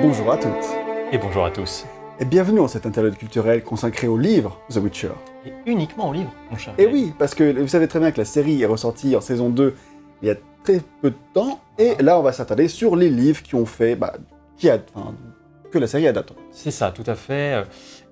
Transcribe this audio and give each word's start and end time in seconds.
Bonjour 0.00 0.32
à 0.32 0.36
toutes 0.36 0.52
Et 1.12 1.18
bonjour 1.18 1.44
à 1.44 1.50
tous. 1.50 1.84
et 2.20 2.24
bienvenue 2.24 2.58
dans 2.58 2.68
cet 2.68 2.86
interlude 2.86 3.16
culturel 3.16 3.62
consacré 3.62 4.06
au 4.06 4.18
livre 4.18 4.60
The 4.70 4.76
Witcher. 4.76 5.10
Et 5.46 5.52
uniquement 5.66 6.10
au 6.10 6.12
livre, 6.12 6.32
mon 6.50 6.56
cher. 6.56 6.74
Et 6.78 6.86
oui, 6.86 7.12
parce 7.18 7.34
que 7.34 7.58
vous 7.60 7.68
savez 7.68 7.88
très 7.88 8.00
bien 8.00 8.10
que 8.10 8.18
la 8.18 8.24
série 8.24 8.62
est 8.62 8.66
ressortie 8.66 9.14
en 9.16 9.20
saison 9.20 9.50
2 9.50 9.74
il 10.22 10.28
y 10.28 10.30
a 10.30 10.36
très 10.64 10.80
peu 11.00 11.10
de 11.10 11.16
temps, 11.32 11.60
et 11.78 11.94
là 12.00 12.18
on 12.18 12.22
va 12.22 12.32
s'attarder 12.32 12.68
sur 12.68 12.96
les 12.96 13.08
livres 13.08 13.42
qui 13.42 13.54
ont 13.54 13.66
fait, 13.66 13.94
bah, 13.94 14.14
qui 14.56 14.68
a, 14.68 14.78
enfin, 14.94 15.14
que 15.70 15.78
la 15.78 15.86
série 15.86 16.08
a 16.08 16.12
daté. 16.12 16.34
C'est 16.50 16.72
ça, 16.72 16.90
tout 16.90 17.04
à 17.06 17.14
fait. 17.14 17.64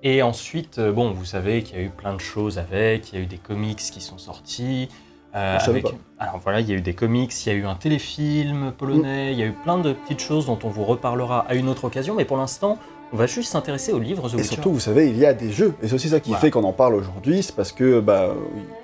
Et 0.03 0.21
ensuite, 0.21 0.79
euh, 0.79 0.91
bon, 0.93 1.11
vous 1.11 1.25
savez 1.25 1.63
qu'il 1.63 1.75
y 1.75 1.79
a 1.79 1.83
eu 1.83 1.89
plein 1.89 2.13
de 2.13 2.19
choses 2.21 2.59
avec. 2.59 3.11
Il 3.11 3.15
y 3.17 3.21
a 3.21 3.23
eu 3.23 3.27
des 3.27 3.37
comics 3.37 3.77
qui 3.77 3.99
sont 3.99 4.17
sortis. 4.17 4.89
Euh, 5.35 5.57
avec-. 5.59 5.85
Alors 6.19 6.39
voilà, 6.43 6.61
il 6.61 6.69
y 6.69 6.73
a 6.73 6.75
eu 6.75 6.81
des 6.81 6.93
comics, 6.93 7.31
il 7.45 7.49
y 7.49 7.55
a 7.55 7.55
eu 7.55 7.65
un 7.65 7.75
téléfilm 7.75 8.71
polonais, 8.77 9.33
il 9.33 9.39
y 9.39 9.43
a 9.43 9.45
eu 9.45 9.51
plein 9.63 9.77
de 9.77 9.93
petites 9.93 10.21
choses 10.21 10.45
dont 10.47 10.57
on 10.63 10.69
vous 10.69 10.83
reparlera 10.83 11.45
à 11.47 11.55
une 11.55 11.69
autre 11.69 11.85
occasion. 11.85 12.15
Mais 12.15 12.25
pour 12.25 12.37
l'instant, 12.37 12.77
on 13.13 13.17
va 13.17 13.25
juste 13.25 13.51
s'intéresser 13.51 13.93
au 13.93 13.99
livre 13.99 14.27
The 14.27 14.33
Et 14.33 14.37
Witcher. 14.37 14.55
surtout, 14.55 14.71
vous 14.73 14.79
savez, 14.81 15.07
il 15.09 15.17
y 15.17 15.25
a 15.25 15.33
des 15.33 15.51
jeux, 15.51 15.73
et 15.81 15.87
c'est 15.87 15.93
aussi 15.93 16.09
ça 16.09 16.19
qui 16.19 16.29
Voilà. 16.31 16.41
fait 16.41 16.51
qu'on 16.51 16.65
en 16.65 16.73
parle 16.73 16.95
aujourd'hui, 16.95 17.41
c'est 17.41 17.55
parce 17.55 17.71
que, 17.71 18.01
bah, 18.01 18.33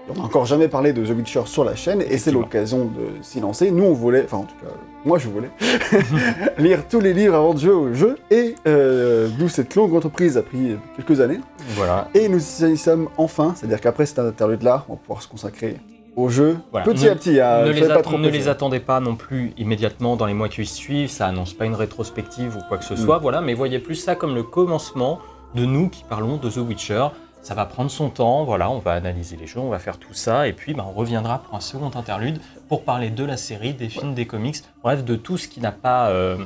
on 0.09 0.13
n'a 0.17 0.23
encore 0.23 0.45
jamais 0.45 0.69
parlé 0.69 0.93
de 0.93 1.05
The 1.05 1.09
Witcher 1.09 1.41
sur 1.45 1.65
la 1.65 1.75
chaîne, 1.75 2.01
et 2.01 2.17
c'est 2.17 2.31
l'occasion 2.31 2.85
de 2.85 3.21
s'y 3.21 3.41
lancer. 3.41 3.69
Nous, 3.71 3.83
on 3.83 3.91
voulait, 3.93 4.23
enfin 4.23 4.37
en 4.37 4.43
tout 4.43 4.55
cas, 4.61 4.71
moi 5.03 5.17
je 5.17 5.27
voulais, 5.27 5.49
lire 6.57 6.87
tous 6.87 7.01
les 7.01 7.13
livres 7.13 7.35
avant 7.35 7.53
de 7.53 7.59
jouer 7.59 7.73
au 7.73 7.93
jeu, 7.93 8.17
et 8.31 8.55
euh, 8.65 9.27
d'où 9.37 9.49
cette 9.49 9.75
longue 9.75 9.93
entreprise 9.93 10.37
a 10.37 10.41
pris 10.41 10.77
quelques 10.95 11.19
années. 11.19 11.39
Voilà. 11.75 12.07
Et 12.13 12.29
nous 12.29 12.39
y 12.65 12.77
sommes 12.77 13.09
enfin, 13.17 13.53
c'est-à-dire 13.57 13.81
qu'après 13.81 14.05
cet 14.05 14.19
interlude-là, 14.19 14.85
on 14.87 14.93
va 14.93 14.99
pouvoir 14.99 15.21
se 15.21 15.27
consacrer 15.27 15.77
au 16.15 16.29
jeu 16.29 16.57
Voilà. 16.71 16.85
petit 16.85 17.05
Ne- 17.05 17.09
à 17.11 17.15
petit. 17.15 17.39
hein, 17.39 17.65
ne 17.65 17.71
les, 17.71 17.87
pas 17.87 17.95
at- 17.95 18.01
trop 18.01 18.17
ne 18.17 18.29
les 18.29 18.47
attendez 18.47 18.79
pas 18.79 18.99
non 18.99 19.15
plus 19.15 19.53
immédiatement 19.57 20.15
dans 20.15 20.25
les 20.25 20.33
mois 20.33 20.49
qui 20.49 20.65
suivent, 20.65 21.09
ça 21.09 21.27
annonce 21.27 21.53
pas 21.53 21.65
une 21.65 21.75
rétrospective 21.75 22.55
ou 22.57 22.61
quoi 22.67 22.77
que 22.77 22.85
ce 22.85 22.93
Mm. 22.93 22.97
soit, 22.97 23.17
voilà, 23.19 23.41
mais 23.41 23.53
voyez 23.53 23.79
plus 23.79 23.95
ça 23.95 24.15
comme 24.15 24.35
le 24.35 24.43
commencement 24.43 25.19
de 25.55 25.65
nous 25.65 25.89
qui 25.89 26.03
parlons 26.07 26.37
de 26.37 26.49
The 26.49 26.57
Witcher. 26.57 27.07
Ça 27.41 27.55
va 27.55 27.65
prendre 27.65 27.91
son 27.91 28.09
temps, 28.09 28.45
voilà, 28.45 28.69
on 28.69 28.79
va 28.79 28.93
analyser 28.93 29.35
les 29.35 29.47
jeux, 29.47 29.59
on 29.59 29.67
va 29.69 29.77
faire 29.79 29.97
tout 29.97 30.13
ça, 30.13 30.47
et 30.47 30.53
puis 30.53 30.73
bah, 30.73 30.85
on 30.87 30.93
reviendra 30.97 31.39
pour 31.39 31.55
un 31.55 31.59
second 31.59 31.91
interlude 31.93 32.39
pour 32.69 32.83
parler 32.83 33.09
de 33.09 33.25
la 33.25 33.35
série, 33.35 33.73
des 33.73 33.89
films, 33.89 34.13
des 34.13 34.25
comics, 34.25 34.57
bref, 34.81 35.03
de 35.03 35.15
tout 35.15 35.37
ce 35.37 35.47
qui 35.49 35.59
n'a 35.59 35.73
pas... 35.73 36.07
euh, 36.09 36.37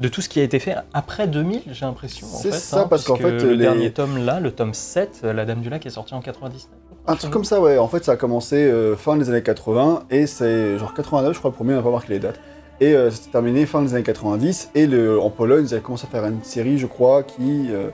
de 0.00 0.08
tout 0.08 0.20
ce 0.20 0.28
qui 0.28 0.40
a 0.40 0.42
été 0.42 0.58
fait 0.58 0.74
après 0.94 1.28
2000, 1.28 1.62
j'ai 1.70 1.84
l'impression. 1.84 2.26
C'est 2.26 2.50
ça, 2.52 2.80
hein, 2.80 2.86
parce 2.90 3.04
qu'en 3.04 3.14
fait, 3.14 3.30
Le 3.30 3.52
les- 3.52 3.56
dernier 3.58 3.92
tome 3.92 4.18
là, 4.24 4.40
le 4.40 4.50
tome 4.50 4.74
7, 4.74 5.20
euh, 5.22 5.32
La 5.32 5.44
Dame 5.44 5.60
du 5.60 5.70
Lac 5.70 5.86
est 5.86 5.90
sorti 5.90 6.12
en 6.14 6.20
99. 6.20 6.66
Un 7.06 7.16
truc 7.16 7.30
comme 7.32 7.44
ça, 7.44 7.60
ouais. 7.60 7.78
En 7.78 7.88
fait, 7.88 8.04
ça 8.04 8.12
a 8.12 8.16
commencé 8.16 8.56
euh, 8.56 8.96
fin 8.96 9.16
des 9.16 9.28
années 9.28 9.42
80, 9.42 10.04
et 10.10 10.26
c'est 10.26 10.78
genre 10.78 10.94
89, 10.94 11.32
je 11.34 11.38
crois, 11.38 11.50
le 11.50 11.56
premier, 11.56 11.72
on 11.74 11.76
n'a 11.76 11.82
pas 11.82 11.90
marqué 11.90 12.12
les 12.12 12.18
dates. 12.20 12.40
Et 12.80 12.94
euh, 12.94 13.10
c'était 13.10 13.30
terminé 13.32 13.66
fin 13.66 13.82
des 13.82 13.94
années 13.94 14.02
90, 14.04 14.70
et 14.74 14.86
le, 14.86 15.20
en 15.20 15.30
Pologne, 15.30 15.64
ils 15.68 15.74
avaient 15.74 15.82
commencé 15.82 16.06
à 16.06 16.10
faire 16.10 16.24
une 16.26 16.42
série, 16.44 16.78
je 16.78 16.86
crois, 16.86 17.22
qui 17.22 17.66
euh, 17.70 17.90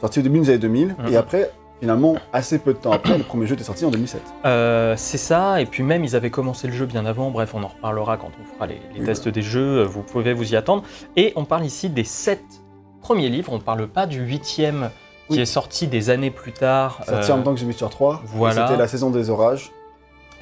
sortie 0.00 0.18
au 0.20 0.22
début 0.22 0.40
des 0.40 0.50
années 0.50 0.58
2000, 0.58 0.96
Mhm. 0.98 1.12
et 1.12 1.16
après, 1.16 1.50
finalement, 1.80 2.16
assez 2.32 2.58
peu 2.58 2.72
de 2.72 2.78
temps 2.78 2.90
après, 2.92 3.16
le 3.16 3.22
premier 3.24 3.46
jeu 3.46 3.54
était 3.54 3.62
sorti 3.64 3.84
en 3.84 3.90
2007. 3.90 4.20
Euh, 4.44 4.94
c'est 4.96 5.18
ça, 5.18 5.60
et 5.60 5.66
puis 5.66 5.84
même 5.84 6.02
ils 6.04 6.16
avaient 6.16 6.30
commencé 6.30 6.66
le 6.66 6.72
jeu 6.72 6.86
bien 6.86 7.06
avant, 7.06 7.30
bref 7.30 7.52
on 7.54 7.62
en 7.62 7.68
reparlera 7.68 8.16
quand 8.16 8.30
on 8.42 8.54
fera 8.54 8.66
les, 8.66 8.80
les 8.94 9.00
Oui, 9.00 9.06
tests 9.06 9.28
des 9.28 9.42
jeux, 9.42 9.78
euh, 9.78 9.84
vous 9.84 10.02
pouvez 10.02 10.32
vous 10.34 10.52
y 10.52 10.56
attendre. 10.56 10.82
Et 11.16 11.32
on 11.36 11.44
parle 11.44 11.64
ici 11.64 11.88
des 11.88 12.02
sept 12.02 12.42
premiers 13.00 13.28
livres, 13.28 13.52
on 13.52 13.60
parle 13.60 13.86
pas 13.86 14.06
du 14.06 14.18
huitième 14.20 14.90
qui 15.28 15.34
Oui. 15.36 15.40
est 15.40 15.46
sorti 15.46 15.86
des 15.86 16.10
années 16.10 16.30
plus 16.30 16.52
tard, 16.52 17.00
Sorti 17.06 17.30
euh, 17.30 17.34
en 17.34 17.36
même 17.36 17.44
temps 17.44 17.54
que 17.54 17.60
The 17.60 17.64
Witcher 17.64 17.86
3, 17.90 18.22
voilà. 18.26 18.66
c'était 18.66 18.78
la 18.78 18.88
saison 18.88 19.10
des 19.10 19.30
orages. 19.30 19.70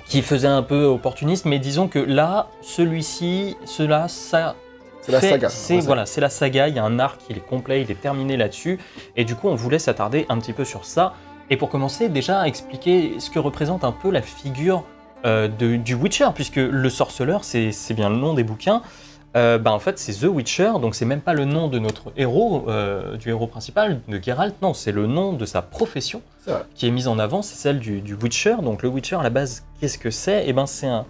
qui 0.09 0.23
faisait 0.23 0.47
un 0.47 0.62
peu 0.62 0.84
opportuniste, 0.84 1.45
mais 1.47 1.59
disons 1.59 1.89
que 1.89 1.98
là, 1.98 2.47
celui-ci, 2.62 3.56
cela, 3.65 4.06
ça... 4.09 4.55
C'est 5.03 5.12
la 5.12 5.20
saga. 5.20 5.48
C'est 5.48 5.78
voilà, 5.81 6.05
c'est 6.06 6.20
la 6.20 6.28
saga, 6.31 6.67
il 6.69 6.75
y 6.75 6.78
a 6.81 6.84
un 6.84 6.98
arc, 6.98 7.20
il 7.31 7.37
est 7.37 7.47
complet, 7.47 7.83
il 7.83 7.91
est 7.93 8.01
terminé 8.01 8.37
là-dessus, 8.37 8.78
et 9.17 9.25
du 9.25 9.37
coup 9.37 9.48
on 9.48 9.55
voulait 9.55 9.78
s'attarder 9.78 10.27
un 10.28 10.38
petit 10.38 10.53
peu 10.53 10.65
sur 10.65 10.84
ça. 10.84 11.15
Et 11.49 11.56
pour 11.56 11.69
commencer, 11.69 12.09
déjà 12.09 12.47
expliquer 12.49 13.15
ce 13.21 13.31
que 13.31 13.38
représente 13.38 13.84
un 13.84 13.93
peu 13.93 14.11
la 14.11 14.21
figure 14.22 14.82
euh, 15.25 15.47
de- 15.47 15.77
du 15.77 15.94
Witcher, 15.94 16.28
puisque 16.34 16.56
le 16.56 16.91
sorceleur, 16.91 17.44
c'est 17.44 17.72
bien 17.94 18.11
le 18.11 18.16
nom 18.16 18.34
des 18.34 18.43
bouquins. 18.44 18.82
Euh, 19.34 19.59
bah, 19.59 19.72
en 19.72 19.78
fait, 19.78 19.98
c'est 19.98 20.12
The 20.12 20.31
Witcher, 20.31 20.72
donc 20.81 20.94
c'est 20.94 21.04
même 21.04 21.20
pas 21.20 21.34
le 21.34 21.44
nom 21.44 21.69
de 21.69 21.78
notre 21.78 22.12
héros, 22.16 22.64
euh, 22.69 23.16
du 23.16 23.28
héros 23.28 23.47
principal, 23.47 24.00
de 24.09 24.22
Geralt, 24.22 24.54
non, 24.62 24.72
c'est 24.72 24.92
le 24.92 25.06
nom 25.06 25.32
de 25.32 25.44
sa 25.44 25.62
profession 25.62 26.22
qui 26.75 26.87
est 26.87 26.91
mise 26.91 27.09
en 27.09 27.19
avant, 27.19 27.42
c'est 27.42 27.56
celle 27.56 27.81
du, 27.81 28.00
du 28.00 28.14
Witcher. 28.14 28.56
Donc 28.62 28.82
le 28.82 28.88
Witcher, 28.88 29.16
à 29.16 29.22
la 29.22 29.31
base, 29.31 29.64
qu'est-ce 29.81 29.98
que 29.98 30.10
c'est? 30.10 30.44
Eh 30.47 30.53
ben, 30.53 30.66
c'est 30.66 30.87
un, 30.87 31.04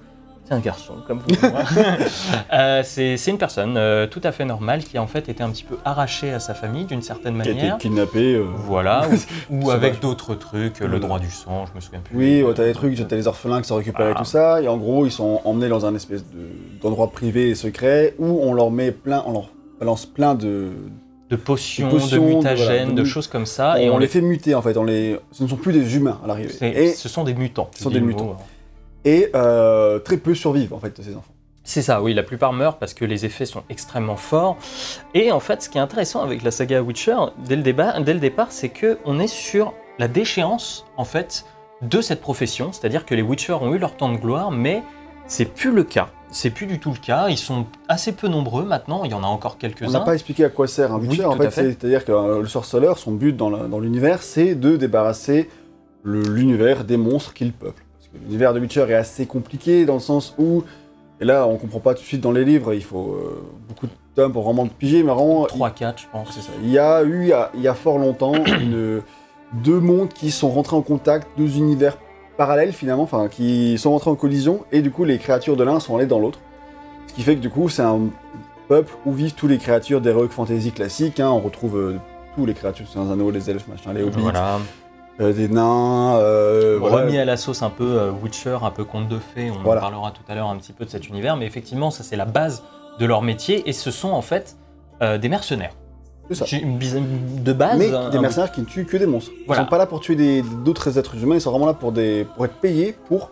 c'est 0.47 0.55
un 0.55 0.61
garçon, 0.61 0.95
comme 1.07 1.21
vous. 1.21 1.35
et 1.47 1.51
moi. 1.51 1.61
Euh, 2.53 2.83
c'est 2.85 3.17
une 3.27 3.39
personne 3.39 3.77
euh, 3.77 4.07
tout 4.07 4.21
à 4.25 4.33
fait 4.33 4.45
normale 4.45 4.83
qui 4.85 4.97
a 4.97 5.03
en 5.03 5.07
fait 5.07 5.29
été 5.29 5.43
un 5.43 5.51
petit 5.51 5.65
peu 5.65 5.77
arrachée 5.85 6.33
à 6.33 6.39
sa 6.41 6.55
famille 6.55 6.85
d'une 6.85 7.03
certaine 7.03 7.35
Qui 7.43 7.49
a 7.49 7.53
été 7.53 7.61
manière. 7.61 7.79
kidnappé. 7.79 8.35
euh, 8.35 8.45
Voilà, 8.67 9.07
ou, 9.51 9.71
avec 9.71 10.01
d'autres 10.01 10.35
trucs, 10.35 10.81
le 10.81 10.99
droit 11.01 11.19
du 11.19 11.31
sang, 11.31 11.67
je 11.67 11.75
me 11.75 11.81
souviin 11.81 12.01
plus. 12.01 12.17
Oui, 12.17 12.43
ouais, 12.43 12.55
t'as 12.55 12.65
des 12.65 12.73
trucs, 12.73 12.97
t'as 13.09 13.17
les 13.17 13.27
orphelins 13.27 13.61
qui 13.61 13.69
sont 13.69 13.77
récupérés 13.77 14.13
Ah. 14.15 14.19
tout 14.19 14.25
ça, 14.25 14.63
et 14.63 14.69
en 14.69 14.77
gros, 14.77 15.05
ils 15.07 15.13
sont 15.13 15.41
emmenés 15.45 15.69
dans 15.69 15.85
un 15.87 15.95
espèce 15.95 16.25
de- 16.31 16.81
d'endroit 16.83 17.11
privé 17.11 17.51
et 17.51 17.55
secret 17.55 18.15
où 18.19 18.41
on 18.43 18.53
leur 18.55 18.71
met 18.71 18.93
plein, 18.93 19.23
on 19.27 19.33
leur 19.33 19.51
balance 19.81 20.07
plein 20.07 20.35
de. 20.35 20.69
de 21.29 21.37
potions, 21.37 21.89
de 21.89 21.95
de, 21.95 21.99
potions, 21.99 22.23
de- 22.23 22.35
mutagènes, 22.37 22.87
voilà, 22.91 23.01
de, 23.01 23.05
choses 23.05 23.27
comme 23.27 23.47
ça, 23.47 23.75
on, 23.77 23.81
et 23.81 23.91
on, 23.91 23.99
les 23.99 24.07
les 24.07 24.09
fait 24.13 24.21
muter 24.21 24.55
en 24.55 24.63
fait, 24.63 24.77
on 24.77 24.85
les, 24.85 25.19
ce 25.33 25.43
ne 25.43 25.49
sont 25.49 25.57
plus 25.57 25.73
des 25.73 25.97
humains 25.97 26.21
à 26.25 26.29
l'arrivée. 26.29 26.53
Et, 26.63 26.89
Ce 26.93 27.09
sont 27.09 27.25
des 27.25 27.35
mutants. 27.35 27.69
Ce 27.75 27.83
sont 27.83 27.91
des 27.91 28.01
mutants. 28.01 28.25
mot, 28.25 28.37
hein. 28.39 28.45
Et 29.07 29.31
euh, 29.35 29.99
très 30.01 30.19
peu 30.19 30.35
survivent 30.35 30.75
en 30.75 30.81
fait 30.81 30.95
de 30.95 31.03
ces 31.03 31.17
enfants. 31.17 31.33
C'est 31.65 31.83
ça, 31.83 32.03
oui, 32.03 32.15
la 32.15 32.23
plupart 32.23 32.53
meurent 32.53 32.79
parce 32.79 32.95
que 32.95 33.05
les 33.05 33.25
effets 33.25 33.47
sont 33.47 33.63
extrêmement 33.71 34.17
forts. 34.17 34.57
Et 35.15 35.33
en 35.33 35.41
fait, 35.41 35.63
ce 35.63 35.69
qui 35.69 35.79
est 35.79 35.81
intéressant 35.81 36.23
avec 36.23 36.43
la 36.43 36.53
saga 36.53 36.81
Witcher, 36.81 37.17
dès 37.45 37.57
le, 37.57 37.63
débat, 37.63 37.99
dès 38.01 38.15
le 38.15 38.21
départ, 38.21 38.53
c'est 38.53 38.69
que 38.69 38.99
on 39.05 39.19
est 39.19 39.27
sur 39.27 39.73
la 39.99 40.07
déchéance, 40.07 40.85
en 40.97 41.05
fait, 41.05 41.45
de 41.83 42.01
cette 42.01 42.21
profession. 42.21 42.71
C'est-à-dire 42.73 43.05
que 43.05 43.17
les 43.17 43.23
Witchers 43.23 43.55
ont 43.55 43.75
eu 43.75 43.79
leur 43.79 43.97
temps 43.97 44.13
de 44.13 44.17
gloire, 44.17 44.53
mais 44.53 44.83
c'est 45.27 45.45
plus 45.45 45.73
le 45.73 45.83
cas. 45.83 46.09
C'est 46.31 46.51
plus 46.51 46.67
du 46.67 46.79
tout 46.79 46.91
le 46.91 46.99
cas. 46.99 47.29
Ils 47.31 47.39
sont 47.39 47.67
assez 47.89 48.13
peu 48.13 48.29
nombreux 48.29 48.65
maintenant. 48.65 49.03
Il 49.05 49.11
y 49.11 49.15
en 49.15 49.25
a 49.25 49.27
encore 49.27 49.57
On 49.61 49.67
n'a 49.67 49.73
quelques-uns. 49.75 50.01
pas 50.01 50.15
expliqué 50.15 50.45
à 50.45 50.51
quoi 50.51 50.69
sert 50.69 50.93
un 50.93 51.01
Oui, 51.01 51.09
Witcher 51.09 51.25
en 51.25 51.37
fait, 51.37 51.51
c'est-à-dire 51.51 52.05
que 52.05 52.13
euh, 52.13 52.43
le 52.43 52.49
sorceleur, 52.49 52.99
son 52.99 53.13
but 53.13 53.37
dans 53.37 53.81
l'univers, 53.81 54.23
c'est 54.23 54.55
de 54.55 54.77
débarrasser 54.77 55.49
l'univers 56.05 56.85
des 56.85 56.97
monstres 56.97 57.35
qu'il 57.35 57.53
peuple. 57.53 57.86
L'univers 58.25 58.55
de 58.55 58.61
Witcher 58.61 58.87
est 58.89 58.95
assez 58.95 59.27
compliqué 59.27 59.85
dans 59.87 59.95
le 59.95 60.01
sens 60.01 60.35
où, 60.39 60.65
et 61.21 61.25
là 61.25 61.47
on 61.47 61.57
comprend 61.57 61.81
pas 61.81 61.95
tout 61.95 62.01
de 62.03 62.07
suite 62.07 62.21
dans 62.21 62.33
les 62.33 62.45
livres, 62.45 62.73
il 62.75 62.83
faut 62.83 63.15
euh, 63.15 63.43
beaucoup 63.69 63.87
de 63.87 63.93
temps 64.15 64.31
pour 64.31 64.43
vraiment 64.45 64.65
le 64.65 64.71
piger, 64.71 65.03
mais 65.03 65.13
vraiment 65.13 65.45
3-4, 65.47 65.95
je 65.99 66.05
pense. 66.13 66.29
C'est 66.33 66.41
ça. 66.41 66.53
Il 66.63 66.71
y 66.71 66.79
a 66.79 67.03
eu, 67.03 67.23
il 67.23 67.29
y 67.29 67.33
a, 67.33 67.51
il 67.55 67.61
y 67.61 67.69
a 67.69 67.75
fort 67.75 67.99
longtemps, 67.99 68.33
une, 68.61 69.03
deux 69.65 69.81
mondes 69.81 70.09
qui 70.13 70.31
sont 70.31 70.49
rentrés 70.51 70.77
en 70.77 70.83
contact, 70.83 71.29
deux 71.39 71.57
univers 71.57 71.97
parallèles 72.37 72.73
finalement, 72.73 73.03
enfin 73.05 73.29
qui 73.29 73.79
sont 73.79 73.91
rentrés 73.93 74.11
en 74.11 74.15
collision, 74.17 74.65
et 74.73 74.83
du 74.83 74.91
coup 74.91 75.05
les 75.05 75.19
créatures 75.19 75.57
de 75.57 75.65
l'un 75.65 75.81
sont 75.81 75.97
allées 75.97 76.07
dans 76.07 76.19
l'autre. 76.19 76.41
Ce 77.07 77.15
qui 77.15 77.23
fait 77.23 77.35
que 77.37 77.41
du 77.41 77.51
coup 77.51 77.69
c'est 77.69 77.83
un 77.83 78.01
peuple 78.69 78.93
où 79.07 79.13
vivent 79.13 79.35
toutes 79.35 79.51
les 79.51 79.59
créatures 79.59 80.01
d'heroic 80.01 80.29
fantasy 80.29 80.73
classiques. 80.73 81.21
hein. 81.21 81.31
On 81.31 81.39
retrouve 81.41 81.79
euh, 81.79 81.97
tous 82.35 82.45
les 82.45 82.53
créatures, 82.53 82.87
c'est 82.93 82.99
un 82.99 83.11
anneau, 83.11 83.31
les 83.31 83.49
elfes, 83.49 83.69
machin, 83.69 83.93
les 83.95 84.03
hobbits, 84.03 84.21
Voilà. 84.21 84.59
Euh, 85.21 85.33
des 85.33 85.49
nains. 85.49 86.17
euh, 86.19 86.77
voilà. 86.81 86.97
Remis 87.05 87.19
à 87.19 87.25
la 87.25 87.37
sauce 87.37 87.63
un 87.63 87.71
peu 87.71 87.85
euh, 87.99 88.11
Witcher, 88.23 88.59
un 88.63 88.71
peu 88.71 88.85
conte 88.85 89.09
de 89.09 89.19
fées. 89.19 89.51
On 89.51 89.63
Voilà. 89.63 89.81
en 89.81 89.85
parlera 89.85 90.11
tout 90.11 90.23
à 90.29 90.35
l'heure 90.35 90.49
un 90.49 90.57
petit 90.57 90.73
peu 90.73 90.85
de 90.85 90.91
cet 90.91 91.09
univers. 91.09 91.37
Mais 91.37 91.47
effectivement, 91.47 91.91
ça, 91.91 92.03
c'est 92.05 92.17
la 92.17 92.25
base 92.27 92.63
de 92.99 93.07
leur 93.07 93.23
métier. 93.23 93.69
Et 93.69 93.73
ce 93.73 93.91
sont 93.91 94.11
en 94.11 94.23
fait 94.23 94.57
des 95.01 95.29
mercenaires. 95.29 95.73
C'est 96.31 96.35
ça. 96.35 96.57
Une 96.57 96.79
De 96.79 97.53
base. 97.53 97.79
Mais 97.79 97.93
un- 97.93 98.11
des 98.11 98.19
mercenaires 98.19 98.51
qui 98.51 98.61
ne 98.61 98.67
tuent 98.67 98.87
que 98.87 98.97
des 98.97 99.07
monstres. 99.07 99.31
Ils 99.41 99.47
Voilà. 99.47 99.63
sont 99.63 99.69
pas 99.69 99.79
là 99.79 99.87
pour 99.87 100.01
tuer 100.01 100.43
d'autres 100.65 100.99
êtres 100.99 101.15
humains, 101.23 101.35
ils 101.37 101.41
sont 101.41 101.51
vraiment 101.51 101.67
là 101.67 101.75
pour, 101.75 101.93
des, 101.93 102.27
pour 102.35 102.45
être 102.47 102.55
payés 102.55 102.97
pour 103.07 103.31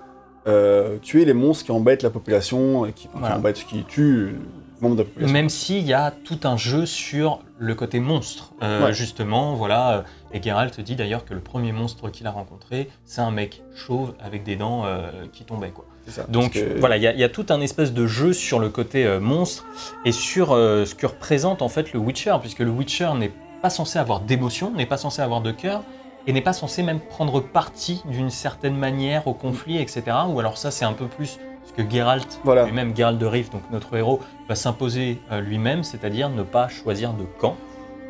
tuer 1.03 1.25
les 1.25 1.33
monstres 1.33 1.65
qui 1.65 1.73
embêtent 1.73 2.03
la 2.03 2.11
population, 2.11 2.85
et 2.87 2.93
qui, 2.93 3.09
enfin, 3.15 3.29
qui 3.29 3.33
embêtent, 3.33 3.65
qui 3.65 3.83
tuent 3.85 4.37
membre 4.85 4.97
de 4.97 5.03
la 5.03 5.09
population. 5.09 5.33
Même 5.33 5.49
s'il 5.49 5.85
y 5.85 5.93
a 5.93 6.11
tout 6.13 6.39
un 6.45 6.57
jeu 6.57 6.87
sur 6.87 7.41
le 7.59 7.75
côté 7.75 7.99
monstre, 8.01 8.53
Euh, 8.63 8.87
Ouais. 8.87 8.93
justement, 8.93 9.55
voilà. 9.55 9.91
euh, 9.99 10.03
Et 10.33 10.43
Geralt 10.43 10.81
dit 10.81 10.97
d'ailleurs 10.97 11.25
que 11.25 11.33
le 11.35 11.41
premier 11.41 11.71
monstre 11.73 12.09
qu'il 12.11 12.27
a 12.27 12.31
rencontré, 12.33 12.89
c'est 13.05 13.21
un 13.21 13.31
mec 13.31 13.63
chauve 13.77 14.15
avec 14.21 14.43
des 14.43 14.57
dents 14.57 14.85
euh, 14.85 15.11
qui 15.33 15.45
tombaient, 15.45 15.71
quoi. 15.71 15.85
Ça. 16.09 16.25
Donc 16.29 16.53
que- 16.55 16.79
voilà, 16.81 16.97
il 16.97 17.03
y, 17.03 17.07
a- 17.07 17.13
il 17.13 17.19
y 17.21 17.25
a 17.25 17.29
tout 17.29 17.47
un 17.51 17.61
espèce 17.61 17.93
de 17.93 18.07
jeu 18.07 18.33
sur 18.33 18.59
le 18.59 18.69
côté 18.69 19.07
euh, 19.07 19.21
monstre 19.21 19.65
et 20.05 20.11
sur 20.13 20.49
ce 20.51 20.95
que 20.95 21.07
représente 21.07 21.63
en 21.63 21.69
fait 21.69 21.93
le 21.93 21.99
Witcher, 22.01 22.37
puisque 22.41 22.59
le 22.59 22.71
Witcher 22.71 23.11
n'est 23.17 23.33
pas 23.63 23.71
censé 23.71 23.99
avoir 23.99 24.21
d'émotion, 24.21 24.71
n'est 24.73 24.87
pas 24.87 24.97
censé 24.99 25.23
avoir 25.23 25.41
de 25.41 25.53
cœur 25.53 25.83
et 26.27 26.33
n'est 26.33 26.43
pas 26.43 26.53
censé 26.53 26.83
même 26.83 27.01
prendre 27.01 27.41
parti 27.41 28.03
d'une 28.07 28.29
certaine 28.31 28.77
manière 28.77 29.27
au 29.29 29.35
conflit, 29.35 29.79
etc. 29.79 30.03
Ou 30.29 30.41
alors 30.41 30.59
ça 30.59 30.71
c'est 30.71 30.85
un 30.85 30.93
peu 30.95 31.07
plus 31.07 31.39
que 31.77 31.83
Geralt, 31.89 32.41
Voilà. 32.45 32.65
lui-même 32.67 32.97
Geralt 32.97 33.19
de 33.19 33.27
Rive, 33.27 33.51
donc 33.51 33.63
notre 33.73 33.95
héros, 33.97 34.21
va 34.49 34.55
s'imposer 34.55 35.19
euh, 35.33 35.41
lui-même, 35.41 35.83
c'est-à-dire 35.85 36.29
ne 36.31 36.43
pas 36.43 36.69
choisir 36.69 37.13
de 37.13 37.25
camp. 37.39 37.57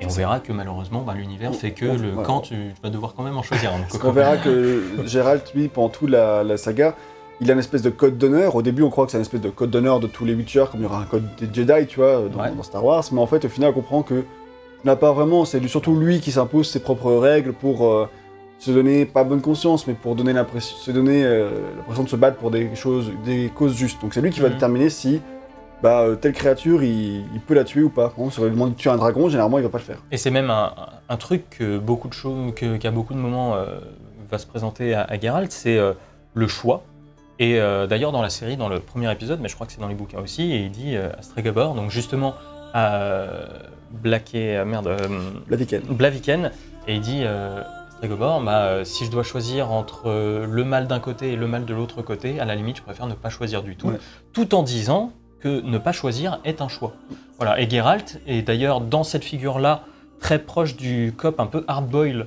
Et 0.00 0.06
on 0.06 0.10
verra 0.10 0.40
que 0.40 0.52
malheureusement, 0.52 1.02
bah, 1.02 1.14
l'univers 1.16 1.54
fait 1.54 1.70
que 1.70 1.86
On- 1.86 1.94
le 1.96 2.10
voilà. 2.10 2.26
camp, 2.26 2.40
tu, 2.40 2.54
tu 2.54 2.82
vas 2.82 2.90
devoir 2.90 3.14
quand 3.14 3.22
même 3.22 3.36
en 3.36 3.42
choisir 3.42 3.72
un. 3.72 3.80
Parce 3.80 3.98
qu'on 3.98 4.10
verra 4.12 4.36
que 4.36 4.82
Gérald, 5.06 5.42
lui, 5.54 5.68
pendant 5.68 5.88
toute 5.88 6.10
la, 6.10 6.42
la 6.42 6.56
saga, 6.56 6.94
il 7.40 7.48
a 7.50 7.54
une 7.54 7.60
espèce 7.60 7.82
de 7.82 7.90
code 7.90 8.18
d'honneur. 8.18 8.54
Au 8.56 8.62
début, 8.62 8.82
on 8.82 8.90
croit 8.90 9.06
que 9.06 9.12
c'est 9.12 9.18
une 9.18 9.22
espèce 9.22 9.40
de 9.40 9.50
code 9.50 9.70
d'honneur 9.70 10.00
de 10.00 10.06
tous 10.08 10.24
les 10.24 10.34
Witcher, 10.34 10.64
comme 10.70 10.80
il 10.80 10.82
y 10.82 10.86
aura 10.86 11.00
un 11.00 11.04
code 11.04 11.24
des 11.36 11.48
Jedi, 11.52 11.86
tu 11.86 12.00
vois, 12.00 12.22
dans, 12.28 12.40
Ouais. 12.40 12.50
dans 12.54 12.62
Star 12.62 12.84
Wars. 12.84 13.04
Mais 13.12 13.20
en 13.20 13.26
fait, 13.26 13.44
au 13.44 13.48
final, 13.48 13.70
on 13.70 13.72
comprend 13.72 14.02
que 14.02 14.24
n'a 14.84 14.96
pas 14.96 15.12
vraiment. 15.12 15.44
C'est 15.44 15.66
surtout 15.68 15.94
lui 15.96 16.20
qui 16.20 16.32
s'impose 16.32 16.68
ses 16.68 16.80
propres 16.80 17.12
règles 17.14 17.52
pour 17.52 17.86
euh, 17.86 18.08
se 18.64 18.70
donner, 18.70 19.04
pas 19.06 19.24
bonne 19.24 19.40
conscience, 19.40 19.86
mais 19.86 19.94
pour 19.94 20.14
donner 20.14 20.32
l'impression, 20.32 20.76
se 20.76 20.90
donner 20.90 21.24
euh, 21.24 21.50
l'impression 21.76 22.02
de 22.04 22.08
se 22.08 22.16
battre 22.16 22.36
pour 22.38 22.50
des 22.50 22.74
choses, 22.74 23.10
des 23.24 23.50
causes 23.54 23.76
justes. 23.76 24.00
Donc 24.02 24.14
c'est 24.14 24.20
lui 24.20 24.30
qui 24.30 24.40
va 24.40 24.48
Mhm. 24.48 24.54
déterminer 24.54 24.90
si 24.90 25.20
bah, 25.82 26.00
euh, 26.00 26.14
telle 26.16 26.32
créature, 26.32 26.82
il, 26.82 27.24
il 27.34 27.40
peut 27.46 27.54
la 27.54 27.64
tuer 27.64 27.82
ou 27.82 27.90
pas. 27.90 28.12
Si 28.30 28.40
on 28.40 28.44
lui 28.44 28.50
demande 28.50 28.70
de 28.72 28.76
tuer 28.76 28.90
un 28.90 28.96
dragon, 28.96 29.28
généralement, 29.28 29.58
il 29.58 29.62
va 29.64 29.68
pas 29.68 29.78
le 29.78 29.84
faire. 29.84 29.98
Et 30.10 30.16
c'est 30.16 30.30
même 30.30 30.50
un, 30.50 30.72
un 31.08 31.16
truc 31.16 31.50
que 31.50 31.78
beaucoup 31.78 32.08
de 32.08 32.14
choses, 32.14 32.54
qu'à 32.54 32.90
beaucoup 32.90 33.12
de 33.12 33.18
moments 33.18 33.54
euh, 33.56 33.80
va 34.30 34.38
se 34.38 34.46
présenter 34.46 34.94
à, 34.94 35.02
à 35.02 35.18
Geralt, 35.20 35.52
c'est 35.52 35.78
le 36.34 36.48
choix. 36.48 36.82
Et 37.40 37.58
d'ailleurs 37.88 38.12
dans 38.12 38.22
la 38.22 38.30
série, 38.30 38.56
dans 38.56 38.68
le 38.68 38.78
premier 38.80 39.10
épisode, 39.12 39.40
mais 39.42 39.48
je 39.48 39.54
crois 39.56 39.66
que 39.66 39.72
c'est 39.72 39.80
dans 39.80 39.88
les 39.88 39.94
bouquins 39.96 40.20
aussi, 40.20 40.52
et 40.52 40.58
il 40.60 40.70
dit 40.70 40.96
à 40.96 41.20
Stregobor, 41.20 41.74
donc 41.74 41.90
justement 41.90 42.34
à 42.72 43.26
Black 43.90 44.34
et 44.36 44.64
merde, 44.64 44.88
Blaviken. 45.48 45.80
Blaviken, 45.90 46.50
et 46.86 46.94
il 46.94 47.00
dit 47.00 47.24
Stregobor, 47.98 48.42
bah, 48.42 48.64
euh, 48.66 48.84
si 48.84 49.04
je 49.06 49.10
dois 49.10 49.22
choisir 49.22 49.70
entre 49.70 50.02
euh, 50.06 50.46
le 50.46 50.64
mal 50.64 50.86
d'un 50.86 51.00
côté 51.00 51.32
et 51.32 51.36
le 51.36 51.46
mal 51.46 51.64
de 51.64 51.74
l'autre 51.74 52.02
côté, 52.02 52.40
à 52.40 52.44
la 52.44 52.54
limite, 52.54 52.76
je 52.78 52.82
préfère 52.82 53.06
ne 53.06 53.14
pas 53.14 53.30
choisir 53.30 53.62
du 53.62 53.76
tout, 53.76 53.88
Ouais. 53.88 53.98
tout 54.32 54.54
en 54.54 54.62
disant 54.62 55.12
que 55.40 55.60
ne 55.60 55.78
pas 55.78 55.92
choisir 55.92 56.38
est 56.44 56.60
un 56.60 56.68
choix. 56.68 56.94
Voilà. 57.38 57.60
Et 57.60 57.68
Geralt 57.68 58.20
est 58.26 58.42
d'ailleurs 58.42 58.80
dans 58.80 59.04
cette 59.04 59.24
figure-là 59.24 59.84
très 60.20 60.38
proche 60.38 60.76
du 60.76 61.14
cop 61.16 61.38
un 61.40 61.46
peu 61.46 61.64
hard-boil. 61.68 62.26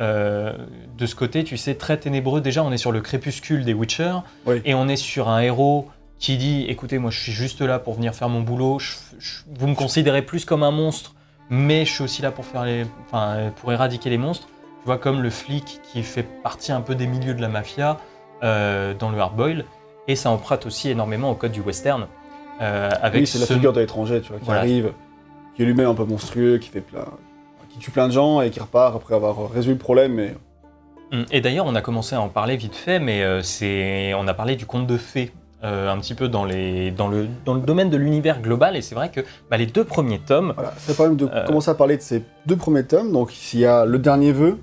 euh, 0.00 0.52
de 0.98 1.06
ce 1.06 1.14
côté, 1.14 1.44
tu 1.44 1.56
sais, 1.56 1.76
très 1.76 1.96
ténébreux. 1.96 2.40
Déjà, 2.40 2.64
on 2.64 2.72
est 2.72 2.78
sur 2.78 2.90
le 2.90 3.00
crépuscule 3.00 3.64
des 3.64 3.74
Witcher, 3.74 4.14
Oui. 4.44 4.60
et 4.64 4.74
on 4.74 4.88
est 4.88 4.96
sur 4.96 5.28
un 5.28 5.38
héros 5.38 5.88
qui 6.18 6.36
dit 6.36 6.64
écoutez, 6.68 6.98
moi 6.98 7.12
je 7.12 7.20
suis 7.20 7.30
juste 7.30 7.60
là 7.60 7.78
pour 7.78 7.94
venir 7.94 8.12
faire 8.12 8.28
mon 8.28 8.40
boulot, 8.40 8.80
je- 8.80 8.94
je- 9.20 9.42
vous 9.56 9.68
me 9.68 9.76
considérez 9.76 10.22
plus 10.22 10.44
comme 10.44 10.64
un 10.64 10.72
monstre, 10.72 11.14
mais 11.48 11.84
je 11.84 11.92
suis 11.92 12.02
aussi 12.02 12.22
là 12.22 12.32
pour, 12.32 12.44
faire 12.44 12.64
les, 12.64 12.86
enfin, 13.06 13.52
pour 13.60 13.72
éradiquer 13.72 14.10
les 14.10 14.18
monstres. 14.18 14.48
Tu 14.84 14.88
vois, 14.88 14.98
comme 14.98 15.22
le 15.22 15.30
flic 15.30 15.80
qui 15.82 16.02
fait 16.02 16.22
partie 16.42 16.70
un 16.70 16.82
peu 16.82 16.94
des 16.94 17.06
milieux 17.06 17.32
de 17.32 17.40
la 17.40 17.48
mafia 17.48 17.96
euh, 18.42 18.92
dans 18.92 19.08
le 19.08 19.18
hardboil, 19.18 19.64
et 20.08 20.14
ça 20.14 20.28
emprunte 20.28 20.66
aussi 20.66 20.90
énormément 20.90 21.30
au 21.30 21.34
code 21.34 21.52
du 21.52 21.62
western. 21.62 22.06
euh, 22.60 22.90
avec 23.00 23.20
Oui, 23.22 23.26
c'est 23.26 23.38
la 23.38 23.46
figure 23.46 23.72
de 23.72 23.80
l'étranger, 23.80 24.20
tu 24.20 24.28
vois, 24.28 24.38
qui 24.38 24.44
Voilà. 24.44 24.60
arrive, 24.60 24.92
qui 25.56 25.62
est 25.62 25.64
lui-même 25.64 25.88
un 25.88 25.94
peu 25.94 26.04
monstrueux, 26.04 26.58
qui 26.58 26.68
fait 26.68 26.82
plein, 26.82 27.06
qui 27.70 27.78
tue 27.78 27.90
plein 27.90 28.08
de 28.08 28.12
gens 28.12 28.42
et 28.42 28.50
qui 28.50 28.60
repart 28.60 28.94
après 28.94 29.14
avoir 29.14 29.50
résolu 29.50 29.72
le 29.72 29.78
problème. 29.78 30.34
Et 31.32 31.40
d'ailleurs, 31.40 31.64
on 31.66 31.74
a 31.74 31.80
commencé 31.80 32.14
à 32.14 32.20
en 32.20 32.28
parler 32.28 32.56
vite 32.58 32.74
fait, 32.76 32.98
mais 33.00 33.22
euh, 33.22 33.40
c'est, 33.40 34.12
on 34.14 34.28
a 34.28 34.34
parlé 34.34 34.54
du 34.56 34.66
conte 34.66 34.86
de 34.86 34.96
fées 34.98 35.32
euh, 35.64 35.90
un 35.90 35.98
petit 35.98 36.14
peu 36.14 36.28
dans, 36.28 36.44
les, 36.44 36.90
dans, 36.90 37.08
le, 37.08 37.26
dans 37.46 37.54
le 37.54 37.60
domaine 37.60 37.88
de 37.88 37.96
l'univers 37.96 38.40
global, 38.42 38.76
et 38.76 38.82
c'est 38.82 38.94
vrai 38.94 39.10
que 39.10 39.20
bah, 39.50 39.56
les 39.56 39.66
deux 39.66 39.84
premiers 39.84 40.18
tomes, 40.18 40.52
voilà, 40.54 40.74
c'est 40.76 40.94
pas 40.96 41.04
même 41.08 41.16
de 41.16 41.26
Euh. 41.32 41.46
commencer 41.46 41.70
à 41.70 41.74
parler 41.74 41.96
de 41.96 42.02
ces 42.02 42.22
deux 42.46 42.56
premiers 42.56 42.84
tomes. 42.84 43.10
Donc 43.12 43.32
il 43.54 43.60
y 43.60 43.64
a 43.66 43.86
le 43.86 43.98
dernier 43.98 44.32
vœu. 44.32 44.58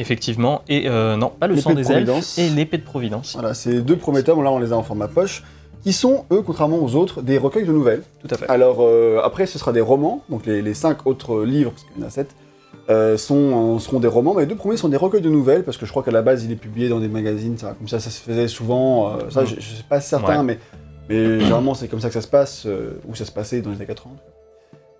Effectivement, 0.00 0.62
et 0.68 0.88
euh, 0.88 1.16
non, 1.16 1.30
pas 1.38 1.46
le 1.46 1.56
sang 1.56 1.70
de 1.70 1.76
des 1.76 1.92
elfes 1.92 2.38
et 2.38 2.48
l'épée 2.48 2.78
de 2.78 2.82
Providence. 2.82 3.34
Voilà, 3.34 3.54
ces 3.54 3.82
deux 3.82 3.96
premiers 3.96 4.22
tomes, 4.24 4.42
là 4.42 4.50
on 4.50 4.58
les 4.58 4.72
a 4.72 4.76
en 4.76 4.82
format 4.82 5.08
poche, 5.08 5.42
qui 5.82 5.92
sont, 5.92 6.24
eux, 6.32 6.42
contrairement 6.42 6.78
aux 6.82 6.94
autres, 6.96 7.22
des 7.22 7.38
recueils 7.38 7.64
de 7.66 7.72
nouvelles. 7.72 8.02
Tout 8.20 8.28
à 8.30 8.36
fait. 8.36 8.48
Alors 8.48 8.78
euh, 8.80 9.20
après, 9.22 9.46
ce 9.46 9.58
sera 9.58 9.72
des 9.72 9.80
romans, 9.80 10.22
donc 10.28 10.46
les, 10.46 10.62
les 10.62 10.74
cinq 10.74 11.06
autres 11.06 11.44
livres, 11.44 11.70
parce 11.72 11.84
qu'il 11.84 12.00
y 12.00 12.04
en 12.04 12.06
a 12.06 12.10
sept, 12.10 12.34
euh, 12.88 13.16
sont, 13.16 13.78
seront 13.78 14.00
des 14.00 14.08
romans, 14.08 14.34
mais 14.34 14.42
les 14.42 14.48
deux 14.48 14.56
premiers 14.56 14.76
sont 14.76 14.88
des 14.88 14.96
recueils 14.96 15.20
de 15.22 15.30
nouvelles, 15.30 15.62
parce 15.62 15.76
que 15.76 15.86
je 15.86 15.90
crois 15.90 16.02
qu'à 16.02 16.10
la 16.10 16.22
base, 16.22 16.44
il 16.44 16.50
est 16.50 16.56
publié 16.56 16.88
dans 16.88 16.98
des 16.98 17.08
magazines, 17.08 17.56
ça, 17.58 17.74
comme 17.78 17.88
ça, 17.88 18.00
ça 18.00 18.10
se 18.10 18.20
faisait 18.20 18.48
souvent. 18.48 19.18
ça, 19.28 19.42
Mm. 19.42 19.46
je, 19.46 19.54
je 19.56 19.60
suis 19.60 19.84
pas 19.84 20.00
certain, 20.00 20.42
mais, 20.42 20.58
mais 21.08 21.38
généralement, 21.40 21.74
c'est 21.74 21.88
comme 21.88 22.00
ça 22.00 22.08
que 22.08 22.14
ça 22.14 22.22
se 22.22 22.28
passe, 22.28 22.66
ou 23.08 23.14
ça 23.14 23.24
se 23.24 23.32
passait 23.32 23.60
dans 23.60 23.70
les 23.70 23.76
années 23.76 23.86
80. 23.86 24.14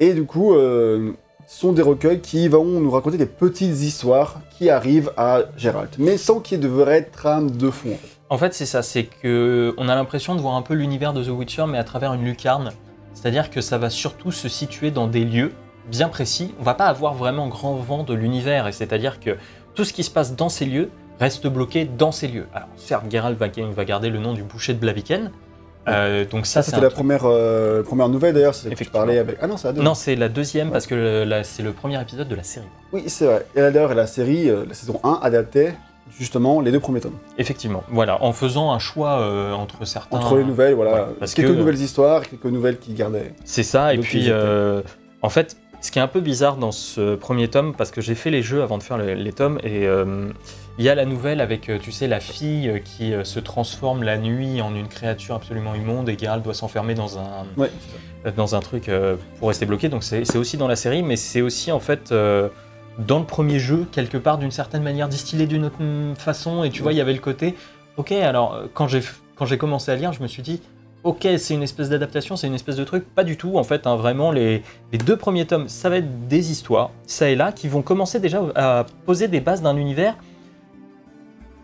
Et 0.00 0.14
du 0.14 0.24
coup, 0.24 0.54
euh, 0.54 1.12
sont 1.50 1.72
des 1.72 1.82
recueils 1.82 2.20
qui 2.20 2.46
vont 2.46 2.64
nous 2.64 2.90
raconter 2.92 3.18
des 3.18 3.26
petites 3.26 3.80
histoires 3.80 4.40
qui 4.56 4.70
arrivent 4.70 5.10
à 5.16 5.40
Geralt, 5.56 5.98
mais 5.98 6.16
sans 6.16 6.38
qu'il 6.38 6.62
y 6.62 6.64
ait 6.64 6.68
de 6.68 7.04
trame 7.10 7.50
de 7.50 7.70
fond. 7.70 7.90
en 7.90 7.96
fait. 7.96 8.18
En 8.28 8.38
fait, 8.38 8.54
c'est 8.54 8.66
ça, 8.66 8.82
c'est 8.82 9.04
que 9.04 9.74
on 9.76 9.88
a 9.88 9.96
l'impression 9.96 10.36
de 10.36 10.40
voir 10.40 10.54
un 10.54 10.62
peu 10.62 10.74
l'univers 10.74 11.12
de 11.12 11.24
The 11.24 11.30
Witcher, 11.30 11.64
mais 11.68 11.76
à 11.76 11.82
travers 11.82 12.14
une 12.14 12.24
lucarne. 12.24 12.70
C'est-à-dire 13.14 13.50
que 13.50 13.60
ça 13.60 13.78
va 13.78 13.90
surtout 13.90 14.30
se 14.30 14.48
situer 14.48 14.92
dans 14.92 15.08
des 15.08 15.24
lieux 15.24 15.50
bien 15.90 16.08
précis. 16.08 16.54
On 16.60 16.62
va 16.62 16.74
pas 16.74 16.86
avoir 16.86 17.14
vraiment 17.14 17.48
grand 17.48 17.74
vent 17.74 18.04
de 18.04 18.14
l'univers, 18.14 18.68
et 18.68 18.72
c'est-à-dire 18.72 19.18
que 19.18 19.36
tout 19.74 19.84
ce 19.84 19.92
qui 19.92 20.04
se 20.04 20.10
passe 20.10 20.36
dans 20.36 20.48
ces 20.48 20.66
lieux 20.66 20.90
reste 21.18 21.48
bloqué 21.48 21.84
dans 21.84 22.12
ces 22.12 22.28
lieux. 22.28 22.46
Alors, 22.54 22.68
certes, 22.76 23.10
Geralt 23.10 23.36
va, 23.36 23.48
va 23.48 23.84
garder 23.84 24.08
le 24.08 24.20
nom 24.20 24.34
du 24.34 24.44
boucher 24.44 24.72
de 24.72 24.78
Blaviken. 24.78 25.32
Euh, 25.88 26.24
donc 26.26 26.46
ça, 26.46 26.62
c'est 26.62 26.70
C'était 26.72 26.82
la 26.82 26.88
truc- 26.88 26.96
première, 26.98 27.22
euh, 27.24 27.82
première 27.82 28.08
nouvelle 28.08 28.34
d'ailleurs, 28.34 28.54
c'est 28.54 28.70
que 28.70 28.84
tu 28.84 28.90
parlais 28.90 29.18
avec. 29.18 29.38
Ah 29.40 29.46
non, 29.46 29.56
c'est 29.56 29.68
la 29.68 29.72
deuxième. 29.72 29.84
Non, 29.88 29.94
c'est 29.94 30.14
la 30.16 30.28
deuxième 30.28 30.70
parce 30.70 30.86
que 30.86 31.40
c'est 31.42 31.62
le 31.62 31.72
premier 31.72 32.00
épisode 32.00 32.28
de 32.28 32.34
la 32.34 32.42
série. 32.42 32.66
Oui, 32.92 33.04
c'est 33.06 33.24
vrai. 33.26 33.46
Et 33.56 33.60
d'ailleurs, 33.60 33.94
la 33.94 34.06
série, 34.06 34.50
euh, 34.50 34.64
la 34.68 34.74
saison 34.74 35.00
1, 35.02 35.18
adaptait 35.22 35.74
justement 36.18 36.60
les 36.60 36.70
deux 36.72 36.80
premiers 36.80 37.00
tomes. 37.00 37.16
Effectivement, 37.38 37.82
voilà, 37.88 38.22
en 38.22 38.32
faisant 38.32 38.72
un 38.72 38.78
choix 38.78 39.20
euh, 39.20 39.52
entre 39.52 39.84
certains. 39.86 40.18
Entre 40.18 40.36
les 40.36 40.44
nouvelles, 40.44 40.74
voilà. 40.74 40.92
ouais, 40.94 41.00
parce 41.18 41.34
quelques 41.34 41.48
que- 41.48 41.54
nouvelles 41.54 41.80
histoires, 41.80 42.28
quelques 42.28 42.44
nouvelles 42.46 42.78
qui 42.78 42.92
gardaient. 42.94 43.32
C'est 43.44 43.62
ça, 43.62 43.94
et 43.94 43.98
puis 43.98 44.30
en 45.22 45.28
fait, 45.28 45.56
ce 45.80 45.90
qui 45.90 45.98
est 45.98 46.02
un 46.02 46.08
peu 46.08 46.20
bizarre 46.20 46.56
dans 46.56 46.72
ce 46.72 47.14
premier 47.14 47.48
tome, 47.48 47.74
parce 47.74 47.90
que 47.90 48.00
j'ai 48.02 48.14
fait 48.14 48.30
les 48.30 48.42
jeux 48.42 48.62
avant 48.62 48.76
de 48.76 48.82
faire 48.82 48.98
le- 48.98 49.14
les 49.14 49.32
tomes, 49.32 49.58
et 49.62 49.86
il 50.78 50.84
y 50.84 50.88
a 50.88 50.94
la 50.94 51.04
nouvelle 51.04 51.40
avec, 51.40 51.68
euh, 51.68 51.78
tu 51.78 51.92
sais, 51.92 52.06
la 52.06 52.20
fille 52.20 52.68
euh, 52.68 52.78
qui 52.78 53.12
euh, 53.12 53.24
se 53.24 53.38
transforme 53.40 54.02
la 54.02 54.16
nuit 54.18 54.62
en 54.62 54.74
une 54.74 54.88
créature 54.88 55.34
absolument 55.34 55.74
immonde, 55.74 56.08
et 56.08 56.16
Geralt 56.18 56.42
doit 56.42 56.54
s'enfermer 56.54 56.94
dans 56.94 57.18
un, 57.18 57.46
Ouais, 57.56 57.70
dans 58.36 58.54
un 58.54 58.60
truc 58.60 58.90
pour 59.38 59.48
rester 59.48 59.66
bloqué. 59.66 59.88
Donc 59.88 60.02
c'est 60.04 60.36
aussi 60.36 60.56
dans 60.56 60.68
la 60.68 60.76
série, 60.76 61.02
mais 61.02 61.16
c'est 61.16 61.40
aussi 61.40 61.72
en 61.72 61.80
fait 61.80 62.12
euh, 62.12 62.48
dans 62.98 63.18
le 63.18 63.26
premier 63.26 63.58
jeu, 63.58 63.86
quelque 63.92 64.18
part 64.18 64.38
d'une 64.38 64.50
certaine 64.50 64.82
manière 64.82 65.08
distillé 65.08 65.46
d'une 65.46 65.64
autre 65.66 65.82
mm, 65.82 66.16
façon. 66.16 66.64
Et 66.64 66.70
tu 66.70 66.82
vois, 66.82 66.92
il 66.92 66.96
y 66.96 67.00
avait 67.00 67.12
le 67.12 67.20
côté, 67.20 67.54
ok, 67.96 68.12
alors 68.12 68.62
quand 68.74 68.88
j'ai 68.88 69.02
quand 69.36 69.46
j'ai 69.46 69.58
commencé 69.58 69.90
à 69.90 69.96
lire, 69.96 70.12
je 70.12 70.22
me 70.22 70.28
suis 70.28 70.42
dit, 70.42 70.60
ok, 71.02 71.26
c'est 71.38 71.54
une 71.54 71.62
espèce 71.62 71.88
d'adaptation, 71.88 72.36
c'est 72.36 72.46
une 72.46 72.54
espèce 72.54 72.76
de 72.76 72.84
truc. 72.84 73.04
Pas 73.14 73.24
du 73.24 73.36
tout, 73.36 73.56
en 73.56 73.64
fait, 73.64 73.86
hein, 73.86 73.96
vraiment, 73.96 74.32
les, 74.32 74.62
les 74.92 74.98
deux 74.98 75.16
premiers 75.16 75.46
tomes, 75.46 75.68
ça 75.68 75.88
va 75.88 75.96
être 75.96 76.28
des 76.28 76.50
histoires, 76.50 76.90
ça 77.06 77.30
et 77.30 77.36
là, 77.36 77.52
qui 77.52 77.68
vont 77.68 77.80
commencer 77.82 78.20
déjà 78.20 78.42
à 78.54 78.84
poser 79.06 79.28
des 79.28 79.40
bases 79.40 79.62
d'un 79.62 79.76
univers 79.76 80.16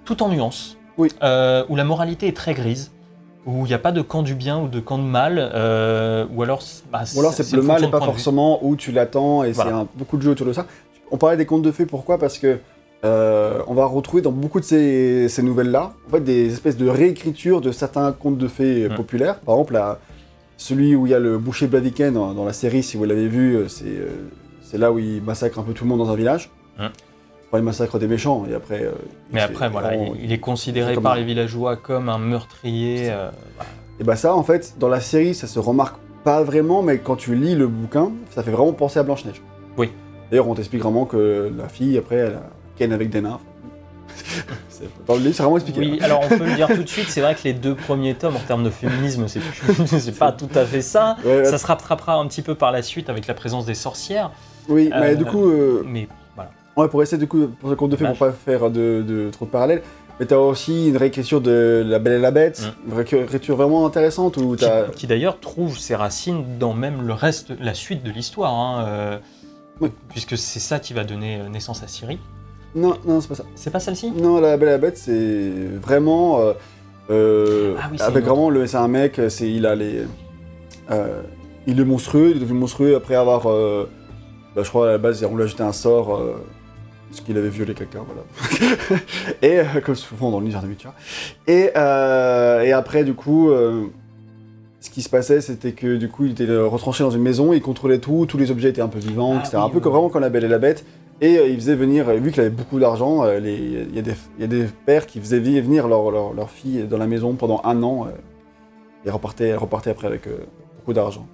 tout 0.07 0.23
en 0.23 0.29
nuances. 0.31 0.79
Oui. 0.97 1.09
Euh, 1.23 1.65
où 1.69 1.77
la 1.77 1.85
moralité 1.85 2.27
est 2.27 2.37
très 2.37 2.55
grise, 2.55 2.91
où 3.45 3.65
il 3.67 3.69
n'y 3.69 3.75
a 3.75 3.79
pas 3.79 3.93
de 3.93 4.01
camp 4.01 4.23
du 4.23 4.35
bien 4.35 4.59
ou 4.59 4.69
de 4.69 4.81
camp 4.81 4.97
de 4.97 5.03
mal, 5.05 5.35
euh, 5.39 6.25
ou 6.35 6.43
alors, 6.43 6.63
bah, 6.91 7.03
Ou 7.15 7.21
alors, 7.21 7.33
c'est 7.35 7.53
le 7.53 7.61
mal 7.63 7.83
n'est 7.83 7.91
pas 7.91 8.01
forcément 8.01 8.65
où 8.65 8.77
tu 8.77 8.93
l'attends, 8.93 9.45
et 9.45 9.53
Voilà. 9.53 9.71
c'est 9.71 9.77
un- 9.77 9.89
beaucoup 9.95 10.17
de 10.17 10.23
jeux 10.23 10.31
autour 10.31 10.47
de 10.47 10.53
ça. 10.55 10.67
On 11.11 11.19
parlait 11.19 11.37
des 11.37 11.45
contes 11.47 11.63
de 11.63 11.71
fées, 11.71 11.85
pourquoi? 11.87 12.19
Parce 12.19 12.39
que 12.39 12.59
euh, 13.05 13.61
on 13.69 13.75
va 13.75 13.85
retrouver 13.85 14.23
dans 14.23 14.33
beaucoup 14.33 14.59
de 14.59 14.65
ces, 14.65 15.29
ces 15.29 15.43
nouvelles-là, 15.43 15.93
en 16.09 16.11
fait, 16.13 16.21
des 16.21 16.51
espèces 16.53 16.79
de 16.79 16.89
réécritures 16.89 17.61
de 17.61 17.71
certains 17.71 18.11
contes 18.13 18.39
de 18.39 18.49
fées 18.49 18.85
euh, 18.85 18.89
Mm. 18.89 18.95
populaires. 18.95 19.39
Par 19.41 19.55
exemple, 19.57 19.75
la- 19.75 19.99
celui 20.57 20.97
où 20.97 21.07
il 21.07 21.11
y 21.11 21.15
a 21.15 21.19
le 21.19 21.37
boucher 21.37 21.67
Blaviken 21.67 22.15
dans, 22.15 22.33
dans 22.33 22.45
la 22.47 22.55
série, 22.55 22.83
si 22.83 22.97
vous 22.97 23.05
l'avez 23.05 23.29
vu, 23.29 23.59
c'est 23.69 23.85
c'est 24.63 24.79
là 24.79 24.91
où 24.91 24.99
il 24.99 25.23
massacre 25.23 25.59
un 25.61 25.63
peu 25.63 25.73
tout 25.75 25.85
le 25.85 25.91
monde 25.91 25.99
dans 26.01 26.11
un 26.11 26.17
village. 26.17 26.51
Mm. 26.79 26.87
Enfin, 27.49 27.59
il 27.59 27.63
massacre 27.65 27.99
des 27.99 28.09
méchants, 28.09 28.45
et 28.51 28.55
après. 28.55 28.83
euh, 28.83 28.91
Mais 29.33 29.41
après, 29.41 29.69
voilà, 29.69 29.95
il, 29.95 30.25
il 30.25 30.33
est 30.33 30.39
considéré 30.41 30.95
comme 30.95 31.05
par 31.05 31.13
un- 31.13 31.17
les 31.17 31.25
villageois 31.25 31.77
comme 31.77 32.09
un 32.09 32.19
meurtrier. 32.19 33.09
euh. 33.11 33.31
Et 34.01 34.05
bah 34.05 34.17
ça, 34.17 34.35
en 34.35 34.43
fait, 34.43 34.75
dans 34.79 34.89
la 34.89 35.01
série, 35.01 35.35
ça 35.35 35.47
se 35.47 35.59
remarque 35.59 35.97
pas 36.25 36.43
vraiment, 36.43 36.83
mais 36.83 36.99
quand 36.99 37.17
tu 37.17 37.35
lis 37.37 37.55
le 37.55 37.69
bouquin, 37.69 38.11
ça 38.31 38.43
fait 38.43 38.51
vraiment 38.51 38.73
penser 38.73 38.99
à 38.99 39.05
Blanche-Neige. 39.05 39.41
Oui. 39.79 39.91
D'ailleurs, 40.31 40.49
on 40.49 40.55
t'explique 40.55 40.83
vraiment 40.83 41.05
que 41.05 41.53
la 41.57 41.69
fille, 41.69 41.97
après, 41.97 42.17
elle 42.17 42.35
a 42.35 42.43
ken 42.77 42.93
avec 42.93 43.11
des 43.11 43.21
nains. 43.23 43.39
C'est- 44.69 44.85
dans 45.07 45.15
le 45.15 45.21
livre, 45.21 45.35
c'est 45.35 45.43
vraiment 45.43 45.57
expliqué. 45.57 45.81
Oui, 45.81 45.99
hein. 46.01 46.05
alors 46.05 46.21
on 46.25 46.29
peut 46.29 46.45
le 46.45 46.55
dire 46.55 46.69
tout 46.69 46.83
de 46.83 46.89
suite, 46.89 47.09
c'est 47.09 47.21
vrai 47.21 47.35
que 47.35 47.41
les 47.45 47.53
deux 47.53 47.75
premiers 47.75 48.15
tomes 48.15 48.37
en 48.37 48.41
termes 48.41 48.65
de 48.65 48.71
féminisme, 48.71 49.29
c'est 49.29 49.41
c'est 49.99 50.19
pas 50.19 50.33
tout 50.33 50.49
à 50.55 50.65
fait 50.65 50.83
ça. 50.83 51.17
Ouais, 51.25 51.39
ouais. 51.39 51.45
Ça 51.45 51.59
se 51.59 51.67
rattrapera 51.67 52.17
un 52.17 52.27
petit 52.27 52.43
peu 52.43 52.55
par 52.55 52.73
la 52.73 52.83
suite 52.83 53.09
avec 53.09 53.27
la 53.27 53.35
présence 53.35 53.65
des 53.67 53.75
sorcières, 53.75 54.31
Oui, 54.69 54.91
mais 54.91 55.13
Euh, 55.13 55.15
du 55.15 55.25
coup, 55.25 55.49
euh, 55.49 55.83
mais. 55.87 56.09
Ouais, 56.77 56.89
pour 56.89 57.03
essayer, 57.03 57.19
du 57.19 57.27
coup, 57.29 57.49
pour 57.61 57.71
ce 57.71 57.75
conte 57.75 57.91
de 57.91 57.97
fées, 57.97 58.05
pour 58.07 58.17
pas 58.19 58.33
faire 58.33 58.71
de, 58.71 59.03
de 59.07 59.31
trop 59.31 59.45
de 59.47 59.51
parallèles, 59.51 59.83
mais 60.19 60.27
t'as 60.27 60.37
aussi 60.39 60.89
une 60.89 60.97
réécriture 60.97 61.41
de 61.41 61.85
La 61.87 61.99
Belle 61.99 62.15
et 62.15 62.19
la 62.21 62.31
Bête, 62.31 62.63
Mm. 62.87 62.89
une 62.91 62.95
réécriture 62.97 63.57
vraiment 63.57 63.85
intéressante 63.87 64.37
où 64.39 64.57
Qui, 64.57 64.65
t'as. 64.65 64.85
qui 64.89 65.07
d'ailleurs 65.07 65.41
trouve 65.41 65.79
ses 65.79 65.95
racines 65.95 66.45
dans 66.59 66.73
même 66.73 67.07
le 67.07 67.13
reste, 67.13 67.53
la 67.61 67.75
suite 67.75 68.03
de 68.03 68.11
l'histoire, 68.11 68.55
hein, 68.55 68.85
euh, 68.89 69.19
Oui. 69.81 69.91
puisque 70.09 70.39
c'est 70.39 70.61
ça 70.61 70.79
qui 70.79 70.95
va 70.95 71.05
donner 71.05 71.41
euh, 71.41 71.49
naissance 71.49 71.83
à 71.83 71.89
Ciri. 71.89 72.19
Non, 72.75 72.97
non, 73.07 73.21
c'est 73.21 73.29
pas 73.29 73.35
ça. 73.35 73.45
C'est 73.55 73.71
pas 73.71 73.81
celle-ci? 73.81 74.11
Non, 74.11 74.41
La 74.41 74.57
Belle 74.57 74.69
et 74.69 74.73
la 74.73 74.79
Bête, 74.79 74.99
c'est 74.99 75.51
vraiment. 75.83 76.41
euh, 76.41 76.53
euh, 77.11 77.75
Ah 77.83 77.89
oui, 77.91 77.97
c'est 77.99 78.05
avec 78.05 78.25
vraiment, 78.25 78.51
le- 78.51 78.67
c'est 78.67 78.77
un 78.77 78.89
mec, 78.89 79.21
c'est 79.29 79.51
il 79.51 79.65
a 79.67 79.75
les. 79.75 80.03
euh, 80.91 81.23
il 81.67 81.81
est 81.81 81.85
monstrueux, 81.85 82.31
il 82.31 82.37
est 82.39 82.41
devenu 82.41 82.59
monstrueux 82.61 82.95
après 82.97 83.15
avoir. 83.15 83.43
bah, 83.45 84.63
je 84.63 84.69
crois 84.69 84.89
à 84.89 84.93
la 84.93 84.99
base, 84.99 85.23
on 85.25 85.37
lui 85.37 85.45
a 85.45 85.47
jeté 85.47 85.63
un 85.63 85.73
sort. 85.73 86.21
Parce 87.11 87.21
qu'il 87.21 87.37
avait 87.39 87.49
violé 87.49 87.75
quelqu'un, 87.75 88.01
voilà. 88.07 89.01
et 89.43 89.61
euh, 89.61 89.65
comme 89.85 89.95
souvent 89.95 90.31
dans 90.31 90.41
l'univers 90.41 90.63
de 90.63 90.69
Witcher. 90.69 90.89
Et, 91.47 91.71
euh, 91.77 92.63
et 92.63 92.73
après, 92.73 93.05
du 93.05 93.15
coup, 93.15 93.51
euh, 93.51 93.87
ce 94.81 94.91
qui 94.91 95.03
se 95.03 95.09
passait, 95.09 95.41
c'était 95.41 95.73
que 95.73 95.97
du 95.97 96.09
coup, 96.09 96.25
il 96.27 96.33
était 96.33 96.47
retranché 96.57 97.05
dans 97.05 97.11
une 97.11 97.23
maison, 97.23 97.53
il 97.53 97.63
contrôlait 97.63 97.99
tout, 97.99 98.27
tous 98.27 98.39
les 98.39 98.51
objets 98.51 98.71
étaient 98.71 98.83
un 98.83 98.89
peu 98.89 98.99
vivants, 98.99 99.37
Ah 99.41 99.45
c'était 99.45 99.57
oui, 99.57 99.63
un 99.65 99.69
peu 99.69 99.77
oui, 99.77 99.83
comme, 99.83 99.93
vraiment 99.93 100.09
comme 100.09 100.23
la 100.23 100.31
Belle 100.31 100.45
et 100.45 100.49
la 100.49 100.59
Bête. 100.59 100.85
Et 101.23 101.39
euh, 101.39 101.49
il 101.49 101.57
faisait 101.57 101.77
venir, 101.77 102.11
vu 102.17 102.31
qu'il 102.31 102.41
avait 102.43 102.51
beaucoup 102.51 102.79
d'argent, 102.79 103.25
euh, 103.25 103.39
il 103.41 103.95
y, 103.95 103.99
a 103.99 104.03
des- 104.03 104.13
il 104.37 104.43
y 104.43 104.45
a 104.45 104.49
des 104.49 104.67
pères 104.85 105.07
qui 105.07 105.19
faisaient 105.19 105.41
venir 105.41 105.89
leur, 105.89 106.11
leur, 106.11 106.35
leur 106.35 106.51
fille 106.51 106.85
dans 106.85 106.99
la 106.99 107.07
maison 107.07 107.33
pendant 107.35 107.63
un 107.65 107.83
an 107.83 108.07
euh, 108.07 108.11
et 109.07 109.11
repartaient, 109.11 109.55
repartaient 109.55 109.91
après 109.91 110.09
avec 110.09 110.27
euh, 110.27 110.37
beaucoup 110.79 110.93
d'argent. 110.93 111.27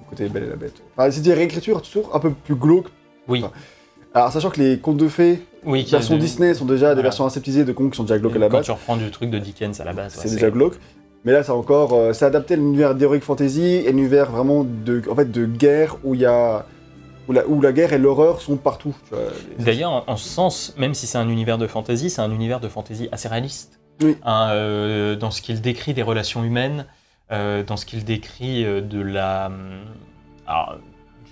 Du 0.00 0.08
côté 0.08 0.28
Belle 0.30 0.44
et 0.44 0.48
la 0.48 0.56
Bête. 0.56 0.80
Enfin, 0.96 1.10
c'est 1.10 1.20
des 1.20 1.34
réécritures 1.34 1.82
toujours 1.82 2.14
un 2.16 2.18
peu 2.20 2.30
plus 2.30 2.54
glauques. 2.54 2.88
Oui, 3.28 3.44
Alors, 4.16 4.32
sachant 4.32 4.48
que 4.50 4.60
les 4.60 4.78
contes 4.78 4.96
de 4.96 5.08
fées, 5.08 5.42
oui. 5.64 5.84
versions 5.90 6.16
de- 6.16 6.20
Disney 6.20 6.54
sont 6.54 6.64
déjà 6.64 6.94
des 6.94 7.02
versions 7.02 7.26
aseptisées 7.26 7.64
de 7.64 7.72
contes 7.72 7.90
qui 7.90 7.96
sont 7.98 8.04
déjà 8.04 8.18
glauques 8.18 8.34
à 8.36 8.38
la 8.38 8.48
Quand 8.48 8.56
base. 8.58 8.64
tu 8.66 8.70
reprends 8.72 8.96
du 8.96 9.10
truc 9.10 9.28
de 9.30 9.38
Dickens 9.38 9.78
à 9.80 9.84
la 9.84 9.92
base, 9.92 10.16
ouais, 10.16 10.22
c'est 10.24 10.34
déjà 10.34 10.50
glauque. 10.50 10.78
Mais 11.24 11.32
là, 11.32 11.42
c'est 11.42 11.50
encore, 11.52 11.92
euh, 11.92 12.12
c'est 12.14 12.24
adapté 12.24 12.54
à 12.54 12.56
l'univers 12.56 12.94
d'Heroic 12.94 13.20
Fantasy 13.20 13.62
et 13.62 13.92
l'univers 13.92 14.30
vraiment 14.30 14.64
de, 14.64 15.02
en 15.10 15.14
fait, 15.14 15.30
de 15.30 15.44
guerre 15.44 15.96
où 16.02 16.14
il 16.14 16.20
y 16.22 16.24
a, 16.26 16.64
où 17.28 17.32
la, 17.32 17.46
où 17.46 17.60
la 17.60 17.72
guerre 17.72 17.92
et 17.92 17.98
l'horreur 17.98 18.40
sont 18.40 18.56
partout. 18.56 18.94
D'ailleurs, 19.58 19.90
en, 19.92 20.04
en 20.06 20.16
ce 20.16 20.28
sens, 20.28 20.74
même 20.78 20.94
si 20.94 21.06
c'est 21.06 21.18
un 21.18 21.28
univers 21.28 21.58
de 21.58 21.66
fantasy, 21.66 22.08
c'est 22.08 22.22
un 22.22 22.30
univers 22.30 22.60
de 22.60 22.68
fantasy 22.68 23.08
assez 23.12 23.28
réaliste. 23.28 23.78
Oui. 24.02 24.16
Hein, 24.24 24.48
euh, 24.52 25.16
dans 25.16 25.30
ce 25.30 25.42
qu'il 25.42 25.60
décrit 25.60 25.92
des 25.94 26.02
relations 26.02 26.42
humaines, 26.44 26.86
euh, 27.32 27.62
dans 27.64 27.76
ce 27.76 27.84
qu'il 27.84 28.04
décrit 28.04 28.64
de 28.64 29.00
la, 29.02 29.46
hum, 29.46 29.80
alors, 30.46 30.78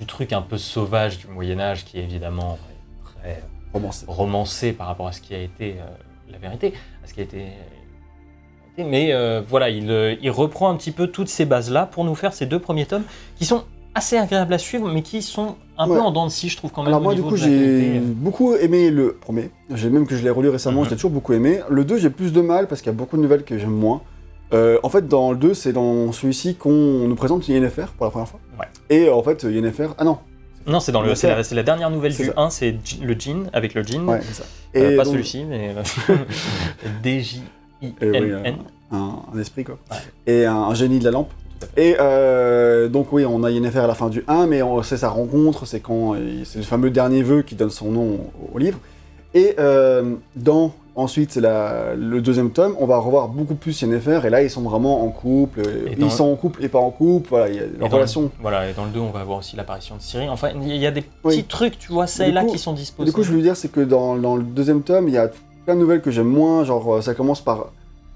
du 0.00 0.07
truc 0.07 0.33
un 0.35 0.43
peu 0.43 0.59
sauvage 0.59 1.19
du 1.19 1.29
Moyen 1.29 1.61
Âge, 1.61 1.85
qui 1.85 1.99
est 1.99 2.03
évidemment 2.03 2.59
très 3.25 3.43
romancé. 3.73 4.04
romancé 4.09 4.73
par 4.73 4.87
rapport 4.87 5.07
à 5.09 5.12
ce 5.12 5.21
qui 5.21 5.35
a 5.35 5.40
été 5.40 5.76
euh, 5.81 5.85
la 6.31 6.38
vérité, 6.38 6.73
à 7.02 7.07
ce 7.09 7.14
qui 7.14 7.21
a 7.21 7.25
été. 7.25 7.47
Mais 8.78 9.12
euh, 9.12 9.40
voilà, 9.49 9.69
il, 9.71 9.90
euh, 9.90 10.16
il 10.21 10.31
reprend 10.31 10.69
un 10.69 10.76
petit 10.76 10.90
peu 10.90 11.07
toutes 11.07 11.28
ces 11.28 11.45
bases-là 11.45 11.87
pour 11.87 12.04
nous 12.04 12.14
faire 12.16 12.33
ces 12.33 12.47
deux 12.47 12.59
premiers 12.59 12.87
tomes 12.87 13.04
qui 13.37 13.45
sont 13.45 13.62
assez 13.95 14.16
agréables 14.19 14.52
à 14.52 14.59
suivre, 14.59 14.90
mais 14.93 15.02
qui 15.02 15.23
sont 15.23 15.54
un 15.78 15.88
Ouais. 15.88 15.95
peu 15.97 16.02
en 16.02 16.11
dents 16.11 16.26
de 16.26 16.31
scie, 16.33 16.49
je 16.49 16.57
trouve 16.57 16.73
quand 16.73 16.83
même. 16.83 16.88
Alors 16.88 17.00
au 17.00 17.04
moi, 17.04 17.14
du 17.14 17.23
coup, 17.23 17.37
j'ai 17.37 18.00
beaucoup 18.00 18.54
aimé 18.57 18.90
le 18.90 19.12
premier. 19.14 19.50
J'ai 19.73 19.90
même 19.90 20.07
que 20.07 20.16
je 20.16 20.25
l'ai 20.25 20.31
relu 20.31 20.49
récemment, 20.49 20.83
je 20.83 20.90
l'ai 20.90 20.97
toujours 20.97 21.12
beaucoup 21.12 21.33
aimé. 21.33 21.61
Le 21.71 21.85
2, 21.85 21.99
j'ai 21.99 22.11
plus 22.11 22.33
de 22.33 22.40
mal 22.40 22.66
parce 22.66 22.81
qu'il 22.83 22.90
y 22.90 22.95
a 22.95 22.99
beaucoup 22.99 23.16
de 23.16 23.23
nouvelles 23.23 23.45
que 23.45 23.57
j'aime 23.57 23.71
moins. 23.71 24.02
Euh, 24.52 24.78
en 24.83 24.88
fait, 24.88 25.07
dans 25.07 25.31
le 25.31 25.37
2, 25.37 25.54
c'est 25.54 25.73
dans 25.73 26.11
celui-ci 26.11 26.57
qu'on 26.57 26.71
nous 27.09 27.14
présente 27.14 27.47
Yennefer 27.49 27.87
pour 27.97 28.07
la 28.07 28.11
première 28.11 28.28
fois. 28.28 28.40
Ouais. 28.59 28.66
Et 28.90 29.07
euh, 29.09 29.14
en 29.14 29.23
fait, 29.23 29.45
Yennefer... 29.45 29.88
Ah 29.99 30.04
non, 30.04 30.19
Non, 30.66 30.80
c'est 30.80 30.92
dans 30.92 31.02
le, 31.02 31.14
c'est 31.14 31.54
la, 31.54 31.62
dernière 31.62 31.90
nouvelle 31.90 32.14
du 32.14 32.25
ça. 32.26 32.33
1, 32.37 32.50
c'est 32.50 32.75
le 33.02 33.14
Jin 33.18 33.44
avec 33.52 33.75
le 33.75 33.83
ouais, 33.83 34.21
ça. 34.23 34.44
Euh, 34.76 34.97
pas 34.97 35.04
donc- 35.04 35.12
celui-ci, 35.12 35.44
mais 35.44 35.75
euh, 36.11 36.14
D-J-I-N-N. 37.02 38.56
un, 38.92 39.16
un 39.35 39.38
esprit 39.38 39.64
quoi. 39.64 39.78
Ouais. 39.90 39.97
Et 40.26 40.47
un, 40.47 40.54
un 40.54 40.75
génie 40.75 40.99
de 40.99 41.04
la 41.04 41.11
lampe. 41.11 41.30
Et 41.76 41.97
euh, 42.00 42.88
donc 42.88 43.12
oui, 43.12 43.25
on 43.25 43.42
a 43.44 43.50
Yennefer 43.50 43.78
à 43.80 43.87
la 43.87 43.94
fin 43.94 44.09
du 44.09 44.25
1, 44.28 44.47
mais 44.47 44.62
on- 44.62 44.83
c'est 44.83 44.97
sa 44.99 45.09
rencontre, 45.09 45.66
c'est 45.66 45.80
quand 45.80 46.14
c'est 46.44 46.59
le 46.59 46.64
fameux 46.64 46.90
dernier 46.90 47.23
vœu 47.23 47.42
qui 47.42 47.54
donne 47.54 47.71
son 47.71 47.90
nom 47.90 48.02
au, 48.52 48.54
au 48.54 48.59
livre. 48.59 48.78
Et 49.35 49.54
euh, 49.59 50.14
dans 50.37 50.75
ensuite 50.97 51.33
c'est 51.33 51.41
la- 51.41 51.95
le 51.95 52.21
deuxième 52.21 52.51
tome, 52.51 52.75
on 52.79 52.87
va 52.87 52.99
revoir 52.99 53.29
beaucoup 53.29 53.55
plus 53.55 53.81
Yennefer, 53.83 54.21
et 54.25 54.31
là 54.31 54.43
ils 54.43 54.51
sont 54.51 54.63
vraiment 54.63 55.03
en 55.05 55.09
couple, 55.11 55.61
Et 55.61 55.97
ils 55.99 56.11
sont 56.11 56.25
en 56.31 56.37
couple 56.37 56.65
et 56.65 56.69
pas 56.69 56.79
en 56.79 56.91
couple, 56.91 57.29
voilà, 57.31 57.49
il 57.49 57.55
y 57.57 57.59
a 57.59 57.63
leur 57.79 57.91
relation. 57.91 58.31
voilà, 58.41 58.69
et 58.71 58.73
dans 58.75 58.85
le 58.85 58.91
2, 58.91 59.01
on 59.01 59.11
va 59.11 59.21
avoir 59.21 59.39
aussi 59.39 59.57
l'apparition 59.57 59.97
de 59.97 60.01
Ciri. 60.03 60.29
Enfin, 60.29 60.51
il 60.63 60.77
y 60.77 60.87
a 60.87 60.91
des 60.91 61.01
petits 61.03 61.11
Oui. 61.39 61.45
trucs, 61.45 61.79
tu 61.79 61.93
vois, 61.93 62.07
ça 62.07 62.27
et 62.27 62.33
là 62.33 62.45
qui 62.45 62.59
sont 62.59 62.73
disposés. 62.73 63.11
Du 63.11 63.15
coup, 63.15 63.23
je 63.23 63.33
veux 63.33 63.43
dire, 63.43 63.57
c'est 63.57 63.71
que 63.73 63.81
dans, 63.81 64.17
dans 64.17 64.37
le 64.37 64.43
deuxième 64.45 64.83
tome, 64.83 65.09
il 65.09 65.15
y 65.15 65.19
a 65.19 65.31
plein 65.65 65.75
de 65.75 65.81
nouvelles 65.81 66.03
que 66.03 66.11
j'aime 66.11 66.29
moins, 66.29 66.65
genre 66.65 66.95
euh, 66.97 67.01
ça 67.01 67.15
commence 67.15 67.41
par 67.41 67.67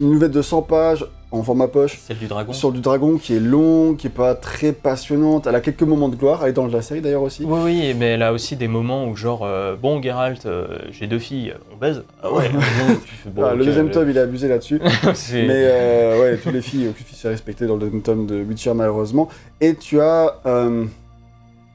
une 0.00 0.11
nouvelle 0.12 0.30
de 0.30 0.42
100 0.42 0.62
pages 0.62 1.04
en 1.30 1.42
format 1.42 1.68
poche. 1.68 1.99
Celle 1.99 2.18
du 2.18 2.26
dragon. 2.26 2.52
sur 2.52 2.73
du 2.73 2.80
dragon 2.80 3.18
qui 3.18 3.35
est 3.35 3.40
long, 3.40 3.94
qui 3.94 4.06
est 4.06 4.11
pas 4.11 4.35
très 4.35 4.73
passionnante. 4.73 5.47
Elle 5.47 5.54
a 5.54 5.61
quelques 5.61 5.82
moments 5.82 6.08
de 6.08 6.16
gloire. 6.16 6.40
Elle 6.42 6.50
est 6.50 6.54
dans 6.54 6.66
la 6.66 6.82
série 6.82 7.00
d'ailleurs 7.00 7.23
aussi. 7.23 7.44
Oui, 7.44 7.61
oui, 7.64 7.94
mais 7.94 8.06
elle 8.12 8.23
a 8.23 8.32
aussi 8.32 8.56
des 8.56 8.68
moments 8.68 9.06
où, 9.06 9.14
genre, 9.14 9.44
euh, 9.44 9.76
bon, 9.76 10.00
Geralt, 10.02 10.47
euh, 10.47 10.78
j'ai 10.90 11.06
deux 11.06 11.18
filles, 11.18 11.54
on 11.73 11.76
baise. 11.76 12.02
Ah 12.23 12.32
ouais, 12.32 12.50
bon, 13.26 13.44
Ah, 13.44 13.54
le 13.54 13.64
deuxième 13.64 13.88
euh, 13.88 13.92
tome, 13.92 14.11
il 14.11 14.18
a 14.18 14.23
abusé 14.23 14.49
là-dessus. 14.49 14.80
Mais 15.32 15.49
euh, 15.50 16.20
ouais, 16.20 16.38
toutes 16.38 16.52
les 16.52 16.62
filles, 16.62 16.88
aucune 16.88 17.04
fille 17.04 17.18
s'est 17.18 17.28
respectée 17.28 17.66
dans 17.66 17.75
le 17.75 17.80
deuxième 17.80 18.02
tome 18.02 18.26
de 18.26 18.42
Witcher 18.42 18.73
malheureusement. 18.75 19.28
Et 19.61 19.75
tu 19.75 20.00
as 20.00 20.35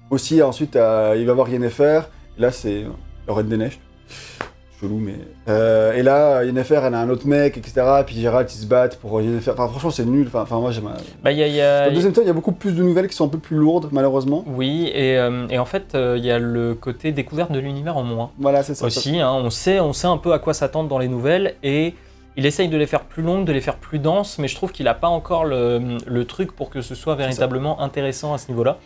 aussi 0.09 0.41
ensuite, 0.41 0.75
il 0.75 0.79
va 0.79 1.15
y 1.15 1.29
avoir 1.29 1.49
Yennefer. 1.49 2.01
Là, 2.37 2.51
c'est 2.51 2.85
la 3.27 3.33
Reine 3.33 3.47
des 3.49 3.57
Neiges. 3.57 3.79
Chelou, 4.83 4.97
mais. 4.99 5.15
Euh, 5.47 5.93
et 5.93 6.03
là, 6.03 6.43
Yennefer, 6.43 6.81
elle 6.85 6.93
a 6.93 6.99
un 6.99 7.09
autre 7.09 7.25
mec, 7.27 7.57
etc. 7.57 7.73
Et 8.01 8.03
puis 8.03 8.19
Geralt, 8.19 8.53
ils 8.53 8.57
se 8.57 8.65
battent 8.65 8.97
pour 8.97 9.21
Yennefer. 9.21 9.51
Enfin, 9.51 9.67
franchement, 9.67 9.91
c'est 9.91 10.05
nul. 10.05 10.27
Enfin, 10.27 10.41
enfin, 10.41 10.59
moi, 10.59 10.71
j'aime. 10.71 10.89
Bah, 11.23 11.31
il 11.31 11.37
y 11.37 11.43
a- 11.43 11.47
il 11.47 11.55
y 11.55 11.61
a- 11.61 11.83
Dans 11.85 11.89
le 11.89 11.95
deuxième 11.95 12.13
tome, 12.13 12.23
il 12.25 12.27
y 12.27 12.29
a 12.29 12.33
beaucoup 12.33 12.51
plus 12.51 12.73
de 12.75 12.83
nouvelles 12.83 13.07
qui 13.07 13.15
sont 13.15 13.25
un 13.25 13.29
peu 13.29 13.37
plus 13.39 13.57
lourdes, 13.57 13.89
malheureusement. 13.91 14.43
Oui, 14.47 14.91
et, 14.93 15.17
euh, 15.17 15.47
et 15.49 15.57
en 15.59 15.65
fait, 15.65 15.95
euh, 15.95 16.15
il 16.17 16.25
y 16.25 16.31
a 16.31 16.39
le 16.39 16.73
côté 16.75 17.11
découverte 17.11 17.51
de 17.51 17.59
l'univers 17.59 17.97
en 17.97 18.03
moins. 18.03 18.31
Voilà, 18.39 18.63
c'est 18.63 18.75
ça. 18.75 18.85
aussi. 18.85 19.19
hein. 19.19 19.31
on, 19.31 19.49
sait, 19.49 19.79
on 19.79 19.93
sait 19.93 20.07
un 20.07 20.17
peu 20.17 20.33
à 20.33 20.39
quoi 20.39 20.53
s'attendre 20.53 20.89
dans 20.89 20.99
les 20.99 21.07
nouvelles 21.07 21.55
et 21.63 21.93
il 22.35 22.45
essaye 22.45 22.67
de 22.67 22.77
les 22.77 22.87
faire 22.87 23.01
plus 23.01 23.21
longues, 23.21 23.45
de 23.45 23.51
les 23.53 23.61
faire 23.61 23.75
plus 23.77 23.99
denses, 23.99 24.39
mais 24.39 24.47
je 24.47 24.55
trouve 24.55 24.71
qu'il 24.71 24.85
n'a 24.85 24.95
pas 24.95 25.07
encore 25.07 25.45
le, 25.45 25.97
le 26.05 26.25
truc 26.25 26.51
pour 26.55 26.69
que 26.71 26.81
ce 26.81 26.95
soit 26.95 27.13
véritablement 27.15 27.79
intéressant 27.81 28.33
à 28.33 28.37
ce 28.39 28.47
niveau-là. 28.49 28.79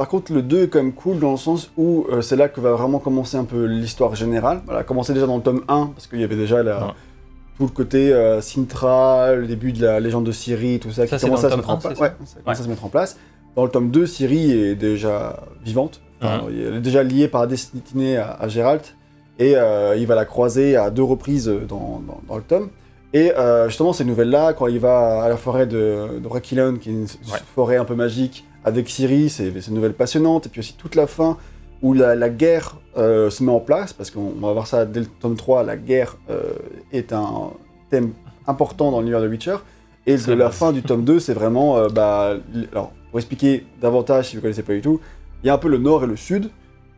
Par 0.00 0.08
contre, 0.08 0.32
le 0.32 0.40
2 0.40 0.62
est 0.62 0.68
quand 0.68 0.78
même 0.82 0.94
cool 0.94 1.18
dans 1.18 1.32
le 1.32 1.36
sens 1.36 1.70
où 1.76 2.06
euh, 2.10 2.22
c'est 2.22 2.36
là 2.36 2.48
que 2.48 2.58
va 2.58 2.72
vraiment 2.72 2.98
commencer 2.98 3.36
un 3.36 3.44
peu 3.44 3.66
l'histoire 3.66 4.14
générale. 4.14 4.62
Voilà, 4.64 4.82
commencer 4.82 5.12
déjà 5.12 5.26
dans 5.26 5.36
le 5.36 5.42
tome 5.42 5.62
1, 5.68 5.88
parce 5.94 6.06
qu'il 6.06 6.20
y 6.20 6.24
avait 6.24 6.36
déjà 6.36 6.62
la- 6.62 6.86
Ouais. 6.86 6.92
tout 7.58 7.64
le 7.64 7.68
côté 7.68 8.10
euh, 8.10 8.40
Sintra, 8.40 9.34
le 9.34 9.46
début 9.46 9.72
de 9.72 9.84
la 9.84 10.00
légende 10.00 10.24
de 10.24 10.32
Ciri, 10.32 10.80
tout 10.80 10.90
ça, 10.90 11.06
Ça, 11.06 11.18
qui 11.18 11.24
commence 11.26 11.44
à 11.44 11.50
se 11.50 11.56
mettre 11.56 11.68
en 11.68 11.74
1, 11.74 11.76
place. 11.76 11.94
c'est 11.96 12.02
Ouais, 12.02 12.08
ça 12.24 12.26
ça 12.36 12.40
commence 12.42 12.60
à 12.60 12.62
se 12.64 12.68
mettre 12.70 12.84
en 12.86 12.88
place. 12.88 13.18
Dans 13.56 13.64
le 13.64 13.70
tome 13.70 13.90
2, 13.90 14.06
Ciri 14.06 14.52
est 14.52 14.74
déjà 14.74 15.38
vivante. 15.62 16.00
Enfin, 16.22 16.44
Elle 16.48 16.76
est 16.76 16.80
déjà 16.80 17.02
liée 17.02 17.28
par 17.28 17.42
la 17.42 17.46
destinée 17.48 18.16
à, 18.16 18.32
à 18.40 18.48
Geralt. 18.48 18.96
Et 19.38 19.54
euh, 19.56 19.96
il 19.98 20.06
va 20.06 20.14
la 20.14 20.24
croiser 20.24 20.76
à 20.76 20.88
deux 20.88 21.02
reprises 21.02 21.46
dans, 21.68 22.00
dans- 22.06 22.22
dans 22.26 22.36
le 22.36 22.42
tome. 22.42 22.70
Et 23.12 23.32
euh, 23.36 23.68
justement, 23.68 23.92
ces 23.92 24.06
nouvelles-là, 24.06 24.54
quand 24.54 24.66
il 24.66 24.78
va 24.78 25.22
à 25.24 25.28
la 25.28 25.36
forêt 25.36 25.66
de, 25.66 26.20
de 26.22 26.38
qui 26.38 26.54
est 26.54 26.92
une 26.92 27.02
Ouais. 27.02 27.38
forêt 27.54 27.76
un 27.76 27.84
peu 27.84 27.94
magique, 27.94 28.46
avec 28.64 28.88
Ciri, 28.88 29.28
c'est 29.30 29.48
une 29.68 29.74
nouvelle 29.74 29.94
passionnante. 29.94 30.46
Et 30.46 30.48
puis 30.48 30.60
aussi 30.60 30.74
toute 30.74 30.94
la 30.94 31.06
fin 31.06 31.36
où 31.82 31.94
la, 31.94 32.14
la 32.14 32.28
guerre 32.28 32.76
euh, 32.98 33.30
se 33.30 33.42
met 33.42 33.50
en 33.52 33.60
place, 33.60 33.92
parce 33.92 34.10
qu'on 34.10 34.30
va 34.40 34.52
voir 34.52 34.66
ça 34.66 34.84
dès 34.84 35.00
le 35.00 35.06
tome 35.06 35.36
3, 35.36 35.62
la 35.62 35.76
guerre 35.76 36.16
euh, 36.28 36.42
est 36.92 37.12
un 37.12 37.50
thème 37.90 38.12
important 38.46 38.90
dans 38.90 39.00
l'univers 39.00 39.22
de 39.22 39.28
Witcher. 39.28 39.56
Et 40.06 40.16
de 40.16 40.32
la 40.32 40.50
fin 40.50 40.72
du 40.72 40.82
tome 40.82 41.04
2, 41.04 41.20
c'est 41.20 41.34
vraiment... 41.34 41.78
euh, 41.78 41.88
bah, 41.88 42.34
alors, 42.72 42.92
pour 43.10 43.18
expliquer 43.18 43.64
davantage, 43.80 44.26
si 44.28 44.32
vous 44.36 44.38
ne 44.40 44.42
connaissez 44.42 44.62
pas 44.62 44.72
du 44.74 44.80
tout, 44.82 45.00
il 45.42 45.46
y 45.46 45.50
a 45.50 45.54
un 45.54 45.58
peu 45.58 45.68
le 45.68 45.78
nord 45.78 46.04
et 46.04 46.06
le 46.06 46.16
sud. 46.16 46.50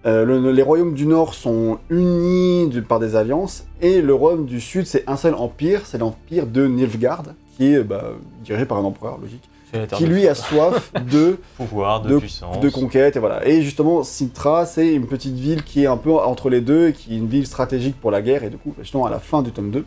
Le- 0.05 0.51
les 0.51 0.63
royaumes 0.63 0.95
du 0.95 1.07
nord 1.07 1.33
sont 1.35 1.79
unis 1.89 2.69
de- 2.69 2.81
par 2.81 2.99
des 2.99 3.15
alliances, 3.15 3.67
et 3.81 4.03
le 4.03 4.13
royaume 4.15 4.47
du 4.47 4.61
sud, 4.61 4.85
c'est 4.87 5.05
un 5.09 5.17
seul 5.17 5.35
empire, 5.35 5.83
c'est 5.85 5.99
l'empire 5.99 6.47
de 6.49 6.67
Nilfgaard, 6.67 7.23
qui 7.57 7.73
est 7.75 7.85
bah, 7.85 8.13
dirigé 8.43 8.65
par 8.67 8.79
un 8.79 8.83
empereur, 8.85 9.19
logique, 9.23 9.49
qui 9.93 10.07
lui 10.07 10.29
a 10.29 10.35
soif 10.35 10.93
de 11.11 11.39
pouvoir, 11.57 12.03
de, 12.03 12.11
de- 12.11 12.19
puissance. 12.19 12.61
de 12.61 12.69
conquête, 12.69 13.17
et 13.17 13.19
voilà. 13.19 13.47
Et 13.47 13.63
justement, 13.63 14.03
Sintra, 14.03 14.67
c'est 14.67 14.93
une 14.93 15.07
petite 15.07 15.35
ville 15.35 15.63
qui 15.65 15.85
est 15.85 15.87
un 15.87 15.97
peu 15.97 16.13
entre 16.13 16.51
les 16.51 16.61
deux, 16.61 16.89
et 16.89 16.93
qui 16.93 17.15
est 17.15 17.19
une 17.19 17.29
ville 17.29 17.47
stratégique 17.47 17.99
pour 18.01 18.11
la 18.11 18.21
guerre, 18.23 18.45
et 18.45 18.51
du 18.51 18.59
coup, 18.59 18.75
justement, 18.81 19.07
à 19.07 19.11
la 19.11 19.19
fin 19.19 19.43
du 19.43 19.51
tome 19.53 19.71
2, 19.71 19.85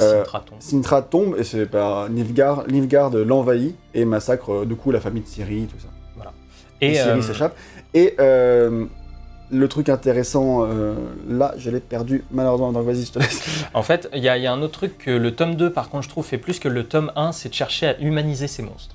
euh, 0.00 0.22
Sintraton. 0.24 0.54
Sintra 0.58 1.02
tombe, 1.02 1.36
et 1.38 1.44
c'est 1.44 1.66
par 1.66 2.08
Nilfgaard 2.10 2.64
l'envahit, 3.14 3.74
et 3.94 4.04
massacre, 4.04 4.52
euh, 4.52 4.64
du 4.66 4.76
coup, 4.76 4.90
la 4.90 5.00
famille 5.00 5.22
de 5.22 5.28
Ciri, 5.28 5.66
tout 5.70 5.80
ça. 5.80 5.88
Et, 6.82 6.92
Et 6.92 7.00
euh, 7.00 7.22
s'échappe. 7.22 7.56
Et 7.94 8.14
euh, 8.20 8.84
le 9.50 9.68
truc 9.68 9.88
intéressant, 9.88 10.66
là, 11.26 11.54
je 11.56 11.70
l'ai 11.70 11.80
perdu, 11.80 12.22
malheureusement, 12.30 12.70
donc 12.72 12.84
vas-y, 12.84 13.06
je 13.06 13.12
te 13.12 13.18
laisse. 13.18 13.64
en 13.74 13.82
fait, 13.82 14.10
il 14.12 14.18
y, 14.20 14.24
y 14.26 14.28
a 14.46 14.52
un 14.52 14.60
autre 14.60 14.74
truc 14.74 14.98
que 14.98 15.10
le 15.10 15.34
tome 15.34 15.54
2, 15.54 15.72
par 15.72 15.88
contre, 15.88 16.04
je 16.04 16.10
trouve, 16.10 16.26
fait 16.26 16.36
plus 16.36 16.58
que 16.58 16.68
le 16.68 16.84
tome 16.84 17.10
1, 17.16 17.32
c'est 17.32 17.48
de 17.48 17.54
chercher 17.54 17.86
à 17.86 17.98
humaniser 17.98 18.46
ces 18.46 18.62
monstres. 18.62 18.94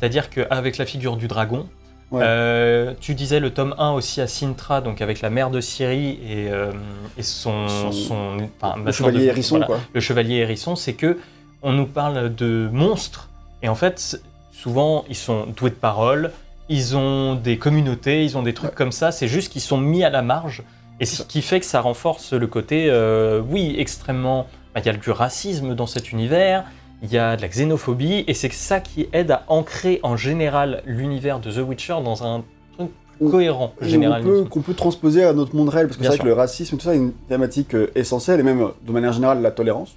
C'est-à-dire 0.00 0.30
qu'avec 0.30 0.78
la 0.78 0.86
figure 0.86 1.16
du 1.16 1.28
dragon, 1.28 1.68
Ouais. 2.10 2.22
euh, 2.24 2.94
tu 3.00 3.14
disais 3.14 3.38
le 3.38 3.50
tome 3.50 3.74
1 3.78 3.92
aussi 3.92 4.20
à 4.20 4.26
Sintra, 4.26 4.80
donc 4.80 5.00
avec 5.00 5.20
la 5.20 5.30
mère 5.30 5.50
de 5.50 5.60
Ciri 5.60 6.18
et, 6.28 6.48
euh, 6.50 6.72
et 7.16 7.22
son, 7.22 7.68
Son- 7.68 7.92
son- 7.92 8.36
enfin, 8.60 8.74
le 8.84 8.90
chevalier 8.90 9.24
hérisson, 9.26 9.56
voilà, 9.58 9.66
quoi. 9.66 9.78
le 9.92 10.00
chevalier 10.00 10.36
hérisson, 10.36 10.74
c'est 10.74 10.94
que 10.94 11.18
on 11.62 11.72
nous 11.72 11.86
parle 11.86 12.34
de 12.34 12.68
monstres 12.72 13.28
et 13.62 13.68
en 13.68 13.74
fait 13.76 14.20
souvent 14.52 15.04
ils 15.08 15.14
sont 15.14 15.46
doués 15.56 15.70
de 15.70 15.74
parole, 15.76 16.32
ils 16.68 16.96
ont 16.96 17.34
des 17.36 17.58
communautés, 17.58 18.24
ils 18.24 18.36
ont 18.36 18.42
des 18.42 18.54
trucs 18.54 18.70
Ouais. 18.70 18.76
comme 18.76 18.92
ça. 18.92 19.12
C'est 19.12 19.28
juste 19.28 19.52
qu'ils 19.52 19.60
sont 19.62 19.78
mis 19.78 20.02
à 20.02 20.10
la 20.10 20.22
marge 20.22 20.62
et 20.98 21.04
ce 21.06 21.22
qui 21.22 21.42
fait 21.42 21.60
que 21.60 21.66
ça 21.66 21.80
renforce 21.80 22.32
le 22.32 22.46
côté 22.48 22.86
euh, 22.88 23.40
oui 23.48 23.74
extrêmement. 23.78 24.48
bah, 24.74 24.80
Il 24.84 24.86
y 24.86 24.88
a 24.88 24.94
du 24.94 25.10
racisme 25.12 25.74
dans 25.76 25.86
cet 25.86 26.10
univers. 26.10 26.64
Il 27.02 27.12
y 27.12 27.18
a 27.18 27.36
de 27.36 27.42
la 27.42 27.48
xénophobie, 27.48 28.24
et 28.26 28.34
c'est 28.34 28.52
ça 28.52 28.80
qui 28.80 29.08
aide 29.12 29.30
à 29.30 29.44
ancrer 29.48 30.00
en 30.02 30.16
général 30.16 30.82
l'univers 30.84 31.40
de 31.40 31.50
The 31.50 31.66
Witcher 31.66 31.96
dans 32.04 32.24
un 32.24 32.42
truc 32.76 32.90
plus 33.18 33.30
cohérent, 33.30 33.72
généralement. 33.80 34.44
qu'on 34.44 34.60
peut 34.60 34.74
transposer 34.74 35.24
à 35.24 35.32
notre 35.32 35.56
monde 35.56 35.68
réel, 35.70 35.86
parce 35.86 35.96
que 35.96 36.02
c'est 36.04 36.08
vrai 36.10 36.18
que 36.18 36.24
le 36.26 36.32
racisme, 36.34 36.76
tout 36.76 36.84
ça, 36.84 36.94
est 36.94 36.98
une 36.98 37.12
thématique 37.28 37.74
euh, 37.74 37.90
essentielle, 37.94 38.40
et 38.40 38.42
même 38.42 38.60
euh, 38.62 38.68
de 38.86 38.92
manière 38.92 39.12
générale 39.12 39.40
la 39.42 39.50
tolérance. 39.50 39.96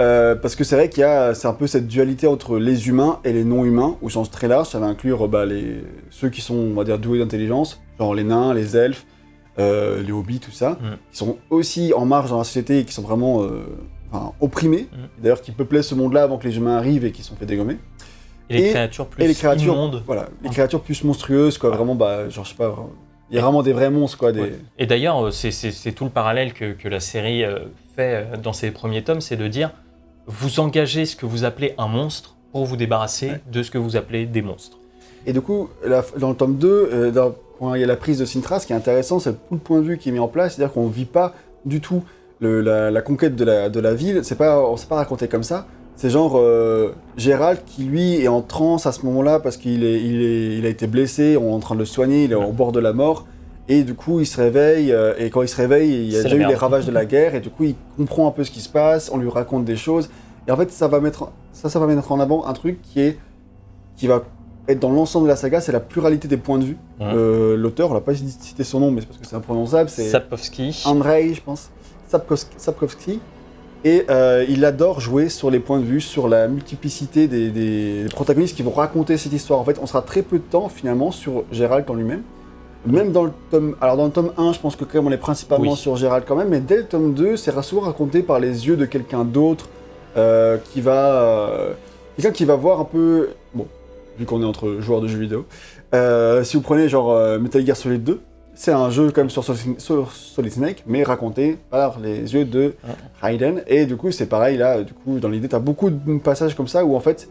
Euh, 0.00 0.36
parce 0.36 0.54
que 0.54 0.62
c'est 0.62 0.76
vrai 0.76 0.88
qu'il 0.88 1.00
y 1.00 1.04
a 1.04 1.34
c'est 1.34 1.48
un 1.48 1.52
peu 1.52 1.66
cette 1.66 1.88
dualité 1.88 2.28
entre 2.28 2.58
les 2.58 2.86
humains 2.88 3.18
et 3.24 3.32
les 3.32 3.42
non-humains, 3.42 3.96
au 4.00 4.08
sens 4.08 4.30
très 4.30 4.46
large, 4.46 4.68
ça 4.68 4.78
va 4.78 4.86
inclure 4.86 5.26
bah, 5.26 5.44
les, 5.44 5.82
ceux 6.10 6.28
qui 6.28 6.40
sont, 6.40 6.54
on 6.54 6.74
va 6.74 6.84
dire, 6.84 7.00
doués 7.00 7.18
d'intelligence, 7.18 7.80
genre 7.98 8.14
les 8.14 8.22
nains, 8.22 8.54
les 8.54 8.76
elfes, 8.76 9.04
euh, 9.58 10.00
les 10.04 10.12
hobbits, 10.12 10.38
tout 10.38 10.52
ça, 10.52 10.78
Mm. 10.80 10.96
qui 11.10 11.18
sont 11.18 11.36
aussi 11.50 11.92
en 11.92 12.06
marge 12.06 12.30
dans 12.30 12.38
la 12.38 12.44
société 12.44 12.78
et 12.78 12.84
qui 12.84 12.92
sont 12.92 13.02
vraiment 13.02 13.42
euh, 13.42 13.66
enfin, 14.12 14.32
opprimés, 14.40 14.88
Mm. 14.92 15.22
d'ailleurs 15.22 15.40
qui 15.42 15.52
peuplaient 15.52 15.82
ce 15.82 15.94
monde-là 15.94 16.22
avant 16.22 16.38
que 16.38 16.46
les 16.48 16.56
humains 16.56 16.76
arrivent 16.76 17.04
et 17.04 17.12
qui 17.12 17.22
sont 17.22 17.36
fait 17.36 17.46
dégommer. 17.46 17.76
Et 18.50 18.56
les 18.58 18.66
Et- 18.66 18.70
créatures 18.70 19.06
plus 19.06 19.22
et 19.24 19.28
les 19.28 19.34
créatures- 19.34 19.74
immondes. 19.74 20.02
Voilà, 20.06 20.28
les 20.42 20.48
créatures 20.50 20.80
plus 20.80 21.04
monstrueuses, 21.04 21.58
quoi, 21.58 21.70
vraiment, 21.70 21.94
bah, 21.94 22.28
genre, 22.30 22.44
je 22.44 22.50
sais 22.50 22.56
pas, 22.56 22.74
il 23.30 23.36
y 23.36 23.38
a 23.38 23.42
vraiment 23.42 23.62
des 23.62 23.74
vrais 23.74 23.90
monstres, 23.90 24.16
quoi, 24.16 24.32
des... 24.32 24.40
Ouais. 24.40 24.58
Et 24.78 24.86
d'ailleurs, 24.86 25.26
euh, 25.26 25.30
c'est- 25.30 25.92
tout 25.94 26.04
le 26.04 26.10
parallèle 26.10 26.54
que, 26.54 26.72
que 26.72 26.88
la 26.88 27.00
série 27.00 27.44
euh, 27.44 27.58
fait 27.94 28.26
euh, 28.32 28.36
dans 28.38 28.54
ses 28.54 28.70
premiers 28.70 29.02
tomes, 29.04 29.20
c'est 29.20 29.36
de 29.36 29.48
dire 29.48 29.70
vous 30.26 30.60
engagez 30.60 31.04
ce 31.06 31.16
que 31.16 31.24
vous 31.26 31.44
appelez 31.44 31.74
un 31.78 31.88
monstre 31.88 32.36
pour 32.52 32.64
vous 32.64 32.76
débarrasser 32.76 33.30
Ouais. 33.30 33.40
de 33.50 33.62
ce 33.62 33.70
que 33.70 33.78
vous 33.78 33.96
appelez 33.96 34.24
des 34.26 34.42
monstres. 34.42 34.78
Et 35.26 35.32
du 35.34 35.40
coup, 35.42 35.68
la- 35.84 36.04
dans 36.18 36.30
le 36.30 36.34
tome 36.36 36.56
2, 36.56 36.88
euh, 36.92 37.10
dans- 37.10 37.34
quand 37.58 37.74
il 37.74 37.80
y 37.80 37.84
a 37.84 37.86
la 37.86 37.96
prise 37.96 38.18
de 38.18 38.24
Sintra, 38.24 38.60
ce 38.60 38.66
qui 38.66 38.72
est 38.72 38.76
intéressant, 38.76 39.18
c'est 39.18 39.32
tout 39.32 39.54
le 39.54 39.58
point 39.58 39.80
de 39.80 39.84
vue 39.86 39.98
qui 39.98 40.08
est 40.08 40.12
mis 40.12 40.18
en 40.20 40.28
place, 40.28 40.54
c'est-à-dire 40.54 40.72
qu'on 40.72 40.86
ne 40.86 40.92
vit 40.92 41.04
pas 41.06 41.34
du 41.66 41.80
tout 41.82 42.02
le- 42.40 42.60
la, 42.60 42.90
la 42.90 43.00
conquête 43.02 43.34
de 43.36 43.44
la, 43.44 43.68
de 43.68 43.80
la 43.80 43.94
ville, 43.94 44.20
c'est 44.22 44.36
pas, 44.36 44.60
on 44.64 44.72
ne 44.72 44.76
s'est 44.76 44.86
pas 44.86 44.96
raconté 44.96 45.28
comme 45.28 45.42
ça. 45.42 45.66
C'est 45.96 46.10
genre 46.10 46.34
euh, 46.36 46.92
Gérald 47.16 47.60
qui, 47.66 47.82
lui, 47.84 48.14
est 48.22 48.28
en 48.28 48.40
transe 48.42 48.86
à 48.86 48.92
ce 48.92 49.04
moment-là 49.06 49.40
parce 49.40 49.56
qu'il 49.56 49.82
est, 49.84 50.00
il 50.00 50.22
est, 50.22 50.56
il 50.58 50.64
a 50.64 50.68
été 50.68 50.86
blessé, 50.86 51.36
on 51.36 51.48
est 51.50 51.52
en 51.54 51.58
train 51.58 51.74
de 51.74 51.80
le 51.80 51.86
soigner, 51.86 52.24
il 52.24 52.32
est 52.32 52.36
au 52.36 52.52
bord 52.52 52.70
de 52.72 52.78
la 52.80 52.92
mort. 52.92 53.26
Et 53.70 53.82
du 53.82 53.94
coup, 53.94 54.20
il 54.20 54.26
se 54.26 54.40
réveille, 54.40 54.92
euh, 54.92 55.12
et 55.18 55.28
quand 55.28 55.42
il 55.42 55.48
se 55.48 55.56
réveille, 55.56 55.90
il 55.92 56.12
y 56.12 56.16
a 56.16 56.22
déjà 56.22 56.36
eu 56.36 56.38
les 56.48 56.54
ravages 56.54 56.86
de 56.86 56.92
la 56.92 57.04
guerre, 57.04 57.34
et 57.34 57.40
du 57.40 57.50
coup, 57.50 57.64
il 57.64 57.74
comprend 57.98 58.26
un 58.28 58.30
peu 58.30 58.42
ce 58.44 58.50
qui 58.50 58.60
se 58.60 58.68
passe, 58.68 59.10
on 59.12 59.18
lui 59.18 59.28
raconte 59.28 59.64
des 59.66 59.76
choses. 59.76 60.08
Et 60.46 60.52
en 60.52 60.56
fait, 60.56 60.70
ça 60.70 60.88
va 60.88 61.00
mettre, 61.00 61.30
ça, 61.52 61.68
ça 61.68 61.78
va 61.78 61.86
mettre 61.86 62.10
en 62.12 62.18
avant 62.20 62.46
un 62.46 62.52
truc 62.54 62.80
qui 62.80 63.00
est, 63.00 63.18
qui 63.96 64.06
va 64.06 64.22
être 64.68 64.78
dans 64.80 64.90
l'ensemble 64.90 65.24
de 65.24 65.30
la 65.30 65.36
saga, 65.36 65.60
c'est 65.60 65.72
la 65.72 65.80
pluralité 65.80 66.28
des 66.28 66.36
points 66.36 66.58
de 66.58 66.64
vue. 66.64 66.76
Euh, 67.14 67.56
L'auteur, 67.56 67.90
on 67.90 67.94
l'a 67.94 68.00
pas 68.00 68.14
cité 68.14 68.64
son 68.64 68.80
nom, 68.80 68.90
mais 68.90 69.00
c'est 69.00 69.06
parce 69.08 69.18
que 69.18 69.26
c'est 69.26 69.36
imprononçable, 69.36 69.90
c'est 69.90 70.08
Sapkowski. 70.08 70.82
Andrei, 70.86 71.34
je 71.34 71.42
pense, 71.42 71.70
Sapkowski. 72.08 73.20
Et 73.84 74.04
euh, 74.10 74.44
il 74.48 74.64
adore 74.64 74.98
jouer 75.00 75.28
sur 75.28 75.50
les 75.50 75.60
points 75.60 75.78
de 75.78 75.84
vue, 75.84 76.00
sur 76.00 76.28
la 76.28 76.48
multiplicité 76.48 77.28
des, 77.28 77.50
des 77.50 78.06
protagonistes 78.12 78.56
qui 78.56 78.62
vont 78.62 78.72
raconter 78.72 79.16
cette 79.16 79.32
histoire. 79.32 79.60
En 79.60 79.64
fait, 79.64 79.78
on 79.80 79.86
sera 79.86 80.02
très 80.02 80.22
peu 80.22 80.38
de 80.38 80.42
temps 80.42 80.68
finalement 80.68 81.12
sur 81.12 81.44
Gérald 81.52 81.88
en 81.88 81.94
lui-même. 81.94 82.22
Même 82.86 83.12
dans 83.12 83.24
le 83.24 83.32
tome, 83.50 83.76
alors 83.80 83.96
dans 83.96 84.06
le 84.06 84.10
tome 84.10 84.32
1, 84.36 84.52
je 84.52 84.60
pense 84.60 84.74
que 84.74 84.84
quand 84.84 84.94
même 84.98 85.06
on 85.06 85.10
est 85.12 85.16
principalement 85.16 85.72
Oui. 85.72 85.76
sur 85.76 85.96
Gérald 85.96 86.24
quand 86.26 86.36
même, 86.36 86.48
mais 86.48 86.60
dès 86.60 86.76
le 86.78 86.84
tome 86.84 87.12
2, 87.12 87.36
c'est 87.36 87.52
souvent 87.62 87.82
raconté 87.82 88.22
par 88.22 88.38
les 88.40 88.66
yeux 88.66 88.76
de 88.76 88.84
quelqu'un 88.84 89.24
d'autre 89.24 89.68
euh, 90.16 90.58
qui 90.72 90.80
va, 90.80 91.22
euh, 91.22 91.72
quelqu'un 92.16 92.30
qui 92.30 92.44
va 92.44 92.54
voir 92.56 92.80
un 92.80 92.84
peu, 92.84 93.30
bon, 93.52 93.66
vu 94.18 94.24
qu'on 94.26 94.42
est 94.42 94.46
entre 94.46 94.76
joueurs 94.80 95.00
de 95.00 95.08
jeux 95.08 95.18
vidéo, 95.18 95.44
si 96.44 96.56
vous 96.56 96.62
prenez 96.62 96.88
genre 96.88 97.38
Metal 97.40 97.64
Gear 97.66 97.76
Solid 97.76 98.02
2, 98.02 98.20
c'est 98.58 98.72
un 98.72 98.90
jeu 98.90 99.12
comme 99.12 99.30
sur 99.30 99.44
Solid, 99.44 99.80
sur 99.80 100.10
Solid 100.10 100.52
Snake, 100.52 100.82
mais 100.84 101.04
raconté 101.04 101.58
par 101.70 102.00
les 102.00 102.34
yeux 102.34 102.44
de 102.44 102.74
Raiden. 103.22 103.62
Et 103.68 103.86
du 103.86 103.96
coup, 103.96 104.10
c'est 104.10 104.26
pareil 104.26 104.56
là. 104.56 104.82
Du 104.82 104.92
coup, 104.92 105.20
dans 105.20 105.28
l'idée, 105.28 105.46
t'as 105.46 105.60
beaucoup 105.60 105.90
de 105.90 106.18
passages 106.18 106.56
comme 106.56 106.66
ça 106.66 106.84
où 106.84 106.96
en 106.96 107.00
fait, 107.00 107.28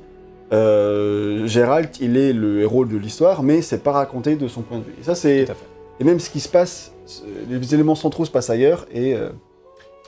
euh, 0.54 1.46
Gérald, 1.46 1.90
il 2.00 2.16
est 2.16 2.32
le 2.32 2.62
héros 2.62 2.86
de 2.86 2.96
l'histoire, 2.96 3.44
mais 3.44 3.62
c'est 3.62 3.84
pas 3.84 3.92
raconté 3.92 4.38
de 4.38 4.48
son 4.48 4.62
point 4.62 4.78
de 4.78 4.86
vue. 4.86 4.96
Et 5.02 5.04
ça, 5.04 5.16
c'est 5.16 5.46
et 6.00 6.04
même 6.06 6.22
ce 6.22 6.30
qui 6.30 6.40
se 6.40 6.48
passe, 6.48 6.94
les 7.50 7.74
éléments 7.74 7.96
centraux 7.96 8.24
se 8.24 8.32
passent 8.32 8.50
ailleurs. 8.50 8.86
Et 8.94 9.14
euh, 9.14 9.28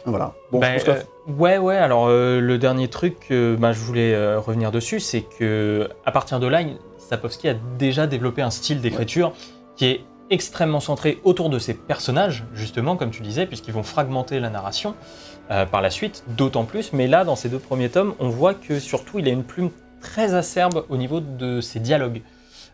voilà. 0.06 0.36
Bon, 0.54 0.60
Ben, 0.60 0.80
je 0.80 0.90
euh, 0.90 0.96
ouais, 1.38 1.58
ouais. 1.58 1.76
Alors 1.76 2.08
euh, 2.08 2.40
le 2.40 2.58
dernier 2.58 2.88
truc, 2.88 3.28
que 3.28 3.58
ben, 3.60 3.74
je 3.74 3.80
voulais 3.80 4.14
euh, 4.14 4.40
revenir 4.40 4.72
dessus, 4.72 5.02
c'est 5.02 5.26
que 5.38 5.90
à 6.06 6.14
partir 6.14 6.40
de 6.40 6.48
là, 6.48 6.62
Sapkowski 6.98 7.50
a 7.50 7.56
déjà 7.78 8.08
développé 8.08 8.42
un 8.42 8.52
style 8.52 8.80
d'écriture 8.80 9.34
qui 9.76 9.86
est 9.86 10.02
extrêmement 10.30 10.80
centré 10.80 11.20
autour 11.24 11.50
de 11.50 11.60
ses 11.60 11.74
personnages, 11.74 12.44
justement, 12.54 12.96
comme 12.96 13.12
tu 13.12 13.22
disais, 13.22 13.46
puisqu'ils 13.46 13.74
vont 13.74 13.84
fragmenter 13.84 14.40
la 14.40 14.50
narration 14.50 14.96
euh, 15.52 15.66
par 15.66 15.82
la 15.82 15.90
suite, 15.90 16.24
d'autant 16.38 16.66
plus. 16.66 16.94
Mais 16.94 17.08
là, 17.08 17.24
dans 17.24 17.36
ces 17.36 17.50
deux 17.50 17.60
premiers 17.60 17.90
tomes, 17.90 18.14
on 18.20 18.30
voit 18.30 18.54
que 18.54 18.80
surtout, 18.80 19.20
il 19.20 19.28
a 19.28 19.32
une 19.32 19.44
plume 19.44 19.72
très 20.02 20.34
acerbe 20.34 20.86
au 20.90 20.98
niveau 20.98 21.20
de 21.20 21.62
ses 21.62 21.80
dialogues. 21.80 22.22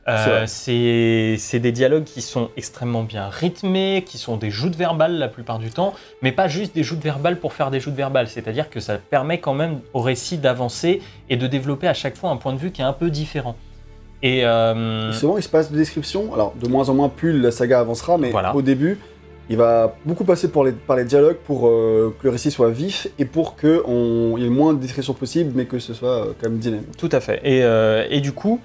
Euh, 0.07 0.45
c'est 0.45 1.59
des 1.59 1.71
dialogues 1.71 2.03
qui 2.03 2.21
sont 2.21 2.51
extrêmement 2.57 3.03
bien 3.03 3.27
rythmés, 3.27 4.03
qui 4.05 4.19
sont 4.19 4.37
des 4.37 4.51
joutes 4.51 4.75
verbales 4.75 5.17
la 5.17 5.27
plupart 5.27 5.57
du 5.57 5.71
temps, 5.71 5.95
mais 6.21 6.31
pas 6.31 6.47
juste 6.47 6.75
des 6.75 6.83
joutes 6.83 7.01
verbales 7.01 7.39
pour 7.39 7.53
faire 7.53 7.71
des 7.71 7.79
joutes 7.79 7.95
verbales. 7.95 8.27
C'est-à-dire 8.27 8.69
que 8.69 8.79
ça 8.79 8.97
permet 8.97 9.39
quand 9.39 9.55
même 9.55 9.79
au 9.93 10.01
récit 10.01 10.37
d'avancer 10.37 11.01
et 11.29 11.37
de 11.37 11.47
développer 11.47 11.87
à 11.87 11.95
chaque 11.95 12.17
fois 12.17 12.29
un 12.29 12.37
point 12.37 12.53
de 12.53 12.59
vue 12.59 12.71
qui 12.71 12.81
est 12.81 12.85
un 12.85 12.93
peu 12.93 13.09
différent. 13.09 13.55
Et 14.23 14.45
euh, 14.45 15.11
Et 15.11 15.13
souvent, 15.13 15.37
il 15.37 15.43
se 15.43 15.49
passe 15.49 15.71
de 15.71 15.77
descriptions. 15.77 16.33
Alors, 16.33 16.53
de 16.61 16.67
moins 16.67 16.89
en 16.89 16.93
moins, 16.93 17.09
plus 17.09 17.39
la 17.39 17.51
saga 17.51 17.79
avancera, 17.79 18.17
mais 18.17 18.31
Voilà. 18.31 18.55
au 18.55 18.61
début, 18.61 18.97
il 19.49 19.57
va 19.57 19.95
beaucoup 20.05 20.23
passer 20.23 20.47
pour 20.47 20.63
les, 20.65 20.71
par 20.71 20.95
les 20.95 21.03
dialogues 21.05 21.37
pour 21.45 21.67
euh, 21.67 22.15
que 22.19 22.23
le 22.25 22.31
récit 22.31 22.49
soit 22.49 22.71
vif 22.71 23.07
et 23.19 23.25
pour 23.25 23.55
qu'il 23.55 23.69
y 23.69 23.73
ait 23.73 24.45
le 24.45 24.49
moins 24.49 24.73
de 24.73 24.79
descriptions 24.79 25.13
possible, 25.13 25.51
mais 25.53 25.65
que 25.65 25.77
ce 25.77 25.93
soit 25.93 26.09
euh, 26.27 26.33
quand 26.41 26.49
même 26.49 26.57
dynamique. 26.57 26.97
Tout 26.97 27.09
à 27.11 27.19
fait. 27.19 27.39
Et, 27.43 27.63
euh, 27.63 28.07
et 28.09 28.21
du 28.21 28.31
coup, 28.31 28.59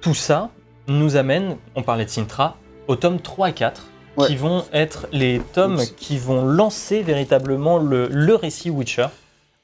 tout 0.00 0.14
ça 0.14 0.50
nous 0.86 1.16
amène, 1.16 1.56
on 1.74 1.82
parlait 1.82 2.04
de 2.04 2.10
Sintra, 2.10 2.56
au 2.86 2.94
tome 2.96 3.18
3 3.20 3.48
et 3.50 3.52
4, 3.52 3.88
Ouais. 4.18 4.26
qui 4.26 4.36
vont 4.36 4.62
être 4.74 5.06
les 5.10 5.40
tomes 5.54 5.76
Oups. 5.76 5.94
qui 5.96 6.18
vont 6.18 6.44
lancer 6.44 7.00
véritablement 7.02 7.78
le, 7.78 8.08
le 8.10 8.34
récit 8.34 8.68
Witcher. 8.68 9.06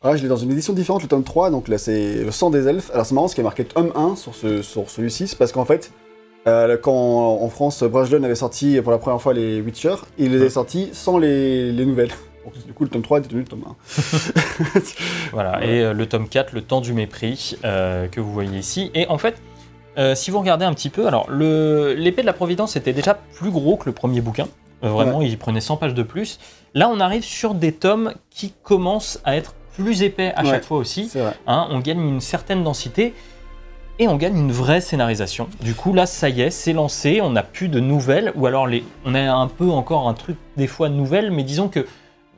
Ah, 0.01 0.15
je 0.15 0.23
l'ai 0.23 0.29
dans 0.29 0.37
une 0.37 0.53
édition 0.53 0.75
différente, 0.75 1.03
le 1.03 1.09
tome 1.09 1.25
3, 1.25 1.51
donc 1.51 1.67
là 1.67 1.77
c'est 1.77 2.23
le 2.23 2.31
sang 2.31 2.51
des 2.51 2.69
elfes. 2.69 2.89
Alors 2.93 3.05
c'est 3.05 3.17
marrant, 3.17 3.27
ce 3.27 3.35
qui 3.35 3.41
est 3.41 3.45
marqué 3.45 3.65
tome 3.65 3.91
1 3.97 4.15
sur, 4.15 4.33
ce, 4.33 4.63
sur 4.63 4.89
celui-ci, 4.89 5.27
c'est 5.27 5.37
parce 5.37 5.51
qu'en 5.51 5.65
fait, 5.65 5.91
euh, 6.47 6.77
quand 6.81 6.95
en 6.95 7.49
France, 7.49 7.83
Brajlon 7.83 8.23
avait 8.23 8.37
sorti 8.37 8.81
pour 8.81 8.93
la 8.93 8.99
première 8.99 9.21
fois 9.21 9.35
les 9.35 9.61
Witcher, 9.61 9.97
il 10.17 10.31
les 10.31 10.47
a 10.47 10.51
sortis 10.51 10.91
sans 10.93 11.19
les, 11.19 11.73
les 11.73 11.85
nouvelles. 11.85 12.13
Donc, 12.45 12.65
du 12.65 12.73
coup, 12.73 12.85
le 12.85 12.91
tome 12.91 13.03
3 13.03 13.19
est 13.19 13.23
devenu 13.23 13.41
le 13.41 13.49
tome 13.49 13.65
1. 13.67 14.81
Voilà. 15.33 15.67
Et 15.67 15.83
euh, 15.83 15.93
le 15.93 16.07
tome 16.07 16.29
4, 16.29 16.53
le 16.53 16.63
temps 16.63 16.81
du 16.81 16.93
mépris, 16.93 17.59
euh, 17.65 18.07
que 18.07 18.21
vous 18.21 18.33
voyez 18.33 18.57
ici. 18.57 18.93
Et 18.95 19.09
en 19.09 19.19
fait, 19.19 19.43
si 20.15 20.31
vous 20.31 20.39
regardez 20.39 20.65
un 20.65 20.75
petit 20.75 20.91
peu, 20.91 21.09
alors 21.09 21.29
l'épée 21.29 22.23
de 22.23 22.27
la 22.27 22.33
Providence 22.33 22.77
était 22.77 22.93
déjà 22.93 23.15
plus 23.15 23.51
gros 23.51 23.77
que 23.77 23.87
le 23.87 23.93
premier 23.93 24.21
bouquin. 24.21 24.47
Vraiment, 24.81 25.23
il 25.23 25.37
prenait 25.39 25.61
100 25.61 25.77
pages 25.77 25.95
de 25.95 26.05
plus. 26.05 26.39
Là, 26.75 26.89
on 26.89 27.01
arrive 27.01 27.25
sur 27.25 27.55
des 27.55 27.73
tomes 27.73 28.15
qui 28.31 28.55
commencent 28.63 29.21
à 29.25 29.37
être 29.37 29.55
plus 29.79 30.03
épais 30.03 30.33
à 30.37 30.43
Ouais. 30.43 30.51
chaque 30.51 30.65
fois 30.65 30.79
aussi. 30.79 31.11
Hein, 31.47 31.69
on 31.71 31.79
gagne 31.81 32.01
une 32.01 32.21
certaine 32.21 32.63
densité 32.65 33.15
et 34.01 34.07
on 34.09 34.17
gagne 34.17 34.37
une 34.37 34.53
vraie 34.53 34.81
scénarisation. 34.81 35.49
Du 35.63 35.75
coup, 35.75 35.93
là, 35.93 36.07
ça 36.07 36.29
y 36.29 36.41
est, 36.43 36.51
c'est 36.51 36.73
lancé, 36.73 37.21
on 37.21 37.31
n'a 37.31 37.43
plus 37.43 37.69
de 37.69 37.81
nouvelles, 37.81 38.33
ou 38.37 38.47
alors 38.47 38.67
les, 38.67 38.85
on 39.05 39.15
a 39.15 39.33
un 39.33 39.49
peu 39.49 39.69
encore 39.71 40.09
un 40.09 40.15
truc 40.15 40.37
des 40.57 40.67
fois 40.67 40.89
de 40.89 40.95
nouvelles, 40.95 41.31
mais 41.31 41.43
disons 41.43 41.69
que 41.69 41.87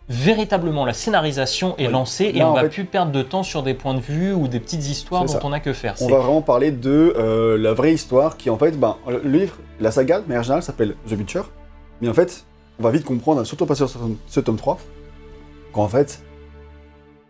véritablement 0.08 0.84
la 0.84 0.92
scénarisation 0.92 1.76
est 1.76 1.86
lancée 1.88 2.24
et 2.34 2.38
Là, 2.40 2.50
on 2.50 2.54
va 2.54 2.62
fait- 2.62 2.68
plus 2.68 2.84
perdre 2.84 3.12
de 3.12 3.22
temps 3.22 3.42
sur 3.44 3.62
des 3.62 3.74
points 3.74 3.94
de 3.94 4.00
vue 4.00 4.32
ou 4.32 4.48
des 4.48 4.58
petites 4.58 4.88
histoires 4.88 5.24
dont 5.24 5.32
ça. 5.32 5.40
on 5.44 5.50
n'a 5.50 5.60
que 5.60 5.72
faire. 5.72 5.94
On 6.00 6.08
va 6.08 6.18
vraiment 6.18 6.42
parler 6.42 6.72
de 6.72 7.14
euh, 7.16 7.56
la 7.56 7.72
vraie 7.74 7.92
histoire 7.94 8.36
qui 8.36 8.50
en 8.50 8.58
fait, 8.58 8.72
ben, 8.78 8.96
le 9.06 9.20
livre, 9.30 9.56
la 9.78 9.90
saga 9.92 10.20
de 10.20 10.26
manière 10.26 10.42
générale 10.42 10.62
s'appelle 10.64 10.96
The 11.08 11.12
Witcher, 11.12 11.42
mais 12.00 12.08
en 12.08 12.14
fait, 12.14 12.44
on 12.80 12.82
va 12.82 12.90
vite 12.90 13.04
comprendre, 13.04 13.44
surtout 13.44 13.64
à 13.64 13.66
partir 13.68 13.86
de 13.86 13.90
ce, 13.92 13.98
ce 14.26 14.40
tome 14.40 14.56
3, 14.56 14.78
qu'en 15.72 15.86
fait, 15.86 16.22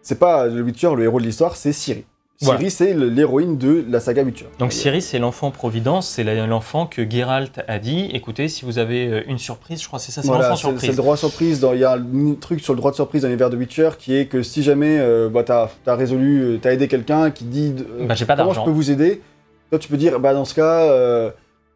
c'est 0.03 0.19
pas 0.19 0.49
The 0.49 0.61
Witcher 0.65 0.91
le 0.97 1.05
héros 1.05 1.21
de 1.21 1.25
l'histoire, 1.27 1.57
c'est 1.57 1.73
Ciri. 1.73 2.05
Voilà. 2.43 2.59
Ciri, 2.59 2.71
c'est 2.71 2.95
le- 2.95 3.11
l'héroïne 3.11 3.59
de 3.59 3.85
la 3.91 4.01
saga 4.01 4.23
Witcher. 4.23 4.47
Donc 4.59 4.73
Ciri, 4.73 5.03
c'est 5.03 5.19
l'enfant 5.19 5.51
Providence, 5.51 6.09
c'est 6.09 6.25
l'enfant 6.47 6.87
que 6.87 7.09
Geralt 7.09 7.61
a 7.69 7.79
dit, 7.79 8.09
écoutez, 8.15 8.49
si 8.49 8.65
vous 8.65 8.79
avez 8.79 9.09
euh, 9.09 9.23
une 9.29 9.37
surprise, 9.37 9.83
je 9.83 9.87
crois 9.87 9.99
que 9.99 10.07
c'est 10.07 10.13
ça, 10.13 10.23
c'est 10.23 10.29
Voilà, 10.29 10.49
l'enfant 10.49 10.57
c'est 10.57 10.63
c'est 10.63 10.73
le 10.73 10.79
surprise. 10.81 10.97
droit 10.97 11.17
surprise. 11.19 11.61
dans- 11.61 11.75
Il 11.75 11.81
y 11.81 11.85
a 11.85 11.93
un 11.93 12.35
truc 12.41 12.61
sur 12.61 12.73
le 12.73 12.79
droit 12.79 12.93
de 12.93 12.97
surprise 12.97 13.21
dans 13.23 13.29
l'univers 13.29 13.51
de 13.51 13.59
Witcher 13.59 13.91
qui 13.99 14.17
est 14.17 14.25
que 14.25 14.43
si 14.43 14.63
jamais 14.63 14.97
euh, 14.99 15.29
bah, 15.29 15.43
t'as 15.45 15.69
as 15.87 15.95
résolu, 15.95 16.41
euh, 16.43 16.59
t'as 16.63 16.73
aidé 16.73 16.89
quelqu'un 16.89 17.31
qui 17.31 17.45
dit 17.45 17.75
euh, 18.01 18.07
Bah, 18.07 18.15
pas 18.27 18.37
comment 18.37 18.55
je 18.55 18.63
peux 18.63 18.71
vous 18.71 18.91
aider, 18.91 19.21
toi 19.69 19.79
tu 19.79 19.89
peux 19.89 19.99
dire 19.99 20.19
bah 20.19 20.33
dans 20.33 20.47
ce 20.47 20.55
cas 20.55 20.81
euh, 20.85 21.31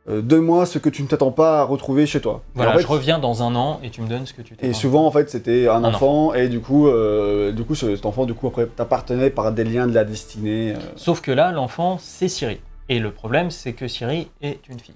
euh, 0.09 0.21
donne-moi 0.21 0.67
ce 0.67 0.79
que 0.79 0.88
tu 0.90 1.03
ne 1.03 1.09
t'attends 1.09 1.31
pas 1.33 1.61
à 1.61 1.64
retrouver 1.64 2.07
chez 2.07 2.21
toi. 2.21 2.43
Voilà, 2.55 2.73
en 2.73 2.75
fait, 2.75 2.83
je 2.83 2.87
reviens 2.87 3.19
dans 3.19 3.43
un 3.43 3.55
an 3.55 3.81
et 3.83 3.90
tu 3.90 4.03
me 4.03 4.07
donnes 4.09 4.27
ce 4.27 4.35
que 4.35 4.43
tu 4.43 4.55
t'es 4.55 4.67
et 4.67 4.73
souvent 4.75 5.07
en 5.07 5.11
fait 5.11 5.31
c'était 5.31 5.67
un, 5.69 5.77
Un 5.83 5.85
enfant, 5.85 6.35
et 6.35 6.49
du 6.49 6.61
coup 6.61 6.88
euh, 6.88 7.53
du 7.53 7.64
coup 7.64 7.75
ce- 7.75 7.97
cet 7.97 8.05
enfant 8.05 8.27
du 8.27 8.35
coup 8.35 8.47
après 8.49 8.67
t'appartenait 8.67 9.31
par 9.31 9.51
des 9.53 9.64
liens 9.64 9.87
de 9.87 9.95
la 9.95 10.05
destinée. 10.05 10.73
euh. 10.75 10.79
Sauf 10.97 11.21
que 11.23 11.31
là, 11.31 11.53
l'enfant, 11.53 11.97
c'est 12.01 12.29
Ciri. 12.29 12.61
Et 12.90 12.99
le 12.99 13.11
problème, 13.12 13.51
c'est 13.51 13.73
que 13.73 13.88
Ciri 13.88 14.29
est 14.43 14.59
une 14.69 14.79
fille. 14.79 14.95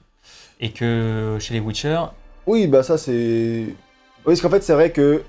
Et 0.61 0.73
que 0.73 1.39
chez 1.41 1.55
les 1.55 1.61
Witcher, 1.61 2.01
Oui 2.47 2.67
bah 2.67 2.83
ça 2.83 2.99
c'est 2.99 3.13
oui 3.69 3.75
parce 4.27 4.41
qu'en 4.43 4.51
fait 4.51 4.63
c'est 4.63 4.73
vrai 4.75 4.91
que 4.91 5.23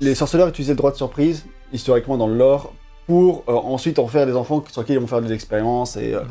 les 0.00 0.14
sorceleurs 0.14 0.48
utilisaient 0.48 0.72
le 0.72 0.76
droit 0.78 0.90
de 0.90 0.96
surprise 0.96 1.46
historiquement 1.72 2.16
dans 2.18 2.26
le 2.26 2.36
lore 2.36 2.72
pour 3.06 3.44
euh, 3.48 3.52
ensuite 3.52 3.98
en 3.98 4.06
faire 4.08 4.26
des 4.26 4.34
enfants 4.34 4.62
sur 4.70 4.84
qui 4.84 4.92
ils 4.94 4.98
vont 4.98 5.06
faire 5.06 5.22
des 5.22 5.32
expériences 5.32 5.96
et, 5.96 6.14
euh, 6.14 6.22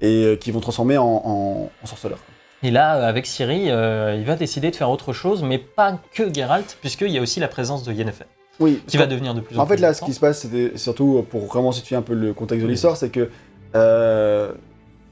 et 0.00 0.24
euh, 0.24 0.36
qui 0.36 0.50
vont 0.50 0.60
transformer 0.60 0.98
en, 0.98 1.04
en, 1.06 1.70
en 1.82 1.86
sorceleurs. 1.86 2.18
Et 2.62 2.70
là, 2.70 2.96
euh, 2.96 3.08
avec 3.08 3.26
Ciri, 3.26 3.70
euh, 3.70 4.16
il 4.18 4.24
va 4.24 4.34
décider 4.34 4.70
de 4.70 4.76
faire 4.76 4.90
autre 4.90 5.12
chose, 5.12 5.42
mais 5.42 5.58
pas 5.58 5.98
que 6.14 6.32
Geralt, 6.32 6.76
puisqu'il 6.80 7.10
y 7.10 7.18
a 7.18 7.20
aussi 7.20 7.40
la 7.40 7.48
présence 7.48 7.84
de 7.84 7.92
Yennefer. 7.92 8.24
Oui. 8.58 8.82
qui 8.86 8.96
va 8.96 9.06
devenir 9.06 9.34
de 9.34 9.40
plus 9.42 9.58
en, 9.58 9.62
En 9.62 9.66
fait, 9.66 9.74
plus 9.74 9.82
là, 9.82 9.92
ce 9.92 10.02
qui 10.02 10.14
se 10.14 10.20
passe, 10.20 10.40
c'était 10.40 10.78
surtout 10.78 11.24
pour 11.28 11.44
vraiment 11.44 11.72
situer 11.72 11.94
un 11.94 12.00
peu 12.00 12.14
le 12.14 12.32
contexte 12.32 12.64
de 12.64 12.70
l'histoire, 12.70 12.96
c'est 12.96 13.10
que 13.10 13.28
euh, 13.74 14.50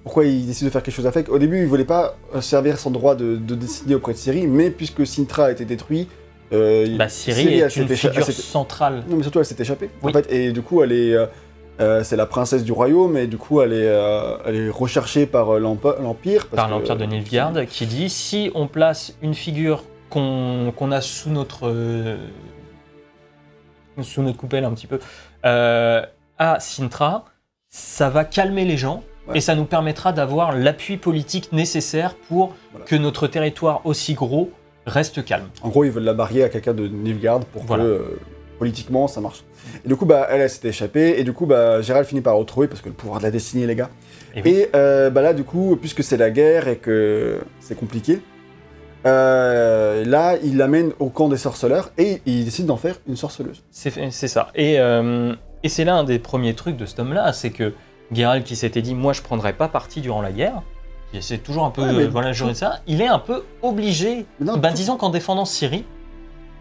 pourquoi 0.02 0.24
il 0.24 0.46
décide 0.46 0.66
de 0.66 0.70
faire 0.72 0.82
quelque 0.82 0.94
chose 0.94 1.06
avec? 1.06 1.28
Au 1.28 1.38
début, 1.38 1.60
il 1.60 1.66
voulait 1.66 1.84
pas 1.84 2.16
servir 2.40 2.78
son 2.78 2.90
droit 2.90 3.14
de, 3.14 3.36
de 3.36 3.54
décider 3.54 3.94
auprès 3.94 4.14
de 4.14 4.18
Syrie, 4.18 4.46
mais 4.46 4.70
puisque 4.70 5.06
Sintra 5.06 5.46
a 5.46 5.50
été 5.50 5.66
détruit, 5.66 6.08
euh, 6.54 6.96
Bah, 6.96 7.06
est 7.06 7.76
une 7.76 7.88
figure 7.88 8.24
centrale. 8.32 9.04
Non, 9.08 9.16
mais 9.16 9.22
surtout, 9.22 9.40
elle 9.40 9.44
s'est 9.44 9.56
échappée. 9.58 9.90
Oui. 10.02 10.10
En 10.10 10.14
fait, 10.14 10.32
et 10.32 10.50
du 10.52 10.62
coup, 10.62 10.82
elle 10.82 10.92
est, 10.92 11.14
euh, 11.80 12.04
c'est 12.04 12.16
la 12.16 12.26
princesse 12.26 12.62
du 12.64 12.72
royaume, 12.72 13.16
et 13.16 13.26
du 13.26 13.36
coup, 13.36 13.60
elle 13.60 13.72
est, 13.72 13.88
euh, 13.88 14.36
elle 14.46 14.56
est 14.56 14.70
recherchée 14.70 15.26
par 15.26 15.54
euh, 15.56 15.58
l'empire. 15.58 16.46
par 16.48 16.68
l'Empire 16.68 16.96
de 16.96 17.04
Nilfgaard, 17.04 17.66
qui 17.68 17.86
dit 17.86 18.08
si 18.08 18.50
on 18.54 18.66
place 18.68 19.14
une 19.22 19.34
figure 19.34 19.84
qu'on 20.10 20.92
a 20.92 21.00
sous 21.00 21.30
notre 21.30 21.72
sous 24.02 24.22
notre 24.22 24.36
coupelle 24.38 24.64
un 24.64 24.72
petit 24.72 24.86
peu 24.86 24.98
à 25.42 26.58
Sintra, 26.60 27.24
ça 27.68 28.10
va 28.10 28.24
calmer 28.24 28.64
les 28.64 28.76
gens 28.76 29.02
Ouais. 29.26 29.38
et 29.38 29.40
ça 29.40 29.54
nous 29.54 29.64
permettra 29.64 30.12
d'avoir 30.12 30.52
l'appui 30.54 30.98
politique 30.98 31.50
nécessaire 31.52 32.14
pour 32.28 32.52
Voilà. 32.72 32.84
que 32.84 32.94
notre 32.94 33.26
territoire 33.26 33.80
aussi 33.86 34.12
gros 34.12 34.50
reste 34.84 35.24
calme. 35.24 35.46
En 35.62 35.70
gros, 35.70 35.84
ils 35.84 35.90
veulent 35.90 36.04
la 36.04 36.12
marier 36.12 36.44
à 36.44 36.50
quelqu'un 36.50 36.74
de 36.74 36.86
Nilfgaard 36.86 37.40
pour 37.46 37.62
Voilà. 37.62 37.84
que 37.84 38.18
politiquement 38.58 39.06
ça 39.08 39.20
marche. 39.20 39.44
Et 39.84 39.88
du 39.88 39.96
coup, 39.96 40.04
bah, 40.06 40.26
elle, 40.30 40.42
elle 40.42 40.50
s'était 40.50 40.68
échappée, 40.68 41.18
et 41.18 41.24
du 41.24 41.32
coup, 41.32 41.46
bah, 41.46 41.80
Gérald 41.80 42.06
finit 42.06 42.20
par 42.20 42.34
la 42.34 42.38
retrouver 42.38 42.68
parce 42.68 42.80
que 42.82 42.88
le 42.88 42.94
pouvoir 42.94 43.18
de 43.18 43.24
la 43.24 43.30
destinée, 43.30 43.66
les 43.66 43.74
gars. 43.74 43.88
Et 44.36 44.42
oui. 44.42 44.50
Et 44.50 44.68
euh, 44.76 45.08
bah 45.10 45.22
là, 45.22 45.32
du 45.32 45.42
coup, 45.44 45.76
puisque 45.80 46.02
c'est 46.04 46.16
la 46.18 46.30
guerre 46.30 46.68
et 46.68 46.76
que 46.76 47.40
c'est 47.60 47.74
compliqué, 47.76 48.20
euh, 49.06 50.04
là, 50.04 50.36
il 50.42 50.56
l'amène 50.56 50.92
au 50.98 51.08
camp 51.10 51.28
des 51.28 51.36
sorceleurs 51.36 51.90
et 51.98 52.20
il 52.26 52.44
décide 52.44 52.66
d'en 52.66 52.76
faire 52.76 52.96
une 53.08 53.16
sorceleuse. 53.16 53.62
C'est 53.70 53.90
ça. 54.28 54.48
Et, 54.54 54.78
euh, 54.78 55.34
et 55.62 55.68
c'est 55.68 55.84
là 55.84 55.96
un 55.96 56.04
des 56.04 56.18
premiers 56.18 56.54
trucs 56.54 56.76
de 56.76 56.86
cet 56.86 56.98
homme-là, 57.00 57.32
c'est 57.32 57.50
que 57.50 57.72
Geralt 58.12 58.44
qui 58.44 58.56
s'était 58.56 58.82
dit, 58.82 58.94
moi 58.94 59.12
je 59.12 59.22
prendrai 59.22 59.52
pas 59.52 59.68
parti 59.68 60.00
durant 60.00 60.22
la 60.22 60.32
guerre, 60.32 60.62
c'est 61.20 61.42
toujours 61.42 61.64
un 61.64 61.70
peu, 61.70 61.82
Ouais, 61.82 62.06
voilà, 62.08 62.32
de 62.32 62.52
ça, 62.54 62.80
il 62.88 63.00
est 63.00 63.06
un 63.06 63.20
peu 63.20 63.44
obligé, 63.62 64.26
non, 64.40 64.56
bah, 64.56 64.70
tout- 64.70 64.74
disons 64.76 64.96
qu'en 64.96 65.10
défendant 65.10 65.44
Syrie, 65.44 65.84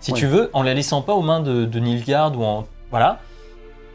si 0.03 0.11
Ouais. 0.11 0.19
tu 0.19 0.27
veux, 0.27 0.49
en 0.53 0.63
la 0.63 0.73
laissant 0.73 1.01
pas 1.01 1.13
aux 1.13 1.21
mains 1.21 1.39
de, 1.39 1.65
de 1.65 1.79
Nilfgaard 1.79 2.37
ou 2.37 2.43
en... 2.43 2.65
Voilà, 2.91 3.19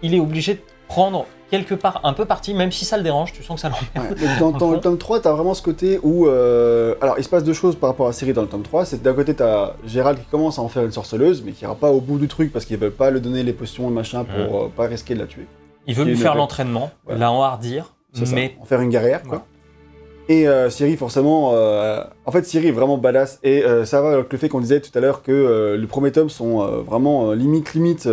il 0.02 0.14
est 0.14 0.20
obligé 0.20 0.54
de 0.54 0.60
prendre 0.88 1.26
quelque 1.50 1.74
part 1.74 2.00
un 2.04 2.12
peu 2.12 2.24
parti, 2.24 2.52
même 2.54 2.72
si 2.72 2.84
ça 2.84 2.96
le 2.96 3.02
dérange, 3.02 3.32
tu 3.32 3.42
sens 3.42 3.56
que 3.56 3.60
ça 3.60 3.68
l'emmerde. 3.70 4.18
Ouais, 4.20 4.28
dans, 4.40 4.50
dans 4.50 4.70
le 4.70 4.80
tome 4.80 4.98
3, 4.98 5.20
t'as 5.20 5.32
vraiment 5.32 5.54
ce 5.54 5.62
côté 5.62 5.98
où. 6.02 6.26
euh, 6.26 6.94
Alors, 7.00 7.16
il 7.18 7.24
se 7.24 7.28
passe 7.28 7.44
deux 7.44 7.52
choses 7.54 7.76
par 7.76 7.90
rapport 7.90 8.06
à 8.08 8.12
Ciri 8.12 8.32
dans 8.32 8.42
le 8.42 8.48
tome 8.48 8.62
3. 8.62 8.84
C'est 8.86 9.02
d'un 9.02 9.14
côté, 9.14 9.34
t'as 9.34 9.74
Gérald 9.86 10.18
qui 10.18 10.26
commence 10.26 10.58
à 10.58 10.62
en 10.62 10.68
faire 10.68 10.84
une 10.84 10.92
sorceleuse, 10.92 11.42
mais 11.44 11.52
qui 11.52 11.64
ira 11.64 11.74
pas 11.74 11.90
au 11.90 12.00
bout 12.00 12.18
du 12.18 12.28
truc 12.28 12.52
parce 12.52 12.64
qu'ils 12.64 12.76
veulent 12.78 12.90
pas 12.90 13.10
lui 13.10 13.20
donner 13.20 13.42
les 13.42 13.52
potions 13.52 13.88
et 13.88 13.92
machin 13.92 14.24
pour 14.24 14.62
euh, 14.64 14.68
pas 14.74 14.84
risquer 14.86 15.14
de 15.14 15.20
la 15.20 15.26
tuer. 15.26 15.46
Il 15.86 15.94
veut 15.94 16.04
lui 16.04 16.16
faire 16.16 16.34
l'entraînement, 16.34 16.90
Voilà. 17.04 17.20
la 17.20 17.32
enhardir, 17.32 17.94
mais 18.32 18.56
en 18.60 18.64
faire 18.64 18.80
une 18.80 18.90
guerrière, 18.90 19.22
quoi. 19.22 19.44
Et 20.28 20.46
euh, 20.46 20.68
Ciri, 20.68 20.96
forcément, 20.96 21.52
euh, 21.54 22.02
en 22.26 22.32
fait, 22.32 22.44
Ciri 22.44 22.68
est 22.68 22.72
vraiment 22.72 22.98
badass. 22.98 23.38
Et 23.42 23.64
euh, 23.64 23.84
ça 23.84 24.02
va 24.02 24.12
avec 24.12 24.30
le 24.32 24.38
fait 24.38 24.48
qu'on 24.48 24.60
disait 24.60 24.80
tout 24.80 24.90
à 24.96 25.00
l'heure 25.00 25.22
que 25.22 25.76
les 25.80 25.86
premiers 25.86 26.12
tomes 26.12 26.28
sont 26.30 26.66
vraiment 26.82 27.32
limite, 27.32 27.72
limite, 27.74 28.08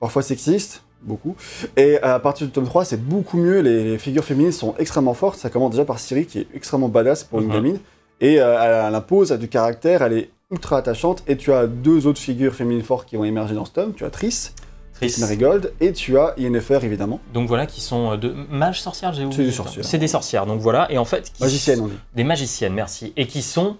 parfois 0.00 0.22
sexistes, 0.22 0.82
beaucoup. 1.02 1.36
Et 1.76 1.98
à 2.00 2.18
partir 2.18 2.46
du 2.46 2.52
tome 2.52 2.64
3, 2.66 2.84
c'est 2.84 3.00
beaucoup 3.02 3.36
mieux. 3.36 3.60
Les, 3.60 3.84
les 3.84 3.98
figures 3.98 4.24
féminines 4.24 4.52
sont 4.52 4.74
extrêmement 4.78 5.14
fortes. 5.14 5.38
Ça 5.38 5.50
commence 5.50 5.70
déjà 5.70 5.84
par 5.84 5.98
Ciri, 5.98 6.26
qui 6.26 6.40
est 6.40 6.46
extrêmement 6.54 6.88
badass 6.88 7.24
pour 7.24 7.40
une 7.40 7.46
Mhm. 7.46 7.52
gamine. 7.52 7.78
Et 8.20 8.40
euh, 8.40 8.86
elle 8.88 8.94
impose, 8.94 9.30
elle 9.30 9.36
a 9.36 9.38
du 9.38 9.48
caractère, 9.48 10.02
elle 10.02 10.12
est 10.14 10.30
ultra 10.50 10.78
attachante. 10.78 11.22
Et 11.28 11.36
tu 11.36 11.52
as 11.52 11.66
deux 11.66 12.06
autres 12.06 12.20
figures 12.20 12.54
féminines 12.54 12.82
fortes 12.84 13.08
qui 13.08 13.16
vont 13.16 13.24
émerger 13.24 13.54
dans 13.54 13.64
ce 13.64 13.72
tome. 13.72 13.92
Tu 13.94 14.04
as 14.04 14.10
Triss, 14.10 14.54
Triss. 14.94 15.18
Marigold, 15.18 15.72
et 15.80 15.92
tu 15.92 16.18
as 16.18 16.34
Yennefer, 16.38 16.78
évidemment. 16.82 17.20
Donc 17.32 17.48
voilà, 17.48 17.66
qui 17.66 17.80
sont 17.80 18.12
euh, 18.12 18.16
de 18.16 18.32
mages 18.50 18.80
sorcières, 18.80 19.12
j'ai 19.12 19.24
oublié. 19.24 19.44
des 19.46 19.50
sorcières. 19.52 19.84
C'est 19.84 19.98
des 19.98 20.06
sorcières, 20.08 20.46
donc 20.46 20.60
voilà. 20.60 20.86
Et 20.90 20.98
en 20.98 21.04
fait, 21.04 21.32
qui 21.32 21.42
Magicienne, 21.42 21.80
on 21.80 21.86
dit. 21.88 21.98
Des 22.14 22.24
magiciennes, 22.24 22.74
merci. 22.74 23.12
Et 23.16 23.26
qui 23.26 23.42
sont 23.42 23.76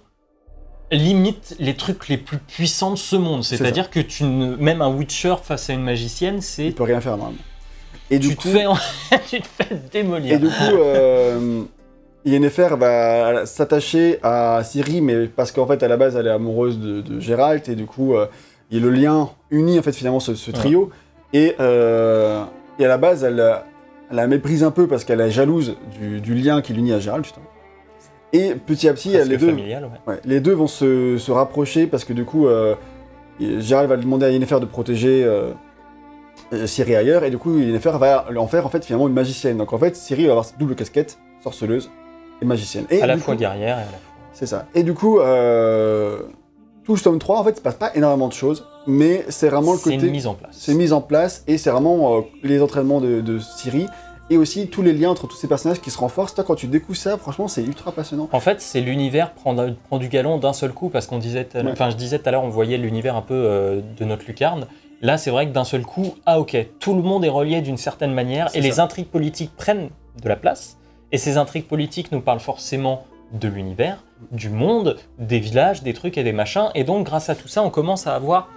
limite 0.91 1.55
les 1.59 1.75
trucs 1.75 2.07
les 2.09 2.17
plus 2.17 2.37
puissants 2.37 2.91
de 2.91 2.97
ce 2.97 3.15
monde. 3.15 3.43
C'est 3.43 3.57
C'est-à-dire 3.57 3.89
que 3.89 3.99
tu 3.99 4.23
ne... 4.23 4.55
même 4.57 4.81
un 4.81 4.89
Witcher 4.89 5.35
face 5.41 5.69
à 5.69 5.73
une 5.73 5.83
magicienne, 5.83 6.41
c'est 6.41 6.67
Il 6.67 6.75
peut 6.75 6.83
rien 6.83 7.01
faire 7.01 7.17
normalement. 7.17 7.39
Et 8.11 8.19
du 8.19 8.29
tu, 8.29 8.35
coup, 8.35 8.43
te 8.43 8.49
fais 8.49 8.65
en- 8.67 8.77
tu 9.29 9.41
te 9.41 9.47
fais 9.47 9.81
démolir. 9.91 10.33
Et 10.35 10.37
du 10.37 10.47
coup, 10.47 10.53
euh, 10.77 11.63
Yennefer 12.23 12.69
va 12.77 13.45
s'attacher 13.47 14.19
à 14.21 14.61
Ciri, 14.63 15.01
mais 15.01 15.25
parce 15.27 15.51
qu'en 15.51 15.65
fait, 15.65 15.81
à 15.81 15.87
la 15.87 15.97
base, 15.97 16.15
elle 16.15 16.27
est 16.27 16.31
amoureuse 16.31 16.77
de, 16.79 17.01
de 17.01 17.19
Gérald, 17.19 17.67
et 17.67 17.75
du 17.75 17.85
coup, 17.87 18.13
euh, 18.15 18.27
il 18.69 18.77
y 18.77 18.81
a 18.81 18.83
le 18.83 18.91
lien 18.91 19.29
unit 19.49 19.79
en 19.79 19.81
fait 19.81 19.93
finalement 19.95 20.19
ce, 20.19 20.35
ce 20.35 20.51
trio. 20.51 20.91
Et, 21.33 21.55
euh, 21.59 22.43
et 22.79 22.85
à 22.85 22.87
la 22.87 22.97
base, 22.97 23.23
elle, 23.23 23.43
elle 24.09 24.15
la 24.15 24.27
méprise 24.27 24.63
un 24.63 24.71
peu 24.71 24.87
parce 24.87 25.03
qu'elle 25.03 25.21
est 25.21 25.31
jalouse 25.31 25.75
du, 25.99 26.21
du 26.21 26.33
lien 26.35 26.61
qui 26.61 26.73
l'unit 26.73 26.93
à 26.93 26.99
Gérald, 26.99 27.23
justement. 27.25 27.45
Et 28.33 28.53
petit 28.55 28.87
à 28.89 28.93
petit, 28.93 29.09
les 29.09 29.37
deux, 29.37 29.47
familial, 29.49 29.85
ouais. 29.85 30.13
Ouais, 30.13 30.19
les 30.25 30.39
deux 30.41 30.53
vont 30.53 30.67
se, 30.67 31.17
se 31.17 31.31
rapprocher 31.31 31.87
parce 31.87 32.03
que 32.03 32.11
du 32.13 32.25
coup, 32.25 32.47
euh, 32.47 32.75
Gérald 33.39 33.89
va 33.89 33.97
demander 33.97 34.25
à 34.25 34.29
Yennefer 34.29 34.59
de 34.59 34.65
protéger 34.65 35.23
euh, 35.23 35.51
euh, 36.53 36.67
Ciri 36.67 36.95
ailleurs, 36.95 37.23
et 37.23 37.29
du 37.29 37.37
coup, 37.37 37.57
Yennefer 37.57 37.93
va 37.97 38.25
en 38.35 38.47
faire 38.47 38.65
en 38.65 38.69
fait 38.69 38.83
finalement 38.83 39.07
une 39.07 39.13
magicienne. 39.13 39.57
Donc 39.57 39.71
en 39.73 39.77
fait, 39.77 39.95
Ciri 39.95 40.25
va 40.25 40.31
avoir 40.31 40.45
cette 40.45 40.57
double 40.57 40.75
casquette, 40.75 41.17
sorceleuse 41.43 41.89
et 42.41 42.45
magicienne. 42.45 42.85
Et 42.89 43.01
À 43.01 43.07
la 43.07 43.17
fois 43.17 43.35
coup- 43.35 43.39
guerrière 43.39 43.77
et 43.77 43.81
à 43.81 43.85
la 43.85 43.89
fois. 43.91 43.99
C'est 44.33 44.47
ça. 44.47 44.65
Et 44.75 44.83
du 44.83 44.93
coup, 44.93 45.19
euh, 45.19 46.19
tout 46.83 46.97
ce 46.97 47.05
tome 47.05 47.19
3, 47.19 47.39
en 47.39 47.43
fait, 47.45 47.51
il 47.51 47.55
se 47.55 47.61
passe 47.61 47.75
pas 47.75 47.91
énormément 47.95 48.27
de 48.27 48.33
choses, 48.33 48.67
mais 48.87 49.25
c'est 49.29 49.49
vraiment 49.49 49.73
le 49.73 49.77
C'est 49.77 49.91
côté. 49.95 50.05
une 50.05 50.11
mise 50.11 50.27
en 50.27 50.33
place. 50.33 50.55
C'est 50.57 50.73
mis 50.73 50.91
en 50.91 51.01
place, 51.01 51.43
et 51.47 51.57
c'est 51.57 51.69
vraiment 51.71 52.17
euh, 52.17 52.21
les 52.43 52.61
entraînements 52.61 53.01
de, 53.01 53.21
de 53.21 53.39
Ciri, 53.39 53.87
et 54.29 54.37
aussi 54.37 54.67
tous 54.67 54.81
les 54.81 54.93
liens 54.93 55.11
entre 55.11 55.27
tous 55.27 55.35
ces 55.35 55.47
personnages 55.47 55.79
qui 55.81 55.91
se 55.91 55.97
renforcent. 55.99 56.33
Toi, 56.33 56.43
quand 56.43 56.55
tu 56.55 56.67
découvres 56.67 56.97
ça, 56.97 57.17
franchement, 57.17 57.47
c'est 57.47 57.63
ultra 57.63 57.91
passionnant. 57.91 58.27
En 58.31 58.39
fait, 58.39 58.59
c'est 58.61 58.81
l'univers 58.81 59.31
prend, 59.33 59.55
prend 59.87 59.97
du 59.99 60.07
galon 60.07 60.37
d'un 60.39 60.53
seul 60.53 60.71
coup 60.71 60.89
parce 60.89 61.05
qu'on 61.07 61.19
disait, 61.19 61.47
Ouais. 61.53 61.61
enfin, 61.71 61.89
je 61.91 61.95
disais 61.95 62.17
tout 62.19 62.27
à 62.27 62.31
l'heure, 62.31 62.43
on 62.43 62.49
voyait 62.49 62.77
l'univers 62.77 63.15
un 63.15 63.21
peu 63.21 63.35
euh, 63.35 63.81
de 63.97 64.03
notre 64.05 64.25
lucarne. 64.25 64.65
Là, 65.01 65.17
c'est 65.19 65.29
vrai 65.29 65.45
que 65.47 65.51
d'un 65.51 65.63
seul 65.65 65.83
coup, 65.83 66.15
ah 66.25 66.39
ok, 66.39 66.57
tout 66.79 66.95
le 66.95 67.03
monde 67.03 67.23
est 67.23 67.29
relié 67.29 67.61
d'une 67.61 67.77
certaine 67.77 68.13
manière 68.13 68.49
C'est 68.49 68.57
et 68.59 68.61
les 68.61 68.79
intrigues 68.79 69.09
politiques 69.09 69.51
prennent 69.55 69.89
de 70.23 70.27
la 70.29 70.35
place. 70.37 70.77
Et 71.11 71.19
ces 71.19 71.37
intrigues 71.37 71.67
politiques 71.67 72.11
nous 72.11 72.21
parlent 72.21 72.39
forcément 72.39 73.03
de 73.33 73.47
l'univers, 73.47 74.03
du 74.31 74.49
monde, 74.49 74.97
des 75.19 75.39
villages, 75.39 75.83
des 75.83 75.93
trucs 75.93 76.17
et 76.17 76.23
des 76.23 76.31
machins. 76.31 76.69
Et 76.73 76.83
donc, 76.83 77.05
grâce 77.05 77.29
à 77.29 77.35
tout 77.35 77.47
ça, 77.47 77.61
on 77.61 77.69
commence 77.69 78.07
à 78.07 78.15
avoir 78.15 78.47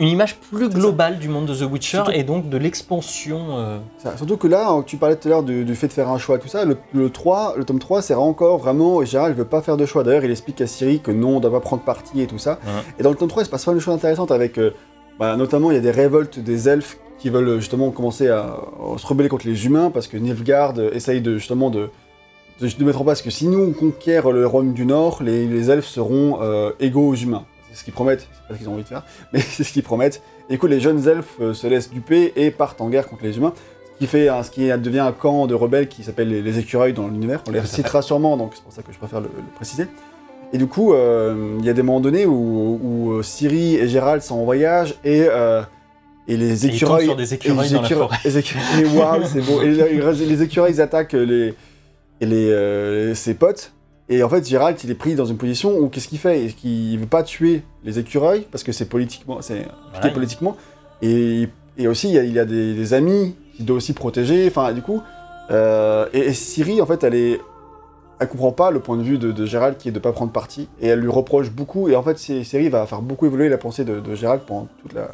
une 0.00 0.08
image 0.08 0.36
plus 0.40 0.68
globale 0.68 1.18
du 1.18 1.28
monde 1.28 1.46
de 1.46 1.54
The 1.54 1.70
Witcher 1.70 1.98
Surtout- 1.98 2.10
et 2.12 2.24
donc 2.24 2.48
de 2.48 2.56
l'expansion. 2.56 3.58
euh, 3.58 3.78
Surtout 4.16 4.36
que 4.36 4.48
là, 4.48 4.82
tu 4.86 4.96
parlais 4.96 5.16
tout 5.16 5.28
à 5.28 5.30
l'heure 5.30 5.42
du, 5.42 5.64
du 5.64 5.74
fait 5.76 5.86
de 5.88 5.92
faire 5.92 6.08
un 6.08 6.18
choix, 6.18 6.38
tout 6.38 6.48
ça. 6.48 6.64
Le, 6.64 6.76
le 6.92 7.10
3, 7.10 7.54
le 7.56 7.64
tome 7.64 7.78
3, 7.78 8.02
c'est 8.02 8.14
encore 8.14 8.58
vraiment. 8.58 9.02
et 9.02 9.06
Gérald 9.06 9.36
veut 9.36 9.44
pas 9.44 9.62
faire 9.62 9.76
de 9.76 9.86
choix. 9.86 10.02
D'ailleurs, 10.02 10.24
il 10.24 10.30
explique 10.30 10.60
à 10.60 10.66
Ciri 10.66 11.00
que 11.00 11.10
non, 11.12 11.36
on 11.36 11.40
doit 11.40 11.52
pas 11.52 11.60
prendre 11.60 11.82
parti 11.82 12.20
et 12.20 12.26
tout 12.26 12.38
ça. 12.38 12.58
Ouais. 12.64 12.82
Et 12.98 13.02
dans 13.02 13.10
le 13.10 13.16
tome 13.16 13.28
3, 13.28 13.42
il 13.42 13.46
se 13.46 13.50
passe 13.50 13.64
pas 13.64 13.70
mal 13.70 13.78
de 13.78 13.84
choses 13.84 13.94
intéressantes 13.94 14.30
avec. 14.32 14.58
euh, 14.58 14.72
bah, 15.18 15.36
notamment, 15.36 15.70
il 15.70 15.74
y 15.74 15.78
a 15.78 15.80
des 15.80 15.92
révoltes 15.92 16.40
des 16.40 16.68
elfes 16.68 16.98
qui 17.18 17.30
veulent 17.30 17.48
euh, 17.48 17.58
justement 17.60 17.90
commencer 17.92 18.28
à, 18.28 18.40
à 18.40 18.98
se 18.98 19.06
rebeller 19.06 19.28
contre 19.28 19.46
les 19.46 19.64
humains 19.66 19.90
parce 19.94 20.08
que 20.08 20.16
Nilfgaard 20.16 20.74
essaye 20.92 21.20
de, 21.20 21.38
justement 21.38 21.70
de, 21.70 21.90
de, 22.60 22.66
de 22.68 22.84
mettre 22.84 23.00
en 23.00 23.04
place 23.04 23.22
que 23.22 23.30
si 23.30 23.46
nous 23.46 23.60
on 23.60 23.72
conquiert 23.72 24.32
le 24.32 24.44
royaume 24.44 24.72
du 24.72 24.84
Nord, 24.86 25.22
les, 25.22 25.46
les 25.46 25.70
elfes 25.70 25.86
seront 25.86 26.38
euh, 26.42 26.72
égaux 26.80 27.06
aux 27.10 27.14
humains. 27.14 27.44
C'est 27.74 27.80
ce 27.80 27.84
qu'ils 27.84 27.92
promettent. 27.92 28.28
C'est 28.32 28.48
pas 28.48 28.54
ce 28.54 28.58
qu'ils 28.60 28.68
ont 28.68 28.74
envie 28.74 28.84
de 28.84 28.88
faire, 28.88 29.02
mais 29.32 29.40
c'est 29.40 29.64
ce 29.64 29.72
qu'ils 29.72 29.82
promettent. 29.82 30.22
Et 30.48 30.52
du 30.54 30.58
coup, 30.60 30.68
les 30.68 30.78
jeunes 30.80 31.08
elfes 31.08 31.34
euh, 31.40 31.54
se 31.54 31.66
laissent 31.66 31.90
duper 31.90 32.32
et 32.36 32.50
partent 32.52 32.80
en 32.80 32.88
guerre 32.88 33.08
contre 33.08 33.24
les 33.24 33.36
humains. 33.36 33.52
Ce 33.94 33.98
qui, 33.98 34.06
fait, 34.06 34.28
un- 34.28 34.42
ce 34.44 34.50
qui 34.50 34.68
devient 34.68 35.00
un 35.00 35.12
camp 35.12 35.46
de 35.46 35.54
rebelles 35.54 35.88
qui 35.88 36.02
s'appelle 36.04 36.28
les, 36.28 36.40
les 36.42 36.58
écureuils 36.60 36.92
dans 36.92 37.08
l'univers. 37.08 37.42
On 37.48 37.50
les 37.52 37.58
citera 37.66 38.00
sûrement, 38.02 38.36
donc 38.36 38.52
c'est 38.54 38.62
pour 38.62 38.72
ça 38.72 38.82
que 38.82 38.92
je 38.92 38.98
préfère 38.98 39.20
le, 39.20 39.26
le 39.36 39.42
préciser. 39.56 39.86
Et 40.52 40.58
du 40.58 40.66
coup, 40.68 40.92
euh, 40.94 41.56
il 41.58 41.64
y 41.64 41.68
a 41.68 41.72
des 41.72 41.82
moments 41.82 42.00
donnés 42.00 42.26
où, 42.26 42.78
où 42.82 43.12
euh, 43.12 43.22
Ciri 43.24 43.74
et 43.76 43.88
Gérald 43.88 44.22
sont 44.22 44.36
en 44.36 44.44
voyage 44.44 44.94
et, 45.04 45.24
euh, 45.28 45.62
et 46.28 46.36
les 46.36 46.64
et 46.66 46.68
ils 46.68 46.74
écureuils. 46.76 47.06
sur 47.06 47.16
des 47.16 47.34
écureuils 47.34 47.68
les 47.68 47.74
dans 47.74 47.82
la 47.82 47.88
écureuils- 47.88 47.98
forêt. 48.08 48.18
les 48.24 48.38
écureuils- 48.38 49.26
c'est 49.26 49.40
beau. 49.40 49.62
Et 49.62 49.68
les, 49.70 50.26
les 50.26 50.42
écureuils 50.42 50.72
ils 50.74 50.80
attaquent 50.80 51.12
les, 51.14 51.54
et 52.20 52.26
les, 52.26 52.50
euh, 52.50 53.14
ses 53.14 53.34
potes. 53.34 53.72
Et 54.08 54.22
en 54.22 54.28
fait, 54.28 54.46
Gérald, 54.46 54.76
il 54.84 54.90
est 54.90 54.94
pris 54.94 55.14
dans 55.14 55.24
une 55.24 55.38
position 55.38 55.78
où 55.78 55.88
qu'est-ce 55.88 56.08
qu'il 56.08 56.18
fait? 56.18 56.44
Est-ce 56.44 56.54
qu'il 56.54 56.98
veut 56.98 57.06
pas 57.06 57.22
tuer 57.22 57.62
les 57.84 57.98
écureuils? 57.98 58.46
Parce 58.50 58.62
que 58.62 58.70
c'est 58.72 58.88
politiquement, 58.88 59.38
c'est 59.40 59.66
Voilà, 59.92 60.08
il- 60.08 60.12
politiquement. 60.12 60.56
Et, 61.00 61.48
et 61.78 61.88
aussi, 61.88 62.08
il 62.08 62.14
y 62.14 62.18
a, 62.18 62.22
il 62.24 62.32
y 62.32 62.38
a 62.38 62.44
des, 62.44 62.74
des 62.74 62.94
amis 62.94 63.34
qu'il 63.56 63.64
doit 63.64 63.76
aussi 63.76 63.94
protéger. 63.94 64.46
Enfin, 64.46 64.72
du 64.72 64.82
coup, 64.82 65.02
euh, 65.50 66.06
et, 66.12 66.18
et 66.20 66.34
Ciri, 66.34 66.80
en 66.82 66.86
fait, 66.86 67.02
elle 67.02 67.14
est, 67.14 67.40
elle 68.20 68.28
comprend 68.28 68.52
pas 68.52 68.70
le 68.70 68.80
point 68.80 68.96
de 68.98 69.02
vue 69.02 69.16
de, 69.18 69.32
de 69.32 69.46
Gérald 69.46 69.76
qui 69.78 69.88
est 69.88 69.92
de 69.92 69.98
pas 69.98 70.12
prendre 70.12 70.32
parti. 70.32 70.68
Et 70.80 70.88
elle 70.88 71.00
lui 71.00 71.08
reproche 71.08 71.50
beaucoup. 71.50 71.88
Et 71.88 71.96
en 71.96 72.02
fait, 72.02 72.18
Ciri 72.18 72.68
va 72.68 72.86
faire 72.86 73.00
beaucoup 73.02 73.24
évoluer 73.26 73.48
la 73.48 73.58
pensée 73.58 73.84
de, 73.86 74.00
de 74.00 74.14
Gérald 74.14 74.42
pendant 74.46 74.68
toute 74.82 74.92
la. 74.92 75.08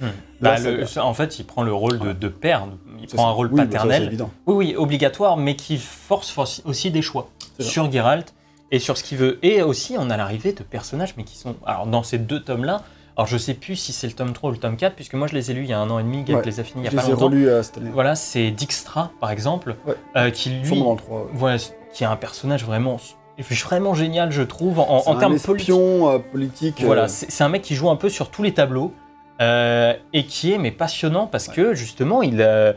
Hmm. 0.00 0.06
Bah, 0.40 0.56
le- 0.60 0.84
ça, 0.86 1.04
en 1.04 1.14
fait, 1.14 1.38
il 1.40 1.46
prend 1.46 1.62
le 1.62 1.72
rôle 1.72 1.98
de, 1.98 2.12
de 2.12 2.28
père, 2.28 2.68
il 3.00 3.06
prend 3.08 3.22
ça. 3.24 3.28
un 3.28 3.32
rôle 3.32 3.48
Oui, 3.48 3.54
bah, 3.56 3.62
ça, 3.64 3.66
paternel. 3.78 4.04
évident. 4.04 4.30
oui, 4.46 4.54
oui, 4.54 4.74
obligatoire, 4.76 5.36
mais 5.36 5.56
qui 5.56 5.78
force 5.78 6.30
force 6.30 6.62
aussi 6.66 6.90
des 6.90 7.00
choix 7.02 7.28
ça. 7.58 7.64
sur 7.64 7.90
Geralt 7.90 8.34
et 8.70 8.78
sur 8.78 8.96
ce 8.98 9.04
qu'il 9.04 9.18
veut. 9.18 9.38
Et 9.42 9.62
aussi, 9.62 9.96
on 9.98 10.10
a 10.10 10.16
l'arrivée 10.16 10.52
de 10.52 10.62
personnages, 10.62 11.14
mais 11.16 11.24
qui 11.24 11.36
sont. 11.36 11.54
Alors, 11.64 11.86
dans 11.86 12.02
ces 12.02 12.18
deux 12.18 12.40
tomes-là, 12.42 12.82
Alors 13.18 13.26
je 13.26 13.38
sais 13.38 13.54
plus 13.54 13.76
si 13.76 13.94
c'est 13.94 14.06
le 14.06 14.12
tome 14.12 14.34
3 14.34 14.50
ou 14.50 14.52
le 14.52 14.58
tome 14.58 14.76
4, 14.76 14.94
puisque 14.94 15.14
moi 15.14 15.26
je 15.26 15.32
les 15.32 15.50
ai 15.50 15.54
lus 15.54 15.62
il 15.62 15.70
y 15.70 15.72
a 15.72 15.78
un 15.80 15.88
an 15.88 15.98
et 15.98 16.02
demi, 16.02 16.22
Ouais. 16.28 16.42
les 16.44 16.60
a 16.60 16.64
finis 16.64 16.82
il 16.86 16.92
y 16.92 16.98
a 16.98 17.00
pas 17.02 17.08
longtemps. 17.08 17.24
relus 17.24 17.48
euh, 17.48 17.62
cette 17.62 17.78
année. 17.78 17.88
Voilà, 17.90 18.14
c'est 18.14 18.50
Dijkstra 18.50 19.10
par 19.20 19.30
exemple, 19.30 19.74
Ouais. 19.86 19.94
euh, 20.16 20.28
qui 20.30 20.50
lui, 20.50 20.66
Sûrement 20.66 20.84
dans 20.84 20.92
le 20.92 20.96
3. 20.98 21.18
ouais. 21.20 21.26
voilà, 21.32 21.56
qui 21.94 22.04
est 22.04 22.06
un 22.06 22.16
personnage 22.16 22.66
vraiment, 22.66 22.98
vraiment 23.38 23.94
génial, 23.94 24.32
je 24.32 24.42
trouve, 24.42 24.80
en, 24.80 25.00
C'est 25.00 25.08
en 25.08 25.16
un 25.16 25.18
termes 25.18 25.34
espion 25.36 26.10
euh, 26.10 26.18
politique. 26.18 26.82
euh, 26.82 26.84
Voilà, 26.86 27.08
c'est 27.08 27.30
c'est 27.30 27.42
un 27.42 27.48
mec 27.48 27.62
qui 27.62 27.74
joue 27.74 27.88
un 27.88 27.96
peu 27.96 28.10
sur 28.10 28.30
tous 28.30 28.42
les 28.42 28.52
tableaux 28.52 28.92
euh, 29.40 29.94
et 30.12 30.26
qui 30.26 30.52
est 30.52 30.58
mais 30.58 30.70
passionnant 30.70 31.26
parce 31.26 31.48
que 31.48 31.72
justement 31.74 32.20
il, 32.22 32.42
euh, 32.42 32.74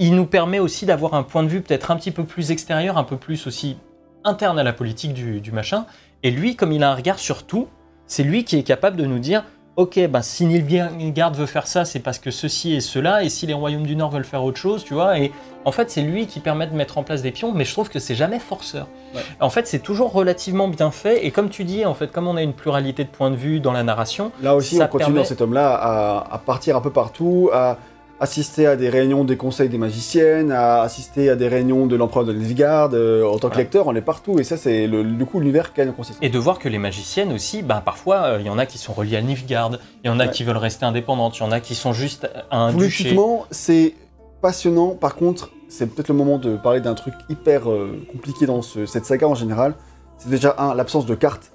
il 0.00 0.16
nous 0.16 0.26
permet 0.26 0.58
aussi 0.58 0.86
d'avoir 0.86 1.14
un 1.14 1.22
point 1.22 1.44
de 1.44 1.48
vue 1.48 1.60
peut-être 1.60 1.92
un 1.92 1.96
petit 1.96 2.10
peu 2.10 2.24
plus 2.24 2.50
extérieur, 2.50 2.98
un 2.98 3.04
peu 3.04 3.16
plus 3.16 3.46
aussi 3.46 3.76
interne 4.24 4.58
à 4.58 4.62
la 4.62 4.72
politique 4.72 5.14
du, 5.14 5.40
du 5.40 5.52
machin. 5.52 5.86
Et 6.22 6.30
lui, 6.30 6.56
comme 6.56 6.72
il 6.72 6.82
a 6.84 6.90
un 6.90 6.94
regard 6.94 7.18
sur 7.18 7.44
tout, 7.44 7.68
c'est 8.06 8.22
lui 8.22 8.44
qui 8.44 8.56
est 8.58 8.62
capable 8.62 8.96
de 8.96 9.06
nous 9.06 9.18
dire 9.18 9.44
Ok, 9.76 9.98
ben 10.10 10.20
si 10.20 10.44
Nilfgaard 10.44 11.32
veut 11.32 11.46
faire 11.46 11.66
ça, 11.66 11.86
c'est 11.86 12.00
parce 12.00 12.18
que 12.18 12.30
ceci 12.30 12.74
et 12.74 12.82
cela, 12.82 13.24
et 13.24 13.30
si 13.30 13.46
les 13.46 13.54
royaumes 13.54 13.86
du 13.86 13.96
Nord 13.96 14.10
veulent 14.10 14.22
faire 14.26 14.44
autre 14.44 14.58
chose, 14.58 14.84
tu 14.84 14.92
vois. 14.92 15.18
Et 15.18 15.32
en 15.64 15.72
fait, 15.72 15.90
c'est 15.90 16.02
lui 16.02 16.26
qui 16.26 16.40
permet 16.40 16.66
de 16.66 16.74
mettre 16.74 16.98
en 16.98 17.02
place 17.02 17.22
des 17.22 17.30
pions, 17.30 17.52
mais 17.52 17.64
je 17.64 17.72
trouve 17.72 17.88
que 17.88 17.98
c'est 17.98 18.14
jamais 18.14 18.38
forceur. 18.38 18.86
Ouais. 19.14 19.22
En 19.40 19.48
fait, 19.48 19.66
c'est 19.66 19.78
toujours 19.78 20.12
relativement 20.12 20.68
bien 20.68 20.90
fait, 20.90 21.24
et 21.24 21.30
comme 21.30 21.48
tu 21.48 21.64
dis, 21.64 21.86
en 21.86 21.94
fait, 21.94 22.12
comme 22.12 22.28
on 22.28 22.36
a 22.36 22.42
une 22.42 22.52
pluralité 22.52 23.02
de 23.04 23.08
points 23.08 23.30
de 23.30 23.36
vue 23.36 23.60
dans 23.60 23.72
la 23.72 23.82
narration, 23.82 24.30
Là 24.42 24.54
aussi, 24.54 24.76
Ça 24.76 24.84
on 24.84 24.88
continue 24.88 25.06
permet- 25.06 25.20
dans 25.20 25.24
cet 25.24 25.40
homme-là 25.40 25.74
à, 25.74 26.34
à 26.34 26.38
partir 26.38 26.76
un 26.76 26.82
peu 26.82 26.90
partout, 26.92 27.48
à 27.54 27.78
assister 28.20 28.66
à 28.66 28.76
des 28.76 28.88
réunions 28.88 29.24
des 29.24 29.36
conseils 29.36 29.68
des 29.68 29.78
magiciennes, 29.78 30.52
à 30.52 30.82
assister 30.82 31.28
à 31.28 31.34
des 31.36 31.48
réunions 31.48 31.86
de 31.86 31.96
l'empereur 31.96 32.24
de 32.24 32.32
Nilfgaard. 32.32 32.90
euh, 32.94 33.24
en 33.24 33.32
tant 33.32 33.48
que 33.48 33.54
Voilà. 33.54 33.58
lecteur, 33.58 33.86
on 33.88 33.94
est 33.96 34.00
partout, 34.00 34.38
et 34.38 34.44
ça, 34.44 34.56
c'est 34.56 34.86
le, 34.86 35.02
du 35.04 35.24
coup 35.26 35.40
l'univers 35.40 35.72
en 35.76 35.92
consistance. 35.92 36.22
et 36.22 36.28
de 36.28 36.38
voir 36.38 36.58
que 36.60 36.68
les 36.68 36.78
magiciennes 36.78 37.32
aussi, 37.32 37.62
ben, 37.62 37.80
parfois, 37.80 38.22
euh, 38.24 38.36
il 38.40 38.46
y 38.46 38.50
en 38.50 38.58
a 38.58 38.66
qui 38.66 38.78
sont 38.78 38.92
reliées 38.92 39.16
à 39.16 39.22
Nilfgaard, 39.22 39.72
il 40.04 40.06
y 40.06 40.10
en 40.10 40.20
a 40.20 40.26
Ouais. 40.26 40.30
qui 40.30 40.44
veulent 40.44 40.56
rester 40.56 40.84
indépendantes, 40.84 41.36
il 41.38 41.42
y 41.42 41.46
en 41.46 41.50
a 41.52 41.58
qui 41.60 41.74
sont 41.74 41.92
juste 41.92 42.28
à 42.50 42.58
un. 42.58 42.72
Politiquement, 42.72 43.46
c'est 43.50 43.94
passionnant. 44.40 44.90
Par 44.90 45.16
contre, 45.16 45.50
c'est 45.68 45.86
peut-être 45.86 46.08
le 46.08 46.14
moment 46.14 46.38
de 46.38 46.56
parler 46.56 46.80
d'un 46.80 46.94
truc 46.94 47.14
hyper 47.28 47.70
euh, 47.70 48.04
compliqué 48.12 48.46
dans 48.46 48.62
ce- 48.62 48.86
cette 48.86 49.04
saga 49.06 49.26
en 49.26 49.34
général. 49.34 49.74
C'est 50.18 50.30
déjà, 50.30 50.54
un, 50.58 50.74
l'absence 50.74 51.06
de 51.06 51.14
cartes. 51.16 51.50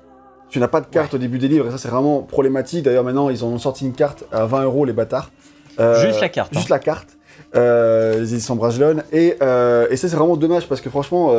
Tu 0.50 0.60
n'as 0.60 0.68
pas 0.70 0.82
de 0.82 0.88
carte 0.88 1.14
au 1.14 1.18
début 1.18 1.38
des 1.40 1.48
livres, 1.50 1.68
et 1.68 1.72
ça, 1.72 1.78
c'est 1.78 1.90
vraiment 1.90 2.22
problématique. 2.22 2.84
D'ailleurs, 2.84 3.04
maintenant, 3.04 3.30
ils 3.30 3.44
ont 3.46 3.58
sorti 3.58 3.86
une 3.86 3.94
carte 3.94 4.24
à 4.32 4.46
20 4.46 4.64
euros, 4.64 4.86
les 4.86 4.94
bâtards. 4.94 5.32
Euh, 5.80 6.06
Juste 6.06 6.22
la 6.22 6.30
carte, 6.30 6.54
Juste 6.54 6.72
hein. 6.72 6.76
la 6.76 6.80
carte. 6.80 7.18
Euh, 7.56 8.20
les 8.20 8.34
éditions 8.34 8.56
Bragelonne. 8.56 9.04
Et, 9.12 9.36
euh, 9.42 9.88
et 9.90 9.96
ça, 9.96 10.10
c'est 10.10 10.16
vraiment 10.16 10.38
dommage 10.38 10.68
parce 10.68 10.82
que 10.82 10.90
franchement, 10.90 11.32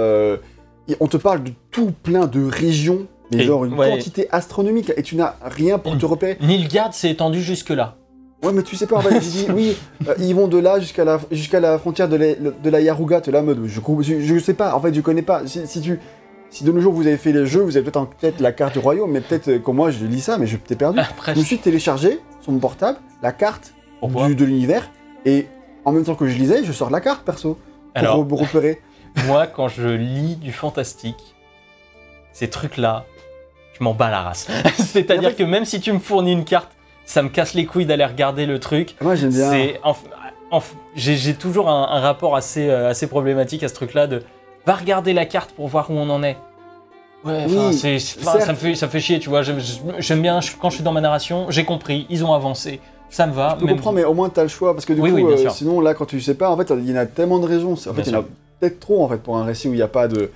on 1.01 1.07
te 1.07 1.17
parle 1.17 1.43
de 1.45 1.53
tout 1.71 1.93
plein 2.03 2.27
de 2.27 2.45
régions, 2.49 3.07
mais 3.33 3.43
Et- 3.43 3.47
genre 3.47 3.65
une 3.65 3.75
ouais. 3.75 3.91
quantité 3.91 4.27
astronomique, 4.31 4.93
et 4.97 5.03
tu 5.03 5.17
n'as 5.17 5.35
rien 5.45 5.79
pour 5.79 5.99
te 5.99 6.07
repérer. 6.07 6.39
Nilfgaard 6.41 6.95
s'est 6.95 7.11
étendu 7.11 7.43
jusque-là. 7.43 7.97
Ouais, 8.43 8.53
mais 8.53 8.63
tu 8.63 8.77
sais 8.77 8.87
pas, 8.87 8.97
en 8.99 9.01
fait, 9.01 9.21
oui, 9.53 9.77
euh, 10.07 10.15
ils 10.21 10.33
vont 10.35 10.47
de 10.47 10.59
là 10.59 10.79
jusqu'à 10.79 11.05
la, 11.05 11.19
jusqu'à 11.33 11.59
la 11.59 11.77
frontière 11.79 12.09
de 12.09 12.15
la, 12.17 12.35
de 12.37 12.71
la 12.71 12.81
Yaruga, 12.81 13.21
là 13.27 13.43
mode, 13.43 13.63
je, 13.67 13.81
je, 14.01 14.21
je 14.21 14.39
sais 14.39 14.55
pas, 14.55 14.75
en 14.77 14.81
fait, 14.81 14.95
je 14.95 15.01
connais 15.01 15.23
pas. 15.23 15.43
Si, 15.47 15.67
si 15.67 15.81
tu, 15.81 15.99
si 16.49 16.63
de 16.63 16.71
nos 16.71 16.81
jours 16.81 16.93
vous 16.95 17.07
avez 17.09 17.17
fait 17.17 17.33
les 17.33 17.47
jeux, 17.47 17.61
vous 17.63 17.77
avez 17.77 17.83
peut-être 17.83 17.97
en 17.97 18.07
tête 18.07 18.39
la 18.41 18.53
carte 18.53 18.75
du 18.75 18.79
royaume, 18.79 19.11
mais 19.11 19.21
peut-être 19.21 19.59
comme 19.59 19.77
moi, 19.77 19.91
je 19.91 20.05
lis 20.07 20.21
ça, 20.21 20.39
mais 20.39 20.47
je 20.47 20.57
t'ai 20.57 20.77
perdu. 20.77 21.01
Après, 21.01 21.35
Je 21.35 21.41
me 21.41 21.45
suis 21.45 21.59
téléchargé 21.59 22.21
sur 22.41 22.53
mon 22.53 22.61
portable 22.61 22.99
la 23.23 23.33
carte 23.33 23.75
du, 24.03 24.35
de 24.37 24.45
l'univers, 24.45 24.89
et 25.25 25.47
en 25.85 25.93
même 25.93 26.05
temps 26.05 26.15
que 26.15 26.27
je 26.29 26.37
lisais, 26.37 26.65
je 26.65 26.73
sors 26.73 26.91
la 26.91 27.01
carte 27.01 27.25
perso, 27.25 27.55
pour 27.55 27.61
Alors, 27.95 28.25
re- 28.27 28.35
repérer. 28.41 28.81
moi, 29.27 29.47
quand 29.47 29.69
je 29.69 29.89
lis 29.89 30.37
du 30.37 30.53
fantastique, 30.53 31.35
ces 32.33 32.49
trucs-là, 32.51 33.05
je 33.79 33.83
m'en 33.85 33.95
bats 33.95 34.11
la 34.11 34.23
race. 34.23 34.49
C'est-à-dire 34.77 35.23
Mais 35.23 35.27
en 35.29 35.31
fait- 35.31 35.37
que 35.37 35.43
même 35.49 35.65
si 35.65 35.81
tu 35.81 35.93
me 35.93 35.99
fournis 35.99 36.33
une 36.33 36.45
carte, 36.45 36.71
ça 37.05 37.23
me 37.23 37.29
casse 37.29 37.55
les 37.55 37.65
couilles 37.67 37.87
d'aller 37.87 38.05
regarder 38.05 38.45
le 38.47 38.61
truc. 38.61 38.95
Moi, 39.01 39.15
j'aime 39.15 39.31
bien. 39.31 39.51
J'ai 39.53 39.81
j'ai 41.17 41.35
toujours 41.35 41.69
un, 41.71 41.89
un 41.91 42.01
rapport 42.01 42.37
assez, 42.37 42.69
euh, 42.69 42.91
assez 42.91 43.07
problématique 43.07 43.63
à 43.63 43.69
ce 43.69 43.75
truc-là 43.75 44.07
de 44.07 44.23
va 44.67 44.75
regarder 44.75 45.13
la 45.15 45.25
carte 45.25 45.53
pour 45.53 45.69
voir 45.69 45.91
où 45.91 45.95
on 45.95 46.09
en 46.11 46.23
est. 46.23 46.37
Ouais, 47.25 47.47
Oui, 47.49 47.73
c'est- 47.75 47.99
ça, 47.99 48.39
me 48.53 48.55
fait, 48.57 48.75
ça 48.75 48.87
me 48.87 48.91
fait 48.91 49.01
chier, 49.01 49.19
tu 49.19 49.29
vois. 49.29 49.43
J'aime- 49.43 50.23
bien, 50.23 50.41
quand 50.61 50.71
je 50.71 50.77
suis 50.77 50.85
dans 50.85 50.93
ma 50.93 51.01
narration, 51.01 51.47
j'ai 51.51 51.65
compris, 51.65 52.07
ils 52.11 52.25
ont 52.25 52.33
avancé, 52.33 52.81
ça 53.11 53.27
me 53.27 53.33
va. 53.33 53.57
Je 53.61 53.65
peux 53.67 53.73
comprendre, 53.73 53.97
mais 53.97 54.05
au 54.05 54.15
moins 54.15 54.29
t'as 54.29 54.43
le 54.43 54.49
choix, 54.49 54.73
parce 54.73 54.85
que 54.85 54.93
du 54.93 55.01
Oui, 55.01 55.11
coup, 55.11 55.17
oui, 55.17 55.25
euh, 55.47 55.49
sinon 55.51 55.81
là, 55.81 55.95
quand 55.95 56.07
tu 56.07 56.21
sais 56.21 56.35
pas, 56.35 56.49
en 56.51 56.57
fait, 56.57 56.73
il 56.79 56.89
y 56.89 56.93
en 56.93 56.97
a 56.97 57.07
tellement 57.07 57.39
de 57.41 57.47
raisons. 57.47 57.73
En 57.73 57.77
fait, 57.95 58.03
il 58.07 58.13
y 58.13 58.17
en 58.17 58.21
a 58.21 58.25
peut-être 58.61 58.79
trop 58.81 59.05
en 59.05 59.09
fait 59.09 59.19
pour 59.19 59.37
un 59.37 59.45
récit 59.45 59.69
où 59.69 59.73
il 59.73 59.77
n'y 59.77 59.83
a 59.83 59.89
pas 59.89 60.07
de, 60.09 60.31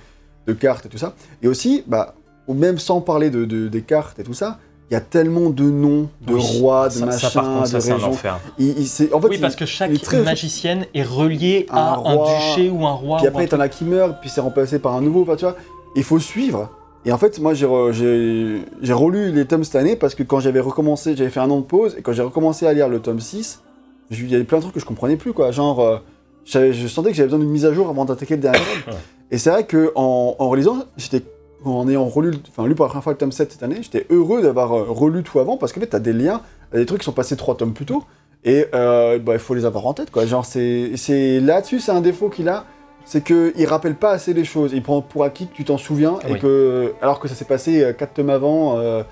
de 0.45 0.53
cartes 0.53 0.85
et 0.85 0.89
tout 0.89 0.97
ça. 0.97 1.13
Et 1.41 1.47
aussi, 1.47 1.83
bah, 1.87 2.15
ou 2.47 2.53
même 2.53 2.77
sans 2.79 2.99
parler 2.99 3.29
de, 3.29 3.45
de- 3.45 3.69
des 3.69 3.81
cartes 3.81 4.19
et 4.19 4.23
tout 4.23 4.33
ça, 4.33 4.59
il 4.91 4.93
y 4.93 4.97
a 4.97 5.01
tellement 5.01 5.49
de 5.49 5.63
noms, 5.63 6.09
de 6.21 6.33
Oui, 6.33 6.41
rois, 6.59 6.89
de 6.89 6.93
ça, 6.95 7.05
machins, 7.05 7.29
ça, 7.29 7.39
contre, 7.41 7.67
ça, 7.67 7.77
de 7.77 7.81
c'est 7.81 7.91
un 7.91 7.95
régions. 7.95 8.09
enfer. 8.09 8.39
Il- 8.59 8.77
il- 8.79 8.87
c'est- 8.87 9.13
en 9.13 9.21
fait, 9.21 9.29
oui, 9.29 9.35
il- 9.37 9.41
parce 9.41 9.55
que 9.55 9.65
chaque 9.65 9.93
très- 10.01 10.21
magicienne 10.21 10.85
est 10.93 11.03
reliée 11.03 11.65
Un 11.71 11.77
à 11.77 11.79
un 11.91 11.93
roi, 11.95 12.27
duché 12.55 12.69
ou 12.69 12.85
un 12.85 12.91
roi. 12.91 13.17
Puis 13.19 13.27
après, 13.27 13.45
un 13.45 13.47
t'en 13.47 13.59
as 13.61 13.69
qui 13.69 13.85
meurent, 13.85 14.19
puis 14.19 14.29
c'est 14.29 14.41
remplacé 14.41 14.79
par 14.79 14.93
un 14.95 15.01
nouveau. 15.01 15.21
Enfin, 15.21 15.37
tu 15.37 15.45
vois, 15.45 15.55
il 15.95 16.03
faut 16.03 16.19
suivre. 16.19 16.69
Et 17.05 17.11
en 17.11 17.17
fait, 17.17 17.39
moi, 17.39 17.53
j'ai 17.53 17.65
re- 17.65 17.91
j'ai 17.91 18.61
j'ai 18.81 18.93
relu 18.93 19.31
les 19.31 19.45
tomes 19.45 19.63
cette 19.63 19.75
année 19.75 19.95
parce 19.95 20.15
que 20.15 20.23
quand 20.23 20.39
j'avais 20.39 20.61
recommencé, 20.61 21.15
j'avais 21.15 21.29
fait 21.29 21.41
un 21.41 21.49
an 21.49 21.59
de 21.59 21.65
pause, 21.65 21.95
et 21.97 22.01
quand 22.01 22.13
j'ai 22.13 22.21
recommencé 22.21 22.65
à 22.65 22.73
lire 22.73 22.87
le 22.89 22.99
tome 22.99 23.19
6, 23.19 23.61
j'ai- 24.09 24.23
il 24.23 24.29
y 24.31 24.35
avait 24.35 24.43
plein 24.45 24.57
de 24.59 24.63
trucs 24.63 24.73
que 24.75 24.79
je 24.79 24.85
comprenais 24.85 25.17
plus, 25.17 25.33
quoi. 25.33 25.51
Genre, 25.51 25.79
euh, 25.81 25.97
je 26.45 26.87
sentais 26.87 27.09
que 27.09 27.15
j'avais 27.15 27.27
besoin 27.27 27.39
d'une 27.39 27.49
mise 27.49 27.65
à 27.65 27.73
jour 27.73 27.89
avant 27.89 28.05
d'attaquer 28.05 28.35
le 28.35 28.41
dernier 28.41 28.59
tome. 28.85 28.93
Et 29.31 29.37
c'est 29.37 29.49
vrai 29.49 29.65
que 29.65 29.91
en, 29.95 30.35
en 30.39 30.49
relisant, 30.49 30.77
j'étais 30.97 31.23
en 31.65 31.87
ayant 31.89 32.05
relu, 32.05 32.31
enfin 32.49 32.67
lu 32.67 32.75
pour 32.75 32.85
la 32.85 32.89
première 32.89 33.03
fois 33.03 33.13
le 33.13 33.17
tome 33.17 33.31
7 33.31 33.51
cette 33.53 33.63
année, 33.63 33.77
j'étais 33.81 34.05
heureux 34.09 34.41
d'avoir 34.41 34.73
euh, 34.73 34.83
relu 34.87 35.23
tout 35.23 35.39
avant 35.39 35.55
parce 35.57 35.71
qu'en 35.73 35.79
fait, 35.81 35.87
t'as 35.87 35.99
des 35.99 36.11
liens, 36.13 36.41
t'as 36.71 36.77
des 36.77 36.85
trucs 36.85 36.99
qui 36.99 37.05
sont 37.05 37.11
passés 37.13 37.35
trois 37.37 37.55
tomes 37.55 37.73
plus 37.73 37.85
tôt, 37.85 38.03
et 38.45 38.65
euh, 38.75 39.19
bah, 39.19 39.33
il 39.33 39.39
faut 39.39 39.53
les 39.55 39.63
avoir 39.65 39.87
en 39.87 39.93
tête, 39.93 40.11
quoi. 40.11 40.25
Genre, 40.25 40.45
c'est 40.45 40.91
c'est- 40.95 41.39
là-dessus, 41.39 41.79
c'est 41.79 41.91
un 41.93 42.01
défaut 42.01 42.29
qu'il 42.29 42.47
a, 42.49 42.65
c'est 43.05 43.23
qu'il 43.23 43.65
rappelle 43.67 43.95
pas 43.95 44.11
assez 44.11 44.33
les 44.33 44.45
choses. 44.45 44.71
Il 44.73 44.81
prend 44.83 45.01
pour 45.01 45.23
acquis 45.23 45.47
que 45.47 45.53
tu 45.53 45.63
t'en 45.65 45.77
souviens, 45.77 46.19
et 46.27 46.37
que, 46.39 46.93
alors 47.01 47.19
que 47.19 47.27
ça 47.27 47.35
s'est 47.35 47.45
passé 47.45 47.81
euh, 47.83 47.93
quatre 47.93 48.13
tomes 48.13 48.29
avant, 48.29 48.77
euh, 48.77 49.03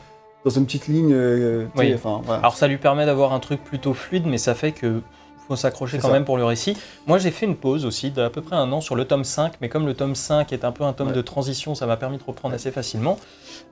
dans 0.43 0.51
une 0.51 0.65
petite 0.65 0.88
ligne, 0.88 1.13
euh, 1.13 1.65
tu 1.75 1.82
sais, 1.82 1.88
Oui. 1.89 1.93
enfin, 1.93 2.21
voilà. 2.23 2.39
Alors 2.39 2.56
ça 2.56 2.67
lui 2.67 2.77
permet 2.77 3.06
d'avoir 3.06 3.34
un 3.34 3.39
truc 3.39 3.63
plutôt 3.63 3.93
fluide, 3.93 4.25
mais 4.25 4.38
ça 4.38 4.56
fait 4.56 4.71
que 4.71 5.01
faut 5.47 5.56
s'accrocher 5.56 5.97
quand 5.97 6.08
ça. 6.08 6.13
même 6.13 6.23
pour 6.23 6.38
le 6.38 6.45
récit. 6.45 6.77
Moi 7.08 7.17
j'ai 7.17 7.30
fait 7.32 7.45
une 7.45 7.56
pause 7.58 7.86
aussi 7.86 8.10
d'à 8.12 8.30
peu 8.30 8.41
près 8.41 8.56
un 8.56 8.71
an 8.71 8.80
sur 8.80 8.95
le 8.95 9.06
tome 9.06 9.23
5, 9.25 9.54
mais 9.60 9.69
comme 9.69 9.86
le 9.86 9.93
tome 9.95 10.15
5 10.15 10.54
est 10.54 10.63
un 10.63 10.71
peu 10.71 10.84
un 10.84 10.93
tome 10.93 11.08
Ouais. 11.10 11.13
de 11.13 11.21
transition, 11.21 11.75
ça 11.75 11.86
m'a 11.88 11.97
permis 11.97 12.17
de 12.17 12.23
reprendre 12.23 12.56
assez 12.56 12.71
facilement. 12.71 13.19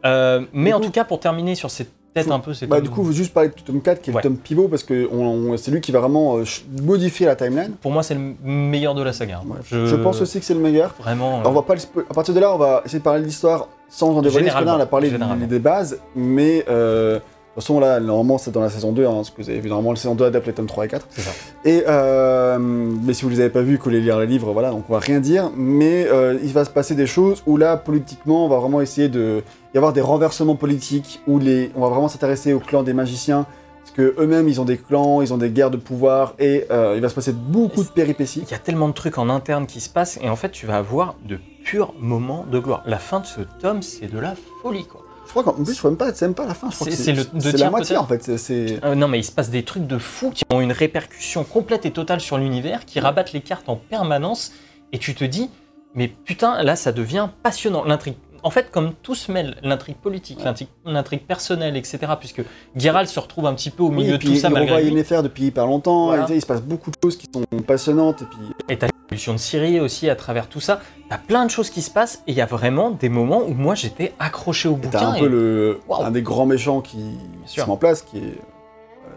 Euh, 0.05 0.41
mais 0.51 0.73
en 0.73 0.79
tout 0.79 0.91
cas, 0.91 1.03
pour 1.05 1.19
terminer 1.19 1.55
sur 1.55 1.71
cette 1.71 1.91
Faut- 2.25 2.31
un 2.33 2.39
peu, 2.39 2.53
c'est 2.53 2.67
Bah, 2.67 2.81
du 2.81 2.89
coup, 2.89 3.03
faut 3.03 3.11
juste 3.11 3.33
parler 3.33 3.49
du 3.55 3.61
tome 3.63 3.81
4 3.81 4.01
qui 4.01 4.09
est 4.09 4.13
Ouais. 4.13 4.21
le 4.23 4.29
tome 4.29 4.37
pivot 4.37 4.67
parce 4.67 4.83
que 4.83 5.07
on- 5.11 5.51
on- 5.53 5.57
c'est 5.57 5.71
lui 5.71 5.79
qui 5.81 5.91
va 5.91 5.99
vraiment 5.99 6.37
euh, 6.37 6.43
modifier 6.81 7.25
la 7.25 7.35
timeline. 7.35 7.73
pour 7.81 7.91
moi 7.91 8.03
c'est 8.03 8.15
le 8.15 8.33
meilleur 8.43 8.95
de 8.95 9.03
la 9.03 9.13
saga. 9.13 9.41
Ouais. 9.45 9.57
Je... 9.63 9.85
Je... 9.85 9.95
pense 9.95 10.19
aussi 10.21 10.39
que 10.39 10.45
c'est 10.45 10.53
le 10.55 10.59
meilleur. 10.59 10.95
Vraiment. 10.99 11.37
euh, 11.37 11.39
Alors, 11.41 11.51
on 11.51 11.55
va 11.55 11.61
pas 11.61 11.75
le 11.75 11.79
spo- 11.79 12.03
à 12.09 12.13
partir 12.13 12.33
de 12.33 12.39
là, 12.39 12.53
on 12.53 12.57
va 12.57 12.81
essayer 12.85 12.99
de 12.99 13.03
parler 13.03 13.21
de 13.21 13.25
l'histoire 13.25 13.67
sans 13.89 14.09
en 14.17 14.21
dévoiler. 14.21 14.47
Parce 14.47 14.59
que 14.59 14.65
là, 14.65 14.75
on 14.75 14.79
a 14.79 14.85
parlé 14.85 15.09
des, 15.11 15.45
des 15.47 15.59
bases, 15.59 15.99
mais 16.15 16.65
euh, 16.69 17.15
de 17.15 17.21
toute 17.59 17.67
façon, 17.67 17.79
là, 17.79 17.99
normalement, 17.99 18.37
c'est 18.37 18.51
dans 18.51 18.61
la 18.61 18.69
saison 18.69 18.91
2, 18.91 19.05
hein, 19.05 19.23
ce 19.23 19.31
que 19.31 19.41
vous 19.41 19.49
avez 19.49 19.59
vu. 19.59 19.69
Normalement, 19.69 19.91
la 19.91 19.97
saison 19.97 20.15
2 20.15 20.25
adapte 20.25 20.47
les 20.47 20.53
tomes 20.53 20.67
3 20.67 20.85
et 20.85 20.87
4. 20.87 21.07
C'est 21.09 21.21
ça. 21.21 21.31
Et, 21.65 21.83
euh, 21.87 22.57
mais 22.59 23.13
si 23.13 23.23
vous 23.23 23.29
les 23.29 23.39
avez 23.39 23.49
pas 23.49 23.61
vus, 23.61 23.79
que 23.79 23.89
les 23.89 24.01
lire 24.01 24.19
les 24.19 24.27
livres, 24.27 24.51
voilà, 24.53 24.71
donc 24.71 24.85
on 24.89 24.93
va 24.93 24.99
rien 24.99 25.19
dire. 25.19 25.51
Mais 25.55 26.07
euh, 26.07 26.37
il 26.43 26.53
va 26.53 26.65
se 26.65 26.69
passer 26.69 26.95
des 26.95 27.07
choses 27.07 27.43
où 27.45 27.57
là, 27.57 27.77
politiquement, 27.77 28.45
on 28.45 28.49
va 28.49 28.57
vraiment 28.57 28.81
essayer 28.81 29.09
de 29.09 29.43
y 29.73 29.77
avoir 29.77 29.93
des 29.93 30.01
renversements 30.01 30.55
politiques 30.55 31.21
où 31.27 31.39
les, 31.39 31.71
on 31.75 31.81
va 31.81 31.89
vraiment 31.89 32.07
s'intéresser 32.07 32.53
au 32.53 32.59
clan 32.59 32.83
des 32.83 32.93
magiciens. 32.93 33.45
Parce 33.81 33.91
que 33.91 34.21
eux-mêmes, 34.21 34.47
ils 34.47 34.61
ont 34.61 34.65
des 34.65 34.77
clans, 34.77 35.21
ils 35.21 35.33
ont 35.33 35.37
des 35.37 35.49
guerres 35.49 35.71
de 35.71 35.77
pouvoir, 35.77 36.35
et 36.37 36.65
euh, 36.69 36.93
il 36.95 37.01
va 37.01 37.09
se 37.09 37.15
passer 37.15 37.33
beaucoup 37.33 37.83
de 37.83 37.89
péripéties. 37.89 38.43
Il 38.45 38.51
y 38.51 38.53
a 38.53 38.59
tellement 38.59 38.87
de 38.87 38.93
trucs 38.93 39.17
en 39.17 39.29
interne 39.29 39.65
qui 39.65 39.79
se 39.79 39.89
passent, 39.89 40.19
et 40.21 40.29
en 40.29 40.35
fait 40.35 40.51
tu 40.51 40.67
vas 40.67 40.77
avoir 40.77 41.15
de 41.25 41.39
purs 41.63 41.93
moments 41.99 42.45
de 42.51 42.59
gloire. 42.59 42.83
La 42.85 42.99
fin 42.99 43.19
de 43.19 43.25
ce 43.25 43.41
tome, 43.59 43.81
c'est 43.81 44.07
de 44.07 44.19
la 44.19 44.35
folie 44.61 44.85
quoi. 44.85 45.01
Je 45.29 45.33
crois 45.33 45.43
qu'en 45.43 45.53
plus, 45.63 45.79
je 45.79 45.87
même 45.87 45.95
pas, 45.95 46.11
c'est 46.11 46.25
même 46.25 46.33
pas 46.33 46.47
la 46.47 46.55
fin. 46.55 46.71
C'est- 46.71 47.13
la 47.59 47.69
moitié 47.69 47.95
en 47.97 48.07
fait. 48.07 48.37
C'est 48.37 48.83
Euh, 48.83 48.95
non, 48.95 49.07
mais 49.07 49.19
il 49.19 49.23
se 49.23 49.31
passe 49.31 49.51
des 49.51 49.61
trucs 49.63 49.85
de 49.85 49.99
fou 49.99 50.31
qui 50.31 50.43
ont 50.51 50.59
une 50.59 50.71
répercussion 50.71 51.43
complète 51.43 51.85
et 51.85 51.91
totale 51.91 52.19
sur 52.19 52.39
l'univers, 52.39 52.83
qui 52.85 52.99
rabattent 52.99 53.31
les 53.33 53.41
cartes 53.41 53.69
en 53.69 53.75
permanence, 53.75 54.51
et 54.91 54.97
tu 54.97 55.13
te 55.13 55.23
dis, 55.23 55.51
mais 55.93 56.07
putain, 56.07 56.63
là, 56.63 56.75
ça 56.75 56.91
devient 56.91 57.29
passionnant. 57.43 57.83
L'intrigue. 57.85 58.15
En 58.43 58.49
fait, 58.49 58.71
comme 58.71 58.93
tout 59.01 59.15
se 59.15 59.31
mêle, 59.31 59.55
l'intrigue 59.63 59.97
politique, 59.97 60.43
l'intrigue- 60.43 60.69
l'intrigue 60.85 61.21
personnelle, 61.25 61.75
etc., 61.77 61.99
puisque 62.19 62.41
Geralt 62.75 63.09
se 63.09 63.19
retrouve 63.19 63.45
un 63.47 63.53
petit 63.53 63.69
peu 63.69 63.83
au 63.83 63.89
Oui, 63.89 63.95
milieu 63.97 64.09
et 64.09 64.13
de 64.13 64.17
puis 64.17 64.29
tout 64.29 64.35
ça 64.35 64.47
il 64.49 64.53
malgré 64.53 64.83
lui. 64.83 65.03
Depuis 65.23 65.45
hyper 65.45 65.65
longtemps. 65.65 66.07
Voilà. 66.07 66.27
et 66.29 66.35
il 66.35 66.41
se 66.41 66.45
passe 66.45 66.61
beaucoup 66.61 66.91
de 66.91 66.95
choses 67.03 67.17
qui 67.17 67.27
sont 67.33 67.43
passionnantes. 67.63 68.21
Et 68.21 68.25
puis 68.25 68.39
Et 68.69 68.77
t'as 68.77 68.87
l'évolution 68.87 69.33
de 69.33 69.37
Syrie 69.39 69.79
aussi 69.79 70.09
à 70.09 70.15
travers 70.15 70.47
tout 70.47 70.59
ça. 70.59 70.81
T'as 71.09 71.17
plein 71.17 71.45
de 71.45 71.51
choses 71.51 71.69
qui 71.69 71.81
se 71.81 71.89
passent, 71.91 72.23
et 72.27 72.31
il 72.31 72.37
y 72.37 72.41
a 72.41 72.45
vraiment 72.45 72.91
des 72.91 73.09
moments 73.09 73.41
où 73.43 73.53
moi 73.53 73.75
j'étais 73.75 74.13
accroché 74.19 74.69
au 74.69 74.75
et 74.77 74.79
t'as 74.81 74.99
bouquin. 74.99 75.07
un 75.09 75.13
et- 75.15 75.19
peu 75.19 75.27
le, 75.27 75.79
un 75.99 76.11
des 76.11 76.21
grands 76.21 76.45
méchants 76.45 76.81
qui 76.81 76.97
se 77.45 77.59
met 77.61 77.67
en 77.69 77.77
place, 77.77 78.01
qui 78.03 78.17
est. 78.17 78.21
euh, 78.21 79.09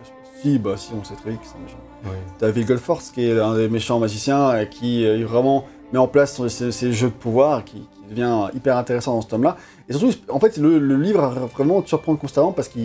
si, 0.42 0.58
bah 0.58 0.74
si, 0.76 0.90
on 0.98 1.04
sait 1.04 1.14
très 1.14 1.30
vite 1.30 1.40
que 1.40 1.46
c'est 1.46 1.56
un 1.58 1.62
méchant. 1.64 2.16
T'as 2.38 2.50
Vilgefortz 2.50 3.10
qui 3.12 3.26
est 3.28 3.38
un 3.38 3.54
des 3.54 3.68
méchants 3.68 3.98
magiciens 4.00 4.58
et 4.58 4.68
qui 4.68 5.04
est 5.04 5.22
vraiment 5.22 5.66
met 5.92 5.98
en 5.98 6.08
place 6.08 6.46
ces, 6.48 6.92
jeux 6.92 7.08
de 7.08 7.12
pouvoir 7.12 7.64
qui, 7.64 7.76
qui 7.76 8.10
devient 8.10 8.48
hyper 8.54 8.76
intéressant 8.76 9.14
dans 9.14 9.20
ce 9.20 9.28
tome-là. 9.28 9.56
Et 9.88 9.92
surtout, 9.92 10.16
en 10.28 10.40
fait, 10.40 10.56
le, 10.56 10.78
le 10.78 10.96
livre 10.96 11.22
vraiment 11.54 11.82
te 11.82 11.88
surprendre 11.88 12.18
constamment 12.18 12.52
parce 12.52 12.68
qu'il 12.68 12.82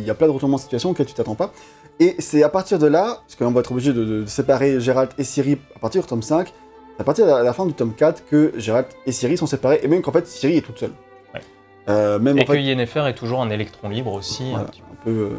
il 0.00 0.02
y 0.06 0.10
a 0.10 0.14
plein 0.14 0.26
de 0.26 0.32
retournements 0.32 0.56
de 0.58 0.62
situation 0.62 0.90
auxquels 0.90 1.06
tu 1.06 1.14
t'attends 1.14 1.34
pas. 1.34 1.52
Et 1.98 2.16
c'est 2.18 2.42
à 2.42 2.48
partir 2.48 2.78
de 2.78 2.86
là, 2.86 3.18
parce 3.26 3.36
qu'on 3.36 3.50
va 3.50 3.60
être 3.60 3.72
obligé 3.72 3.92
de, 3.92 4.04
de 4.04 4.26
séparer 4.26 4.80
Gérald 4.80 5.10
et 5.18 5.24
Ciri 5.24 5.58
à 5.76 5.78
partir 5.78 6.00
du 6.00 6.06
tome 6.08 6.22
5, 6.22 6.48
c'est 6.96 7.00
à 7.02 7.04
partir 7.04 7.26
de 7.26 7.30
la, 7.30 7.42
la 7.42 7.52
fin 7.52 7.66
du 7.66 7.74
tome 7.74 7.94
4 7.94 8.24
que 8.26 8.52
Gérald 8.56 8.86
et 9.06 9.12
Ciri 9.12 9.36
sont 9.36 9.46
séparés, 9.46 9.80
et 9.82 9.88
même 9.88 10.00
qu'en 10.02 10.12
fait 10.12 10.26
Ciri 10.26 10.56
est 10.56 10.62
toute 10.62 10.78
seule. 10.78 10.92
Ouais. 11.34 11.40
Euh, 11.88 12.18
même 12.18 12.38
Et 12.38 12.42
en 12.42 12.44
que 12.46 12.52
fait, 12.52 12.62
Yennefer 12.62 13.06
est 13.06 13.14
toujours 13.14 13.42
un 13.42 13.50
électron 13.50 13.88
libre 13.90 14.12
aussi. 14.14 14.44
un 14.54 14.64
petit 14.64 14.80
peu. 14.80 14.86
un, 14.92 15.04
peu, 15.04 15.10
euh, 15.10 15.38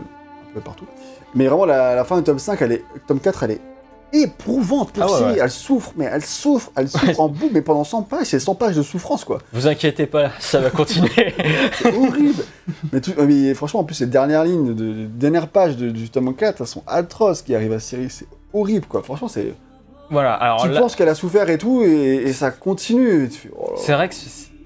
un 0.50 0.54
peu 0.54 0.60
partout. 0.62 0.86
Mais 1.34 1.48
vraiment, 1.48 1.66
la, 1.66 1.96
la 1.96 2.04
fin 2.04 2.18
du 2.18 2.24
tome 2.24 2.40
5, 2.40 2.62
elle 2.62 2.74
est, 2.74 2.84
tome 3.08 3.20
4, 3.20 3.44
elle 3.44 3.52
est 3.52 3.62
éprouvante 4.14 4.92
pour 4.94 5.04
Ah 5.04 5.08
ouais, 5.12 5.18
Ciri. 5.18 5.32
ouais. 5.34 5.40
Elle 5.44 5.52
souffre, 5.52 5.94
mais 5.96 6.06
elle 6.06 6.24
souffre, 6.24 6.72
elle 6.76 6.90
souffre 6.90 7.20
en 7.20 7.28
bout, 7.30 7.50
mais 7.52 7.62
pendant 7.62 7.84
100 7.84 8.04
pages, 8.04 8.28
c'est 8.28 8.40
100 8.40 8.56
pages 8.56 8.76
de 8.76 8.82
souffrance, 8.84 9.24
quoi. 9.24 9.40
Vous 9.54 9.68
inquiétez 9.68 10.06
pas, 10.06 10.32
ça 10.40 10.60
va 10.60 10.70
continuer. 10.70 11.10
C'est 11.74 11.94
horrible. 11.96 12.44
mais, 12.92 13.02
tout- 13.02 13.14
mais 13.26 13.54
franchement, 13.54 13.82
en 13.82 13.84
plus, 13.84 14.00
les 14.02 14.06
dernières 14.08 14.44
lignes, 14.44 14.74
de, 14.76 14.84
les 14.86 15.06
dernières 15.06 15.48
pages 15.48 15.78
de- 15.78 15.90
du 15.90 16.10
tome 16.10 16.36
4, 16.36 16.62
elles 16.62 16.68
sont 16.68 16.84
atroces 16.88 17.42
qui 17.42 17.56
arrivent 17.56 17.74
à 17.74 17.80
Ciri. 17.80 18.08
C'est 18.10 18.28
horrible, 18.54 18.86
quoi. 18.88 19.02
Franchement, 19.04 19.28
c'est. 19.28 19.54
voilà, 20.10 20.34
alors 20.34 20.64
Tu 20.64 20.70
là, 20.70 20.80
penses 20.80 20.96
qu'elle 20.96 21.10
a 21.10 21.16
souffert 21.16 21.50
et 21.50 21.58
tout, 21.58 21.82
et, 21.84 22.16
et 22.26 22.34
ça 22.34 22.52
continue. 22.52 23.30
oh 23.58 23.74
c'est 23.78 23.94
vrai 23.94 24.10
que 24.10 24.16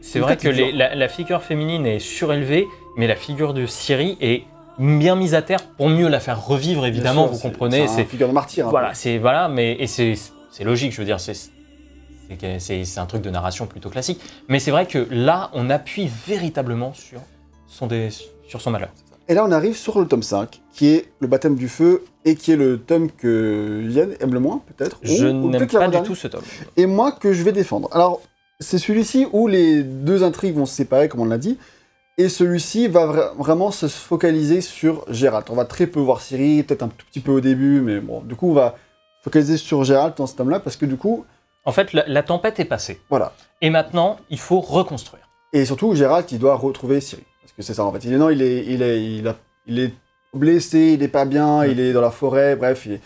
c'est 0.02 0.20
vrai 0.20 0.38
que 0.38 0.48
les- 0.48 0.72
la, 0.72 0.94
la 0.96 1.08
figure 1.08 1.42
féminine 1.44 1.86
est 1.86 2.00
surélevée, 2.00 2.68
mais 2.98 3.08
la 3.08 3.16
figure 3.16 3.54
de 3.54 3.66
Ciri 3.66 4.18
est 4.22 4.44
bien 4.80 5.16
mise 5.16 5.34
à 5.34 5.42
terre 5.42 5.64
pour 5.78 5.90
mieux 5.90 6.08
la 6.08 6.20
faire 6.20 6.46
revivre, 6.46 6.86
évidemment, 6.86 7.26
sûr, 7.28 7.34
vous 7.34 7.40
comprenez. 7.40 7.88
C'est 7.88 8.02
une 8.02 8.08
figure 8.08 8.28
de 8.28 8.34
martyr. 8.34 8.68
un 8.68 8.70
voilà, 8.70 8.94
c'est 8.94 9.18
voilà, 9.18 9.48
mais 9.48 9.74
et 9.80 9.88
c'est 9.88 10.16
logique, 10.64 10.92
je 10.94 10.98
veux 11.00 11.06
dire, 11.06 11.20
c'est 11.20 11.34
c'est 12.60 12.98
un 13.00 13.06
truc 13.06 13.22
de 13.22 13.30
narration 13.30 13.68
plutôt 13.68 13.90
classique. 13.90 14.20
Mais 14.48 14.60
c'est 14.60 14.72
vrai 14.72 14.88
que 14.88 15.08
là, 15.12 15.50
on 15.54 15.70
appuie 15.70 16.10
véritablement 16.28 16.94
sur 16.94 17.20
son 17.68 17.88
dé- 17.88 18.10
sur 18.48 18.62
son 18.62 18.72
malheur. 18.72 18.90
Et 19.28 19.34
là, 19.34 19.44
on 19.46 19.52
arrive 19.52 19.76
sur 19.76 20.00
le 20.00 20.08
tome 20.08 20.22
5, 20.24 20.62
qui 20.74 20.88
est 20.90 21.06
le 21.20 21.28
baptême 21.28 21.56
du 21.56 21.68
feu, 21.68 22.04
et 22.26 22.36
qui 22.36 22.52
est 22.52 22.56
le 22.56 22.78
tome 22.80 23.10
que 23.12 23.84
Yann 23.90 24.14
aime 24.20 24.34
le 24.34 24.40
moins, 24.40 24.62
peut-être. 24.76 25.00
Je 25.04 25.26
n'aime 25.28 25.68
pas 25.68 25.88
du 25.88 26.02
tout 26.04 26.16
ce 26.16 26.28
tome. 26.28 26.44
Et 26.78 26.86
moi, 26.86 27.12
que 27.12 27.34
je 27.34 27.42
vais 27.44 27.52
défendre. 27.52 27.90
Alors, 27.92 28.22
c'est 28.60 28.78
celui-ci 28.78 29.28
où 29.34 29.48
les 29.48 29.84
deux 29.84 30.24
intrigues 30.24 30.56
vont 30.56 30.66
se 30.68 30.76
séparer, 30.76 31.10
comme 31.10 31.22
on 31.22 31.26
l'a 31.26 31.38
dit. 31.40 31.58
Et 32.18 32.30
celui-ci 32.30 32.88
va 32.88 33.06
vra- 33.08 33.36
vraiment 33.38 33.72
se 33.72 33.88
focaliser 33.88 34.62
sur 34.62 35.04
Gérald. 35.12 35.46
On 35.50 35.56
va 35.56 35.66
très 35.66 35.86
peu 35.88 36.00
voir 36.00 36.22
Ciri, 36.22 36.64
peut-être 36.64 36.84
un 36.84 36.88
tout 36.88 37.06
petit 37.08 37.20
peu 37.20 37.32
au 37.32 37.42
début, 37.42 37.82
mais 37.82 38.00
bon, 38.00 38.22
du 38.22 38.36
coup, 38.36 38.52
on 38.52 38.54
va 38.54 38.76
focaliser 39.22 39.58
sur 39.58 39.84
Gérald 39.84 40.14
dans 40.18 40.28
ce 40.28 40.36
tome-là, 40.36 40.60
parce 40.62 40.78
que 40.78 40.86
du 40.86 40.96
coup, 40.96 41.26
En 41.66 41.72
fait, 41.74 41.92
la, 41.94 42.06
la 42.08 42.24
tempête 42.24 42.60
est 42.60 42.66
passée. 42.66 43.02
voilà. 43.10 43.34
Et 43.62 43.70
maintenant, 43.70 44.18
il 44.30 44.40
faut 44.40 44.62
reconstruire. 44.62 45.28
Et 45.52 45.66
surtout, 45.66 45.94
Gérald, 45.96 46.26
il 46.32 46.40
doit 46.40 46.56
retrouver 46.56 47.02
Ciri. 47.02 47.24
Parce 47.42 47.54
que 47.54 47.62
c'est 47.64 47.74
ça, 47.74 47.84
en 47.84 47.92
fait. 47.92 48.04
Il 48.06 48.14
est, 48.14 48.18
non, 48.18 48.30
il 48.30 48.42
est, 48.42 48.66
il 48.66 48.82
est, 48.82 49.04
il 49.04 49.28
a- 49.28 49.36
il 49.68 49.80
est 49.80 49.94
blessé, 50.34 50.92
il 50.94 51.04
est 51.04 51.08
pas 51.10 51.26
bien, 51.26 51.66
il 51.66 51.80
est 51.80 51.92
dans 51.94 52.02
la 52.02 52.12
forêt, 52.12 52.56
bref. 52.56 52.86
il- 52.86 53.00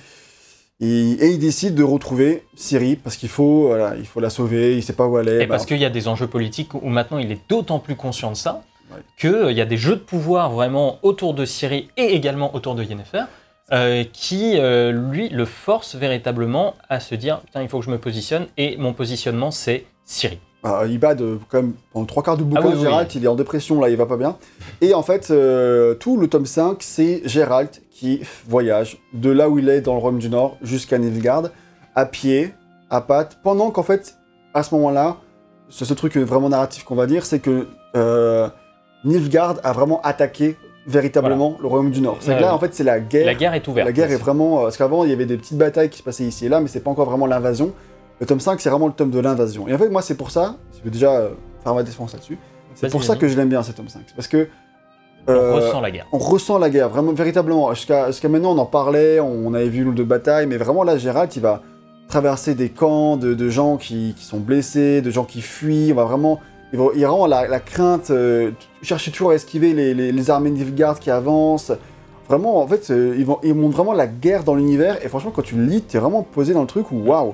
et 1.21 1.27
il 1.31 1.39
décide 1.39 1.73
de 1.75 1.83
retrouver 1.83 2.43
Ciri, 2.55 2.95
parce 2.95 3.17
qu'il 3.17 3.29
faut, 3.29 3.67
voilà, 3.67 3.95
il 3.97 4.05
faut 4.05 4.19
la 4.19 4.29
sauver, 4.29 4.77
il 4.77 4.83
sait 4.83 4.93
pas 4.93 5.07
où 5.07 5.17
elle 5.17 5.27
est. 5.29 5.43
Et 5.43 5.45
bah, 5.45 5.55
parce 5.55 5.65
qu'il 5.65 5.77
y 5.77 5.85
a 5.85 5.89
des 5.89 6.07
enjeux 6.07 6.27
politiques 6.27 6.73
où 6.73 6.87
maintenant 6.89 7.17
il 7.17 7.31
est 7.31 7.41
d'autant 7.49 7.79
plus 7.79 7.95
conscient 7.95 8.29
de 8.31 8.35
ça 8.37 8.61
Ouais. 8.91 9.01
qu'il 9.17 9.55
y 9.55 9.61
a 9.61 9.65
des 9.65 9.77
jeux 9.77 9.95
de 9.95 10.01
pouvoir 10.01 10.51
vraiment 10.51 10.97
autour 11.03 11.33
de 11.33 11.45
Ciri 11.45 11.89
et 11.97 12.15
également 12.15 12.55
autour 12.55 12.75
de 12.75 12.83
Yennefer 12.83 13.23
euh, 13.71 14.03
qui, 14.11 14.57
euh, 14.57 14.91
lui, 14.91 15.29
le 15.29 15.45
force 15.45 15.95
véritablement 15.95 16.73
à 16.89 16.99
se 16.99 17.13
dire 17.13 17.41
Putain, 17.41 17.61
il 17.61 17.67
faut 17.67 17.79
que 17.79 17.85
je 17.85 17.91
me 17.91 17.99
positionne 17.99 18.47
et 18.57 18.77
mon 18.77 18.93
positionnement 18.93 19.51
c'est 19.51 19.85
Ciri. 20.05 20.39
il 20.87 20.97
bat 20.97 21.13
de, 21.13 21.37
quand 21.49 21.61
même, 21.61 21.73
pendant 21.93 22.05
trois 22.07 22.23
quarts 22.23 22.37
du 22.37 22.43
bouquin, 22.43 22.61
Ah 22.63 22.67
oui, 22.69 22.73
oui. 22.75 22.81
Gérald, 22.81 23.13
il 23.13 23.23
est 23.23 23.27
en 23.27 23.35
dépression, 23.35 23.79
là, 23.79 23.89
il 23.89 23.95
va 23.95 24.07
pas 24.07 24.17
bien. 24.17 24.37
Et 24.81 24.95
en 24.95 25.03
fait, 25.03 25.29
euh, 25.29 25.93
tout 25.93 26.17
le 26.17 26.27
tome 26.27 26.47
5, 26.47 26.77
c'est 26.79 27.21
Gérald 27.25 27.69
qui 27.91 28.21
voyage 28.47 28.97
de 29.13 29.29
là 29.29 29.49
où 29.49 29.59
il 29.59 29.69
est 29.69 29.81
dans 29.81 29.93
le 29.93 29.99
Royaume 29.99 30.19
du 30.19 30.29
Nord 30.29 30.57
jusqu'à 30.63 30.97
Nilfgaard, 30.97 31.49
à 31.95 32.05
pied, 32.07 32.53
à 32.89 33.01
pattes, 33.01 33.37
pendant 33.43 33.69
qu'en 33.69 33.83
fait, 33.83 34.15
à 34.55 34.63
ce 34.63 34.73
moment-là, 34.73 35.17
c'est 35.69 35.85
ce 35.85 35.93
truc 35.93 36.17
vraiment 36.17 36.49
narratif 36.49 36.83
qu'on 36.85 36.95
va 36.95 37.05
dire, 37.05 37.23
c'est 37.23 37.39
que 37.39 37.67
euh, 37.95 38.49
Nilfgaard 39.05 39.55
a 39.63 39.71
vraiment 39.73 40.01
attaqué 40.01 40.57
véritablement 40.87 41.57
le 41.61 41.67
Royaume 41.67 41.91
du 41.91 42.01
Nord. 42.01 42.17
C'est 42.19 42.35
que 42.35 42.41
là, 42.41 42.53
en 42.53 42.59
fait, 42.59 42.73
c'est 42.73 42.83
la 42.83 42.99
guerre. 42.99 43.25
La 43.25 43.35
guerre 43.35 43.53
est 43.53 43.67
ouverte. 43.67 43.85
La 43.85 43.91
guerre 43.93 44.11
est 44.11 44.15
vraiment. 44.17 44.59
euh, 44.59 44.63
Parce 44.63 44.77
qu'avant, 44.77 45.03
il 45.03 45.09
y 45.11 45.13
avait 45.13 45.25
des 45.25 45.37
petites 45.37 45.57
batailles 45.57 45.89
qui 45.89 45.99
se 45.99 46.03
passaient 46.03 46.23
ici 46.23 46.45
et 46.47 46.49
là, 46.49 46.59
mais 46.61 46.67
c'est 46.67 46.79
pas 46.79 46.89
encore 46.91 47.07
vraiment 47.09 47.27
l'invasion. 47.27 47.73
Le 48.19 48.25
tome 48.25 48.39
5, 48.39 48.59
c'est 48.59 48.69
vraiment 48.69 48.87
le 48.87 48.93
tome 48.93 49.11
de 49.11 49.19
l'invasion. 49.19 49.67
Et 49.67 49.73
en 49.73 49.77
fait, 49.77 49.89
moi, 49.89 50.01
c'est 50.01 50.15
pour 50.15 50.31
ça, 50.31 50.55
je 50.77 50.83
vais 50.83 50.89
déjà 50.89 51.11
euh, 51.11 51.29
faire 51.63 51.73
ma 51.75 51.83
défense 51.83 52.13
là-dessus. 52.13 52.37
C'est 52.75 52.89
pour 52.91 53.03
ça 53.03 53.15
que 53.15 53.27
je 53.27 53.37
l'aime 53.37 53.49
bien, 53.49 53.61
ce 53.63 53.71
tome 53.71 53.87
5. 53.89 54.01
C'est 54.07 54.15
parce 54.15 54.27
que. 54.27 54.47
On 55.27 55.31
euh, 55.33 55.53
ressent 55.55 55.81
la 55.81 55.91
guerre. 55.91 56.07
on 56.11 56.17
ressent 56.17 56.57
la 56.57 56.69
guerre, 56.69 56.89
vraiment, 56.89 57.11
véritablement. 57.13 57.73
Jusqu'à 57.73 58.07
maintenant, 58.29 58.55
on 58.55 58.57
en 58.57 58.65
parlait, 58.65 59.19
on 59.19 59.53
avait 59.53 59.67
vu 59.69 59.81
une 59.83 59.89
ou 59.89 59.93
deux 59.93 60.05
batailles, 60.05 60.47
mais 60.47 60.57
vraiment 60.57 60.83
là, 60.83 60.97
Gérald, 60.97 61.29
il 61.35 61.41
va 61.41 61.61
traverser 62.07 62.55
des 62.55 62.69
camps 62.69 63.15
de, 63.17 63.33
de 63.35 63.49
gens 63.49 63.77
qui, 63.77 64.15
qui 64.17 64.25
sont 64.25 64.39
blessés, 64.39 65.01
de 65.01 65.11
gens 65.11 65.25
qui 65.25 65.41
fuient. 65.41 65.91
On 65.91 65.95
va 65.95 66.05
vraiment. 66.05 66.39
Il, 66.71 66.79
vraiment 66.79 67.25
la, 67.25 67.47
la 67.47 67.59
crainte, 67.59 68.11
euh, 68.11 68.51
chercher 68.81 69.11
toujours 69.11 69.31
à 69.31 69.35
esquiver 69.35 69.73
les, 69.73 70.29
armées 70.29 70.51
Nilfgaard 70.51 70.99
qui 70.99 71.09
avancent. 71.09 71.71
Vraiment, 72.27 72.61
en 72.61 72.67
fait, 72.67 72.91
euh, 72.91 73.15
ils, 73.17 73.25
vont, 73.25 73.39
montrent 73.55 73.75
vraiment 73.75 73.93
la 73.93 74.05
guerre 74.05 74.43
dans 74.43 74.53
l'univers, 74.53 75.03
et 75.03 75.09
franchement, 75.09 75.31
quand 75.31 75.41
tu 75.41 75.55
le 75.55 75.65
lis, 75.65 75.81
t'es 75.81 75.97
vraiment 75.97 76.21
posé 76.21 76.53
dans 76.53 76.61
le 76.61 76.67
truc 76.67 76.91
où, 76.91 76.99
waouh! 76.99 77.33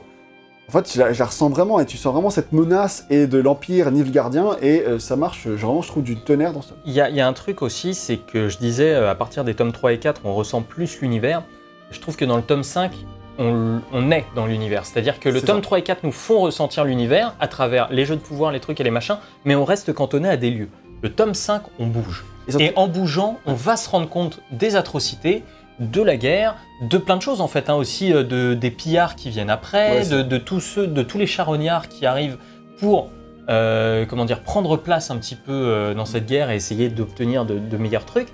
En 0.67 0.71
fait, 0.71 0.91
je 0.95 1.00
la, 1.00 1.26
ressens 1.26 1.50
vraiment, 1.50 1.80
et 1.80 1.86
tu 1.86 1.95
sens 1.95 2.12
vraiment 2.12 2.32
cette 2.32 2.52
menace 2.52 3.06
et 3.12 3.28
de 3.28 3.38
l'Empire 3.38 3.91
Nilfgaardien, 3.91 4.58
et 4.63 4.82
euh, 4.82 4.98
ça 4.98 5.15
marche, 5.15 5.45
euh, 5.45 5.56
vraiment, 5.56 5.84
je 5.84 5.89
trouve, 5.89 6.02
du 6.02 6.15
tonnerre 6.15 6.54
dans 6.54 6.62
tome. 6.62 6.78
Il 6.86 6.93
y, 6.93 6.95
y 6.95 7.21
a 7.21 7.28
un 7.28 7.34
truc 7.34 7.62
aussi, 7.62 7.93
c'est 7.93 8.17
que 8.17 8.50
je 8.50 8.58
disais, 8.58 8.95
euh, 8.95 9.12
à 9.12 9.13
partir 9.13 9.43
des 9.43 9.54
tomes 9.54 9.71
3 9.71 9.93
et 9.93 10.00
4, 10.00 10.21
on 10.24 10.34
ressent 10.34 10.63
plus 10.63 11.02
l'univers. 11.02 11.43
Je 11.91 12.00
trouve 12.00 12.15
que 12.15 12.26
dans 12.26 12.38
le 12.38 12.41
tome 12.41 12.63
5, 12.63 12.93
on, 13.38 13.82
on 13.91 14.12
est 14.12 14.26
dans 14.36 14.45
l'univers. 14.45 14.86
C'est-à-dire 14.86 15.19
que 15.19 15.30
le 15.30 15.41
tome 15.41 15.58
ça. 15.58 15.62
3 15.63 15.80
et 15.80 15.84
4 15.84 16.04
nous 16.04 16.12
font 16.12 16.41
ressentir 16.41 16.84
l'univers 16.86 17.36
à 17.39 17.48
travers 17.48 17.88
les 17.91 18.06
jeux 18.06 18.15
de 18.15 18.21
pouvoir, 18.21 18.52
les 18.52 18.60
trucs 18.60 18.80
et 18.80 18.84
les 18.84 18.91
machins, 18.91 19.17
mais 19.43 19.56
on 19.56 19.65
reste 19.65 19.93
cantonné 19.93 20.30
à 20.30 20.38
des 20.38 20.52
lieux. 20.52 20.69
Le 21.02 21.12
tome 21.12 21.34
5, 21.34 21.62
on 21.80 21.88
bouge. 21.88 22.26
Et 22.60 22.71
en 22.76 22.88
bougeant, 22.88 23.39
on 23.45 23.54
va 23.54 23.76
se 23.76 23.89
rendre 23.89 24.08
compte 24.08 24.39
des 24.52 24.76
atrocités, 24.76 25.43
de 25.80 26.02
la 26.02 26.15
guerre, 26.15 26.56
de 26.89 26.98
plein 26.98 27.17
de 27.17 27.21
choses 27.21 27.41
en 27.41 27.48
fait, 27.48 27.69
hein, 27.69 27.76
aussi 27.76 28.13
euh, 28.13 28.24
de, 28.24 28.54
des 28.54 28.71
pillards 28.71 29.15
qui 29.15 29.30
viennent 29.30 29.50
après, 29.50 30.00
Ouais, 30.00 30.08
de, 30.08 30.21
de 30.21 30.38
tous 30.38 30.60
ceux, 30.62 30.88
de 30.88 31.04
tous 31.04 31.17
les 31.17 31.28
charognards 31.28 31.89
qui 31.89 32.06
arrivent 32.06 32.38
pour 32.80 33.10
euh, 33.50 34.06
comment 34.06 34.26
dire 34.26 34.41
prendre 34.41 34.78
place 34.78 35.12
un 35.12 35.17
petit 35.17 35.36
peu 35.36 35.52
euh, 35.52 35.93
dans 35.93 36.06
cette 36.06 36.26
guerre 36.26 36.50
et 36.50 36.56
essayer 36.56 36.89
d'obtenir 36.89 37.45
de, 37.45 37.60
de 37.60 37.78
meilleurs 37.78 38.06
trucs. 38.06 38.30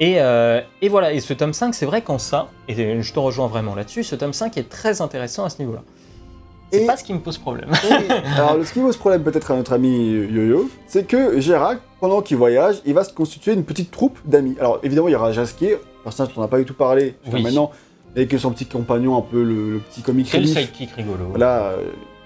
Et, 0.00 0.20
euh, 0.20 0.60
et 0.82 0.88
voilà, 0.88 1.12
et 1.12 1.20
ce 1.20 1.32
tome 1.34 1.52
5, 1.52 1.74
c'est 1.74 1.86
vrai 1.86 2.02
qu'en 2.02 2.18
ça, 2.18 2.48
et 2.68 3.00
je 3.02 3.12
te 3.12 3.18
rejoins 3.18 3.46
vraiment 3.46 3.74
là-dessus, 3.74 4.02
ce 4.02 4.16
tome 4.16 4.32
5 4.32 4.56
est 4.58 4.68
très 4.68 5.00
intéressant 5.00 5.44
à 5.44 5.50
ce 5.50 5.60
niveau-là. 5.60 5.82
C'est 6.72 6.82
Et- 6.82 6.86
pas 6.86 6.96
ce 6.96 7.04
qui 7.04 7.12
me 7.14 7.20
pose 7.20 7.38
problème. 7.38 7.70
Alors, 8.36 8.56
ce 8.64 8.72
qui 8.72 8.80
pose 8.80 8.96
problème 8.96 9.22
peut-être 9.22 9.52
à 9.52 9.56
notre 9.56 9.72
ami 9.74 10.08
Yo-Yo, 10.10 10.68
c'est 10.88 11.06
que 11.06 11.38
Gérald, 11.40 11.78
pendant 12.00 12.22
qu'il 12.22 12.36
voyage, 12.36 12.76
il 12.84 12.94
va 12.94 13.04
se 13.04 13.12
constituer 13.12 13.52
une 13.52 13.62
petite 13.64 13.92
troupe 13.92 14.18
d'amis. 14.24 14.56
Alors, 14.58 14.80
évidemment, 14.82 15.06
il 15.08 15.12
y 15.12 15.14
aura 15.14 15.30
Jasquier, 15.30 15.76
personnage 16.02 16.34
dont 16.34 16.40
on 16.40 16.44
n'a 16.44 16.48
pas 16.48 16.58
du 16.58 16.64
tout 16.64 16.74
parlé, 16.74 17.14
Oui. 17.32 17.42
maintenant, 17.42 17.70
avec 18.16 18.32
son 18.38 18.50
petit 18.50 18.66
compagnon, 18.66 19.16
un 19.16 19.22
peu 19.22 19.44
le, 19.44 19.74
le 19.74 19.78
petit 19.78 20.02
comique 20.02 20.28
Quel 20.32 20.48
sidekick 20.48 20.90
rigolo. 20.92 21.26
voilà, 21.30 21.66
euh, 21.66 21.76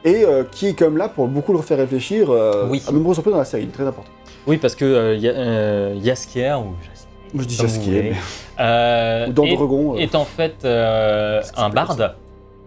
et 0.04 0.24
euh, 0.24 0.44
qui 0.50 0.68
est 0.68 0.78
comme 0.78 0.96
là 0.96 1.08
pour 1.10 1.28
beaucoup 1.28 1.52
le 1.52 1.60
faire 1.60 1.76
réfléchir 1.78 2.30
euh, 2.30 2.66
Oui. 2.70 2.82
à 2.88 2.92
nombreuses 2.92 3.18
reprises 3.18 3.32
dans 3.32 3.38
la 3.38 3.44
série, 3.44 3.66
très 3.66 3.84
important. 3.86 4.10
Oui, 4.46 4.56
parce 4.56 4.74
que 4.74 5.16
Ya- 5.16 5.92
Yaskier, 5.94 6.54
ou 6.54 6.72
Jaskier, 6.82 7.07
Moi, 7.07 7.07
je 7.36 7.44
dis 7.44 7.56
comme 7.56 7.66
vous 7.66 7.72
Jasquier, 7.74 8.00
voulez, 8.02 8.12
euh, 8.60 9.26
ou 9.28 9.32
dans 9.32 9.44
est- 9.44 9.56
Dragon. 9.56 9.94
euh, 9.96 9.98
est 9.98 10.14
en 10.14 10.24
fait 10.24 10.64
euh, 10.64 11.42
un 11.56 11.68
barde 11.70 12.14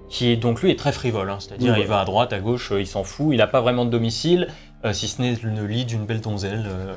qui 0.10 0.30
est 0.32 0.36
donc 0.36 0.62
lui 0.62 0.72
est 0.72 0.76
très 0.80 0.92
frivole, 0.92 1.30
hein, 1.30 1.38
c'est-à-dire 1.40 1.74
Oui, 1.74 1.82
il 1.82 1.88
va 1.88 2.00
à 2.02 2.06
droite, 2.06 2.34
à 2.34 2.40
gauche, 2.40 2.72
euh, 2.72 2.82
il 2.82 2.88
s'en 2.88 3.04
fout, 3.04 3.28
il 3.32 3.38
n'a 3.38 3.48
pas 3.48 3.62
vraiment 3.62 3.86
de 3.86 3.90
domicile, 3.90 4.48
euh, 4.86 4.94
si 4.94 5.08
ce 5.08 5.22
n'est 5.22 5.36
le 5.42 5.66
lit 5.68 5.86
d'une 5.86 6.06
belle 6.06 6.20
donzelle, 6.22 6.66
euh, 6.68 6.96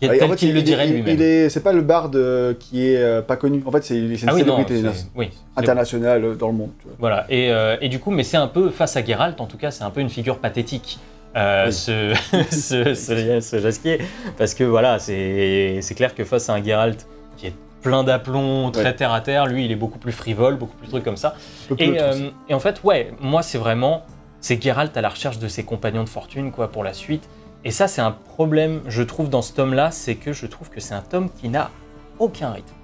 qui 0.00 0.06
est 0.06 0.08
Ouais, 0.10 0.18
tel 0.18 0.26
en 0.26 0.30
fait, 0.30 0.36
qu'il 0.36 0.48
il- 0.50 0.54
le 0.54 0.62
dirait 0.62 0.88
il- 0.88 0.94
lui-même. 0.94 1.14
il 1.14 1.22
est- 1.22 1.48
C'est 1.50 1.62
pas 1.62 1.72
le 1.72 1.82
barde 1.82 2.16
euh, 2.16 2.54
qui 2.58 2.86
est 2.88 2.96
euh, 2.98 3.22
pas 3.22 3.36
connu. 3.36 3.62
En 3.66 3.70
fait, 3.70 3.82
c'est 3.84 3.94
c'est 4.16 4.22
une 4.24 4.28
Ah 4.28 4.34
oui, 4.34 4.44
non, 4.44 4.56
célébrité 4.56 4.82
c'est- 4.94 5.06
oui, 5.14 5.30
c'est- 5.32 5.60
internationale 5.60 6.24
euh, 6.24 6.34
dans 6.34 6.48
le 6.48 6.52
monde. 6.54 6.70
tu 6.80 6.86
vois. 6.88 6.96
Voilà, 6.98 7.26
et, 7.30 7.50
euh, 7.50 7.76
et 7.80 7.88
du 7.88 7.98
coup, 7.98 8.10
mais 8.10 8.22
c'est 8.22 8.36
un 8.36 8.46
peu, 8.48 8.70
face 8.70 8.96
à 8.96 9.04
Geralt, 9.04 9.40
en 9.40 9.46
tout 9.46 9.56
cas, 9.58 9.70
c'est 9.70 9.84
un 9.84 9.90
peu 9.90 10.00
une 10.00 10.10
figure 10.10 10.38
pathétique, 10.38 10.98
euh, 11.36 11.66
Oui. 11.66 11.72
ce, 11.72 12.14
ce, 12.50 12.94
ce, 12.94 13.40
ce 13.40 13.58
Jasquier, 13.60 14.00
parce 14.38 14.54
que 14.54 14.64
voilà, 14.64 14.98
c'est 14.98 15.78
c'est 15.82 15.94
clair 15.94 16.14
que 16.14 16.24
face 16.24 16.48
à 16.48 16.54
un 16.54 16.62
Geralt 16.64 17.06
qui 17.36 17.46
est 17.48 17.54
plein 17.82 18.02
d'aplomb, 18.04 18.70
très 18.70 18.84
Ouais. 18.84 18.94
terre 18.96 19.12
à 19.12 19.20
terre, 19.20 19.46
lui, 19.46 19.64
il 19.64 19.70
est 19.72 19.76
beaucoup 19.76 19.98
plus 19.98 20.12
frivole, 20.12 20.56
beaucoup 20.56 20.76
plus 20.76 20.88
truc 20.88 21.04
comme 21.04 21.16
ça. 21.16 21.34
Et, 21.78 22.00
euh, 22.00 22.30
et 22.48 22.54
en 22.54 22.58
fait, 22.60 22.82
ouais, 22.82 23.12
moi, 23.20 23.42
c'est 23.42 23.58
vraiment, 23.58 24.04
c'est 24.40 24.60
Geralt 24.60 24.96
à 24.96 25.00
la 25.00 25.08
recherche 25.08 25.38
de 25.38 25.46
ses 25.48 25.62
compagnons 25.64 26.02
de 26.02 26.08
fortune, 26.08 26.50
quoi, 26.50 26.72
pour 26.72 26.82
la 26.82 26.92
suite. 26.92 27.28
Et 27.64 27.70
ça, 27.70 27.86
c'est 27.88 28.00
un 28.00 28.10
problème, 28.12 28.80
je 28.88 29.02
trouve, 29.02 29.28
dans 29.28 29.42
ce 29.42 29.52
tome-là, 29.52 29.90
c'est 29.90 30.14
que 30.16 30.32
je 30.32 30.46
trouve 30.46 30.70
que 30.70 30.80
c'est 30.80 30.94
un 30.94 31.00
tome 31.00 31.30
qui 31.30 31.48
n'a 31.48 31.70
aucun 32.18 32.50
rythme. 32.50 32.74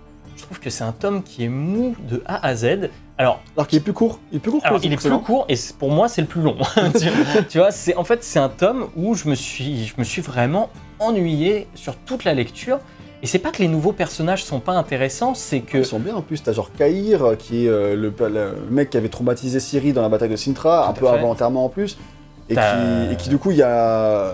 Je 0.43 0.47
trouve 0.47 0.59
que 0.59 0.71
c'est 0.71 0.83
un 0.83 0.91
tome 0.93 1.23
qui 1.23 1.45
est 1.45 1.49
mou 1.49 1.95
de 2.09 2.21
A 2.27 2.45
à 2.45 2.57
Z. 2.57 2.91
Alors, 3.17 3.41
Alors 3.57 3.69
qu'il 3.69 3.79
est 3.79 3.83
plus 3.83 3.93
court. 3.93 4.19
Il 4.33 4.37
est 4.37 4.41
plus 4.41 4.51
court 4.51 4.61
alors 4.65 4.81
il 4.83 4.93
est 4.93 4.97
plus 4.97 5.11
court 5.21 5.47
et 5.49 5.55
pour 5.79 5.91
moi 5.93 6.09
c'est 6.09 6.21
le 6.21 6.27
plus 6.27 6.41
long. 6.43 6.57
tu, 7.49 7.59
vois, 7.59 7.71
c'est 7.71 7.95
en 7.95 8.03
fait 8.03 8.25
c'est 8.25 8.41
un 8.41 8.49
tome 8.49 8.89
où 8.97 9.15
je 9.15 9.29
me 9.29 9.37
suis, 9.37 9.87
je 9.87 9.95
me 9.99 10.03
suis 10.05 10.21
vraiment 10.21 10.69
ennuyé 10.99 11.69
sur 11.77 11.95
toute 11.97 12.25
la 12.25 12.35
lecture. 12.35 12.81
Et 13.23 13.29
c'est 13.29 13.39
pas 13.39 13.53
que 13.53 13.63
les 13.63 13.69
nouveaux 13.69 13.93
personnages 13.93 14.43
sont 14.45 14.59
pas 14.59 14.73
intéressants, 14.73 15.35
c'est 15.37 15.61
que 15.61 15.79
Ils 15.79 15.85
sont 15.87 16.01
bien 16.01 16.17
en 16.17 16.23
plus. 16.23 16.43
T'as 16.43 16.53
genre 16.53 16.73
Kaïr, 16.77 17.23
euh, 17.25 17.35
qui 17.37 17.67
est 17.67 17.69
euh, 17.69 17.95
le, 17.95 18.13
le 18.29 18.55
mec 18.69 18.91
qui 18.91 18.97
avait 18.97 19.09
traumatisé 19.09 19.61
Siri 19.61 19.93
dans 19.93 20.03
la 20.03 20.09
bataille 20.09 20.29
de 20.31 20.35
Sintra, 20.35 20.89
un 20.89 20.93
peu 20.93 21.07
fait. 21.07 21.13
involontairement 21.13 21.65
en 21.65 21.69
plus. 21.69 21.99
Et 22.49 22.57
qui, 22.57 23.13
et 23.13 23.17
qui, 23.17 23.29
du 23.29 23.39
coup, 23.39 23.53
il 23.53 23.59
y 23.59 23.63
a. 23.63 24.33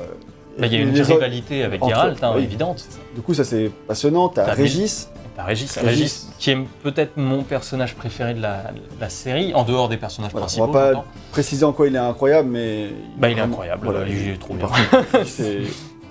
bah, 0.59 0.66
il 0.66 0.72
y 0.72 0.76
a 0.76 0.80
une 0.80 0.94
les 0.94 1.02
autres- 1.02 1.12
rivalité 1.16 1.62
avec 1.64 1.84
Geralt, 1.86 2.24
hein, 2.24 2.32
oui. 2.34 2.44
évidente. 2.44 2.86
Du 3.14 3.20
coup, 3.20 3.34
ça 3.34 3.44
c'est 3.44 3.70
passionnant. 3.86 4.30
T'as 4.30 4.54
Régis. 4.54 5.11
T'as 5.39 5.45
Régis, 5.45 5.72
Régis. 5.78 5.89
Régis, 5.89 6.28
qui 6.41 6.51
est 6.51 6.59
peut-être 6.82 7.16
mon 7.16 7.45
personnage 7.45 7.95
préféré 7.95 8.34
de 8.34 8.43
la, 8.43 8.72
de 8.72 9.01
la 9.01 9.09
série, 9.09 9.55
en 9.55 9.62
dehors 9.62 9.89
des 9.89 9.97
personnages 9.97 10.32
Voilà, 10.32 10.47
principaux. 10.47 10.64
on 10.64 10.72
va 10.72 10.93
pas 10.95 11.05
préciser 11.30 11.64
en 11.64 11.72
quoi 11.72 11.86
il 11.86 11.95
est 11.95 11.99
incroyable, 11.99 12.49
mais. 12.49 12.89
Bah, 13.16 13.28
il 13.28 13.32
est 13.32 13.34
vraiment- 13.36 13.53
incroyable, 13.53 13.84
Voilà, 13.84 14.09
il 14.09 14.30
est 14.30 14.36
trop 14.41 14.55
bien. 14.55 14.66
C'est 15.24 15.59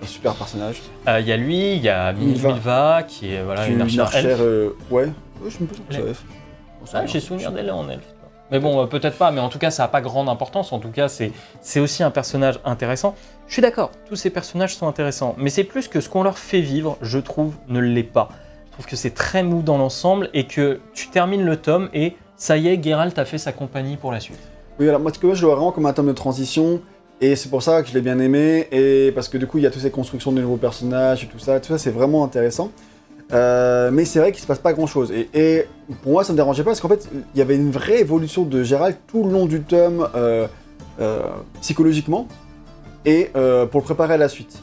un 0.02 0.06
super 0.06 0.34
personnage. 0.34 0.82
Euh, 1.10 1.20
Il 1.20 1.28
y 1.28 1.34
a 1.34 1.38
lui, 1.38 1.74
il 1.76 1.82
y 1.82 1.90
a 1.90 2.14
Milva, 2.14 2.54
Milva. 2.54 3.04
qui 3.06 3.34
est 3.34 3.44
voilà, 3.44 3.68
une 3.68 3.82
archère 3.82 4.16
elfe. 4.16 4.38
euh, 4.40 4.70
ouais. 4.92 5.08
Ouais, 5.42 5.50
je 5.50 5.58
que 5.58 5.66
c'est 5.90 5.98
Elle- 6.00 6.08
elfe. 6.08 6.24
Ah, 6.94 7.06
j'ai 7.06 7.20
souvenir 7.20 7.52
d'elle 7.52 7.70
en 7.70 7.90
elfe. 7.90 8.06
Mais 8.50 8.60
bon, 8.60 8.82
euh, 8.82 8.86
peut-être 8.86 9.18
pas, 9.18 9.32
mais 9.32 9.42
en 9.42 9.50
tout 9.50 9.60
cas, 9.60 9.72
ça 9.72 9.84
n'a 9.84 9.88
pas 9.90 10.00
grande 10.00 10.30
importance. 10.30 10.72
En 10.72 10.80
tout 10.80 10.88
cas, 10.92 11.10
c'est 11.10 11.80
aussi 11.82 12.02
un 12.02 12.12
personnage 12.12 12.60
intéressant. 12.64 13.14
Je 13.50 13.52
suis 13.54 13.62
d'accord, 13.62 13.92
tous 14.08 14.16
ces 14.16 14.30
personnages 14.30 14.74
sont 14.78 14.88
intéressants, 14.88 15.36
mais 15.38 15.50
c'est 15.50 15.66
plus 15.66 15.90
que 15.90 16.00
ce 16.00 16.08
qu'on 16.08 16.24
leur 16.24 16.38
fait 16.38 16.62
vivre, 16.62 16.98
je 17.02 17.20
trouve, 17.20 17.56
ne 17.68 17.82
l'est 17.82 18.04
pas. 18.04 18.30
Trouve 18.78 18.86
que 18.86 18.96
c'est 18.96 19.16
très 19.16 19.42
mou 19.42 19.64
dans 19.64 19.80
l'ensemble 19.80 20.30
et 20.36 20.46
que 20.46 20.80
tu 20.94 21.08
termines 21.08 21.44
le 21.44 21.58
tome 21.58 21.90
et 21.96 22.16
ça 22.36 22.58
y 22.58 22.68
est, 22.68 22.84
Geralt 22.84 23.18
a 23.18 23.26
fait 23.26 23.40
sa 23.40 23.52
compagnie 23.52 23.98
pour 23.98 24.12
la 24.12 24.20
suite. 24.20 24.38
Oui, 24.80 24.88
alors 24.88 25.02
moi, 25.02 25.12
je 25.12 25.26
le 25.26 25.34
vois 25.34 25.56
vraiment 25.56 25.72
comme 25.72 25.88
un 25.88 25.94
tome 25.94 26.06
de 26.06 26.14
transition, 26.14 26.80
et 27.20 27.36
c'est 27.36 27.50
pour 27.50 27.64
ça 27.64 27.82
que 27.82 27.90
je 27.90 27.96
l'ai 27.96 28.02
bien 28.02 28.20
aimé, 28.20 28.68
et 28.72 29.12
parce 29.16 29.28
que 29.30 29.40
du 29.40 29.48
coup, 29.48 29.58
il 29.58 29.64
y 29.64 29.66
a 29.66 29.72
toutes 29.72 29.82
ces 29.82 29.90
constructions 29.90 30.32
de 30.32 30.40
nouveaux 30.40 30.58
personnages 30.58 31.24
et 31.24 31.28
tout 31.28 31.40
ça, 31.40 31.60
tout 31.60 31.70
ça, 31.70 31.80
c'est 31.80 31.90
vraiment 31.90 32.24
intéressant. 32.24 32.72
Euh, 33.34 33.90
mais 33.92 34.06
c'est 34.06 34.20
vrai 34.20 34.32
qu'il 34.32 34.42
se 34.44 34.46
passe 34.46 34.60
pas 34.60 34.74
grand 34.74 34.86
chose. 34.86 35.12
Et, 35.12 35.66
pour 36.04 36.12
moi, 36.12 36.24
ça 36.24 36.32
me 36.32 36.38
dérangeait 36.38 36.64
pas, 36.64 36.70
parce 36.70 36.80
qu'en 36.80 36.90
fait, 36.90 37.10
il 37.34 37.40
y 37.40 37.42
avait 37.42 37.56
une 37.56 37.72
vraie 37.72 38.02
évolution 38.02 38.44
de 38.44 38.62
Gérald 38.62 38.98
tout 39.08 39.24
le 39.24 39.32
long 39.32 39.48
du 39.48 39.62
tome, 39.62 40.08
euh, 40.14 40.46
euh, 41.00 41.24
psychologiquement, 41.62 42.28
et 43.06 43.32
pour 43.34 43.82
le 43.82 43.86
préparer 43.86 44.14
à 44.14 44.18
la 44.18 44.30
suite. 44.30 44.62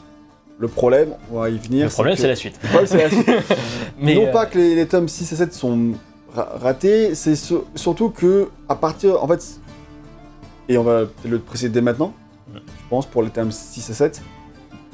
Le 0.57 0.67
problème, 0.67 1.09
on 1.31 1.39
va 1.39 1.49
y 1.49 1.57
venir. 1.57 1.85
Le 1.87 1.91
problème, 1.91 2.15
c'est 2.15 2.27
la 2.27 2.35
suite. 2.35 2.57
Le 2.63 2.69
problème, 2.69 2.87
c'est 2.87 2.97
la 3.03 3.09
suite. 3.09 3.29
Mais 3.99 4.15
non 4.15 4.27
euh, 4.27 4.31
pas 4.31 4.45
que 4.45 4.57
les, 4.57 4.75
les 4.75 4.87
tomes 4.87 5.07
6 5.09 5.31
et 5.33 5.35
7 5.35 5.53
sont 5.53 5.91
ra- 6.33 6.53
ratés, 6.61 7.13
c'est 7.15 7.35
sur- 7.35 7.65
surtout 7.75 8.09
que 8.09 8.47
à 8.69 8.75
partir, 8.75 9.21
en 9.21 9.27
fait, 9.27 9.43
et 10.69 10.77
on 10.77 10.83
va 10.83 11.03
le 11.25 11.39
préciser 11.39 11.69
dès 11.69 11.81
maintenant, 11.81 12.13
Ouais. 12.53 12.61
je 12.67 12.89
pense 12.89 13.05
pour 13.07 13.21
les 13.23 13.31
tomes 13.31 13.51
6 13.51 13.89
et 13.89 13.93
7, 13.93 14.21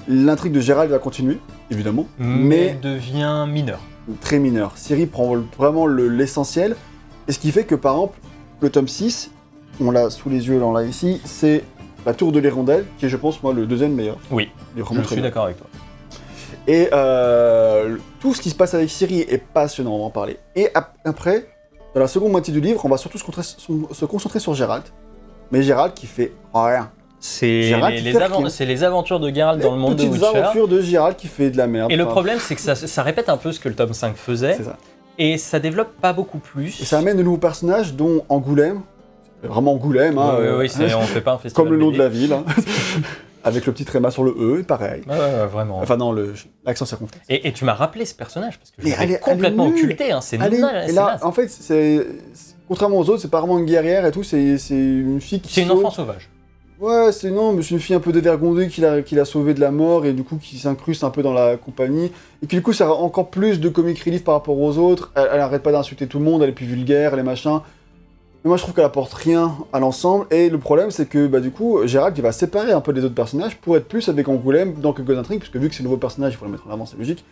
l'intrigue 0.07 0.53
de 0.53 0.62
Gérald 0.62 0.89
va 0.89 0.99
continuer, 0.99 1.38
évidemment, 1.70 2.07
mais 2.18 2.74
mais 2.74 2.80
devient 2.82 3.45
mineur. 3.47 3.80
très 4.22 4.39
mineur. 4.39 4.72
Siri 4.78 5.05
prend 5.05 5.36
vraiment 5.57 5.86
le- 5.86 6.07
l'essentiel, 6.07 6.76
et 7.28 7.32
ce 7.34 7.39
qui 7.39 7.51
fait 7.51 7.66
que 7.66 7.76
par 7.76 7.93
exemple, 7.95 8.20
le 8.62 8.70
tome 8.70 8.88
6, 8.88 9.32
on 9.80 9.91
l'a 9.91 10.09
sous 10.09 10.30
les 10.30 10.47
yeux, 10.47 10.59
là 10.59 10.66
on 10.66 10.72
l'a 10.74 10.84
ici, 10.86 11.22
c'est 11.26 11.64
la 12.06 12.14
tour 12.14 12.32
de 12.32 12.39
l'hirondelle, 12.39 12.86
qui 12.97 13.06
est 13.06 13.10
je 13.10 13.18
pense 13.18 13.41
moi 13.43 13.54
le 13.54 13.66
deuxième 13.66 13.93
meilleur. 13.93 14.18
Oui, 14.32 14.49
Il 14.76 14.80
est 14.80 14.84
vraiment 14.84 15.02
je 15.02 15.06
très 15.06 15.16
suis 15.16 15.22
bien. 15.22 15.30
d'accord 15.30 15.45
avec 15.45 15.58
toi. 15.58 15.68
Et 16.68 16.89
euh, 16.93 17.97
tout 18.20 18.34
ce 18.34 18.41
qui 18.41 18.49
se 18.49 18.56
passe 18.56 18.74
avec 18.74 18.89
Siri 18.89 19.22
est 19.22 19.38
passionnant, 19.39 19.93
on 19.95 19.99
va 19.99 20.04
en 20.06 20.10
parler. 20.10 20.38
Et 20.56 20.70
ap- 20.76 20.93
après, 21.06 21.47
dans 21.95 22.02
la 22.02 22.08
seconde 22.08 22.32
moitié 22.32 22.54
du 22.54 22.62
livre, 22.62 22.86
on 22.86 22.89
va 22.89 22.97
surtout 22.97 23.18
se, 23.18 23.24
concentrer- 23.24 23.93
se 23.93 24.06
concentrer 24.06 24.39
sur 24.39 24.54
Gérald. 24.54 24.84
Mais 25.52 25.64
Gérald 25.64 25.93
qui 25.93 26.06
fait 26.08 26.32
rien. 26.54 26.91
C'est 27.20 27.64
Gérald 27.64 27.93
les, 27.95 27.99
qui 27.99 28.06
les 28.06 28.12
fait 28.14 28.20
avan- 28.20 28.38
rien. 28.39 28.49
c'est 28.49 28.66
les 28.66 28.84
aventures 28.84 29.20
de 29.20 29.30
Geralt 29.34 29.62
dans 29.62 29.72
le 29.74 29.78
monde 29.78 29.95
de 29.95 30.04
Petites 30.04 30.14
Witcher. 30.24 30.38
aventures 30.38 30.68
de 30.68 30.82
Gérald 30.82 31.16
qui 31.18 31.28
fait 31.28 31.49
de 31.52 31.58
la 31.58 31.68
merde. 31.68 31.91
Et 31.91 31.95
le 31.95 32.04
Enfin, 32.04 32.12
problème, 32.12 32.38
c'est 32.39 32.56
que 32.56 32.62
ça, 32.62 32.76
ça 32.76 33.04
répète 33.04 33.30
un 33.30 33.38
peu 33.38 33.52
ce 33.52 33.60
que 33.60 33.70
le 33.70 33.76
tome 33.76 33.93
5 33.93 34.16
faisait, 34.16 34.56
c'est 34.58 34.64
ça. 34.64 34.78
et 35.20 35.38
ça 35.38 35.60
développe 35.60 35.91
pas 36.02 36.14
beaucoup 36.14 36.39
plus. 36.39 36.80
Et 36.82 36.86
ça 36.86 36.97
amène 36.99 37.18
de 37.18 37.24
nouveaux 37.24 37.38
personnages, 37.38 37.93
dont 37.93 38.24
Angoulême. 38.30 38.82
Vraiment 39.44 39.74
Angoulême, 39.74 40.18
hein, 40.18 40.36
oui, 40.39 40.46
euh, 40.46 40.60
oui, 40.60 40.94
on 40.96 41.02
fait 41.02 41.22
pas 41.22 41.34
un 41.34 41.38
festival. 41.38 41.66
comme 41.70 41.74
le 41.78 41.84
nom 41.84 41.92
de 41.92 41.98
la 41.98 42.10
ville. 42.10 42.34
hein. 42.34 42.44
Avec 43.44 43.66
le 43.66 43.72
petit 43.72 43.86
tréma 43.86 44.12
sur 44.12 44.24
le 44.24 44.32
E, 44.38 44.64
pareil. 44.64 45.02
Ouais, 45.10 45.48
vraiment. 45.52 45.80
Enfin 45.80 45.98
non, 45.98 46.16
l'accent 46.64 46.86
circonflexe. 46.86 47.26
Et, 47.28 47.48
et 47.48 47.52
tu 47.52 47.66
m'as 47.66 47.74
rappelé 47.74 48.06
ce 48.06 48.14
personnage 48.14 48.60
parce 48.60 48.70
que 48.70 48.82
je 48.84 48.88
est- 49.14 49.20
complètement 49.20 49.66
elle 49.66 49.74
occulté. 49.74 50.12
Hein, 50.12 50.22
c'est 50.22 50.36
et 50.36 50.39
là, 50.60 50.84
naze. 51.14 51.24
en 51.24 51.32
fait, 51.32 51.50
c'est... 51.50 52.06
Contrairement 52.68 53.00
aux 53.00 53.10
autres, 53.10 53.22
c'est 53.22 53.32
pas 53.32 53.39
vraiment 53.39 53.58
une 53.58 53.66
guerrière 53.66 54.06
et 54.06 54.12
tout, 54.12 54.24
c'est 54.24 54.39
une 54.70 55.20
fille 55.20 55.42
qui 55.42 55.52
C'est 55.54 55.64
une 55.64 55.72
enfant 55.72 55.89
sauvage. 55.89 56.30
Ouais, 56.80 57.12
c'est 57.12 57.30
non, 57.32 57.54
mais 57.54 57.62
c'est 57.64 57.72
une 57.72 57.80
fille 57.80 57.96
un 57.96 58.00
peu 58.00 58.12
dévergondée 58.12 58.68
qui 58.68 58.82
l'a 58.82 59.02
qui 59.04 59.14
l'a 59.14 59.26
sauvée 59.26 59.54
de 59.54 59.60
la 59.60 59.70
mort 59.70 60.06
et 60.06 60.14
du 60.14 60.24
coup 60.24 60.38
qui 60.38 60.58
s'incruste 60.58 61.04
un 61.04 61.10
peu 61.12 61.22
dans 61.22 61.34
la 61.34 61.58
compagnie. 61.58 62.12
Et 62.42 62.48
qui 62.48 62.56
du 62.56 62.62
coup, 62.64 62.74
ça 62.74 62.86
a 62.86 62.89
encore 62.89 63.30
plus 63.30 63.60
de 63.60 63.70
comic 63.70 64.00
relief 64.04 64.24
par 64.24 64.34
rapport 64.36 64.58
aux 64.60 64.78
autres. 64.78 65.12
Elle, 65.16 65.28
elle 65.34 65.42
arrête 65.42 65.62
pas 65.64 65.72
d'insulter 65.72 66.08
tout 66.08 66.18
le 66.20 66.26
monde, 66.26 66.42
elle 66.44 66.50
est 66.50 66.54
plus 66.54 66.66
vulgaire, 66.66 67.16
les 67.16 67.22
machins. 67.24 67.60
Mais 68.44 68.48
moi, 68.48 68.58
je 68.58 68.64
trouve 68.64 68.74
qu'elle 68.74 68.86
apporte 68.86 69.14
rien 69.14 69.56
à 69.72 69.80
l'ensemble. 69.80 70.26
Et 70.32 70.50
le 70.50 70.58
problème, 70.58 70.89
c'est 70.89 71.08
que 71.08 71.28
bah, 71.28 71.39
du 71.39 71.52
coup, 71.52 71.80
Gérald, 71.86 72.18
il 72.18 72.22
va 72.22 72.32
séparer 72.32 72.72
un 72.72 72.82
peu 72.82 72.92
des 72.92 73.04
autres 73.04 73.16
personnages 73.16 73.58
pour 73.58 73.78
être 73.78 73.88
plus 73.88 74.10
avec 74.10 74.28
Angoulême 74.28 74.74
dans 74.82 74.94
quelques 74.94 75.18
intrigues, 75.18 75.39
puisque 75.39 75.58
vu 75.58 75.70
que 75.70 75.76
c'est 75.76 75.82
un 75.82 75.86
nouveau 75.86 75.98
personnage, 75.98 76.34
il 76.34 76.38
faut 76.38 76.46
le 76.46 76.52
mettre 76.52 76.68
en 76.68 76.72
avant, 76.72 76.86
c'est 76.86 76.98
logique. 76.98 77.24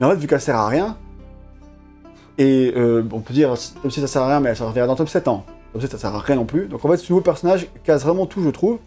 Mais 0.00 0.06
en 0.06 0.10
fait, 0.10 0.16
vu 0.16 0.26
qu'elle 0.26 0.40
sert 0.40 0.56
à 0.56 0.68
rien, 0.68 0.96
et 2.38 2.72
euh, 2.76 3.02
on 3.12 3.20
peut 3.20 3.34
dire, 3.34 3.54
comme 3.82 3.90
si 3.90 4.00
ça 4.00 4.06
sert 4.06 4.22
à 4.22 4.28
rien, 4.28 4.40
mais 4.40 4.50
elle 4.50 4.56
servira 4.56 4.86
dans 4.86 4.96
top 4.96 5.08
7 5.08 5.28
ans. 5.28 5.44
Top 5.72 5.82
7, 5.82 5.90
ça 5.92 5.98
sert 5.98 6.14
à 6.14 6.18
rien 6.18 6.36
non 6.36 6.44
plus. 6.44 6.66
Donc 6.66 6.84
en 6.84 6.88
fait, 6.88 6.96
ce 6.96 7.12
nouveau 7.12 7.22
personnage 7.22 7.66
casse 7.84 8.02
vraiment 8.04 8.26
tout, 8.26 8.42
je 8.42 8.50
trouve. 8.50 8.78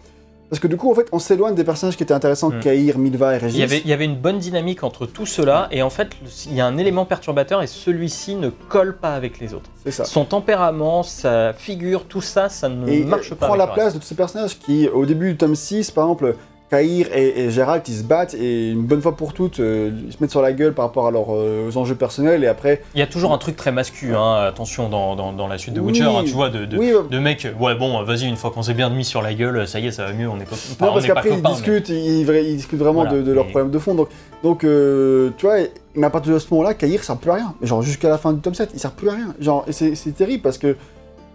Parce 0.49 0.59
que 0.59 0.67
du 0.67 0.77
coup, 0.77 0.89
en 0.91 0.95
fait, 0.95 1.07
on 1.11 1.19
s'éloigne 1.19 1.53
des 1.53 1.63
personnages 1.63 1.95
qui 1.95 2.01
étaient 2.03 2.13
intéressants, 2.13 2.49
Mm. 2.49 2.59
Kaïr, 2.61 2.97
Milva 2.97 3.35
et 3.35 3.37
Régis. 3.37 3.57
Il 3.57 3.61
y, 3.61 3.63
avait, 3.63 3.77
il 3.79 3.87
y 3.87 3.93
avait 3.93 4.05
une 4.05 4.15
bonne 4.15 4.39
dynamique 4.39 4.83
entre 4.83 5.05
tout 5.05 5.27
cela, 5.27 5.67
et 5.71 5.83
en 5.83 5.91
fait, 5.91 6.09
il 6.47 6.55
y 6.55 6.61
a 6.61 6.65
un 6.65 6.77
élément 6.77 7.05
perturbateur, 7.05 7.61
et 7.61 7.67
celui-ci 7.67 8.35
ne 8.35 8.49
colle 8.49 8.97
pas 8.97 9.13
avec 9.13 9.39
les 9.39 9.53
autres. 9.53 9.69
C'est 9.83 9.91
ça. 9.91 10.05
Son 10.05 10.25
tempérament, 10.25 11.03
sa 11.03 11.53
figure, 11.53 12.05
tout 12.05 12.21
ça, 12.21 12.49
ça 12.49 12.67
ne 12.67 12.87
Et 12.87 13.03
marche 13.03 13.27
elle 13.31 13.37
pas. 13.37 13.45
prend 13.45 13.55
avec 13.55 13.67
la 13.67 13.73
place 13.73 13.85
reste. 13.85 13.95
de 13.97 14.01
tous 14.01 14.07
ces 14.07 14.15
personnages 14.15 14.57
qui, 14.57 14.87
au 14.89 15.05
début 15.05 15.31
du 15.31 15.37
tome 15.37 15.55
6, 15.55 15.91
par 15.91 16.05
exemple, 16.05 16.35
Kaïr 16.69 17.07
et, 17.13 17.45
et 17.45 17.49
Gérald, 17.51 17.81
ils 17.87 17.95
se 17.95 18.03
battent 18.03 18.35
et 18.35 18.69
une 18.69 18.83
bonne 18.83 19.01
fois 19.01 19.15
pour 19.15 19.33
toutes, 19.33 19.59
euh, 19.59 19.91
ils 20.05 20.13
se 20.13 20.17
mettent 20.21 20.29
sur 20.29 20.41
la 20.43 20.53
gueule 20.53 20.73
par 20.73 20.85
rapport 20.85 21.07
à 21.07 21.11
leurs 21.11 21.33
euh, 21.33 21.71
enjeux 21.75 21.95
personnels 21.95 22.43
et 22.43 22.47
après. 22.47 22.83
Il 22.93 22.99
y 22.99 23.01
a 23.01 23.07
toujours 23.07 23.33
un 23.33 23.37
truc 23.39 23.55
très 23.55 23.71
masculin, 23.71 24.19
hein, 24.21 24.45
attention, 24.47 24.87
dans, 24.87 25.15
dans, 25.15 25.33
dans 25.33 25.47
la 25.47 25.57
suite 25.57 25.73
de 25.73 25.79
Oui. 25.79 25.87
Witcher, 25.87 26.03
hein, 26.05 26.21
tu 26.25 26.31
vois, 26.33 26.49
de, 26.49 26.65
de, 26.65 26.77
oui, 26.77 26.91
euh, 26.93 27.01
de 27.09 27.17
mecs, 27.17 27.47
ouais, 27.59 27.73
bon, 27.75 28.03
vas-y, 28.03 28.25
une 28.25 28.35
fois 28.35 28.51
qu'on 28.51 28.61
s'est 28.61 28.75
bien 28.75 28.89
mis 28.89 29.03
sur 29.03 29.21
la 29.23 29.33
gueule, 29.33 29.67
ça 29.67 29.79
y 29.79 29.87
est, 29.87 29.91
ça 29.91 30.05
va 30.05 30.13
mieux, 30.13 30.29
on 30.29 30.37
est, 30.39 30.43
enfin, 30.43 30.85
non, 30.85 30.91
on 30.91 30.93
parce 30.93 31.07
pas 31.07 31.13
qu'après 31.15 31.29
ils 31.31 31.41
mais- 31.41 31.49
discutent, 31.49 31.89
ils, 31.89 32.29
ils 32.29 32.55
discutent 32.57 32.79
vraiment 32.79 33.01
Voilà, 33.03 33.17
de, 33.17 33.21
de 33.23 33.31
leurs 33.31 33.47
problèmes 33.47 33.71
de 33.71 33.79
fond. 33.79 33.95
Donc, 33.95 34.09
donc 34.43 34.63
euh, 34.63 35.31
tu 35.37 35.47
vois, 35.47 35.55
mais 35.95 36.05
à 36.05 36.09
partir 36.11 36.33
de 36.33 36.39
ce 36.39 36.47
moment-là, 36.51 36.75
Kaïr 36.75 37.03
sert 37.03 37.17
plus 37.17 37.31
à 37.31 37.35
rien. 37.35 37.53
Genre 37.63 37.81
jusqu'à 37.81 38.09
la 38.09 38.17
fin 38.19 38.31
du 38.31 38.41
tome 38.41 38.53
7, 38.53 38.69
il 38.75 38.79
sert 38.79 38.91
plus 38.91 39.09
à 39.09 39.13
rien. 39.13 39.33
Genre, 39.39 39.65
c'est 39.71 40.15
terrible 40.15 40.43
parce 40.43 40.57
que 40.59 40.75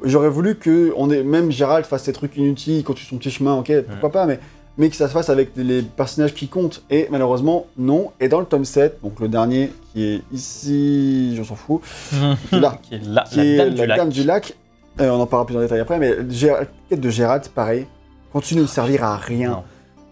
j'aurais 0.05 0.29
voulu 0.29 0.55
que 0.57 0.93
on 0.97 1.11
ait, 1.11 1.23
même 1.23 1.51
Gérald 1.51 1.87
fasse 1.87 2.05
ces 2.05 2.13
trucs 2.13 2.37
inutiles, 2.37 2.85
continue 2.85 3.07
son 3.09 3.17
petit 3.17 3.31
chemin, 3.31 3.55
ok, 3.57 3.73
pourquoi 3.91 4.13
pas, 4.13 4.27
mais, 4.27 4.39
mais 4.77 4.89
que 4.91 4.97
ça 4.97 5.07
se 5.09 5.13
fasse 5.13 5.29
avec 5.31 5.51
les 5.57 5.83
personnages 5.83 6.35
qui 6.35 6.49
comptent. 6.49 6.83
Et 6.91 7.07
malheureusement, 7.11 7.67
non. 7.77 8.11
Et 8.21 8.29
dans 8.29 8.41
le 8.41 8.47
tome 8.47 8.65
7, 8.65 8.99
donc 9.03 9.21
le 9.21 9.29
dernier 9.29 9.73
qui 9.93 10.05
est 10.05 10.23
ici, 10.33 11.35
je 11.37 11.43
s'en 11.43 11.55
fous, 11.55 11.81
qui 12.51 12.57
est 12.57 12.61
là, 12.61 12.79
qui 12.83 12.95
est 12.95 13.05
là, 13.07 13.25
qui 13.31 13.57
la 13.57 13.67
dame 13.67 13.75
la 13.77 13.83
du 13.83 13.87
lac. 13.87 13.97
Dame 13.99 14.09
du 14.11 14.25
lac. 14.25 14.55
Euh, 15.01 15.11
on 15.11 15.21
en 15.21 15.27
parlera 15.27 15.47
plus 15.47 15.57
en 15.57 15.61
détail 15.61 15.81
après, 15.81 15.99
mais 15.99 16.15
la 16.15 16.67
quête 16.89 17.01
de 17.01 17.11
Gérald, 17.11 17.49
pareil, 17.49 17.87
continue 18.33 18.63
de 18.63 18.67
servir 18.67 19.03
à 19.05 19.17
rien. 19.17 19.51
Non. 19.51 19.63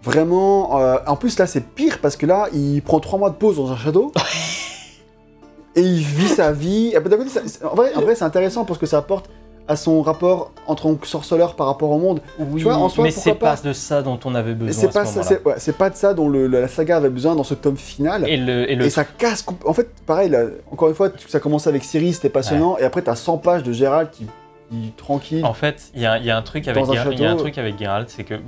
Vraiment, 0.02 0.80
euh, 0.80 0.96
en 1.06 1.14
plus 1.14 1.38
là 1.38 1.46
c'est 1.46 1.60
pire 1.64 2.00
parce 2.00 2.16
que 2.16 2.26
là 2.26 2.48
il 2.52 2.82
prend 2.82 2.98
trois 2.98 3.20
mois 3.20 3.30
de 3.30 3.36
pause 3.36 3.56
dans 3.58 3.70
un 3.70 3.76
château 3.76 4.10
et 5.76 5.80
il 5.80 6.02
vit 6.02 6.28
sa 6.28 6.50
vie. 6.52 6.92
Ça- 7.28 7.40
c'est- 7.46 7.64
en 7.64 7.74
vrai, 7.76 7.92
en 7.94 8.00
vrai, 8.00 8.14
c'est 8.16 8.24
intéressant 8.24 8.64
parce 8.64 8.78
que 8.80 8.86
ça 8.86 8.98
apporte 8.98 9.30
à 9.68 9.76
son 9.76 10.02
rapport 10.02 10.50
en 10.66 10.74
tant 10.74 10.94
que 10.96 11.06
sorceleur 11.06 11.54
par 11.56 11.66
rapport 11.66 11.90
au 11.90 11.98
monde. 11.98 12.20
Oui, 12.38 12.58
Tu 12.58 12.64
vois, 12.64 12.76
en 12.76 12.88
soi, 12.88 13.04
mais 13.04 13.10
c'est 13.10 13.34
pas 13.34 13.54
pas 13.56 13.62
de 13.62 13.72
ça 13.72 14.02
dont 14.02 14.18
on 14.24 14.34
avait 14.34 14.54
besoin 14.54 14.72
c'est 14.72 14.92
pas, 14.92 15.04
ce 15.04 15.22
c'est 15.22 15.44
ouais, 15.44 15.72
pas 15.78 15.90
de 15.90 15.96
ça 15.96 16.14
dont 16.14 16.28
le- 16.28 16.46
la 16.48 16.68
saga 16.68 16.96
avait 16.96 17.10
besoin 17.10 17.34
dans 17.36 17.44
ce 17.44 17.54
tome 17.54 17.76
final. 17.76 18.28
Et 18.28 18.36
le, 18.36 18.70
et 18.70 18.74
le 18.74 18.84
Et 18.86 18.90
ça 18.90 19.04
casse. 19.04 19.44
En 19.64 19.72
fait, 19.72 19.88
pareil, 20.04 20.28
là, 20.30 20.44
encore 20.70 20.88
une 20.88 20.94
fois, 20.94 21.10
ça 21.28 21.38
commençait 21.40 21.68
avec 21.68 21.84
Ciri, 21.84 22.12
c'était 22.12 22.28
passionnant, 22.28 22.76
et 22.78 22.82
après 22.84 23.02
t'as 23.02 23.14
100 23.16 23.38
pages 23.38 23.62
de 23.62 23.72
Gérald 23.72 24.10
qui, 24.10 24.26
qui 24.70 24.92
tranquille. 24.96 25.44
En 25.44 25.54
fait, 25.54 25.90
il 25.94 26.00
y 26.02 26.06
a, 26.06 26.18
il 26.18 26.24
y 26.24 26.30
a 26.30 26.36
un 26.36 26.42
truc 26.42 26.66
avec 26.68 26.84
il 26.88 26.94
y 27.20 27.24
a 27.24 27.30
un 27.30 27.36
truc 27.36 27.58
avec 27.58 27.78
Geralt, 27.78 28.08
c'est 28.10 28.24
que 28.24 28.34
qui 28.34 28.40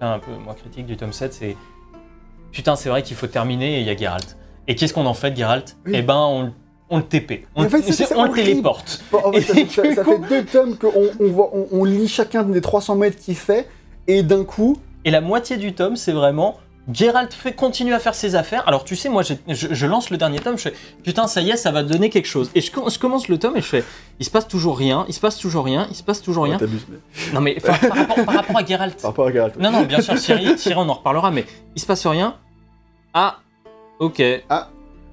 fait 0.00 0.04
un 0.04 0.18
peu 0.18 0.32
moi 0.44 0.54
critique 0.54 0.86
du 0.86 0.96
tome 0.96 1.12
7, 1.12 1.32
c'est 1.32 1.56
putain, 2.50 2.76
c'est 2.76 2.88
vrai 2.88 3.02
qu'il 3.02 3.16
faut 3.16 3.26
terminer 3.26 3.76
et 3.78 3.80
il 3.80 3.86
y 3.86 3.90
a 3.90 3.96
Geralt. 3.96 4.36
Et 4.68 4.74
qu'est-ce 4.74 4.94
qu'on 4.94 5.06
en 5.06 5.14
fait 5.14 5.36
Geralt 5.36 5.76
Oui. 5.86 5.92
Eh 5.96 6.02
ben 6.02 6.16
on, 6.16 6.52
on 6.92 6.98
le 6.98 7.02
TP. 7.04 7.44
On, 7.56 7.64
en 7.64 7.68
fait, 7.68 7.78
le- 7.78 7.82
c'est- 7.92 8.04
c'est 8.04 8.14
on 8.14 8.24
le 8.24 8.32
téléporte. 8.32 9.02
Bon, 9.10 9.18
en 9.24 9.32
fait, 9.32 9.40
ça, 9.40 9.54
Et 9.84 9.94
ça- 9.94 10.04
fait 10.04 10.18
deux 10.28 10.44
tomes 10.44 10.76
qu'on 10.76 10.92
on, 11.18 11.26
voit- 11.28 11.50
on, 11.52 11.66
on 11.72 11.84
lit 11.84 12.06
chacun 12.06 12.44
des 12.44 12.60
300 12.60 12.94
mètres 12.94 13.18
qu'il 13.18 13.34
fait, 13.36 13.68
et 14.06 14.22
d'un 14.22 14.44
coup, 14.44 14.76
Et 15.04 15.10
la 15.10 15.20
moitié 15.20 15.56
du 15.56 15.72
tome, 15.74 15.96
c'est 15.96 16.12
vraiment 16.12 16.58
Geralt 16.92 17.32
fait, 17.32 17.52
continue 17.54 17.92
à 17.94 17.98
faire 17.98 18.14
ses 18.14 18.34
affaires. 18.36 18.62
Alors 18.68 18.84
tu 18.84 18.94
sais, 18.96 19.08
moi 19.08 19.22
je, 19.22 19.34
je 19.48 19.86
lance 19.86 20.10
le 20.10 20.16
dernier 20.16 20.38
tome, 20.40 20.56
je 20.58 20.62
fais 20.68 20.74
putain 21.04 21.26
ça 21.28 21.40
y 21.40 21.50
est, 21.50 21.56
ça 21.56 21.70
va 21.72 21.82
donner 21.84 22.08
quelque 22.10 22.26
chose. 22.28 22.50
Et 22.56 22.60
je, 22.60 22.70
je 22.70 22.98
commence 23.00 23.26
le 23.28 23.36
tome 23.38 23.56
et 23.56 23.60
je 23.60 23.66
fais 23.66 23.84
il 24.20 24.24
se 24.26 24.30
passe 24.30 24.46
toujours 24.48 24.76
rien, 24.78 25.04
il 25.08 25.14
se 25.14 25.18
passe 25.20 25.38
toujours 25.38 25.64
rien, 25.64 25.86
il 25.90 25.94
se 25.96 26.02
passe 26.04 26.22
toujours 26.22 26.44
rien. 26.44 26.54
Ouais, 26.54 26.58
t'abuses, 26.60 26.86
mais 26.88 26.98
Non 27.34 27.40
mais 27.40 27.54
par, 27.54 27.80
rapport, 27.80 28.24
par 28.24 28.34
rapport 28.34 28.58
à 28.58 28.64
Geralt. 28.64 28.96
par 29.00 29.10
rapport 29.10 29.26
à 29.28 29.32
Geralt. 29.32 29.56
Non 29.58 29.70
non 29.72 29.82
bien 29.82 30.00
sûr 30.00 30.16
Ciri, 30.18 30.56
Ciri 30.58 30.74
on 30.76 30.88
en 30.88 30.94
reparlera 30.94 31.30
mais 31.32 31.44
il 31.76 31.80
se 31.82 31.86
passe 31.86 32.04
rien. 32.06 32.34
Ah 33.14 33.38
ok. 34.00 34.22
Ah, 34.48 34.68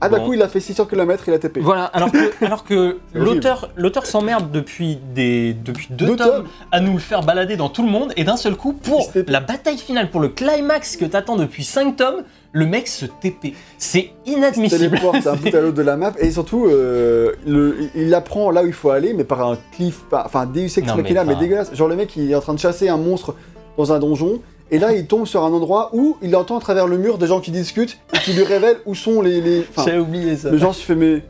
d'un 0.08 0.20
Bon. 0.20 0.26
coup, 0.28 0.34
il 0.34 0.42
a 0.42 0.48
fait 0.48 0.62
600 0.62 0.86
km, 0.86 1.26
il 1.28 1.34
a 1.34 1.40
TP. 1.40 1.60
Voilà, 1.60 1.84
alors 1.84 2.10
que, 2.12 2.32
alors 2.46 2.64
que 2.64 3.00
l'auteur, 3.14 3.70
l'auteur 3.76 4.06
s'emmerde 4.06 4.50
depuis, 4.52 4.98
des, 5.14 5.54
depuis 5.54 5.88
deux, 5.90 6.06
Deux 6.06 6.16
tomes 6.16 6.28
tomes. 6.28 6.48
à 6.72 6.80
nous 6.80 6.94
le 6.94 7.00
faire 7.00 7.22
balader 7.22 7.58
dans 7.58 7.68
tout 7.68 7.84
le 7.84 7.90
monde, 7.90 8.14
et 8.16 8.24
d'un 8.24 8.38
seul 8.38 8.56
coup, 8.56 8.72
pour 8.72 9.12
Il 9.14 9.26
la 9.28 9.42
bataille 9.42 9.78
finale, 9.78 10.10
pour 10.10 10.22
le 10.22 10.30
climax 10.30 10.96
que 10.96 11.04
t'attends 11.04 11.36
depuis 11.36 11.66
5 11.66 11.98
tomes, 11.98 12.24
le 12.54 12.66
mec 12.66 12.88
se 12.88 13.06
TP. 13.08 13.54
C'est 13.78 14.12
inadmissible. 14.26 14.90
téléporte 14.90 15.24
d'un 15.24 15.36
bout 15.36 15.54
à 15.54 15.60
l'autre 15.60 15.76
de 15.76 15.82
la 15.84 15.98
map 15.98 16.14
et 16.18 16.32
surtout 16.32 16.66
euh, 16.68 17.34
le- 17.46 17.76
il 17.94 18.12
apprend 18.14 18.50
là 18.52 18.64
où 18.64 18.68
il 18.68 18.74
faut 18.74 18.90
aller 18.90 19.14
mais 19.14 19.24
par 19.24 19.42
un 19.48 19.56
cliff 19.74 20.00
enfin 20.12 20.48
Deus 20.48 20.64
Ex 20.66 20.78
mais 20.78 20.86
Machina 21.04 21.24
mais, 21.26 21.34
enfin- 21.34 21.40
dégueulasse 21.42 21.76
genre 21.76 21.88
le 21.88 21.96
mec 21.96 22.16
il 22.16 22.32
est 22.32 22.36
en 22.36 22.42
train 22.42 22.56
de 22.56 22.60
chasser 22.60 22.90
un 22.90 22.98
monstre 22.98 23.36
dans 23.78 23.94
un 23.94 24.00
donjon 24.00 24.40
et 24.72 24.80
là 24.80 24.94
il 24.94 25.06
tombe 25.08 25.26
sur 25.26 25.44
un 25.44 25.52
endroit 25.52 25.90
où 25.94 26.18
il 26.22 26.36
entend 26.36 26.58
à 26.58 26.62
travers 26.62 26.88
le 26.88 26.98
mur 26.98 27.18
des 27.18 27.28
gens 27.28 27.40
qui 27.40 27.52
discutent 27.52 27.98
et 28.14 28.20
qui 28.20 28.34
lui 28.34 28.44
révèlent 28.44 28.80
où 28.86 28.96
sont 28.96 29.22
les, 29.22 29.42
les... 29.42 29.66
enfin, 29.70 29.84
J'ai 29.90 29.98
oublié 30.00 30.36
ça. 30.38 30.50
le 30.52 30.58
genre 30.58 30.74
se 30.76 30.84
fait 30.84 30.96
mais 30.96 31.24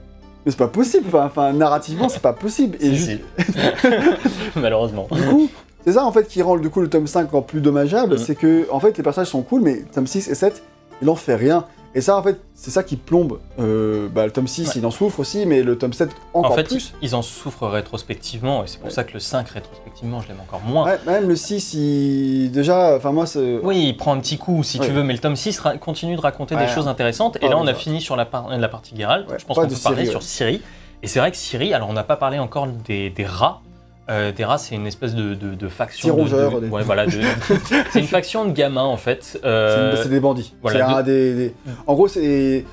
mais 0.46 0.52
c'est 0.52 0.58
pas 0.58 0.68
possible 0.68 1.06
enfin, 1.08 1.26
enfin 1.26 1.54
narrativement 1.54 2.10
c'est 2.10 2.22
pas 2.22 2.34
possible 2.34 2.78
et 2.82 2.94
juste-. 2.94 3.22
Malheureusement. 4.56 5.08
du 5.12 5.22
coup 5.22 5.50
c'est 5.86 5.94
ça 5.94 6.06
en 6.06 6.12
fait 6.12 6.28
qui 6.28 6.42
rend 6.42 6.58
du 6.58 6.70
coup 6.70 6.82
le 6.82 6.90
tome 6.90 7.08
5 7.08 7.26
encore 7.28 7.46
plus 7.46 7.62
dommageable 7.62 8.14
Mhm. 8.16 8.20
c'est 8.26 8.36
que 8.36 8.68
en 8.72 8.80
fait 8.80 8.98
les 8.98 9.04
personnages 9.04 9.30
sont 9.30 9.42
cool 9.42 9.62
mais 9.62 9.84
tome 9.94 10.08
6 10.08 10.30
et 10.30 10.36
7 10.36 10.62
il 11.02 11.10
en 11.10 11.16
fait 11.16 11.36
rien 11.36 11.66
et 11.96 12.02
ça 12.02 12.16
en 12.18 12.22
fait 12.24 12.40
c'est 12.54 12.70
ça 12.72 12.84
qui 12.84 12.96
plombe 12.96 13.40
euh, 13.60 14.08
bah, 14.10 14.26
le 14.26 14.32
tome 14.32 14.48
6 14.48 14.68
Ouais. 14.68 14.74
il 14.78 14.86
en 14.86 14.92
souffre 14.92 15.20
aussi 15.20 15.46
mais 15.46 15.64
le 15.64 15.78
tome 15.78 15.94
7 15.94 16.10
encore 16.34 16.52
En 16.52 16.56
fait, 16.56 16.64
plus 16.66 16.94
ils 17.02 17.16
en 17.16 17.22
souffrent 17.22 17.68
rétrospectivement, 17.68 18.64
et 18.64 18.68
c'est 18.68 18.80
pour 18.80 18.92
ça 18.92 19.04
que 19.04 19.14
le 19.14 19.20
5 19.20 19.50
rétrospectivement, 19.50 20.22
je 20.22 20.28
l'aime 20.28 20.40
encore 20.42 20.62
moins. 20.62 20.86
Ouais, 20.86 21.00
même 21.06 21.28
le 21.28 21.36
6 21.36 21.74
il 21.74 22.52
déjà 22.52 22.96
enfin 22.96 23.12
moi 23.12 23.26
c'est 23.26 23.60
Oui, 23.64 23.88
il 23.90 23.98
prend 23.98 24.14
un 24.14 24.20
petit 24.20 24.38
coup 24.38 24.64
si 24.64 24.80
tu 24.80 24.92
veux, 24.92 25.04
mais 25.04 25.14
le 25.14 25.20
tome 25.20 25.36
6 25.36 25.60
ra- 25.60 25.78
continue 25.78 26.16
de 26.16 26.22
raconter 26.22 26.56
des 26.56 26.68
choses 26.68 26.88
intéressantes. 26.88 27.38
Et 27.42 27.48
là, 27.48 27.58
on 27.58 27.68
a 27.68 27.74
fini 27.74 28.02
sur 28.02 28.16
la, 28.16 28.26
par- 28.26 28.50
la 28.50 28.70
partie 28.70 28.96
Geralt. 28.96 29.26
Je 29.38 29.46
pense 29.46 29.58
qu'on 29.58 29.68
peut 29.68 29.76
parler 29.84 30.06
sur. 30.06 30.22
Ciri. 30.24 30.62
Et 31.02 31.08
c'est 31.08 31.20
vrai 31.20 31.32
que 31.32 31.38
Ciri, 31.38 31.74
alors 31.74 31.90
on 31.90 31.94
n'a 31.94 32.04
pas 32.04 32.18
parlé 32.18 32.40
encore 32.40 32.68
des, 32.68 33.10
des 33.10 33.26
rats. 33.26 33.62
Euh, 34.10 34.32
rats, 34.42 34.58
c'est 34.58 34.76
une 34.76 34.88
espèce 34.88 35.14
de, 35.16 35.34
de, 35.36 35.54
de 35.56 35.68
faction. 35.70 36.16
De- 36.26 36.68
ouais, 36.70 36.84
voilà, 36.84 37.06
c'est 37.92 38.00
une 38.00 38.08
faction 38.08 38.46
de 38.46 38.52
gamins 38.52 38.84
en 38.84 38.98
fait. 38.98 39.24
C'est 39.24 39.46
Euh, 39.46 39.96
c'est 40.02 40.10
des 40.10 40.20
bandits. 40.20 40.54
voilà, 40.62 41.04
des, 41.04 41.34
des- 41.36 41.54
En 41.88 41.94
gros, 41.94 42.08
c'est. 42.08 42.66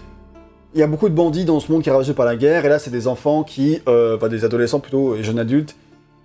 Il 0.75 0.81
y 0.81 0.83
a 0.83 0.87
beaucoup 0.87 1.09
de 1.09 1.15
bandits 1.15 1.45
dans 1.47 1.59
ce 1.61 1.73
monde 1.73 1.83
qui 1.83 1.89
est 1.89 1.93
ravagé 1.93 2.13
par 2.13 2.27
la 2.27 2.37
guerre, 2.37 2.65
et 2.67 2.69
là, 2.69 2.79
c'est 2.79 2.91
des 2.91 3.07
enfants 3.09 3.45
qui. 3.45 3.81
euh, 3.89 4.17
Enfin, 4.17 4.29
des 4.29 4.45
adolescents 4.45 4.81
plutôt, 4.81 5.15
et 5.17 5.23
jeunes 5.23 5.39
adultes, 5.39 5.75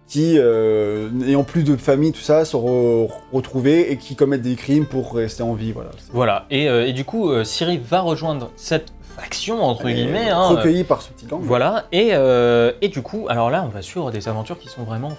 qui, 0.07 0.35
euh, 0.37 1.09
n'ayant 1.13 1.43
plus 1.43 1.63
de 1.63 1.77
famille, 1.77 2.11
tout 2.11 2.19
ça, 2.21 2.43
se 2.43 2.57
re- 2.57 3.09
retrouvés 3.31 3.91
et 3.91 3.97
qui 3.97 4.15
commettent 4.15 4.41
des 4.41 4.55
crimes 4.55 4.85
pour 4.85 5.13
rester 5.15 5.41
en 5.43 5.53
vie. 5.53 5.71
Voilà. 5.71 5.91
Voilà. 6.11 6.45
Et, 6.51 6.65
et 6.65 6.91
du 6.93 7.05
coup, 7.05 7.31
Ciri 7.45 7.77
va 7.77 8.01
rejoindre 8.01 8.51
cette 8.57 8.91
faction, 9.15 9.63
entre 9.63 9.87
Et 9.87 9.93
guillemets. 9.93 10.29
hein, 10.29 10.41
euh, 10.51 10.55
recueillis 10.55 10.83
par 10.83 11.01
ce 11.01 11.09
petit 11.09 11.25
gang. 11.25 11.39
Voilà. 11.43 11.85
Et, 11.91 12.09
euh, 12.13 12.71
et 12.81 12.87
du 12.89 13.01
coup, 13.01 13.25
alors 13.29 13.49
là, 13.49 13.63
on 13.65 13.69
va 13.69 13.81
suivre 13.81 14.11
des 14.11 14.27
aventures 14.27 14.57
qui 14.59 14.67
sont 14.69 14.83
vraiment 14.83 15.11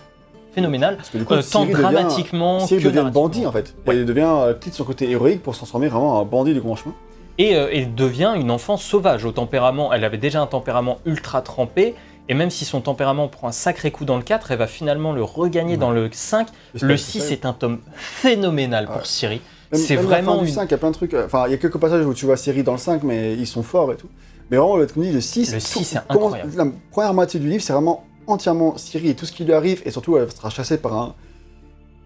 phénoménales. 0.55 0.97
Parce 0.97 1.11
que 1.11 1.19
du 1.19 1.25
coup, 1.25 1.35
Euh, 1.35 1.43
tant 1.43 1.63
devient- 1.65 1.75
dramatiquement 1.75 2.61
Ciri 2.61 2.83
que 2.83 2.89
devient 2.89 3.11
bandit 3.13 3.47
en 3.47 3.53
fait. 3.53 3.75
Ouais. 3.87 3.97
Il 3.97 4.05
devient 4.05 4.29
euh, 4.29 4.55
quitte 4.55 4.75
son 4.75 4.85
côté 4.85 5.11
héroïque 5.11 5.43
pour 5.43 5.55
se 5.55 5.61
transformer 5.61 5.89
vraiment 5.89 6.19
en 6.19 6.21
un 6.21 6.25
bandit 6.25 6.53
du 6.55 6.61
grand 6.61 6.77
chemin. 6.77 6.95
et, 7.39 7.57
euh, 7.57 7.69
et 7.73 7.87
devient 7.87 8.35
une 8.37 8.51
enfant 8.51 8.77
sauvage 8.77 9.25
au 9.25 9.33
tempérament. 9.33 9.93
Elle 9.93 10.05
avait 10.05 10.19
déjà 10.19 10.43
un 10.43 10.47
tempérament 10.47 10.99
ultra 11.07 11.41
trempé, 11.41 11.95
et 12.29 12.35
même 12.35 12.51
si 12.51 12.67
son 12.67 12.83
tempérament 12.83 13.27
prend 13.29 13.49
un 13.49 13.53
sacré 13.53 13.91
coup 13.91 14.05
dans 14.05 14.17
le 14.19 14.23
4, 14.23 14.51
elle 14.51 14.59
va 14.59 14.67
finalement 14.67 15.13
le 15.13 15.23
regagner 15.25 15.73
Ouais. 15.73 15.77
dans 15.79 15.91
le 15.91 16.11
5. 16.13 16.49
J'espère 16.75 16.89
Le 16.89 16.95
que 16.95 17.01
c'est 17.01 17.11
6 17.13 17.21
ça. 17.21 17.33
est 17.33 17.47
un 17.47 17.55
tome 17.55 17.79
phénoménal 17.95 18.85
pour 18.87 18.97
Ouais. 18.97 19.03
Même- 19.05 19.41
c'est 19.79 19.97
vraiment 19.97 20.33
la 20.33 20.39
fin 20.39 20.43
du 20.45 20.49
une- 20.49 20.55
5, 20.55 20.65
il 20.69 20.71
y 20.71 20.75
a 20.75 20.79
plein 20.79 20.91
de 20.91 20.95
trucs. 20.95 21.15
euh, 21.15 21.27
Enfin, 21.27 21.45
il 21.47 21.51
y 21.51 21.55
a 21.55 21.59
quelques 21.59 21.79
passages 21.79 22.05
où 22.07 22.15
tu 22.15 22.27
vois 22.27 22.37
Ciri 22.37 22.63
dans 22.63 22.73
le 22.73 22.79
5, 22.79 23.03
mais 23.03 23.35
ils 23.35 23.47
sont 23.47 23.63
forts 23.63 23.93
et 23.93 23.97
tout. 23.97 24.09
Mais 24.51 24.57
vraiment, 24.59 24.77
le, 24.77 24.87
comme 24.87 25.03
dit, 25.03 25.13
le 25.13 25.21
6, 25.21 25.53
Le 25.55 25.61
6, 25.61 25.85
c'est 25.85 25.99
incroyable. 26.09 26.51
La 26.57 26.67
première 26.91 27.15
moitié 27.15 27.41
du 27.41 27.49
livre, 27.49 27.63
c'est 27.63 27.73
vraiment 27.73 28.05
entièrement 28.27 28.77
Ciri 28.77 29.09
et 29.11 29.15
tout 29.15 29.25
ce 29.27 29.33
qui 29.33 29.45
lui 29.45 29.53
arrive, 29.53 29.83
et 29.85 29.91
surtout, 29.91 30.17
elle 30.17 30.31
sera 30.31 30.51
chassée 30.51 30.79
par 30.79 30.95
un 30.95 31.15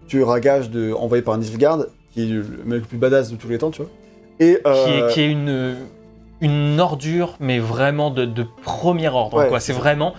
tueur 0.07 0.31
à 0.31 0.39
gage 0.39 0.69
de, 0.69 0.93
envoyé 0.93 1.21
par 1.21 1.37
Nilfgaard, 1.37 1.85
qui 2.13 2.23
est 2.23 2.25
le 2.27 2.43
mec 2.65 2.79
le 2.81 2.87
plus 2.87 2.97
badass 2.97 3.29
de 3.31 3.35
tous 3.35 3.49
les 3.49 3.57
temps, 3.57 3.71
tu 3.71 3.81
vois. 3.81 3.91
Et, 4.39 4.45
Qui, 4.45 4.49
est, 4.53 4.67
euh, 4.67 5.09
qui 5.09 5.21
est 5.21 5.31
une, 5.31 5.75
une 6.41 6.79
ordure, 6.79 7.35
mais 7.39 7.59
vraiment 7.59 8.11
de, 8.11 8.23
de 8.25 8.45
premier 8.63 9.09
ordre. 9.09 9.37
Ouais, 9.37 9.47
quoi. 9.49 9.59
c'est 9.59 9.73
vraiment. 9.73 10.13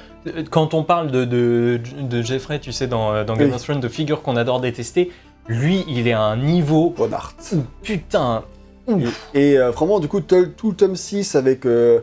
Quand 0.50 0.74
on 0.74 0.82
parle 0.82 1.10
de, 1.10 1.24
de, 1.24 1.80
de 2.02 2.22
Jeffrey, 2.22 2.58
tu 2.58 2.72
sais, 2.72 2.86
dans, 2.86 3.12
euh, 3.14 3.24
dans 3.24 3.34
Game 3.36 3.52
of 3.52 3.62
Thrones, 3.62 3.80
de 3.80 3.88
figures 3.88 4.22
qu'on 4.22 4.36
adore 4.36 4.60
détester, 4.60 5.10
lui, 5.48 5.84
il 5.88 6.06
est 6.06 6.12
à 6.12 6.22
un 6.22 6.36
niveau. 6.36 6.94
Bonnard. 6.96 7.34
où, 7.52 7.56
putain. 7.82 8.44
ouf. 8.86 9.30
Et 9.34 9.58
euh, 9.58 9.70
vraiment, 9.70 9.98
du 9.98 10.08
coup, 10.08 10.20
tout, 10.20 10.46
tout 10.56 10.70
le 10.70 10.76
tome 10.76 10.96
6 10.96 11.34
avec 11.34 11.64
euh, 11.66 12.00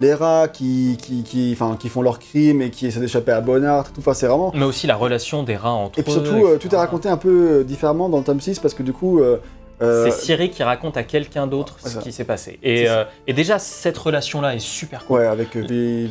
les 0.00 0.14
rats 0.14 0.48
qui, 0.48 0.96
qui, 1.00 1.22
qui, 1.22 1.56
qui 1.78 1.88
font 1.88 2.02
leurs 2.02 2.18
crimes 2.18 2.62
et 2.62 2.70
qui 2.70 2.86
essaient 2.86 3.00
d'échapper 3.00 3.32
à 3.32 3.40
Bonnard, 3.40 3.92
tout, 3.92 4.00
enfin, 4.00 4.14
c'est 4.14 4.26
vraiment. 4.26 4.50
Mais 4.54 4.64
aussi 4.64 4.86
la 4.86 4.96
relation 4.96 5.42
des 5.42 5.56
rats 5.56 5.72
entre 5.72 5.98
Et 5.98 6.02
puis 6.02 6.12
eux. 6.12 6.24
surtout, 6.24 6.46
euh, 6.46 6.58
tout 6.58 6.72
est 6.74 6.78
raconté 6.78 7.08
un 7.08 7.16
peu 7.16 7.64
différemment 7.64 8.08
dans 8.08 8.18
le 8.18 8.24
tome 8.24 8.40
6 8.40 8.58
parce 8.58 8.74
que 8.74 8.82
du 8.82 8.92
coup. 8.92 9.20
C'est 9.78 10.10
Ciri 10.10 10.48
qui 10.48 10.62
raconte 10.62 10.96
à 10.96 11.02
quelqu'un 11.02 11.46
d'autre 11.46 11.76
Ouais, 11.84 11.90
ce 11.90 11.98
qui 11.98 12.10
s'est 12.10 12.24
passé. 12.24 12.58
Et, 12.62 12.86
et 13.26 13.32
déjà, 13.34 13.58
cette 13.58 13.98
relation-là 13.98 14.54
est 14.54 14.58
super 14.58 15.04
cool. 15.04 15.18
Ouais, 15.20 15.26
avec 15.26 15.54
euh, 15.54 16.08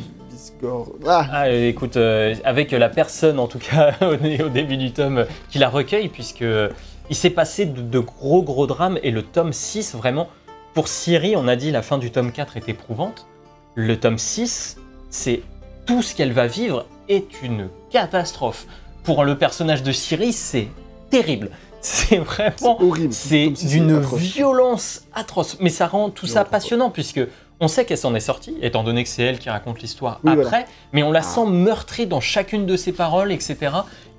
Ah 1.06 1.26
Ah, 1.32 1.44
euh, 1.46 1.68
écoute, 1.68 1.96
euh, 1.96 2.34
avec 2.44 2.70
la 2.72 2.88
personne 2.88 3.38
en 3.38 3.46
tout 3.46 3.58
cas 3.58 3.94
au, 4.02 4.16
dé- 4.16 4.42
au 4.42 4.48
début 4.48 4.76
du 4.76 4.92
tome 4.92 5.26
qui 5.50 5.58
la 5.58 5.68
recueille, 5.68 6.08
puisque 6.08 6.42
euh, 6.42 6.68
il 7.10 7.16
s'est 7.16 7.30
passé 7.30 7.66
de, 7.66 7.80
de 7.80 7.98
gros 7.98 8.42
gros 8.42 8.66
drames 8.66 8.98
et 9.02 9.10
le 9.10 9.22
tome 9.22 9.52
6, 9.52 9.94
vraiment, 9.94 10.28
pour 10.74 10.88
Ciri, 10.88 11.34
on 11.36 11.48
a 11.48 11.56
dit 11.56 11.70
la 11.70 11.82
fin 11.82 11.98
du 11.98 12.10
tome 12.10 12.32
4 12.32 12.56
est 12.56 12.68
éprouvante. 12.68 13.26
Le 13.74 13.98
tome 13.98 14.18
6, 14.18 14.76
c'est 15.10 15.42
tout 15.86 16.02
ce 16.02 16.14
qu'elle 16.14 16.32
va 16.32 16.46
vivre 16.46 16.86
est 17.08 17.42
une 17.42 17.68
catastrophe. 17.90 18.66
Pour 19.04 19.24
le 19.24 19.38
personnage 19.38 19.82
de 19.82 19.92
Ciri, 19.92 20.32
c'est 20.32 20.68
terrible. 21.10 21.50
C'est 21.86 22.16
vraiment. 22.18 22.82
horrible. 22.82 23.12
C'est 23.12 23.46
d'une 23.50 24.00
violence 24.00 25.02
atroce. 25.14 25.56
Mais 25.60 25.68
ça 25.70 25.86
rend 25.86 26.10
tout 26.10 26.26
ça 26.26 26.44
passionnant 26.44 26.90
puisque 26.90 27.20
on 27.60 27.68
sait 27.68 27.84
qu'elle 27.84 27.98
s'en 27.98 28.14
est 28.14 28.20
sortie, 28.20 28.54
étant 28.62 28.82
donné 28.84 29.02
que 29.02 29.08
c'est 29.08 29.22
elle 29.22 29.38
qui 29.38 29.48
raconte 29.50 29.80
l'histoire 29.80 30.20
Oui, 30.24 30.32
après, 30.32 30.42
voilà. 30.44 30.64
mais 30.92 31.02
on 31.02 31.12
la 31.12 31.20
Ah. 31.20 31.22
sent 31.22 31.46
meurtrie 31.46 32.06
dans 32.06 32.20
chacune 32.20 32.66
de 32.66 32.76
ses 32.76 32.92
paroles, 32.92 33.32
etc. 33.32 33.56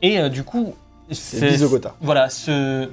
Et 0.02 0.20
euh, 0.20 0.30
du 0.30 0.44
coup, 0.44 0.74
C'est. 1.12 1.58
Voilà, 2.02 2.30
ce... 2.30 2.90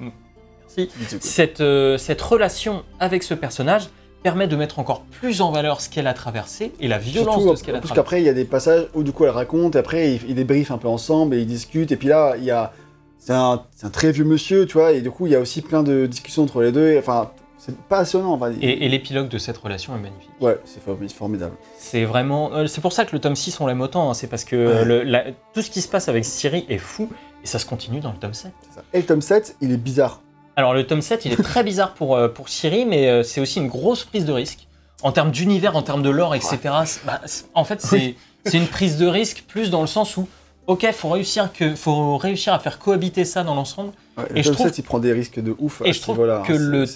Merci. 0.77 0.91
Cette, 1.21 1.61
euh, 1.61 1.99
cette 1.99 2.21
relation 2.21 2.83
avec 3.01 3.23
ce 3.23 3.35
personnage 3.35 3.89
permet 4.23 4.49
de 4.49 4.57
mettre 4.57 4.79
encore 4.79 5.03
plus 5.03 5.41
en 5.41 5.51
valeur 5.53 5.81
ce 5.81 5.89
qu'elle 5.89 6.07
a 6.07 6.15
traversé 6.15 6.73
et 6.81 6.89
la 6.89 6.99
violence 6.99 7.35
Surtout, 7.37 7.51
de 7.53 7.57
ce 7.57 7.63
qu'elle 7.65 7.75
a 7.77 7.79
parce 7.79 7.89
traversé. 7.93 7.95
qu'après, 8.17 8.23
il 8.23 8.25
y 8.25 8.29
a 8.29 8.33
des 8.35 8.45
passages 8.45 8.87
où 8.95 9.03
du 9.03 9.13
coup 9.13 9.25
elle 9.25 9.31
raconte, 9.31 9.77
et 9.77 9.79
après 9.79 10.15
ils, 10.15 10.21
ils 10.31 10.35
débriefent 10.35 10.71
un 10.71 10.79
peu 10.79 10.89
ensemble 10.89 11.35
et 11.35 11.41
ils 11.41 11.47
discutent, 11.47 11.93
et 11.93 11.97
puis 11.97 12.09
là, 12.09 12.35
il 12.39 12.45
y 12.45 12.51
a. 12.51 12.73
C'est 13.19 13.33
un, 13.33 13.63
c'est 13.75 13.87
un 13.87 13.91
très 13.91 14.13
vieux 14.13 14.25
monsieur, 14.25 14.67
tu 14.67 14.75
vois, 14.75 14.93
et 14.93 15.01
du 15.01 15.11
coup, 15.11 15.27
il 15.27 15.33
y 15.33 15.37
a 15.37 15.41
aussi 15.41 15.63
plein 15.63 15.83
de 15.83 16.05
discussions 16.07 16.43
entre 16.43 16.61
les 16.63 16.73
deux, 16.73 16.91
et, 16.91 16.99
enfin, 16.99 17.31
c'est 17.65 17.77
passionnant, 17.89 18.35
on 18.35 18.37
va 18.37 18.51
dire. 18.51 18.59
Et, 18.63 18.85
et 18.85 18.89
l'épilogue 18.89 19.29
de 19.29 19.39
cette 19.39 19.57
relation 19.59 19.95
est 19.95 19.99
magnifique. 20.01 20.31
Ouais, 20.41 20.59
c'est 20.65 20.85
formi- 20.85 21.09
formidable. 21.13 21.57
C'est 21.79 22.05
vraiment. 22.05 22.53
euh, 22.53 22.67
C'est 22.67 22.81
pour 22.81 22.93
ça 22.93 23.05
que 23.05 23.13
le 23.13 23.21
tome 23.21 23.37
6, 23.37 23.61
on 23.61 23.67
l'aime 23.67 23.81
autant. 23.81 24.11
hein, 24.11 24.15
C'est 24.15 24.27
parce 24.27 24.45
que 24.45 24.57
Ouais. 24.57 24.85
le- 24.85 25.03
la- 25.03 25.25
tout 25.53 25.63
ce 25.63 25.71
qui 25.71 25.81
se 25.81 25.89
passe 25.89 26.09
avec 26.09 26.25
Ciri 26.25 26.67
est 26.69 26.79
fou 26.79 27.09
et 27.43 27.47
ça 27.47 27.59
se 27.59 27.67
continue 27.67 28.01
dans 28.01 28.13
le 28.13 28.19
tome 28.19 28.35
7. 28.35 28.53
c'est 28.69 28.75
ça. 28.77 28.85
Et 28.93 28.99
le 28.99 29.07
tome 29.07 29.23
7, 29.23 29.57
il 29.61 29.73
est 29.73 29.77
bizarre. 29.77 30.21
Alors, 30.57 30.73
le 30.75 30.87
tome 30.87 31.01
7, 31.03 31.25
il 31.25 31.33
est 31.33 31.43
très 31.43 31.65
bizarre 31.65 31.95
pour, 31.95 32.17
euh, 32.17 32.29
pour 32.29 32.49
Ciri, 32.49 32.85
mais 32.87 33.09
euh, 33.09 33.23
c'est 33.23 33.41
aussi 33.41 33.59
une 33.61 33.69
grosse 33.69 34.05
prise 34.05 34.25
de 34.25 34.33
risque. 34.33 34.69
En 35.03 35.13
termes 35.13 35.31
d'univers, 35.31 35.77
en 35.77 35.83
termes 35.83 36.03
de 36.03 36.11
lore, 36.11 36.35
etc. 36.35 36.59
bah, 37.05 37.21
en 37.55 37.65
fait, 37.65 37.81
c'est 38.45 38.59
une 38.59 38.67
prise 38.69 38.97
de 38.99 39.07
risque 39.07 39.45
plus 39.49 39.71
dans 39.71 39.81
le 39.81 39.87
sens 39.87 40.17
où, 40.17 40.29
ok, 40.67 40.91
faut 40.93 41.09
réussir, 41.11 41.53
que, 41.53 41.75
faut 41.75 42.17
réussir 42.17 42.53
à 42.55 42.59
faire 42.59 42.79
cohabiter 42.79 43.25
ça 43.25 43.43
dans 43.43 43.55
l'ensemble, 43.55 43.93
Ouais, 44.17 44.25
Et 44.31 44.35
le 44.35 44.43
je 44.43 44.49
tome 44.49 44.55
trouve- 44.55 44.67
7, 44.69 44.79
il 44.79 44.83
prend 44.83 44.99
des 45.01 45.13
risques 45.13 45.41
de 45.41 45.57
ouf. 45.59 45.83
Et 45.85 45.89
à 45.89 45.93
je 45.93 46.01
trouve 46.01 46.15
niveau-là, 46.15 46.43
que 46.47 46.53
hein, 46.53 46.57
le- 46.59 46.87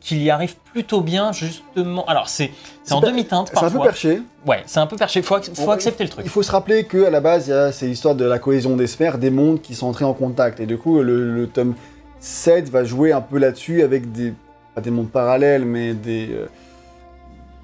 qu'il 0.00 0.22
y 0.22 0.30
arrive 0.30 0.56
plutôt 0.72 1.00
bien, 1.00 1.32
justement. 1.32 2.04
Alors, 2.06 2.28
c'est 2.28 2.50
en 2.90 3.00
demi-teinte 3.00 3.48
C'est 3.52 3.58
un 3.58 3.60
peu 3.62 3.66
parfois. 3.66 3.84
perché. 3.84 4.20
Ouais, 4.46 4.62
c'est 4.66 4.80
un 4.80 4.86
peu 4.86 4.96
perché. 4.96 5.22
Faut, 5.22 5.36
ac- 5.36 5.54
faut 5.54 5.70
accepter 5.70 6.04
le 6.04 6.10
truc. 6.10 6.24
Il 6.24 6.30
faut 6.30 6.42
se 6.42 6.50
rappeler 6.52 6.84
qu'à 6.84 7.10
la 7.10 7.20
base, 7.20 7.46
il 7.46 7.50
y 7.50 7.52
a 7.54 7.72
c'est 7.72 7.86
l'histoire 7.86 8.14
de 8.14 8.24
la 8.24 8.38
cohésion 8.38 8.76
des 8.76 8.86
sphères, 8.86 9.18
des 9.18 9.30
mondes 9.30 9.60
qui 9.62 9.74
sont 9.74 9.86
entrés 9.86 10.04
en 10.04 10.14
contact. 10.14 10.60
Et 10.60 10.66
du 10.66 10.76
coup, 10.78 11.00
le, 11.02 11.34
le 11.34 11.46
tome 11.46 11.74
7 12.20 12.68
va 12.70 12.84
jouer 12.84 13.12
un 13.12 13.20
peu 13.20 13.38
là-dessus 13.38 13.82
avec 13.82 14.12
des. 14.12 14.34
Pas 14.74 14.80
des 14.80 14.90
mondes 14.90 15.10
parallèles, 15.10 15.64
mais 15.64 15.94
des. 15.94 16.28
euh, 16.32 16.46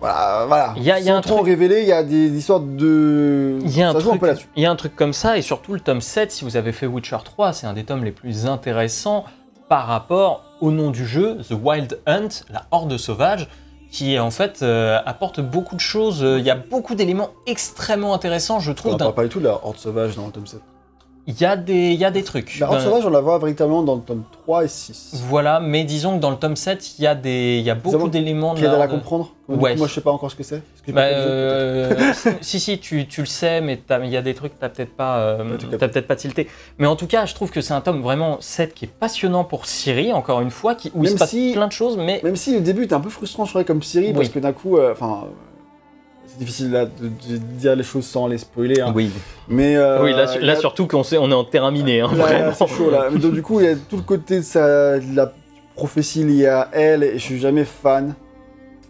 voilà, 0.01 0.45
voilà. 0.49 0.75
Il 0.77 0.83
y 0.83 0.91
a- 0.91 0.99
il 0.99 1.05
y 1.05 1.09
a 1.11 1.13
Sans 1.13 1.19
un 1.19 1.21
trop 1.21 1.35
truc- 1.37 1.47
révéler, 1.49 1.83
il 1.83 1.89
y 1.89 1.93
a 1.93 2.03
des 2.03 2.29
histoires 2.37 2.61
de. 2.61 3.59
Il 3.63 3.77
y, 3.77 3.83
a 3.83 3.91
un 3.91 3.93
ça 3.93 3.99
joue 4.01 4.09
un 4.11 4.13
peu 4.13 4.19
truc, 4.19 4.29
là-dessus. 4.31 4.49
il 4.57 4.63
y 4.63 4.67
a 4.67 4.71
un 4.71 4.77
truc 4.77 4.97
comme 4.97 5.13
ça, 5.13 5.37
et 5.39 5.43
surtout 5.43 5.75
le 5.75 5.81
tome 5.81 6.01
7, 6.01 6.33
si 6.33 6.45
vous 6.45 6.57
avez 6.57 6.73
fait 6.73 6.87
Witcher 6.87 7.19
3, 7.25 7.53
c'est 7.53 7.67
un 7.67 7.73
des 7.75 7.85
tomes 7.85 8.03
les 8.05 8.11
plus 8.13 8.47
intéressants 8.47 9.25
par 9.69 9.87
rapport 9.87 10.45
au 10.63 10.71
nom 10.71 10.91
du 10.91 11.05
jeu, 11.07 11.37
The 11.47 11.53
Wild 11.63 11.99
Hunt, 12.07 12.29
la 12.51 12.65
horde 12.71 12.97
sauvage, 12.97 13.49
qui 13.91 14.19
en 14.19 14.31
fait 14.31 14.63
euh, 14.63 14.99
apporte 15.05 15.41
beaucoup 15.41 15.75
de 15.75 15.81
choses. 15.81 16.21
Il 16.39 16.45
y 16.45 16.51
a 16.51 16.55
beaucoup 16.57 16.95
d'éléments 16.95 17.31
extrêmement 17.47 18.15
intéressants, 18.15 18.59
je 18.61 18.71
On 18.71 18.75
trouve. 18.75 18.93
ne 18.95 18.97
d'un- 18.99 19.05
parle 19.07 19.15
pas 19.17 19.23
du 19.25 19.29
tout 19.29 19.41
de 19.41 19.45
la 19.45 19.61
horde 19.63 19.77
sauvage 19.77 20.17
dans 20.17 20.25
le 20.27 20.33
tome 20.33 20.47
7. 20.47 20.61
Il 21.29 21.41
y, 21.41 21.45
a 21.45 21.57
des- 21.57 21.93
il 21.93 22.01
y 22.01 22.05
a 22.05 22.11
des 22.11 22.25
trucs. 22.25 22.59
La 22.59 22.67
horde 22.67 22.79
Ben, 22.79 22.85
sauvage, 22.85 23.07
on 23.07 23.11
la 23.11 23.21
voit 23.21 23.39
véritablement 23.39 23.85
dans 23.85 23.95
le 23.95 24.01
tome 24.01 24.25
3 24.43 24.65
et 24.65 24.69
6. 24.69 25.23
Voilà, 25.29 25.61
mais 25.61 25.85
disons 25.85 26.17
que 26.17 26.21
dans 26.21 26.31
le 26.33 26.37
tome 26.37 26.57
7, 26.57 26.99
il 26.99 27.03
y 27.03 27.07
a, 27.07 27.15
des, 27.15 27.59
il 27.61 27.65
y 27.65 27.71
a 27.71 27.77
beaucoup 27.77 28.09
d'éléments 28.09 28.55
Qui 28.55 28.65
aide 28.65 28.71
à 28.73 28.79
la 28.79 28.89
comprendre 28.89 29.31
Ouais. 29.49 29.73
coup, 29.75 29.79
Moi, 29.79 29.87
je 29.87 29.95
sais 29.95 30.01
pas 30.01 30.11
encore 30.11 30.31
ce 30.33 30.35
que 30.37 30.43
c'est. 30.43 30.63
Bah, 30.89 31.03
euh, 31.03 31.95
si, 32.41 32.59
si, 32.59 32.79
tu, 32.81 33.07
tu 33.07 33.21
le 33.21 33.27
sais, 33.27 33.61
mais 33.61 33.81
il 34.03 34.09
y 34.09 34.17
a 34.17 34.23
des 34.23 34.35
trucs 34.35 34.55
que 34.55 34.59
t'as 34.61 34.69
peut-être 34.69 34.97
pas, 34.97 35.19
euh, 35.19 35.57
tu 35.59 35.67
peut-être 35.67 36.07
pas 36.09 36.17
tilté. 36.17 36.49
Mais 36.79 36.89
en 36.89 36.97
tout 36.97 37.07
cas, 37.07 37.25
je 37.25 37.35
trouve 37.35 37.51
que 37.53 37.61
c'est 37.61 37.75
un 37.75 37.81
tome 37.83 38.03
vraiment 38.03 38.39
7 38.41 38.75
qui 38.75 38.87
est 38.87 38.89
passionnant 38.93 39.45
pour 39.45 39.67
Siri, 39.67 40.13
encore 40.13 40.41
une 40.41 40.51
fois, 40.51 40.75
qui, 40.75 40.91
où 40.95 41.03
il 41.05 41.09
Même 41.09 41.13
se 41.13 41.19
passe 41.19 41.31
si- 41.31 41.53
plein 41.55 41.69
de 41.69 41.73
choses, 41.73 41.97
mais 41.99 42.21
Même 42.25 42.35
si 42.37 42.55
le 42.55 42.61
début 42.63 42.85
était 42.85 42.95
un 42.95 43.01
peu 43.01 43.11
frustrant, 43.11 43.45
je 43.45 43.51
trouvais, 43.51 43.65
comme 43.65 43.83
Siri, 43.83 44.13
parce 44.13 44.29
que 44.29 44.41
d'un 44.41 44.53
coup, 44.53 44.77
euh, 44.77 44.91
enfin, 44.93 45.25
difficile 46.39 46.71
là, 46.71 46.87
de, 46.87 47.09
de 47.09 47.37
dire 47.37 47.77
les 47.77 47.83
choses 47.83 48.07
sans 48.07 48.27
les 48.27 48.39
spoiler. 48.39 48.81
hein. 48.81 48.93
oui, 48.95 49.11
Mais 49.49 49.77
euh, 49.77 50.03
oui 50.03 50.13
là, 50.13 50.35
y 50.41 50.45
là 50.45 50.53
a- 50.53 50.57
surtout 50.57 50.87
qu'on 50.87 51.03
sait, 51.03 51.19
on 51.19 51.31
est 51.31 51.35
en 51.35 51.45
terrain 51.45 51.71
miné, 51.71 52.01
hein, 52.01 52.09
là, 52.15 52.15
vraiment. 52.25 52.53
c'est 52.55 52.67
chaud 52.69 52.91
là. 52.91 53.09
Mais 53.11 53.19
donc, 53.19 53.35
du 53.35 53.43
coup, 53.43 53.61
il 53.61 53.67
y 53.67 53.69
a 53.69 53.77
tout 53.77 53.97
le 53.97 54.03
côté 54.03 54.37
de, 54.39 54.43
sa, 54.43 54.99
de 54.99 55.15
la 55.17 55.33
prophétie 55.75 56.25
liée 56.25 56.47
à 56.47 56.69
elle, 56.73 57.03
et 57.03 57.13
je 57.15 57.23
suis 57.25 57.39
jamais 57.41 57.65
fan. 57.65 58.15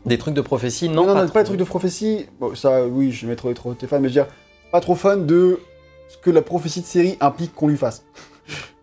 Des 0.05 0.18
trucs 0.18 0.34
de 0.34 0.40
prophétie, 0.40 0.88
Non, 0.88 1.03
non, 1.03 1.09
non, 1.09 1.14
pas, 1.14 1.24
non, 1.24 1.28
pas 1.28 1.38
les 1.40 1.45
trop. 1.45 1.51
trucs 1.55 1.61
de 1.61 1.64
prophétie. 1.64 2.26
Bon, 2.40 2.55
ça, 2.55 2.84
oui, 2.86 3.12
je 3.12 3.26
vais 3.26 3.36
trop, 3.36 3.53
trop 3.55 3.72
été 3.72 3.86
fan, 3.86 4.03
mais 4.03 4.09
je 4.09 4.14
veux 4.18 4.24
dire, 4.24 4.32
pas 4.72 4.80
trop 4.80 4.95
fan 4.97 5.26
de 5.26 5.61
ce 6.09 6.16
que 6.18 6.30
la 6.30 6.43
prophétie 6.43 6.80
de 6.80 6.86
série 6.86 7.16
implique 7.20 7.55
qu'on 7.55 7.68
lui 7.68 7.76
fasse. 7.76 8.05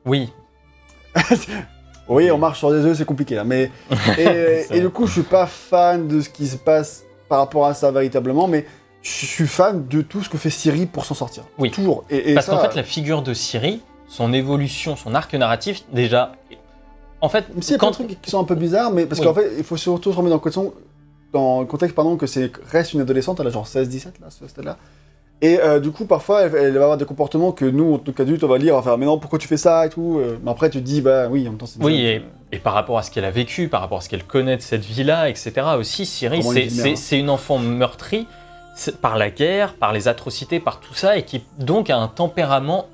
Oui, 0.05 0.29
Oui, 2.07 2.31
on 2.31 2.37
marche 2.39 2.57
sur 2.59 2.71
des 2.71 2.79
œufs, 2.79 2.97
c'est 2.97 3.05
compliqué 3.05 3.35
là. 3.35 3.43
Mais 3.43 3.69
et, 4.17 4.63
C'est 4.67 4.77
et 4.77 4.79
du 4.81 4.89
coup, 4.89 5.05
je 5.05 5.11
suis 5.13 5.21
pas 5.21 5.45
fan 5.45 6.07
de 6.07 6.21
ce 6.21 6.29
qui 6.29 6.47
se 6.47 6.57
passe 6.57 7.03
par 7.29 7.39
rapport 7.39 7.65
à 7.67 7.73
ça 7.73 7.91
véritablement, 7.91 8.47
mais 8.47 8.65
je 9.01 9.25
suis 9.25 9.47
fan 9.47 9.87
de 9.87 10.01
tout 10.01 10.21
ce 10.21 10.29
que 10.29 10.37
fait 10.37 10.49
Siri 10.49 10.85
pour 10.85 11.05
s'en 11.05 11.13
sortir. 11.15 11.43
Oui. 11.57 11.71
Toujours. 11.71 12.03
Et, 12.09 12.31
et 12.31 12.33
parce 12.33 12.47
ça, 12.47 12.53
qu'en 12.53 12.59
fait, 12.61 12.75
la 12.75 12.83
figure 12.83 13.21
de 13.21 13.33
Siri, 13.33 13.81
son 14.07 14.33
évolution, 14.33 14.95
son 14.97 15.15
arc 15.15 15.33
narratif, 15.35 15.83
déjà. 15.93 16.33
En 17.21 17.29
fait, 17.29 17.47
Même 17.49 17.61
s'il 17.61 17.73
y 17.73 17.75
a 17.75 17.77
plein 17.77 17.87
quand 17.91 17.99
de 17.99 18.05
trucs 18.07 18.21
qui 18.21 18.29
sont 18.29 18.39
un 18.39 18.43
peu 18.45 18.55
bizarres, 18.55 18.91
mais 18.91 19.05
parce 19.05 19.19
Oui. 19.21 19.27
qu'en 19.27 19.33
fait, 19.33 19.51
il 19.57 19.63
faut 19.63 19.77
surtout 19.77 20.11
se 20.11 20.17
remettre 20.17 20.31
dans 20.31 20.35
le 20.37 20.41
contexte, 20.41 20.73
dans 21.31 21.59
le 21.61 21.65
contexte 21.65 21.95
pardon, 21.95 22.17
que 22.17 22.25
c'est 22.27 22.51
reste 22.71 22.93
une 22.93 23.01
adolescente, 23.01 23.39
elle 23.39 23.47
a 23.47 23.51
genre 23.51 23.67
16-17 23.67 24.05
là, 24.21 24.29
ce 24.29 24.47
stade-là. 24.47 24.77
Et 25.41 25.59
euh, 25.61 25.79
du 25.79 25.91
coup, 25.91 26.05
parfois, 26.05 26.41
elle, 26.41 26.55
elle 26.55 26.73
va 26.73 26.81
avoir 26.83 26.97
des 26.97 27.05
comportements 27.05 27.51
que 27.53 27.63
nous, 27.63 27.93
en 27.93 27.97
tant 27.97 28.11
qu'adultes, 28.11 28.43
on 28.43 28.47
va 28.47 28.57
lire, 28.57 28.75
enfin, 28.75 28.97
mais 28.97 29.05
non, 29.05 29.17
pourquoi 29.19 29.39
tu 29.39 29.47
fais 29.47 29.55
ça 29.57 29.85
et 29.85 29.89
tout. 29.89 30.19
euh, 30.19 30.37
Mais 30.43 30.51
après, 30.51 30.69
tu 30.69 30.79
te 30.79 30.83
dis, 30.83 30.99
bah 31.01 31.27
oui, 31.29 31.47
en 31.47 31.51
même 31.51 31.57
temps, 31.57 31.65
c'est 31.65 31.81
Oui, 31.81 32.01
jeune, 32.13 32.23
et 32.51 32.57
par 32.59 32.73
rapport 32.73 32.97
à 32.97 33.03
ce 33.03 33.11
qu'elle 33.11 33.23
a 33.23 33.31
vécu, 33.31 33.69
par 33.69 33.79
rapport 33.79 33.99
à 33.99 34.01
ce 34.01 34.09
qu'elle 34.09 34.25
connaît 34.25 34.57
de 34.57 34.61
cette 34.61 34.83
vie-là, 34.83 35.29
etc. 35.29 35.53
aussi, 35.77 36.05
Siri, 36.05 36.39
Comment 36.41 36.51
c'est- 36.95 37.19
une 37.19 37.29
enfant 37.29 37.57
meurtrie 37.57 38.27
par 39.01 39.17
la 39.17 39.29
guerre, 39.29 39.75
par 39.75 39.93
les 39.93 40.07
atrocités, 40.09 40.59
par 40.59 40.79
tout 40.81 40.93
ça, 40.93 41.17
et 41.17 41.23
qui 41.23 41.43
donc 41.57 41.89
a 41.89 41.97
un 41.97 42.07
tempérament 42.07 42.87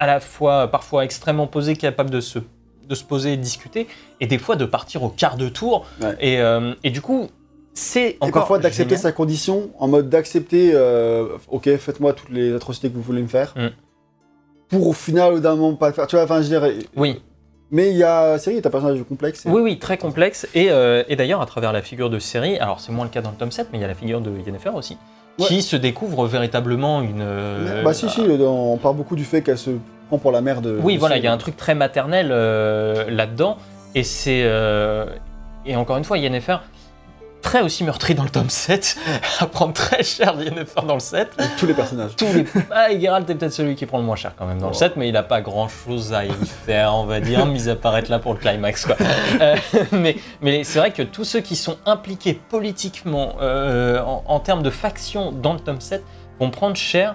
à 0.00 0.06
la 0.06 0.18
fois 0.20 0.68
parfois 0.68 1.04
extrêmement 1.04 1.46
posé, 1.46 1.76
capable 1.76 2.10
de 2.10 2.20
se, 2.20 2.38
de 2.88 2.94
se 2.94 3.04
poser 3.04 3.34
et 3.34 3.36
de 3.36 3.42
discuter, 3.42 3.86
et 4.20 4.26
des 4.26 4.38
fois 4.38 4.56
de 4.56 4.64
partir 4.64 5.02
au 5.02 5.08
quart 5.10 5.36
de 5.36 5.48
tour. 5.48 5.86
Ouais. 6.02 6.14
Et, 6.20 6.40
euh, 6.40 6.74
et 6.84 6.90
du 6.90 7.00
coup, 7.02 7.28
c'est 7.74 8.10
Et 8.10 8.16
encore 8.20 8.42
parfois 8.42 8.58
d'accepter 8.58 8.96
sa 8.96 9.12
condition, 9.12 9.70
en 9.78 9.88
mode 9.88 10.08
d'accepter, 10.08 10.72
euh, 10.74 11.28
ok, 11.48 11.76
faites-moi 11.76 12.12
toutes 12.12 12.30
les 12.30 12.52
atrocités 12.54 12.90
que 12.90 12.94
vous 12.96 13.02
voulez 13.02 13.22
me 13.22 13.28
faire, 13.28 13.54
Mm. 13.56 13.68
pour 14.68 14.88
au 14.88 14.92
final, 14.92 15.40
d'un 15.40 15.56
moment, 15.56 15.76
pas 15.76 15.88
le 15.88 15.94
faire. 15.94 16.06
Tu 16.06 16.16
vois, 16.16 16.24
enfin, 16.24 16.42
je 16.42 16.48
dirais. 16.48 16.74
Oui, 16.96 17.22
Mais 17.72 17.90
il 17.90 17.96
y 17.96 18.02
a. 18.02 18.36
Siri 18.38 18.56
est 18.56 18.66
un 18.66 18.70
personnage 18.70 19.00
complexe. 19.08 19.46
et- 19.46 19.48
oui, 19.48 19.60
oui, 19.62 19.78
très 19.78 19.96
complexe. 19.96 20.48
Et, 20.56 20.72
euh, 20.72 21.04
et 21.08 21.14
d'ailleurs, 21.14 21.40
à 21.40 21.46
travers 21.46 21.72
la 21.72 21.82
figure 21.82 22.10
de 22.10 22.18
série, 22.18 22.58
alors 22.58 22.80
c'est 22.80 22.90
moins 22.90 23.04
le 23.04 23.10
cas 23.12 23.20
dans 23.22 23.30
le 23.30 23.36
tome 23.36 23.52
7, 23.52 23.68
mais 23.70 23.78
il 23.78 23.80
y 23.80 23.84
a 23.84 23.86
la 23.86 23.94
figure 23.94 24.20
de 24.20 24.30
Yennefer 24.44 24.70
aussi, 24.74 24.96
Ouais. 25.38 25.46
qui 25.46 25.62
se 25.62 25.76
découvre 25.76 26.26
véritablement 26.26 27.00
une. 27.00 27.20
euh, 27.22 27.84
bah, 27.84 27.94
si, 27.94 28.08
si, 28.08 28.26
dans- 28.38 28.72
on 28.72 28.76
parle 28.76 28.96
beaucoup 28.96 29.14
du 29.14 29.22
fait 29.24 29.42
qu'elle 29.42 29.56
se 29.56 29.70
prend 30.08 30.18
pour 30.18 30.32
la 30.32 30.40
mère 30.40 30.60
de. 30.62 30.76
Oui, 30.82 30.94
de 30.94 30.98
voilà, 30.98 31.16
il 31.18 31.22
y 31.22 31.28
a 31.28 31.32
un 31.32 31.38
truc 31.38 31.56
très 31.56 31.76
maternel 31.76 32.28
là-dedans. 33.08 33.56
Et 33.94 34.02
c'est. 34.02 34.44
et 35.64 35.76
encore 35.76 35.96
une 35.96 36.04
fois, 36.04 36.18
Yennefer, 36.18 36.56
très 37.40 37.62
aussi 37.62 37.84
meurtri 37.84 38.14
dans 38.14 38.22
le 38.22 38.30
tome 38.30 38.50
7, 38.50 38.96
à 39.40 39.46
prendre 39.46 39.72
très 39.72 40.02
cher 40.02 40.34
Yennefer 40.40 40.82
dans 40.86 40.94
le 40.94 41.00
7. 41.00 41.30
Tous 41.58 41.66
les 41.66 41.74
personnages. 41.74 42.16
Tous 42.16 42.32
les... 42.32 42.44
Ah, 42.70 42.90
et 42.90 43.00
Geralt 43.00 43.28
est 43.28 43.34
peut-être 43.34 43.52
celui 43.52 43.74
qui 43.74 43.86
prend 43.86 43.98
le 43.98 44.04
moins 44.04 44.16
cher 44.16 44.32
quand 44.36 44.46
même 44.46 44.58
dans 44.58 44.66
le 44.68 44.74
Oh. 44.74 44.78
7, 44.78 44.96
mais 44.96 45.08
il 45.08 45.12
n'a 45.12 45.22
pas 45.22 45.40
grand-chose 45.40 46.12
à 46.12 46.24
y 46.24 46.32
faire, 46.66 46.94
on 46.94 47.04
va 47.04 47.20
dire, 47.20 47.46
mis 47.46 47.68
à 47.68 47.76
part 47.76 47.96
être 47.96 48.08
là 48.08 48.18
pour 48.18 48.34
le 48.34 48.38
climax. 48.38 48.86
Quoi. 48.86 48.96
Euh, 49.40 49.56
mais 49.92 50.16
mais 50.42 50.64
c'est 50.64 50.78
vrai 50.78 50.90
que 50.90 51.02
tous 51.02 51.24
ceux 51.24 51.40
qui 51.40 51.56
sont 51.56 51.76
impliqués 51.86 52.34
politiquement 52.34 53.36
euh, 53.40 54.00
en, 54.02 54.22
en 54.26 54.40
termes 54.40 54.62
de 54.62 54.70
faction 54.70 55.32
dans 55.32 55.52
le 55.54 55.60
tome 55.60 55.80
7 55.80 56.04
vont 56.38 56.50
prendre 56.50 56.76
cher. 56.76 57.14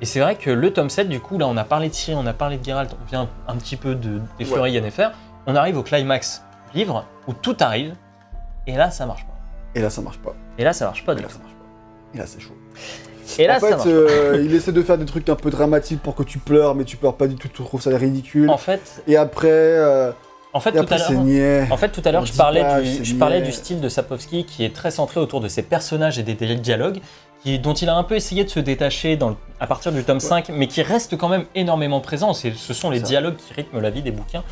Et 0.00 0.04
c'est 0.04 0.20
vrai 0.20 0.34
que 0.36 0.50
le 0.50 0.72
tome 0.72 0.90
7, 0.90 1.08
du 1.08 1.20
coup, 1.20 1.38
là, 1.38 1.46
on 1.48 1.56
a 1.56 1.64
parlé 1.64 1.88
de 1.88 1.94
Ciri, 1.94 2.16
on 2.20 2.26
a 2.26 2.34
parlé 2.34 2.58
de 2.58 2.64
Geralt, 2.64 2.90
on 3.00 3.08
vient 3.08 3.28
un 3.48 3.56
petit 3.56 3.76
peu 3.76 3.94
de 3.94 4.20
d'effleurer 4.38 4.72
Yennefer. 4.72 5.08
On 5.46 5.54
arrive 5.56 5.78
au 5.78 5.82
climax 5.82 6.42
livre 6.74 7.04
où 7.26 7.32
tout 7.32 7.56
arrive, 7.60 7.94
et 8.66 8.76
là, 8.76 8.90
ça 8.90 9.06
marche 9.06 9.24
pas. 9.24 9.35
Et 9.76 9.80
là, 9.80 9.90
ça 9.90 10.00
marche 10.02 10.18
pas. 10.18 10.34
Et 10.58 10.64
là, 10.64 10.72
ça 10.72 10.86
marche 10.86 11.04
pas 11.04 11.12
Et 11.12 11.16
du 11.16 11.22
là, 11.22 11.28
tout. 11.28 11.34
ça 11.34 11.40
marche 11.40 11.52
pas. 11.54 12.14
Et 12.14 12.18
là, 12.18 12.24
c'est 12.26 12.40
chaud. 12.40 12.54
Et 13.38 13.46
là, 13.46 13.56
en 13.56 13.60
ça 13.60 13.66
fait, 13.66 13.70
marche 13.74 13.86
euh, 13.88 14.42
il 14.44 14.54
essaie 14.54 14.72
de 14.72 14.82
faire 14.82 14.96
des 14.98 15.04
trucs 15.04 15.28
un 15.28 15.34
peu 15.36 15.50
dramatiques 15.50 16.00
pour 16.02 16.14
que 16.14 16.22
tu 16.22 16.38
pleures, 16.38 16.74
mais 16.74 16.84
tu 16.84 16.96
pleures 16.96 17.16
pas 17.16 17.26
du 17.26 17.34
tout, 17.36 17.48
tu 17.48 17.62
trouves 17.62 17.82
ça 17.82 17.90
ridicule. 17.96 18.46
pas. 18.46 18.52
En 18.54 18.58
fait, 18.58 19.02
Et 19.06 19.16
après, 19.16 19.48
euh, 19.50 20.12
en 20.52 20.60
fait 20.60 20.70
et 20.70 20.72
tout 20.74 20.78
après 20.80 20.94
à 20.94 20.98
c'est 20.98 21.12
l'heure. 21.12 21.22
niais. 21.24 21.66
En 21.70 21.76
fait, 21.76 21.90
tout 21.90 22.00
à 22.04 22.12
l'heure, 22.12 22.22
On 22.22 22.26
je 22.26 22.32
dit 22.32 22.38
parlais, 22.38 22.62
pas, 22.62 22.80
du, 22.80 22.88
c'est 22.88 23.04
je 23.04 23.14
parlais 23.16 23.38
niais. 23.40 23.46
du 23.46 23.52
style 23.52 23.80
de 23.80 23.88
Sapkowski 23.88 24.44
qui 24.44 24.64
est 24.64 24.74
très 24.74 24.90
centré 24.90 25.20
autour 25.20 25.40
de 25.40 25.48
ses 25.48 25.62
personnages 25.62 26.18
et 26.18 26.22
des 26.22 26.34
des 26.34 26.54
dialogues, 26.54 27.00
qui, 27.42 27.58
dont 27.58 27.74
il 27.74 27.88
a 27.90 27.96
un 27.96 28.04
peu 28.04 28.14
essayé 28.14 28.44
de 28.44 28.48
se 28.48 28.60
détacher 28.60 29.16
dans 29.16 29.30
le- 29.30 29.36
à 29.60 29.66
partir 29.66 29.92
du 29.92 30.02
tome 30.04 30.20
5, 30.20 30.48
mais 30.50 30.68
qui 30.68 30.80
reste 30.82 31.16
quand 31.18 31.28
même 31.28 31.44
énormément 31.54 32.00
présent. 32.00 32.32
C'est- 32.32 32.54
Ce 32.56 32.72
sont 32.72 32.88
les 32.90 33.00
Ça. 33.00 33.06
dialogues 33.06 33.36
qui 33.36 33.52
rythment 33.52 33.80
la 33.80 33.90
vie 33.90 34.02
des 34.02 34.12
bouquins. 34.12 34.44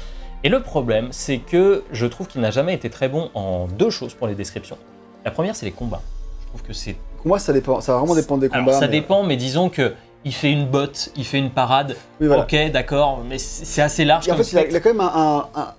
Et 0.42 0.48
le 0.50 0.60
problème, 0.60 1.08
c'est 1.10 1.38
que 1.38 1.84
je 1.92 2.04
trouve 2.06 2.26
qu'il 2.26 2.42
n'a 2.42 2.50
jamais 2.50 2.74
été 2.74 2.90
très 2.90 3.08
bon 3.08 3.30
en 3.34 3.66
deux 3.66 3.88
choses 3.90 4.12
pour 4.12 4.26
les 4.26 4.34
descriptions. 4.34 4.76
La 5.24 5.30
première, 5.30 5.56
c'est 5.56 5.66
les 5.66 5.72
combats. 5.72 6.02
Je 6.42 6.48
trouve 6.48 6.62
que 6.62 6.72
c'est 6.72 6.96
moi, 7.24 7.38
ça 7.38 7.52
dépend. 7.54 7.80
Ça 7.80 7.92
va 7.92 7.98
vraiment 8.00 8.14
dépendre 8.14 8.42
des 8.42 8.50
alors, 8.52 8.66
combats. 8.66 8.78
ça 8.78 8.86
mais- 8.86 8.92
dépend, 9.00 9.22
mais 9.22 9.36
disons 9.36 9.70
que 9.70 9.94
il 10.26 10.32
fait 10.34 10.50
une 10.52 10.66
botte, 10.66 11.10
il 11.16 11.24
fait 11.24 11.38
une 11.38 11.50
parade. 11.50 11.96
Oui, 12.20 12.26
voilà. 12.26 12.42
Ok, 12.42 12.54
d'accord, 12.72 13.22
mais 13.28 13.38
c'est 13.38 13.82
assez 13.82 14.04
large 14.04 14.28
Et 14.28 14.32
en 14.32 14.36
comme 14.36 14.44
fait, 14.44 14.52
il 14.52 14.58
a, 14.58 14.60
spectre. 14.60 14.72
il 14.74 14.76
a 14.76 14.80
quand 14.80 14.90
même 14.90 15.00
un, 15.00 15.46
un- 15.54 15.60
un- 15.60 15.74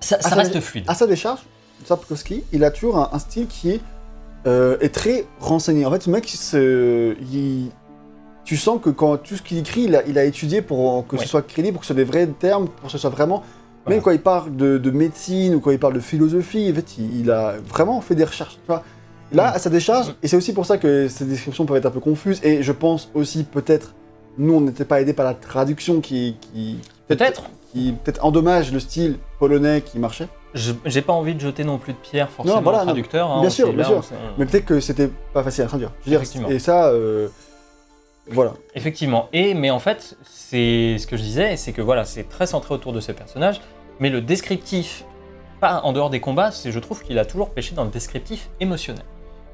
Ça, 0.00 0.16
ça 0.20 0.20
Ah, 0.24 0.28
ça- 0.30 0.34
reste 0.36 0.60
fluide. 0.60 0.84
à 0.88 0.94
sa 0.94 1.06
décharge, 1.06 1.40
Sapkowski, 1.84 2.44
il 2.52 2.64
a 2.64 2.70
toujours 2.70 2.96
un, 2.98 3.10
un 3.12 3.18
style 3.18 3.46
qui 3.48 3.72
est, 3.72 3.80
euh, 4.46 4.78
est 4.80 4.94
très 4.94 5.26
renseigné. 5.40 5.84
En 5.86 5.90
fait, 5.90 6.02
ce 6.02 6.10
mec, 6.10 6.32
il 7.32 7.70
tu 8.44 8.56
sens 8.56 8.80
que 8.82 8.88
quand 8.88 9.18
tout 9.18 9.36
ce 9.36 9.42
qu'il 9.42 9.58
écrit, 9.58 9.82
il 9.82 9.94
a, 9.94 10.02
il 10.06 10.18
a 10.18 10.24
étudié 10.24 10.62
pour 10.62 11.06
que 11.06 11.16
Ouais. 11.16 11.22
ce 11.22 11.28
soit 11.28 11.42
crédible, 11.42 11.74
pour 11.74 11.80
que 11.82 11.86
ce 11.86 11.92
soit 11.92 12.02
des 12.02 12.08
vrais 12.08 12.26
termes, 12.26 12.66
pour 12.68 12.86
que 12.86 12.92
ce 12.92 12.96
soit 12.96 13.10
vraiment. 13.10 13.42
Même 13.88 14.02
quand 14.02 14.10
il 14.10 14.20
parle 14.20 14.54
de, 14.56 14.78
de 14.78 14.90
médecine 14.90 15.54
ou 15.54 15.60
quand 15.60 15.70
il 15.70 15.78
parle 15.78 15.94
de 15.94 16.00
philosophie, 16.00 16.70
en 16.70 16.74
fait, 16.74 16.98
il, 16.98 17.20
il 17.20 17.30
a 17.30 17.54
vraiment 17.68 18.00
fait 18.00 18.14
des 18.14 18.24
recherches. 18.24 18.54
Tu 18.56 18.66
vois. 18.68 18.82
Là, 19.32 19.50
Mm. 19.50 19.54
à 19.56 19.58
sa 19.58 19.70
décharge, 19.70 20.14
et 20.22 20.28
c'est 20.28 20.36
aussi 20.36 20.52
pour 20.54 20.64
ça 20.66 20.78
que 20.78 21.06
ces 21.08 21.24
descriptions 21.26 21.66
peuvent 21.66 21.76
être 21.76 21.86
un 21.86 21.90
peu 21.90 22.00
confuses, 22.00 22.40
et 22.42 22.62
je 22.62 22.72
pense 22.72 23.10
aussi 23.14 23.44
peut-être, 23.44 23.94
nous, 24.38 24.54
on 24.54 24.60
n'était 24.62 24.84
pas 24.86 25.00
aidés 25.02 25.12
par 25.12 25.26
la 25.26 25.34
traduction 25.34 26.00
qui, 26.00 26.36
qui 26.40 26.78
Peut-être. 27.08 27.42
qui 27.72 27.92
peut-être 28.04 28.24
endommage 28.24 28.72
le 28.72 28.80
style 28.80 29.16
polonais 29.38 29.82
qui 29.82 29.98
marchait. 29.98 30.28
J'ai 30.54 31.02
pas 31.02 31.12
envie 31.12 31.34
de 31.34 31.40
jeter 31.40 31.62
non 31.62 31.76
plus 31.76 31.92
de 31.92 31.98
pierre 31.98 32.30
forcément 32.30 32.56
Non, 32.56 32.62
voilà, 32.62 32.80
au 32.80 32.84
traducteur. 32.86 33.30
hein, 33.30 33.42
Bien 33.42 33.50
sûr, 33.50 33.66
c'est 33.66 33.72
bien 33.74 33.82
là, 33.82 33.88
sûr. 33.88 34.02
on- 34.12 34.38
Mais 34.40 34.46
peut-être 34.46 34.64
que 34.64 34.80
c'était 34.80 35.10
pas 35.34 35.42
facile 35.42 35.64
à 35.64 35.66
traduire. 35.66 35.92
Je 36.00 36.04
veux 36.06 36.10
dire, 36.10 36.20
Effectivement. 36.22 36.48
et 36.48 36.58
ça, 36.58 36.86
euh, 36.88 37.28
voilà. 38.30 38.54
Effectivement. 38.74 39.28
Et 39.34 39.52
mais 39.52 39.70
en 39.70 39.78
fait, 39.78 40.16
c'est 40.24 40.96
ce 40.98 41.06
que 41.06 41.18
je 41.18 41.22
disais, 41.22 41.56
c'est 41.58 41.72
que 41.72 41.82
voilà, 41.82 42.04
c'est 42.06 42.24
très 42.28 42.46
centré 42.46 42.74
autour 42.74 42.94
de 42.94 43.00
ces 43.00 43.12
personnages, 43.12 43.60
mais 44.00 44.10
le 44.10 44.20
descriptif, 44.20 45.04
pas 45.60 45.80
en 45.84 45.92
dehors 45.92 46.10
des 46.10 46.20
combats, 46.20 46.50
c'est 46.52 46.70
je 46.72 46.78
trouve 46.78 47.02
qu'il 47.02 47.18
a 47.18 47.24
toujours 47.24 47.50
pêché 47.50 47.74
dans 47.74 47.84
le 47.84 47.90
descriptif 47.90 48.48
émotionnel. 48.60 49.04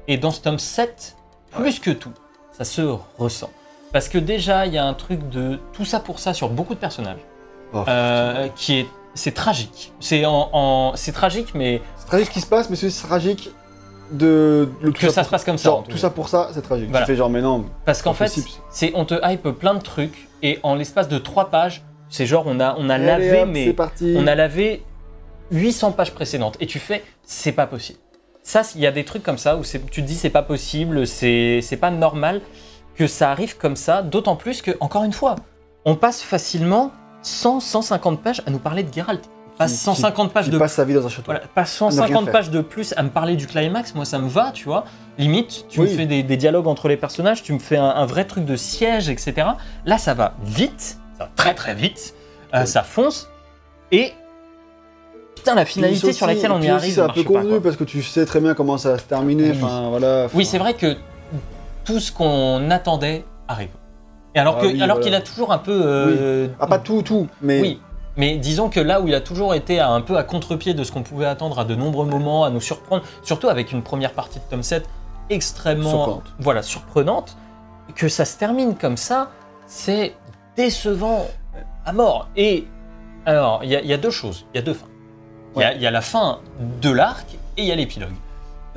Et 0.07 0.17
dans 0.17 0.31
ce 0.31 0.41
tome 0.41 0.59
7, 0.59 1.15
plus 1.51 1.79
que 1.79 1.91
tout, 1.91 2.11
ça 2.51 2.63
se 2.63 2.81
ressent. 3.17 3.49
Parce 3.91 4.09
que 4.09 4.17
déjà, 4.17 4.65
il 4.65 4.73
y 4.73 4.77
a 4.77 4.85
un 4.85 4.93
truc 4.93 5.29
de 5.29 5.59
tout 5.73 5.85
ça 5.85 5.99
pour 5.99 6.19
ça 6.19 6.33
sur 6.33 6.49
beaucoup 6.49 6.73
de 6.75 6.79
personnages, 6.79 7.19
Oh, 7.73 7.83
euh, 7.87 8.47
qui 8.55 8.79
est 8.79 8.87
c'est 9.15 9.33
tragique. 9.33 9.93
C'est 10.01 10.25
en, 10.25 10.49
en- 10.53 10.91
c'est 10.95 11.11
tragique, 11.13 11.53
mais 11.55 11.81
C'est 11.97 12.05
tragique 12.07 12.27
ce 12.27 12.31
qui 12.33 12.41
se 12.41 12.47
passe, 12.47 12.69
mais 12.69 12.75
c'est 12.75 12.87
aussi 12.87 13.01
tragique 13.03 13.49
de 14.11 14.69
le 14.81 14.91
tout 14.91 15.01
que 15.07 15.09
ça 15.09 15.23
se 15.23 15.29
passe 15.29 15.43
comme 15.43 15.57
ça. 15.57 15.69
Genre, 15.69 15.83
tout 15.83 15.97
ça 15.97 16.09
pour 16.09 16.29
ça, 16.29 16.49
c'est 16.53 16.61
tragique. 16.61 16.89
Voilà. 16.89 17.05
Tu 17.05 17.11
fais 17.13 17.17
genre, 17.17 17.29
mais 17.29 17.41
non. 17.41 17.65
Parce 17.85 18.01
qu'en 18.01 18.13
fait, 18.13 18.31
c'est 18.69 18.91
on 18.93 19.05
te 19.05 19.15
hype 19.23 19.49
plein 19.51 19.73
de 19.73 19.81
trucs 19.81 20.27
et 20.43 20.59
en 20.63 20.75
l'espace 20.75 21.07
de 21.07 21.17
trois 21.17 21.49
pages, 21.49 21.81
c'est 22.09 22.25
genre 22.25 22.43
on 22.47 22.59
a 22.59 22.75
on 22.77 22.89
a 22.89 22.95
Allez, 22.95 23.05
lavé 23.05 23.41
hop, 23.41 23.49
mais 23.51 23.73
parti. 23.73 24.15
on 24.17 24.27
a 24.27 24.35
lavé 24.35 24.83
800 25.51 25.91
pages 25.91 26.11
précédentes 26.11 26.57
et 26.59 26.67
tu 26.67 26.79
fais 26.79 27.03
c'est 27.23 27.51
pas 27.51 27.67
possible. 27.67 27.99
Ça, 28.43 28.61
il 28.75 28.81
y 28.81 28.85
a 28.87 28.91
des 28.91 29.03
trucs 29.05 29.23
comme 29.23 29.39
ça 29.39 29.57
où 29.57 29.63
tu 29.63 29.79
te 29.79 30.01
dis 30.01 30.15
c'est 30.15 30.29
pas 30.29 30.43
possible, 30.43 31.07
c'est 31.07 31.59
c'est 31.63 31.77
pas 31.77 31.89
normal 31.91 32.41
que 32.95 33.07
ça 33.07 33.31
arrive 33.31 33.57
comme 33.57 33.75
ça, 33.75 34.01
d'autant 34.03 34.35
plus 34.35 34.61
que, 34.61 34.71
encore 34.79 35.03
une 35.03 35.11
fois, 35.13 35.35
on 35.83 35.95
passe 35.95 36.21
facilement 36.21 36.91
100, 37.23 37.59
150 37.59 38.21
pages 38.21 38.41
à 38.45 38.51
nous 38.51 38.59
parler 38.59 38.83
de 38.83 38.93
Geralt. 38.93 39.21
passe 39.57 39.71
qui- 39.71 39.77
150 39.79 40.31
pages 40.31 40.45
qui 40.45 40.51
de 40.51 40.57
passe 40.59 40.73
sa 40.73 40.85
vie 40.85 40.93
dans 40.93 41.05
un 41.05 41.09
château. 41.09 41.23
Voilà, 41.25 41.41
passe 41.53 41.81
À 41.81 41.85
ne 41.85 41.89
rien 41.91 42.01
150 42.01 42.23
faire. 42.25 42.33
pages 42.33 42.49
de 42.51 42.61
plus 42.61 42.93
à 42.97 43.03
me 43.03 43.09
parler 43.09 43.35
du 43.35 43.47
climax, 43.47 43.95
moi 43.95 44.05
ça 44.05 44.19
me 44.19 44.27
va, 44.29 44.51
tu 44.51 44.65
vois. 44.65 44.85
Limite, 45.17 45.65
tu 45.69 45.79
Oui. 45.81 45.89
me 45.89 45.95
fais 45.95 46.05
des, 46.05 46.23
des 46.23 46.37
dialogues 46.37 46.67
entre 46.67 46.87
les 46.87 46.97
personnages, 46.97 47.41
tu 47.41 47.51
me 47.53 47.59
fais 47.59 47.77
un, 47.77 47.85
un 47.89 48.05
vrai 48.05 48.25
truc 48.25 48.45
de 48.45 48.55
siège, 48.55 49.09
etc. 49.09 49.47
Là, 49.85 49.97
ça 49.97 50.13
va 50.13 50.35
vite, 50.43 50.99
ça 51.17 51.25
va 51.25 51.29
très 51.35 51.53
très 51.53 51.73
vite, 51.75 52.13
euh, 52.53 52.65
ça 52.65 52.83
fonce, 52.83 53.29
et 53.91 54.13
putain, 55.35 55.55
la 55.55 55.65
finalité 55.65 56.07
aussi- 56.07 56.13
sur 56.17 56.27
laquelle 56.27 56.51
on 56.51 56.61
y 56.61 56.67
arrive, 56.69 56.93
C'est 56.93 57.01
un 57.01 57.09
peu 57.09 57.23
convenu 57.23 57.59
parce 57.61 57.75
que 57.75 57.83
tu 57.83 58.01
sais 58.03 58.25
très 58.25 58.39
bien 58.39 58.53
comment 58.53 58.77
ça 58.77 58.91
va 58.91 58.97
se 58.97 59.03
terminer. 59.03 59.51
Oui. 59.51 59.59
Enfin 59.61 59.89
voilà. 59.89 60.27
Oui, 60.33 60.45
c'est 60.45 60.57
vrai 60.57 60.73
que 60.73 60.95
tout 61.83 61.99
ce 61.99 62.11
qu'on 62.11 62.69
attendait 62.71 63.25
arrive. 63.47 63.69
Et 64.33 64.39
alors 64.39 64.57
Ah 64.59 64.65
oui, 64.65 64.77
voilà. 64.77 64.95
qu'il 64.97 65.13
a 65.15 65.21
toujours 65.21 65.51
un 65.53 65.57
peu, 65.59 65.81
euh, 65.85 66.47
Ah 66.59 66.67
pas 66.67 66.79
tout 66.79 67.01
tout, 67.01 67.27
mais 67.41 67.61
oui. 67.61 67.81
Mais 68.17 68.37
disons 68.37 68.69
que 68.69 68.79
là 68.79 69.01
où 69.01 69.07
il 69.09 69.13
a 69.13 69.19
toujours 69.19 69.53
été 69.55 69.79
un 69.81 69.99
peu 69.99 70.17
à 70.17 70.23
contre-pied 70.23 70.73
de 70.73 70.83
ce 70.85 70.91
qu'on 70.93 71.03
pouvait 71.03 71.25
attendre 71.25 71.59
à 71.59 71.65
de 71.65 71.75
nombreux 71.75 72.05
moments, 72.05 72.45
à 72.45 72.49
nous 72.49 72.61
surprendre, 72.61 73.03
surtout 73.23 73.49
avec 73.49 73.73
une 73.73 73.81
première 73.83 74.13
partie 74.13 74.39
de 74.39 74.43
tome 74.49 74.63
7 74.63 74.85
extrêmement 75.29 75.89
Surprenante. 75.89 76.23
voilà, 76.39 76.61
surprenante, 76.61 77.35
que 77.93 78.07
ça 78.07 78.23
se 78.23 78.37
termine 78.37 78.75
comme 78.75 78.95
ça, 78.95 79.31
c'est 79.67 80.13
décevant 80.57 81.27
à 81.85 81.93
mort. 81.93 82.29
Et 82.35 82.65
alors, 83.25 83.61
il 83.63 83.69
y, 83.71 83.75
a- 83.75 83.81
il 83.81 83.87
y 83.87 83.93
a 83.93 83.97
deux 83.97 84.09
choses, 84.11 84.45
il 84.53 84.57
y 84.57 84.59
a 84.59 84.63
deux 84.63 84.73
fins. 84.73 84.87
Il 85.55 85.61
y 85.61 85.63
a- 85.63 85.73
il 85.73 85.81
y, 85.81 85.87
a 85.87 85.91
la 85.91 86.01
fin 86.01 86.39
de 86.81 86.89
l'arc 86.91 87.27
et 87.57 87.61
il 87.61 87.65
y 87.67 87.71
a 87.71 87.75
l'épilogue. 87.75 88.09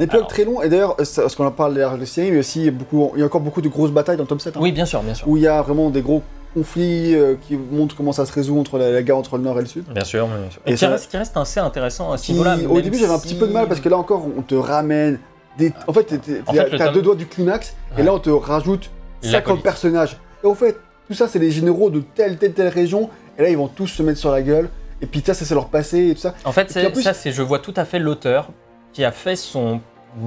un 0.01 0.05
épilogue 0.05 0.21
Alors- 0.23 0.29
très 0.29 0.45
long. 0.45 0.63
Et 0.63 0.69
d'ailleurs, 0.69 0.95
parce 0.97 1.35
qu'on 1.35 1.47
en 1.47 1.51
parle 1.51 1.75
de 1.75 1.81
la 1.81 2.07
série, 2.07 2.31
mais 2.31 2.39
aussi 2.39 2.71
beaucoup, 2.71 3.11
il 3.17 3.21
y 3.21 3.23
a 3.25 3.27
encore 3.27 3.41
beaucoup 3.41 3.61
de 3.61 3.69
grosses 3.69 3.91
batailles 3.91 4.17
dans 4.17 4.23
le 4.23 4.29
tome 4.29 4.39
7. 4.39 4.57
hein, 4.57 4.61
Oui, 4.63 4.71
bien 4.71 4.87
sûr, 4.87 5.03
bien 5.03 5.13
sûr. 5.15 5.27
Où 5.27 5.37
il 5.37 5.43
y 5.43 5.49
a 5.49 5.61
vraiment 5.61 5.91
des 5.91 6.03
gros 6.03 6.23
conflits 6.55 7.17
euh, 7.17 7.35
qui 7.49 7.57
montrent 7.57 7.97
comment 7.97 8.13
ça 8.13 8.25
se 8.25 8.33
résout 8.33 8.59
entre 8.61 8.79
la, 8.79 8.91
la 8.93 9.03
guerre 9.03 9.17
entre 9.17 9.37
le 9.39 9.43
nord 9.43 9.59
et 9.59 9.63
le 9.63 9.67
sud. 9.67 9.85
Bien 9.93 10.05
sûr, 10.05 10.27
bien 10.29 10.51
sûr. 10.51 10.61
Et 10.67 10.71
Et 10.71 10.75
qui, 10.75 10.79
ça- 10.79 10.89
reste, 10.91 11.11
qui 11.11 11.17
reste 11.17 11.37
assez 11.37 11.59
intéressant 11.59 12.13
à 12.13 12.17
ce 12.17 12.31
niveau-là. 12.31 12.57
au 12.71 12.81
début, 12.81 12.97
j'avais 12.97 13.13
un 13.13 13.19
petit 13.19 13.35
peu 13.35 13.49
de 13.49 13.53
mal 13.53 13.67
parce 13.67 13.81
que 13.81 13.89
là 13.89 13.97
encore, 13.99 14.25
on 14.39 14.43
te 14.43 14.55
ramène 14.55 15.19
des. 15.59 15.73
En 15.89 15.93
fait, 15.93 16.13
En 16.47 16.53
t'as 16.53 16.65
fait, 16.65 16.77
tome- 16.79 16.93
deux 16.95 17.03
doigts 17.03 17.17
du 17.17 17.27
climax, 17.27 17.75
et 17.99 18.05
là, 18.05 18.15
on 18.15 18.21
te 18.21 18.31
rajoute 18.31 18.91
La 19.25 19.31
50 19.33 19.45
police. 19.47 19.63
personnages. 19.65 20.17
Et 20.45 20.47
en 20.47 20.55
fait, 20.55 20.77
tout 21.09 21.15
ça, 21.15 21.27
c'est 21.29 21.39
les 21.39 21.51
généraux 21.51 21.91
de 21.91 22.01
telle, 22.15 22.37
telle, 22.39 22.53
telle 22.53 22.69
région, 22.69 23.11
et 23.39 23.43
là, 23.43 23.49
ils 23.51 23.57
vont 23.57 23.69
tous 23.69 23.87
se 23.87 24.03
mettre 24.03 24.19
sur 24.19 24.31
la 24.31 24.43
gueule. 24.43 24.69
Et 25.01 25.07
puis 25.07 25.23
ça, 25.25 25.33
ça 25.35 25.45
c'est 25.45 25.55
leur 25.55 25.69
passé 25.69 26.09
et 26.11 26.15
tout 26.15 26.21
ça. 26.21 26.35
En 26.45 26.53
fait, 26.53 26.71
c'est- 26.71 26.87
en 26.87 26.91
plus- 26.91 27.03
ça, 27.03 27.15
c'est 27.15 27.31
je 27.33 27.41
vois 27.43 27.61
tout 27.61 27.75
à 27.77 27.85
fait 27.85 27.99
l'auteur 27.99 28.51
qui 28.93 29.05
a 29.05 29.13
fait 29.13 29.37
son 29.37 29.81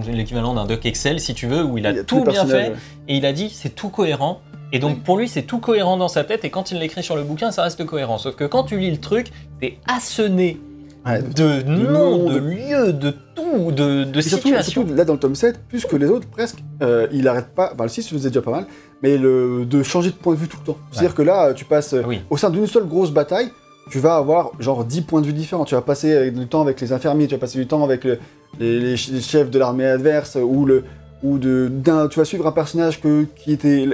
l'équivalent 0.08 0.54
d'un 0.54 0.66
doc 0.66 0.86
Excel, 0.86 1.20
si 1.20 1.34
tu 1.34 1.48
veux, 1.48 1.64
où 1.64 1.78
il 1.78 1.86
a, 1.86 1.92
Il 1.92 1.98
y 1.98 2.00
a 2.00 2.04
tout 2.04 2.24
bien 2.24 2.46
fait 2.46 2.72
et 3.10 3.18
il 3.18 3.26
a 3.26 3.34
dit 3.34 3.50
c'est 3.50 3.76
tout 3.76 3.90
cohérent. 3.90 4.40
Et 4.72 4.80
donc 4.80 5.04
pour 5.04 5.18
lui, 5.18 5.28
c'est 5.28 5.42
tout 5.42 5.60
cohérent 5.60 5.98
dans 5.98 6.08
sa 6.08 6.24
tête. 6.24 6.46
Et 6.46 6.50
quand 6.50 6.72
il 6.72 6.80
l'écrit 6.80 7.04
sur 7.04 7.16
le 7.18 7.24
bouquin, 7.24 7.52
ça 7.52 7.64
reste 7.64 7.84
cohérent. 7.86 8.18
Sauf 8.18 8.36
que 8.36 8.46
quand 8.46 8.64
tu 8.64 8.78
lis 8.80 8.92
le 8.92 9.00
truc, 9.02 9.28
t'es 9.60 9.78
assoné 9.88 10.60
Ouais. 11.06 11.22
de 11.22 11.64
noms, 11.64 12.18
noms, 12.18 12.30
de 12.30 12.34
de- 12.36 12.40
lieux, 12.40 12.94
de 12.94 13.10
tout, 13.36 13.72
de, 13.72 14.04
de 14.06 14.22
situations. 14.22 14.84
surtout, 14.84 14.94
là 14.94 15.04
dans 15.04 15.14
le 15.14 15.20
tome 15.20 15.34
7, 15.36 15.60
plus 15.68 15.84
que 15.86 15.96
les 15.96 16.06
autres, 16.08 16.28
presque, 16.30 16.60
euh, 16.84 17.08
il 17.12 17.28
arrête 17.28 17.48
pas, 17.56 17.72
enfin 17.74 17.84
le 17.84 17.90
6 17.90 18.08
faisait 18.08 18.30
déjà 18.30 18.44
pas 18.44 18.52
mal, 18.52 18.66
mais 19.04 19.18
le, 19.18 19.66
de 19.66 19.84
changer 19.84 20.10
de 20.12 20.16
point 20.16 20.34
de 20.36 20.40
vue 20.40 20.48
tout 20.48 20.58
le 20.62 20.66
temps. 20.74 20.78
C'est-à-dire 20.92 21.16
que 21.16 21.22
là, 21.22 21.54
tu 21.54 21.66
passes 21.66 21.94
euh, 21.94 22.02
Ah 22.04 22.08
oui. 22.08 22.22
au 22.30 22.38
sein 22.38 22.50
d'une 22.50 22.68
seule 22.68 22.86
grosse 22.88 23.12
bataille, 23.12 23.50
tu 23.90 24.00
vas 24.00 24.16
avoir 24.16 24.52
genre 24.60 24.86
10 24.86 25.02
points 25.02 25.22
de 25.22 25.26
vue 25.28 25.34
différents. 25.34 25.66
Tu 25.66 25.76
vas 25.76 25.82
passer 25.82 26.12
euh, 26.14 26.32
du 26.32 26.48
temps 26.48 26.62
avec 26.62 26.80
les 26.82 26.94
infirmiers, 26.94 27.28
tu 27.28 27.36
vas 27.36 27.40
passer 27.40 27.58
du 27.60 27.68
temps 27.68 27.84
avec 27.84 28.04
le- 28.04 28.20
les, 28.60 28.80
les 28.80 28.98
ch- 28.98 29.10
les 29.12 29.22
chefs 29.22 29.50
de 29.50 29.58
l'armée 29.60 29.86
adverse, 29.86 30.38
ou, 30.42 30.66
le, 30.66 30.84
ou 31.24 31.38
de, 31.38 31.68
d'un, 31.72 32.08
tu 32.08 32.20
vas 32.20 32.26
suivre 32.26 32.46
un 32.48 32.52
personnage 32.52 33.02
que, 33.02 33.26
qui 33.36 33.54
était 33.54 33.88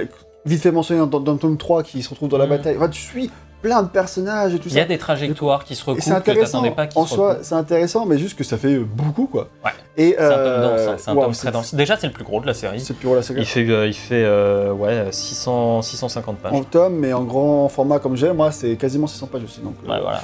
vite 0.44 0.60
fait 0.62 0.72
mentionné 0.72 1.00
dans, 1.06 1.20
dans 1.20 1.32
le 1.32 1.38
tome 1.38 1.56
3 1.56 1.82
qui 1.82 2.02
se 2.02 2.10
retrouve 2.10 2.28
dans 2.28 2.38
la 2.38 2.44
Mhm. 2.44 2.50
bataille. 2.50 2.76
Enfin, 2.76 2.88
tu 2.88 3.00
suis 3.00 3.30
plein 3.62 3.82
de 3.82 3.88
personnages 3.88 4.54
et 4.54 4.58
tout 4.58 4.68
Il 4.68 4.72
ça. 4.72 4.78
y 4.78 4.82
a 4.82 4.84
des 4.84 4.98
trajectoires 4.98 5.64
qui 5.64 5.74
se 5.74 5.84
recoupent 5.84 6.02
c'est 6.02 6.10
que 6.10 6.16
intéressant, 6.16 6.58
t'attendais 6.62 6.74
pas 6.74 6.86
qui 6.86 6.96
en 6.98 7.06
se 7.06 7.14
soi, 7.14 7.38
c'est 7.42 7.54
intéressant, 7.54 8.06
mais 8.06 8.16
juste 8.18 8.38
que 8.38 8.44
ça 8.44 8.56
fait 8.56 8.78
beaucoup, 8.78 9.26
quoi. 9.26 9.48
Ouais. 9.64 9.70
Et, 9.96 10.14
C'est 10.16 10.24
un 10.24 10.28
tome 10.30 10.38
euh, 10.38 10.62
dense, 10.78 10.88
hein, 10.88 10.94
c'est 10.98 11.10
un 11.10 11.14
waouh, 11.14 11.24
tome 11.26 11.34
très 11.34 11.50
dense. 11.50 11.74
Déjà, 11.74 11.96
c'est 11.96 12.06
le 12.06 12.12
plus 12.12 12.24
gros 12.24 12.40
de 12.40 12.46
la 12.46 12.54
série. 12.54 12.78
C'est 12.80 12.94
plus 12.94 13.06
gros 13.06 13.16
la 13.16 13.22
saga. 13.22 13.40
Il 13.40 13.46
fait, 13.46 13.68
euh, 13.68 13.86
il 13.88 13.94
fait 13.94 14.22
euh, 14.24 14.72
ouais, 14.72 15.06
600, 15.10 15.82
650 15.82 16.38
pages. 16.38 16.52
En 16.52 16.62
tome, 16.62 16.94
mais 16.96 17.12
en 17.12 17.24
grand 17.24 17.68
format 17.68 17.98
comme 17.98 18.16
j'ai, 18.16 18.32
moi, 18.32 18.52
c'est 18.52 18.76
quasiment 18.76 19.06
600 19.08 19.26
pages 19.26 19.42
aussi. 19.44 19.60
Donc, 19.60 19.74
euh, 19.84 19.90
Ouais, 19.92 20.00
voilà. 20.00 20.20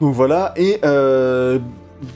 donc 0.00 0.14
voilà, 0.14 0.52
et 0.56 0.80
euh, 0.84 1.58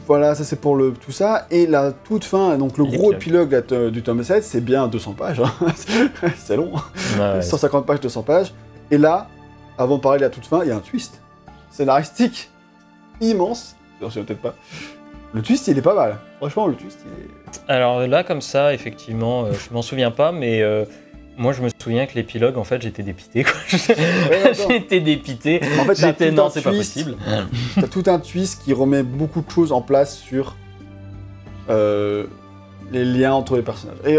voilà, 0.06 0.34
ça 0.34 0.44
c'est 0.44 0.56
pour 0.60 0.76
le, 0.76 0.92
tout 0.92 1.12
ça. 1.12 1.46
Et 1.50 1.66
la 1.66 1.92
toute 1.92 2.24
fin, 2.24 2.56
donc 2.58 2.76
le 2.76 2.84
gros 2.84 3.12
épilogue 3.14 3.64
du 3.90 4.02
tome 4.02 4.22
7, 4.22 4.44
c'est 4.44 4.60
bien 4.60 4.88
200 4.88 5.12
pages. 5.12 5.40
hein. 5.40 5.50
c'est 6.36 6.56
long, 6.56 6.72
Ouais, 7.18 7.34
ouais. 7.36 7.42
150 7.42 7.86
pages, 7.86 8.00
200 8.00 8.22
pages. 8.22 8.52
Et 8.90 8.98
là, 8.98 9.28
avant 9.78 9.96
de 9.96 10.00
parler 10.00 10.18
de 10.18 10.24
la 10.24 10.30
toute 10.30 10.46
fin, 10.46 10.62
il 10.62 10.68
y 10.68 10.72
a 10.72 10.76
un 10.76 10.80
twist 10.80 11.20
scénaristique 11.70 12.50
immense. 13.20 13.76
Non, 14.00 14.10
c'est 14.10 14.22
peut-être 14.22 14.40
pas. 14.42 14.54
Le 15.32 15.42
twist, 15.42 15.66
il 15.66 15.76
est 15.76 15.82
pas 15.82 15.94
mal. 15.94 16.18
Franchement, 16.38 16.66
le 16.68 16.74
twist, 16.74 17.00
il 17.04 17.24
est. 17.24 17.70
Alors 17.72 18.06
là, 18.06 18.22
comme 18.22 18.40
ça, 18.40 18.72
effectivement, 18.72 19.44
euh, 19.44 19.52
je 19.52 19.72
m'en 19.74 19.82
souviens 19.82 20.12
pas, 20.12 20.30
mais 20.30 20.62
euh, 20.62 20.84
moi, 21.36 21.52
je 21.52 21.62
me 21.62 21.68
souviens 21.82 22.06
que 22.06 22.14
l'épilogue, 22.14 22.56
en 22.56 22.64
fait, 22.64 22.80
j'étais 22.80 23.02
dépité. 23.02 23.44
j'étais 23.68 25.00
dépité. 25.00 25.60
En 25.80 25.84
fait, 25.84 25.96
J'étais 25.96 26.30
non, 26.30 26.50
c'est 26.50 26.62
pas 26.62 26.70
possible. 26.70 27.16
T'as 27.74 27.88
tout 27.88 28.04
un 28.06 28.20
twist 28.20 28.62
qui 28.62 28.72
remet 28.72 29.02
beaucoup 29.02 29.40
de 29.40 29.50
choses 29.50 29.72
en 29.72 29.82
place 29.82 30.16
sur 30.16 30.54
euh, 31.68 32.26
les 32.92 33.04
liens 33.04 33.32
entre 33.34 33.56
les 33.56 33.62
personnages. 33.62 33.96
Et 34.04 34.18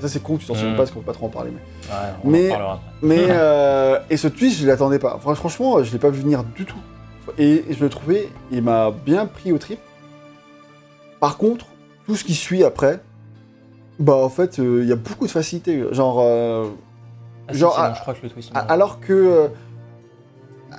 ça 0.00 0.08
c'est 0.08 0.22
con, 0.22 0.36
tu 0.36 0.46
t'en 0.46 0.54
souviens 0.54 0.70
Mm. 0.70 0.72
pas 0.74 0.78
parce 0.78 0.90
qu'on 0.90 1.00
peut 1.00 1.06
pas 1.06 1.12
trop 1.12 1.26
en 1.26 1.30
parler. 1.30 1.50
Mais, 1.52 1.60
Ouais, 1.90 1.96
on 2.24 2.28
Mais- 2.30 2.54
en 2.54 2.80
mais 3.02 3.26
euh, 3.30 3.98
et 4.10 4.16
ce 4.16 4.28
twist, 4.28 4.60
je 4.60 4.66
l'attendais 4.66 4.98
pas. 4.98 5.18
Fran- 5.20 5.34
Franchement, 5.34 5.82
je 5.82 5.92
l'ai 5.92 5.98
pas 5.98 6.10
vu 6.10 6.20
venir 6.22 6.44
du 6.44 6.64
tout. 6.64 6.78
Et 7.38 7.64
je 7.70 7.80
le 7.82 7.88
trouvais, 7.88 8.28
il 8.52 8.62
m'a 8.62 8.90
bien 8.90 9.26
pris 9.26 9.52
au 9.52 9.58
trip. 9.58 9.78
Par 11.20 11.36
contre, 11.38 11.66
tout 12.06 12.14
ce 12.16 12.24
qui 12.24 12.34
suit 12.34 12.62
après, 12.62 13.00
bah 13.98 14.14
en 14.14 14.28
fait, 14.28 14.58
euh, 14.58 14.80
il 14.82 14.88
y 14.88 14.92
a 14.92 14.96
beaucoup 14.96 15.26
de 15.26 15.30
facilité. 15.30 15.82
Genre, 15.92 16.18
euh, 16.20 16.66
Ah, 17.48 17.52
genre, 17.52 17.74
c'est 17.74 17.80
bon, 17.80 17.86
à- 17.88 17.94
je 17.94 18.00
crois 18.00 18.14
que 18.14 18.22
le 18.22 18.30
twist. 18.30 18.50
a- 18.54 18.60
alors 18.60 19.00
que 19.00 19.48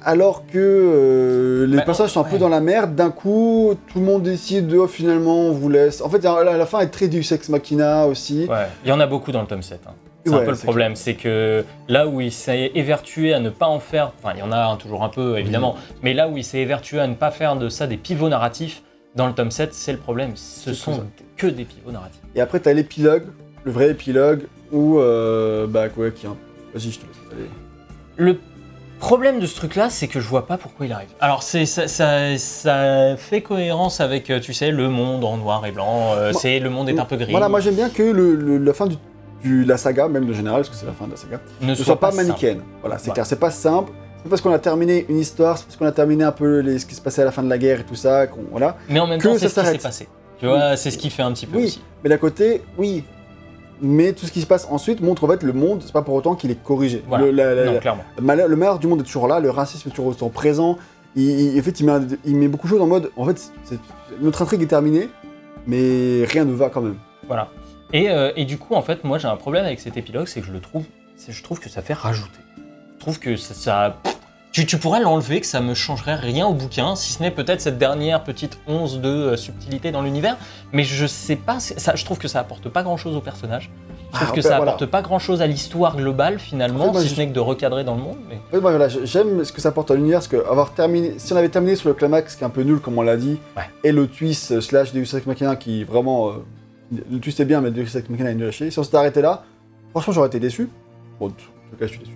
alors 0.03 0.45
que 0.45 0.57
euh, 0.57 1.65
les 1.67 1.77
Bah, 1.77 1.83
personnages 1.83 2.11
sont 2.11 2.21
un 2.21 2.23
peu 2.29 2.37
dans 2.37 2.49
la 2.49 2.59
merde, 2.61 2.95
d'un 2.95 3.09
coup, 3.11 3.73
tout 3.91 3.99
le 3.99 4.05
monde 4.05 4.23
décide 4.23 4.67
de 4.67 4.77
oh, 4.77 4.87
finalement 4.87 5.41
on 5.47 5.51
vous 5.51 5.69
laisse. 5.69 6.01
En 6.01 6.09
fait, 6.09 6.23
la, 6.23 6.43
la 6.43 6.65
fin 6.65 6.79
est 6.79 6.87
très 6.89 7.07
du 7.07 7.23
sex 7.23 7.49
machina 7.49 8.05
aussi. 8.07 8.45
Ouais, 8.49 8.67
il 8.83 8.89
y 8.89 8.91
en 8.91 8.99
a 8.99 9.07
beaucoup 9.07 9.31
dans 9.31 9.41
le 9.41 9.47
tome 9.47 9.61
7. 9.61 9.79
hein. 9.87 9.91
C'est 10.25 10.33
Ouais, 10.33 10.41
un 10.41 10.45
peu 10.45 10.51
le 10.51 10.57
problème, 10.57 10.95
c'est 10.97 11.13
que 11.13 11.63
là 11.87 12.05
où 12.07 12.19
il 12.19 12.33
s'est 12.33 12.71
évertué 12.75 13.33
à 13.33 13.39
ne 13.39 13.49
pas 13.49 13.67
en 13.67 13.79
faire, 13.79 14.11
enfin 14.21 14.33
il 14.35 14.39
y 14.39 14.43
en 14.43 14.51
a 14.51 14.57
un, 14.65 14.75
toujours 14.75 15.03
un 15.03 15.09
peu 15.09 15.37
évidemment, 15.37 15.77
mais 16.03 16.13
là 16.13 16.27
où 16.27 16.35
il 16.37 16.43
s'est 16.43 16.57
évertué 16.59 16.99
à 16.99 17.07
ne 17.07 17.13
pas 17.13 17.31
faire 17.31 17.55
de 17.55 17.69
ça 17.69 17.87
des 17.87 17.95
pivots 17.95 18.27
narratifs, 18.27 18.83
dans 19.15 19.25
le 19.27 19.33
tome 19.33 19.51
7, 19.51 19.73
c'est 19.73 19.93
le 19.93 19.97
problème, 19.99 20.31
ce 20.35 20.73
sont 20.73 21.01
que 21.37 21.47
des 21.47 21.63
pivots 21.63 21.91
narratifs. 21.91 22.19
Et 22.35 22.41
après, 22.41 22.59
t'as 22.59 22.73
l'épilogue, 22.73 23.23
le 23.63 23.71
vrai 23.71 23.89
épilogue, 23.91 24.41
où 24.73 24.99
euh, 24.99 25.65
bah 25.65 25.87
quoi, 25.87 26.11
qui 26.11 26.27
un- 26.27 26.35
Vas-y, 26.73 26.91
je 26.91 26.99
te 26.99 27.05
laisse. 27.05 27.15
Allez. 27.31 27.49
Le 28.17 28.37
problème 28.99 29.39
de 29.39 29.45
ce 29.45 29.55
truc-là, 29.55 29.89
c'est 29.89 30.07
que 30.07 30.19
je 30.19 30.27
vois 30.27 30.47
pas 30.47 30.57
pourquoi 30.57 30.85
il 30.85 30.91
arrive. 30.91 31.09
Alors 31.19 31.43
c'est 31.43 31.65
ça, 31.65 31.87
ça, 31.87 32.37
ça 32.37 33.15
fait 33.17 33.41
cohérence 33.41 34.01
avec, 34.01 34.29
euh, 34.29 34.39
tu 34.39 34.53
sais, 34.53 34.71
le 34.71 34.89
monde 34.89 35.23
en 35.23 35.37
noir 35.37 35.65
et 35.65 35.71
blanc, 35.71 36.13
euh, 36.15 36.31
Moi- 36.31 36.41
c'est 36.41 36.59
le 36.59 36.69
monde 36.69 36.89
est 36.89 36.99
un 36.99 37.05
peu 37.05 37.15
gris. 37.15 37.31
Voilà, 37.31 37.49
moi 37.49 37.59
j'aime 37.59 37.75
bien 37.75 37.89
que 37.89 38.03
le, 38.03 38.35
le- 38.35 38.57
la 38.57 38.73
fin 38.73 38.87
du, 38.87 38.95
du- 39.43 39.63
la 39.65 39.77
saga, 39.77 40.07
même 40.07 40.27
le 40.27 40.33
général, 40.33 40.61
parce 40.61 40.69
que 40.69 40.75
c'est 40.75 40.85
la 40.85 40.93
fin 40.93 41.05
de 41.05 41.11
la 41.11 41.17
saga, 41.17 41.39
ne 41.61 41.67
ne 41.69 41.75
soit 41.75 41.99
pas, 41.99 42.11
simple. 42.11 42.25
manichéenne. 42.27 42.61
Voilà, 42.81 42.97
c'est 42.97 43.09
Ouais. 43.09 43.13
clair, 43.13 43.25
c'est 43.25 43.39
pas 43.39 43.51
simple. 43.51 43.91
C'est 44.17 44.23
pas 44.23 44.29
parce 44.31 44.41
qu'on 44.41 44.51
a 44.53 44.59
terminé 44.59 45.05
une 45.09 45.19
histoire, 45.19 45.57
c'est 45.57 45.65
parce 45.65 45.77
qu'on 45.77 45.85
a 45.85 45.91
terminé 45.91 46.23
un 46.23 46.31
peu 46.31 46.59
les- 46.59 46.79
ce 46.79 46.85
qui 46.85 46.95
se 46.95 47.01
passait 47.01 47.21
à 47.21 47.25
la 47.25 47.31
fin 47.31 47.43
de 47.43 47.49
la 47.49 47.57
guerre 47.57 47.79
et 47.81 47.83
tout 47.85 47.95
ça, 47.95 48.27
qu'on 48.27 48.41
voilà. 48.51 48.77
Mais 48.89 48.99
en 48.99 49.07
même 49.07 49.19
que 49.19 49.27
temps, 49.27 49.33
ça 49.33 49.39
c'est 49.39 49.47
ce 49.47 49.53
qui 49.53 49.59
s'est 49.59 49.65
s'arrête. 49.65 49.81
passé. 49.83 50.07
Tu 50.39 50.45
vois, 50.47 50.75
c'est 50.77 50.91
ce 50.91 50.97
qui 50.97 51.09
fait 51.09 51.23
un 51.23 51.31
petit 51.31 51.45
peu 51.47 51.57
Oui. 51.57 51.65
aussi. 51.65 51.81
Mais 52.03 52.09
d'un 52.09 52.17
côté, 52.17 52.61
oui. 52.77 53.03
Mais 53.82 54.13
tout 54.13 54.25
ce 54.25 54.32
qui 54.32 54.41
se 54.41 54.47
passe 54.47 54.67
ensuite 54.71 55.01
montre 55.01 55.23
en 55.23 55.28
fait 55.28 55.43
le 55.43 55.53
monde, 55.53 55.82
c'est 55.86 55.91
pas 55.93 56.01
pour 56.01 56.15
autant 56.15 56.36
qu'il 56.36 56.49
est 56.51 56.61
corrigé. 56.63 57.03
Voilà. 57.07 57.25
Le, 57.25 57.32
la- 57.32 57.55
la- 57.55 57.65
non, 57.65 57.73
la- 57.73 57.80
clairement. 57.80 58.03
le 58.17 58.23
malheur, 58.23 58.47
le 58.47 58.55
malheur 58.55 58.80
du 58.80 58.88
monde 58.88 59.01
est 59.01 59.03
toujours 59.03 59.28
là, 59.28 59.39
le 59.39 59.49
racisme 59.49 59.89
est 59.89 59.91
toujours 59.91 60.32
présent. 60.32 60.78
Il, 61.15 61.23
il- 61.55 61.59
en 61.59 61.63
fait, 61.63 61.80
il 61.80 61.86
met, 61.86 61.91
un- 61.91 62.07
il 62.25 62.36
met 62.36 62.47
beaucoup 62.47 62.67
de 62.67 62.71
choses 62.73 62.82
en 62.82 62.88
mode, 62.88 63.11
en 63.15 63.25
fait, 63.25 63.51
c'est- 63.63 63.80
notre 64.21 64.41
intrigue 64.41 64.61
est 64.61 64.67
terminée, 64.67 65.09
mais 65.65 66.23
rien 66.25 66.45
ne 66.45 66.53
va 66.53 66.69
quand 66.69 66.82
même. 66.82 66.97
Voilà. 67.28 67.49
Et, 67.93 68.09
euh, 68.09 68.32
et 68.36 68.45
du 68.45 68.57
coup, 68.57 68.73
en 68.75 68.82
fait, 68.82 69.03
moi 69.03 69.17
j'ai 69.17 69.28
un 69.28 69.36
problème 69.38 69.65
avec 69.65 69.80
cet 69.80 69.95
épilogue, 69.97 70.28
c'est 70.28 70.41
que 70.41 70.47
je 70.47 70.51
le 70.51 70.59
trouve, 70.59 70.84
c'est- 71.15 71.32
je 71.32 71.43
trouve 71.43 71.59
que 71.59 71.69
ça 71.69 71.82
fait 71.82 71.93
rajouter. 71.93 72.39
Je 72.95 72.99
trouve 72.99 73.19
que 73.19 73.36
ça, 73.38 73.53
ça- 73.53 73.97
tu, 74.51 74.65
tu 74.65 74.77
pourrais 74.77 74.99
l'enlever, 75.01 75.39
que 75.41 75.45
ça 75.45 75.59
me 75.61 75.73
changerait 75.73 76.15
rien 76.15 76.47
au 76.47 76.53
bouquin, 76.53 76.95
si 76.95 77.13
ce 77.13 77.21
n'est 77.21 77.31
peut-être 77.31 77.61
cette 77.61 77.77
dernière 77.77 78.23
petite 78.23 78.57
once 78.67 78.97
de 78.99 79.07
euh, 79.09 79.37
subtilité 79.37 79.91
dans 79.91 80.01
l'univers. 80.01 80.37
Mais 80.73 80.83
je 80.83 81.05
sais 81.05 81.35
pas, 81.35 81.59
ça, 81.59 81.95
je 81.95 82.03
trouve 82.05 82.17
que 82.17 82.27
ça 82.27 82.39
apporte 82.39 82.67
pas 82.69 82.81
grand 82.81 82.97
chose 82.97 83.15
au 83.15 83.21
personnage. 83.21 83.69
Je 84.13 84.17
trouve 84.19 84.29
Ah, 84.31 84.35
que 84.35 84.41
ça 84.41 84.55
voilà. 84.55 84.71
apporte 84.71 84.85
pas 84.89 85.01
grand 85.01 85.19
chose 85.19 85.41
à 85.41 85.47
l'histoire 85.47 85.95
globale 85.97 86.39
finalement, 86.39 86.89
En 86.89 86.93
fait, 86.93 87.01
si 87.01 87.09
je- 87.09 87.15
ce 87.15 87.19
n'est 87.19 87.27
que 87.27 87.33
de 87.33 87.39
recadrer 87.41 87.83
dans 87.83 87.95
le 87.95 88.01
monde. 88.01 88.17
Mais... 88.29 88.35
En 88.35 88.51
fait, 88.51 88.61
moi, 88.61 88.71
voilà, 88.71 88.87
j'aime 88.87 89.43
ce 89.43 89.51
que 89.51 89.59
ça 89.61 89.69
apporte 89.69 89.91
à 89.91 89.95
l'univers, 89.95 90.19
parce 90.19 90.29
que 90.29 90.37
avoir 90.49 90.71
terminé, 90.73 91.15
si 91.17 91.33
on 91.33 91.35
avait 91.35 91.49
terminé 91.49 91.75
sur 91.75 91.89
le 91.89 91.93
climax 91.93 92.35
qui 92.35 92.43
est 92.43 92.47
un 92.47 92.49
peu 92.49 92.61
nul, 92.63 92.79
comme 92.79 92.97
on 92.97 93.01
l'a 93.03 93.17
dit, 93.17 93.37
Ouais. 93.57 93.63
et 93.83 93.91
le 93.91 94.07
twist 94.07 94.51
euh, 94.53 94.61
slash 94.61 94.93
Deus 94.93 95.13
Ex 95.15 95.25
Machina 95.27 95.55
qui 95.57 95.83
vraiment, 95.83 96.29
euh, 96.29 96.31
le 97.11 97.19
twist 97.19 97.39
est 97.41 97.45
bien, 97.45 97.59
mais 97.61 97.69
Deus 97.69 97.83
Ex 97.97 98.09
Machina 98.09 98.31
est 98.31 98.35
nul 98.35 98.47
à 98.47 98.51
chier. 98.51 98.71
Si 98.71 98.79
on 98.79 98.83
s'était 98.83 98.97
arrêté 98.97 99.21
là, 99.21 99.43
franchement, 99.91 100.13
j'aurais 100.13 100.27
été 100.29 100.39
déçu. 100.39 100.69
Bon, 101.19 101.27
en 101.27 101.29
tout 101.31 101.35
cas, 101.77 101.85
je 101.85 101.91
suis 101.91 101.99
déçu. 101.99 102.11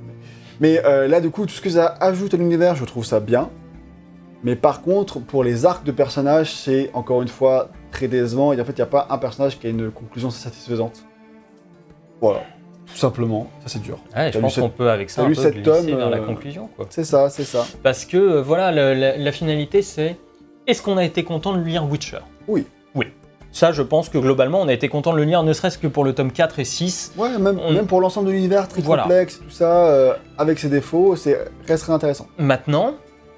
Mais, 0.62 0.82
euh, 0.86 1.08
là, 1.08 1.20
du 1.20 1.30
coup, 1.32 1.46
tout 1.46 1.54
ce 1.54 1.60
que 1.62 1.70
ça 1.70 1.88
ajoute 2.00 2.34
à 2.34 2.38
l'univers, 2.38 2.76
je 2.76 2.86
trouve 2.86 3.04
ça 3.04 3.20
bien. 3.20 3.50
Mais 4.44 4.56
par 4.56 4.82
contre, 4.82 5.20
pour 5.20 5.44
les 5.44 5.66
arcs 5.66 5.84
de 5.84 5.92
personnages, 5.92 6.54
c'est 6.54 6.90
encore 6.94 7.22
une 7.22 7.28
fois 7.28 7.70
très 7.92 8.08
décevant. 8.08 8.54
Et 8.54 8.62
en 8.62 8.66
fait, 8.66 8.72
il 8.72 8.76
n'y 8.78 8.82
a 8.82 8.86
pas 8.88 9.08
un 9.10 9.18
personnage 9.18 9.60
qui 9.60 9.68
a 9.68 9.70
une 9.70 9.92
conclusion 9.92 10.30
satisfaisante. 10.30 11.04
Voilà, 12.22 12.42
tout 12.88 12.96
simplement. 12.98 13.50
Ça, 13.62 13.68
c'est 13.70 13.82
dur. 13.82 14.00
Ouais, 14.16 14.32
je 14.32 14.40
pense 14.40 14.56
qu'on 14.60 14.70
peut 14.70 14.90
avec 14.90 15.10
ça 15.10 15.24
un 15.24 15.28
peu 15.30 15.34
cet 15.36 15.56
vers 15.58 16.10
la 16.10 16.18
euh, 16.18 16.26
conclusion. 16.26 16.70
C'est 16.90 17.04
ça, 17.04 17.30
c'est 17.30 17.44
ça. 17.44 17.66
Parce 17.84 18.06
que 18.06 18.18
euh, 18.18 18.42
voilà, 18.42 18.72
le- 18.72 19.00
la, 19.00 19.18
la 19.18 19.32
finalité 19.32 19.82
c'est 19.82 20.18
est-ce 20.68 20.82
qu'on 20.84 20.98
a 20.98 21.04
été 21.04 21.24
content 21.24 21.54
de 21.56 21.62
lire 21.64 21.84
Witcher? 21.90 22.20
Oui. 22.48 22.66
Ça, 23.52 23.72
je 23.74 23.82
pense 23.82 24.08
que 24.10 24.18
globalement, 24.18 24.62
on 24.62 24.68
a 24.70 24.74
été 24.74 24.88
content 24.88 25.12
de 25.12 25.18
le 25.18 25.26
lire, 25.26 25.44
ne 25.44 25.52
serait-ce 25.52 25.78
que 25.78 25.88
pour 25.88 26.04
le 26.06 26.14
tome 26.14 26.32
4 26.32 26.60
et 26.60 26.64
6. 26.66 27.12
Ouais, 27.18 27.38
même, 27.38 27.60
On- 27.62 27.72
même 27.74 27.86
pour 27.86 28.00
l'ensemble 28.00 28.28
de 28.28 28.32
l'univers 28.32 28.68
très 28.70 28.82
Voilà. 28.82 29.04
complexe, 29.04 29.40
tout 29.44 29.50
ça, 29.50 29.88
euh, 29.88 30.14
avec 30.38 30.58
ses 30.58 30.70
défauts, 30.70 31.16
c'est 31.18 31.38
resterait 31.68 31.92
intéressant. 31.94 32.28
Maintenant, 32.38 32.94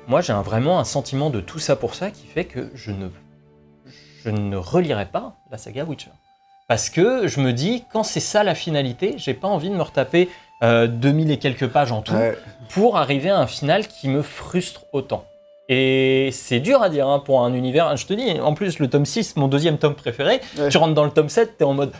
moi 0.07 0.21
j'ai 0.21 0.33
vraiment 0.33 0.79
un 0.79 0.83
sentiment 0.83 1.29
de 1.31 1.39
tout 1.41 1.59
ça 1.59 1.75
pour 1.75 1.95
ça 1.95 2.11
qui 2.11 2.27
fait 2.27 2.45
que 2.45 2.69
je 2.75 2.91
ne, 2.91 3.07
je 4.23 4.29
ne 4.29 4.55
relirai 4.55 5.05
pas 5.07 5.35
la 5.51 5.57
saga 5.57 5.83
Witcher. 5.83 6.11
Parce 6.67 6.89
que 6.89 7.27
je 7.27 7.39
me 7.41 7.51
dis, 7.51 7.83
quand 7.91 8.03
c'est 8.03 8.19
ça 8.19 8.43
la 8.43 8.53
finalité, 8.55 9.15
j'ai 9.17 9.33
pas 9.33 9.47
envie 9.47 9.69
de 9.69 9.75
me 9.75 9.81
retaper 9.81 10.29
euh, 10.61 10.87
2000 10.87 11.29
et 11.31 11.39
quelques 11.39 11.67
pages 11.67 11.91
en 11.91 12.01
tout 12.01 12.13
Ouais. 12.13 12.37
pour 12.69 12.97
arriver 12.97 13.29
à 13.31 13.39
un 13.39 13.47
final 13.47 13.87
qui 13.87 14.07
me 14.07 14.21
frustre 14.21 14.85
autant. 14.93 15.25
Et 15.69 16.29
c'est 16.33 16.59
dur 16.59 16.81
à 16.81 16.89
dire 16.89 17.07
hein, 17.07 17.19
pour 17.19 17.41
un 17.43 17.53
univers. 17.53 17.95
Je 17.95 18.05
te 18.05 18.13
dis, 18.13 18.39
en 18.41 18.53
plus, 18.53 18.79
le 18.79 18.89
tome 18.89 19.05
6, 19.05 19.37
mon 19.37 19.47
deuxième 19.47 19.77
tome 19.77 19.95
préféré, 19.95 20.41
Ouais. 20.57 20.69
tu 20.69 20.77
rentres 20.77 20.93
dans 20.93 21.05
le 21.05 21.11
tome 21.11 21.29
7, 21.29 21.57
t'es 21.57 21.63
en 21.63 21.73
mode 21.73 21.91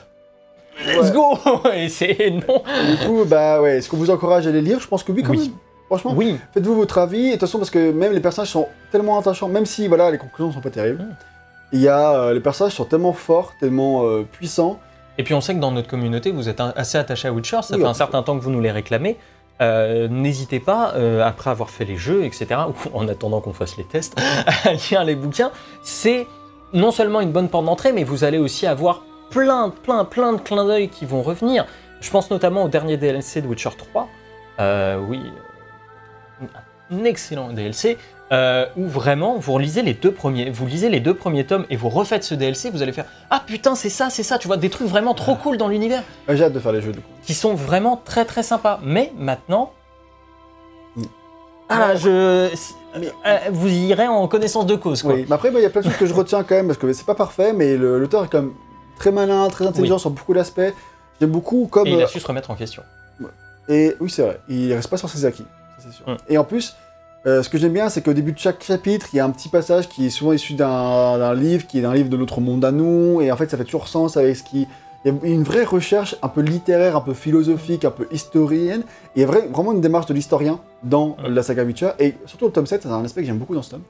Let's 0.86 0.98
Ouais. 0.98 1.12
go 1.12 1.38
Et 1.74 1.88
c'est 1.88 2.32
non 2.32 2.62
Du 2.90 3.06
coup, 3.08 3.24
bah 3.26 3.62
ouais, 3.62 3.78
est-ce 3.78 3.90
qu'on 3.90 3.98
vous 3.98 4.10
encourage 4.10 4.48
à 4.48 4.52
les 4.52 4.62
lire? 4.62 4.80
Je 4.80 4.88
pense 4.88 5.04
que 5.04 5.12
oui, 5.12 5.24
quand 5.24 5.32
Oui. 5.32 5.38
même. 5.50 5.58
Franchement, 5.88 6.14
Oui, 6.16 6.38
faites-vous 6.54 6.76
votre 6.76 6.98
avis. 6.98 7.20
Et 7.22 7.28
de 7.28 7.32
toute 7.34 7.42
façon, 7.42 7.60
parce 7.60 7.70
que 7.70 7.92
même 7.92 8.12
les 8.14 8.20
personnages 8.20 8.50
sont 8.50 8.68
tellement 8.92 9.18
attachants, 9.20 9.48
même 9.48 9.66
si 9.66 9.88
voilà, 9.88 10.10
les 10.12 10.18
conclusions 10.18 10.52
sont 10.52 10.62
pas 10.62 10.72
terribles, 10.72 11.04
Mm. 11.04 11.16
il 11.74 11.80
y 11.82 11.88
a 11.88 12.14
euh, 12.16 12.34
les 12.34 12.40
personnages 12.40 12.74
sont 12.74 12.86
tellement 12.86 13.14
forts, 13.14 13.54
tellement 13.60 14.04
euh, 14.06 14.24
puissants. 14.30 14.80
Et 15.20 15.24
puis 15.24 15.36
on 15.36 15.42
sait 15.42 15.54
que 15.54 15.60
dans 15.60 15.72
notre 15.72 15.88
communauté, 15.88 16.32
vous 16.32 16.50
êtes 16.50 16.60
assez 16.60 16.98
attaché 16.98 17.28
à 17.28 17.32
Witcher, 17.32 17.60
ça 17.62 17.76
Oui, 17.76 17.82
fait 17.82 17.88
un 17.88 17.94
certain 17.94 18.24
temps 18.24 18.36
que 18.38 18.44
vous 18.44 18.50
nous 18.50 18.62
les 18.62 18.72
réclamez. 18.72 19.18
Euh, 19.62 20.08
N'hésitez 20.08 20.60
pas, 20.60 20.94
euh, 20.96 21.24
après 21.24 21.50
avoir 21.50 21.70
fait 21.70 21.86
les 21.86 21.98
jeux, 21.98 22.26
etc., 22.26 22.48
ou 22.94 22.98
en 22.98 23.08
attendant 23.08 23.42
qu'on 23.42 23.54
fasse 23.54 23.78
les 23.78 23.84
tests, 23.84 24.20
à 24.66 24.74
lire 24.74 25.04
les 25.04 25.16
bouquins. 25.16 25.52
C'est 25.84 26.28
non 26.74 26.92
seulement 26.92 27.22
une 27.22 27.32
bonne 27.32 27.50
porte 27.50 27.66
d'entrée, 27.66 27.92
mais 27.94 28.04
vous 28.04 28.24
allez 28.24 28.40
aussi 28.40 28.66
avoir 28.66 29.04
plein, 29.30 29.70
plein, 29.70 30.06
plein 30.06 30.34
de 30.34 30.42
clins 30.42 30.66
d'œil 30.66 30.90
qui 30.90 31.06
vont 31.06 31.22
revenir. 31.22 31.66
Je 32.02 32.10
pense 32.10 32.30
notamment 32.32 32.64
au 32.64 32.68
dernier 32.68 32.98
DLC 32.98 33.42
de 33.42 33.48
Witcher 33.48 33.70
3. 33.78 34.08
Euh, 34.60 35.00
oui, 35.08 35.22
un 36.92 37.04
excellent 37.06 37.52
DLC. 37.52 37.98
Euh, 38.34 38.66
où 38.76 38.88
vraiment 38.88 39.38
vous 39.38 39.54
relisez 39.54 39.82
les 39.84 39.94
deux 39.94 40.12
premiers, 40.12 40.50
vous 40.50 40.66
lisez 40.66 40.90
les 40.90 41.00
deux 41.00 41.14
premiers 41.14 41.46
tomes 41.46 41.66
et 41.70 41.76
vous 41.78 41.88
refaites 41.90 42.24
ce 42.24 42.34
DLC, 42.36 42.70
vous 42.72 42.82
allez 42.82 42.92
faire 42.92 43.06
ah 43.30 43.42
putain 43.46 43.76
c'est 43.76 43.90
ça, 43.90 44.10
c'est 44.10 44.24
ça, 44.24 44.38
tu 44.40 44.48
vois 44.48 44.58
des 44.58 44.70
trucs 44.70 44.88
vraiment 44.88 45.14
trop 45.14 45.36
cool 45.36 45.58
dans 45.58 45.68
l'univers 45.68 46.04
J'ai 46.28 46.44
hâte 46.44 46.54
de 46.54 46.60
faire 46.60 46.72
les 46.72 46.82
jeux 46.82 46.92
du 46.94 47.00
coup. 47.00 47.10
qui 47.22 47.34
sont 47.34 47.54
vraiment 47.54 48.02
très 48.04 48.26
très 48.26 48.44
sympas. 48.44 48.80
Mais 48.84 49.14
maintenant, 49.18 49.72
Mm. 50.96 51.04
ah 51.70 51.96
je, 51.96 52.50
Mais- 53.00 53.12
euh, 53.26 53.38
vous 53.52 53.68
irez 53.68 54.08
en 54.08 54.28
connaissance 54.28 54.66
de 54.68 54.76
cause 54.76 55.02
quoi. 55.02 55.14
Oui, 55.14 55.26
mais 55.28 55.34
après, 55.36 55.50
bah, 55.50 55.60
il 55.60 55.64
y 55.64 55.66
a 55.66 55.70
plein 55.72 55.82
de 55.82 55.88
choses 55.88 55.98
que 55.98 56.06
je 56.06 56.14
retiens 56.14 56.44
quand 56.44 56.54
même, 56.56 56.68
parce 56.68 56.78
que 56.78 56.92
c'est 56.94 57.06
pas 57.06 57.16
parfait, 57.16 57.52
mais 57.54 57.76
l'auteur 57.76 58.24
est 58.26 58.28
quand 58.28 58.42
même 58.42 58.54
très 59.00 59.12
malin, 59.12 59.48
très 59.50 59.66
intelligent 59.66 59.96
Oui. 59.96 60.00
sur 60.02 60.12
beaucoup 60.12 60.34
d'aspects. 60.36 60.62
J'aime 61.20 61.32
beaucoup 61.32 61.68
comme. 61.72 61.88
Et 61.88 61.92
il 61.94 62.02
euh, 62.02 62.06
a 62.06 62.08
su 62.08 62.20
se 62.20 62.28
remettre 62.28 62.52
en 62.52 62.56
question. 62.56 62.84
Et 63.70 63.96
oui, 64.00 64.10
c'est 64.10 64.22
vrai, 64.24 64.40
il 64.50 64.74
reste 64.74 64.90
pas 64.90 64.98
sur 64.98 65.10
ses 65.10 65.24
acquis, 65.26 65.46
ça 65.80 65.86
c'est 65.90 65.94
sûr. 65.96 66.08
Mm. 66.08 66.18
Et 66.30 66.38
en 66.38 66.44
plus, 66.44 66.76
euh, 67.26 67.42
ce 67.44 67.50
que 67.50 67.58
j'aime 67.58 67.74
bien, 67.74 67.90
c'est 67.90 68.02
qu'au 68.02 68.14
début 68.14 68.34
de 68.34 68.38
chaque 68.40 68.64
chapitre, 68.64 69.08
il 69.14 69.18
y 69.18 69.20
a 69.20 69.26
un 69.26 69.30
petit 69.30 69.50
passage 69.50 69.88
qui 69.90 70.06
est 70.06 70.10
souvent 70.10 70.34
issu 70.34 70.54
d'un 70.54 71.34
livre, 71.34 71.66
qui 71.68 71.80
est 71.80 71.82
d'un 71.82 71.94
livre 71.94 72.10
de 72.10 72.18
notre 72.18 72.42
monde 72.42 72.64
à 72.66 72.72
nous, 72.72 73.22
et 73.22 73.32
en 73.32 73.38
fait, 73.38 73.50
ça 73.50 73.58
fait 73.58 73.64
toujours 73.64 73.88
sens 73.88 74.18
avec 74.18 74.36
ce 74.36 74.44
qui. 74.44 74.68
Il 75.06 75.14
y 75.14 75.16
a 75.16 75.28
une 75.34 75.44
vraie 75.44 75.66
recherche 75.66 76.16
un 76.22 76.30
peu 76.30 76.40
littéraire, 76.40 76.96
un 76.96 77.02
peu 77.02 77.14
philosophique, 77.14 77.84
un 77.84 77.92
peu 77.92 78.08
historienne. 78.12 78.84
Et 79.16 79.20
il 79.20 79.22
y 79.22 79.24
a 79.24 79.28
vrai- 79.28 79.48
vraiment 79.52 79.74
une 79.74 79.82
démarche 79.82 80.06
de 80.06 80.14
l'historien 80.14 80.62
dans 80.82 81.18
la 81.28 81.44
saga 81.44 81.66
Witcher. 81.66 81.90
Et 82.00 82.14
surtout 82.26 82.46
le 82.46 82.52
tome 82.54 82.66
7, 82.66 82.84
c'est 82.84 82.88
un 82.88 83.04
aspect 83.04 83.20
que 83.20 83.28
j'aime 83.28 83.38
beaucoup 83.38 83.54
dans 83.56 83.62
ce 83.62 83.72
tome. 83.72 83.82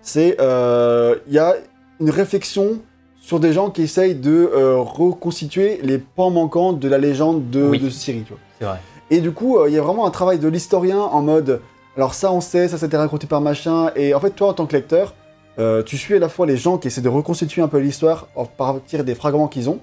C'est. 0.00 0.36
euh, 0.40 1.16
Il 1.26 1.32
y 1.34 1.40
a 1.40 1.54
une 1.98 2.10
réflexion 2.10 2.78
sur 3.20 3.40
des 3.40 3.52
gens 3.52 3.70
qui 3.70 3.82
essayent 3.82 4.14
de 4.14 4.48
euh, 4.54 4.76
reconstituer 4.78 5.80
les 5.82 5.98
pans 5.98 6.30
manquants 6.30 6.72
de 6.72 6.86
la 6.88 6.98
légende 6.98 7.50
de, 7.50 7.62
Oui. 7.64 7.78
de. 7.80 7.88
Tu 7.88 8.12
vois. 8.28 8.38
C'est 8.60 8.64
vrai. 8.64 8.78
Et 9.10 9.20
du 9.20 9.32
coup, 9.32 9.58
euh, 9.58 9.68
il 9.68 9.74
y 9.74 9.78
a 9.78 9.82
vraiment 9.82 10.06
un 10.06 10.10
travail 10.10 10.38
de 10.38 10.46
l'historien 10.46 11.00
en 11.00 11.20
mode, 11.20 11.60
alors 11.96 12.14
ça 12.14 12.32
on 12.32 12.40
sait, 12.40 12.68
ça 12.68 12.78
c'était 12.78 12.96
raconté 12.96 13.26
par 13.26 13.40
machin, 13.40 13.90
et 13.96 14.14
en 14.14 14.20
fait 14.20 14.30
toi 14.30 14.48
en 14.48 14.52
tant 14.52 14.66
que 14.66 14.76
lecteur, 14.76 15.14
euh, 15.58 15.82
tu 15.82 15.96
suis 15.98 16.14
à 16.14 16.18
la 16.18 16.28
fois 16.28 16.46
les 16.46 16.56
gens 16.56 16.78
qui 16.78 16.88
essaient 16.88 17.00
de 17.00 17.08
reconstituer 17.08 17.62
un 17.62 17.68
peu 17.68 17.78
l'histoire 17.78 18.28
à 18.36 18.44
partir 18.44 19.04
des 19.04 19.14
fragments 19.14 19.48
qu'ils 19.48 19.68
ont, 19.68 19.80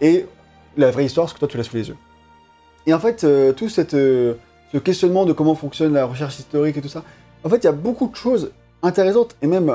et 0.00 0.26
la 0.76 0.90
vraie 0.90 1.04
histoire, 1.04 1.28
ce 1.28 1.34
que 1.34 1.38
toi 1.38 1.48
tu 1.48 1.56
l'as 1.56 1.64
sous 1.64 1.76
les 1.76 1.88
yeux. 1.88 1.96
Et 2.86 2.92
en 2.92 2.98
fait, 2.98 3.24
euh, 3.24 3.52
tout 3.52 3.68
cette, 3.68 3.94
euh, 3.94 4.34
ce 4.72 4.78
questionnement 4.78 5.24
de 5.24 5.32
comment 5.32 5.54
fonctionne 5.54 5.92
la 5.92 6.04
recherche 6.04 6.38
historique 6.38 6.76
et 6.76 6.80
tout 6.80 6.88
ça, 6.88 7.02
en 7.44 7.48
fait 7.48 7.58
il 7.58 7.64
y 7.64 7.68
a 7.68 7.72
beaucoup 7.72 8.08
de 8.08 8.16
choses 8.16 8.50
intéressantes, 8.82 9.36
et 9.40 9.46
même, 9.46 9.74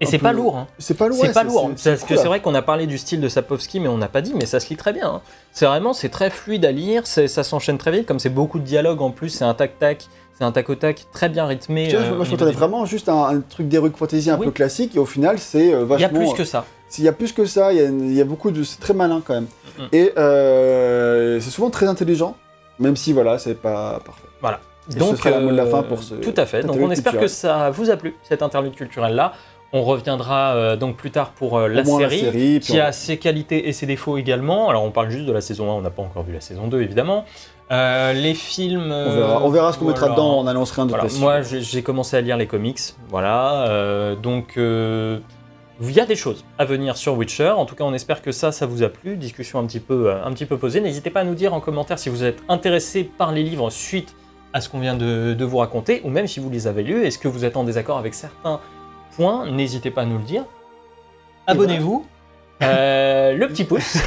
Et 0.00 0.04
un 0.06 0.10
c'est 0.10 0.18
peu- 0.18 0.24
pas 0.24 0.32
lourd. 0.32 0.56
hein. 0.58 0.66
c'est 0.78 0.94
pas 0.94 1.08
lourd. 1.08 1.18
c'est 1.20 1.28
ouais, 1.28 1.32
pas 1.32 1.44
lourd. 1.44 1.70
Parce 1.70 2.02
que 2.04 2.16
c'est 2.16 2.26
vrai 2.26 2.40
qu'on 2.40 2.54
a 2.54 2.60
parlé 2.62 2.86
du 2.86 2.98
style 2.98 3.20
de 3.20 3.28
Sapkowski, 3.30 3.80
mais 3.80 3.88
on 3.88 3.96
n'a 3.96 4.08
pas 4.08 4.20
dit, 4.20 4.34
mais 4.34 4.44
ça 4.46 4.60
se 4.60 4.68
lit 4.68 4.76
très 4.76 4.92
bien. 4.92 5.08
hein. 5.08 5.20
C'est 5.52 5.64
vraiment, 5.66 5.92
c'est 5.94 6.10
très 6.10 6.28
fluide 6.30 6.64
à 6.66 6.72
lire, 6.72 7.06
ça 7.06 7.26
s'enchaîne 7.44 7.78
très 7.78 7.90
vite, 7.92 8.06
comme 8.06 8.18
c'est 8.18 8.28
beaucoup 8.28 8.58
de 8.58 8.64
dialogue 8.64 9.00
en 9.00 9.10
plus, 9.10 9.30
c'est 9.30 9.44
un 9.44 9.54
tac-tac, 9.54 10.06
c'est 10.36 10.44
un 10.44 10.52
tac-au-tac 10.52 11.06
très 11.12 11.30
bien 11.30 11.46
rythmé. 11.46 11.88
Tu 11.88 11.96
vois, 11.96 12.04
euh, 12.04 12.10
moi 12.10 12.20
au 12.20 12.24
je 12.24 12.30
m'attendais 12.32 12.50
des- 12.50 12.56
vraiment 12.58 12.84
juste 12.84 13.08
un, 13.08 13.22
un 13.24 13.40
truc 13.40 13.68
d'heroic 13.68 13.92
fantasy 13.96 14.28
un 14.30 14.36
Oui. 14.38 14.44
peu 14.46 14.52
classique, 14.52 14.94
et 14.96 14.98
au 14.98 15.06
final 15.06 15.38
c'est 15.38 15.72
euh, 15.72 15.84
vachement... 15.86 15.96
Il 15.96 16.00
y 16.00 16.04
a 16.04 16.08
plus 16.26 16.32
que 16.34 16.44
ça. 16.44 16.66
S'il 16.90 17.04
y 17.04 17.08
a 17.08 17.12
plus 17.12 17.32
que 17.32 17.46
ça, 17.46 17.72
il 17.72 17.78
y 17.78 17.80
a, 17.80 17.84
il 17.86 18.12
y 18.14 18.20
a 18.20 18.24
beaucoup 18.24 18.50
de. 18.52 18.62
C'est 18.62 18.78
très 18.78 18.94
malin 18.94 19.20
quand 19.24 19.34
même. 19.34 19.46
Mm. 19.78 19.82
Et 19.92 20.12
euh, 20.18 21.40
c'est 21.40 21.50
souvent 21.50 21.70
très 21.70 21.86
intelligent, 21.86 22.36
même 22.78 22.94
si 22.96 23.12
voilà, 23.12 23.38
c'est 23.38 23.54
pas 23.54 24.00
parfait. 24.04 24.28
Voilà. 24.40 24.60
Et 24.94 25.00
ce 25.00 25.16
sera 25.16 25.40
mot 25.40 25.50
de 25.50 25.56
la 25.56 25.66
fin 25.66 25.82
pour 25.82 26.00
ce- 26.00 26.14
Tout 26.14 26.34
à 26.36 26.46
fait. 26.46 26.62
Donc 26.62 26.76
on 26.80 26.90
espère 26.92 27.18
que 27.18 27.26
ça 27.26 27.70
vous 27.70 27.90
a 27.90 27.96
plu, 27.96 28.14
cette 28.28 28.42
interlude 28.42 28.74
culturelle-là. 28.76 29.32
On 29.72 29.82
reviendra 29.82 30.54
euh, 30.54 30.76
donc 30.76 30.96
plus 30.96 31.10
tard 31.10 31.30
pour 31.30 31.58
euh, 31.58 31.68
la, 31.68 31.84
série, 31.84 32.02
la 32.02 32.10
série, 32.10 32.60
puis 32.60 32.72
qui 32.72 32.80
on- 32.80 32.84
a 32.84 32.92
ses 32.92 33.18
qualités 33.18 33.68
et 33.68 33.72
ses 33.72 33.86
défauts 33.86 34.16
également. 34.16 34.68
Alors 34.70 34.84
on 34.84 34.90
parle 34.90 35.10
juste 35.10 35.26
de 35.26 35.32
la 35.32 35.40
saison 35.40 35.70
1, 35.70 35.74
on 35.74 35.80
n'a 35.82 35.90
pas 35.90 36.02
encore 36.02 36.22
vu 36.22 36.32
la 36.32 36.40
saison 36.40 36.68
2 36.68 36.80
évidemment. 36.82 37.24
Euh, 37.72 38.12
les 38.12 38.34
films... 38.34 38.92
On 38.92 39.10
verra, 39.14 39.42
on 39.44 39.48
verra 39.50 39.72
ce 39.72 39.78
qu'on 39.78 39.86
mettra 39.86 40.08
dedans, 40.10 40.38
on 40.38 40.46
annonce 40.46 40.70
rien 40.70 40.86
de 40.86 40.90
Voilà, 40.90 41.08
moi 41.18 41.42
j'ai 41.42 41.82
commencé 41.82 42.16
à 42.16 42.20
lire 42.20 42.36
les 42.36 42.46
comics, 42.46 42.78
voilà, 43.10 44.14
donc 44.22 44.56
il 44.56 45.90
y 45.92 46.00
a 46.00 46.06
des 46.06 46.16
choses 46.16 46.44
à 46.58 46.64
venir 46.64 46.96
sur 46.96 47.14
Witcher. 47.16 47.50
En 47.50 47.66
tout 47.66 47.74
cas, 47.74 47.84
on 47.84 47.92
espère 47.92 48.22
que 48.22 48.32
ça, 48.32 48.50
ça 48.52 48.66
vous 48.66 48.82
a 48.82 48.88
plu. 48.88 49.16
Discussion 49.16 49.58
un 49.58 49.66
petit 49.66 49.80
peu, 49.80 50.10
un 50.12 50.32
petit 50.32 50.46
peu 50.46 50.56
posée. 50.56 50.80
N'hésitez 50.80 51.10
pas 51.10 51.20
à 51.20 51.24
nous 51.24 51.34
dire 51.34 51.52
en 51.52 51.60
commentaire 51.60 51.98
si 51.98 52.08
vous 52.08 52.24
êtes 52.24 52.38
intéressé 52.48 53.04
par 53.04 53.32
les 53.32 53.42
livres 53.42 53.68
suite 53.70 54.14
à 54.52 54.60
ce 54.62 54.70
qu'on 54.70 54.78
vient 54.78 54.94
de, 54.96 55.34
de 55.34 55.44
vous 55.44 55.58
raconter, 55.58 56.00
ou 56.04 56.08
même 56.08 56.26
si 56.28 56.40
vous 56.40 56.48
les 56.48 56.66
avez 56.66 56.82
lus. 56.82 57.04
Est-ce 57.04 57.18
que 57.18 57.28
vous 57.28 57.44
êtes 57.44 57.56
en 57.58 57.64
désaccord 57.64 57.98
avec 57.98 58.14
certains 58.14 58.60
points 59.16 59.50
N'hésitez 59.50 59.90
pas 59.90 60.02
à 60.02 60.04
nous 60.06 60.18
le 60.18 60.24
dire. 60.24 60.44
Abonnez-vous. 61.46 62.06
Euh, 62.62 63.32
le 63.36 63.48
petit 63.48 63.64
pouce. 63.64 63.98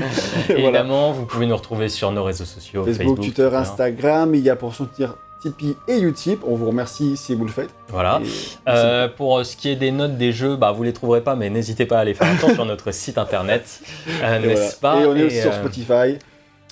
Évidemment, 0.48 1.12
vous 1.12 1.26
pouvez 1.26 1.46
nous 1.46 1.56
retrouver 1.56 1.88
sur 1.88 2.12
nos 2.12 2.22
réseaux 2.24 2.44
sociaux 2.44 2.84
Facebook, 2.84 3.16
Twitter, 3.16 3.42
Twitter. 3.42 3.56
Instagram, 3.56 4.34
il 4.34 4.40
y 4.42 4.50
a 4.50 4.56
pour 4.56 4.74
soutenir 4.74 5.16
Tipeee 5.42 5.76
et 5.88 5.98
Utip. 6.00 6.42
On 6.46 6.54
vous 6.54 6.66
remercie 6.68 7.16
si 7.16 7.34
vous 7.34 7.44
le 7.44 7.50
faites. 7.50 7.70
Voilà. 7.88 8.20
Et- 8.24 8.28
Euh, 8.68 9.08
pour 9.08 9.44
ce 9.44 9.56
qui 9.56 9.68
est 9.68 9.76
des 9.76 9.90
notes 9.90 10.16
des 10.16 10.32
jeux, 10.32 10.56
bah, 10.56 10.70
vous 10.72 10.82
les 10.84 10.92
trouverez 10.92 11.22
pas, 11.22 11.34
mais 11.34 11.50
n'hésitez 11.50 11.86
pas 11.86 11.98
à 11.98 12.00
aller 12.00 12.14
faire 12.14 12.28
un 12.28 12.36
sur 12.54 12.64
notre 12.64 12.92
site 12.92 13.18
internet, 13.18 13.80
euh, 14.22 14.36
et 14.42 14.46
n'est-ce 14.46 14.78
voilà. 14.80 14.96
pas 14.96 15.02
Et 15.02 15.06
on 15.06 15.16
est 15.16 15.20
Et, 15.20 15.24
aussi 15.24 15.40
sur 15.40 15.52
euh, 15.52 15.62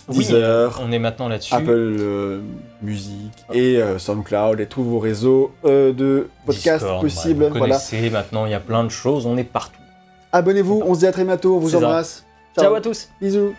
Oui, 0.09 0.19
Deezer, 0.19 0.81
on 0.83 0.93
est 0.93 0.99
maintenant 0.99 1.29
là-dessus. 1.29 1.55
Apple 1.55 1.71
euh, 1.71 2.41
Music 2.83 3.33
et 3.53 3.77
euh, 3.77 3.99
SoundCloud 3.99 4.61
et 4.61 4.67
tous 4.67 4.85
vos 4.85 4.99
réseaux 4.99 5.53
euh, 5.65 5.93
de 5.93 6.29
podcasts 6.45 6.85
Discord, 6.85 7.03
possibles. 7.03 7.41
bah, 7.41 7.49
vous 7.49 7.59
voilà. 7.59 7.75
connaissez, 7.75 8.11
maintenant 8.11 8.47
il 8.47 8.53
y 8.53 8.55
a 8.55 8.61
plein 8.61 8.85
de 8.85 8.89
choses, 8.89 9.27
on 9.27 9.37
est 9.37 9.45
partout. 9.45 9.81
Abonnez-vous, 10.33 10.83
on 10.87 10.95
se 10.95 11.01
dit 11.01 11.07
à 11.07 11.13
très 11.13 11.25
bientôt, 11.25 11.57
on 11.57 11.59
vous 11.59 11.75
embrasse. 11.75 12.25
Ciao 12.57 12.75
à 12.75 12.81
tous 12.81 13.09
Bisous. 13.21 13.53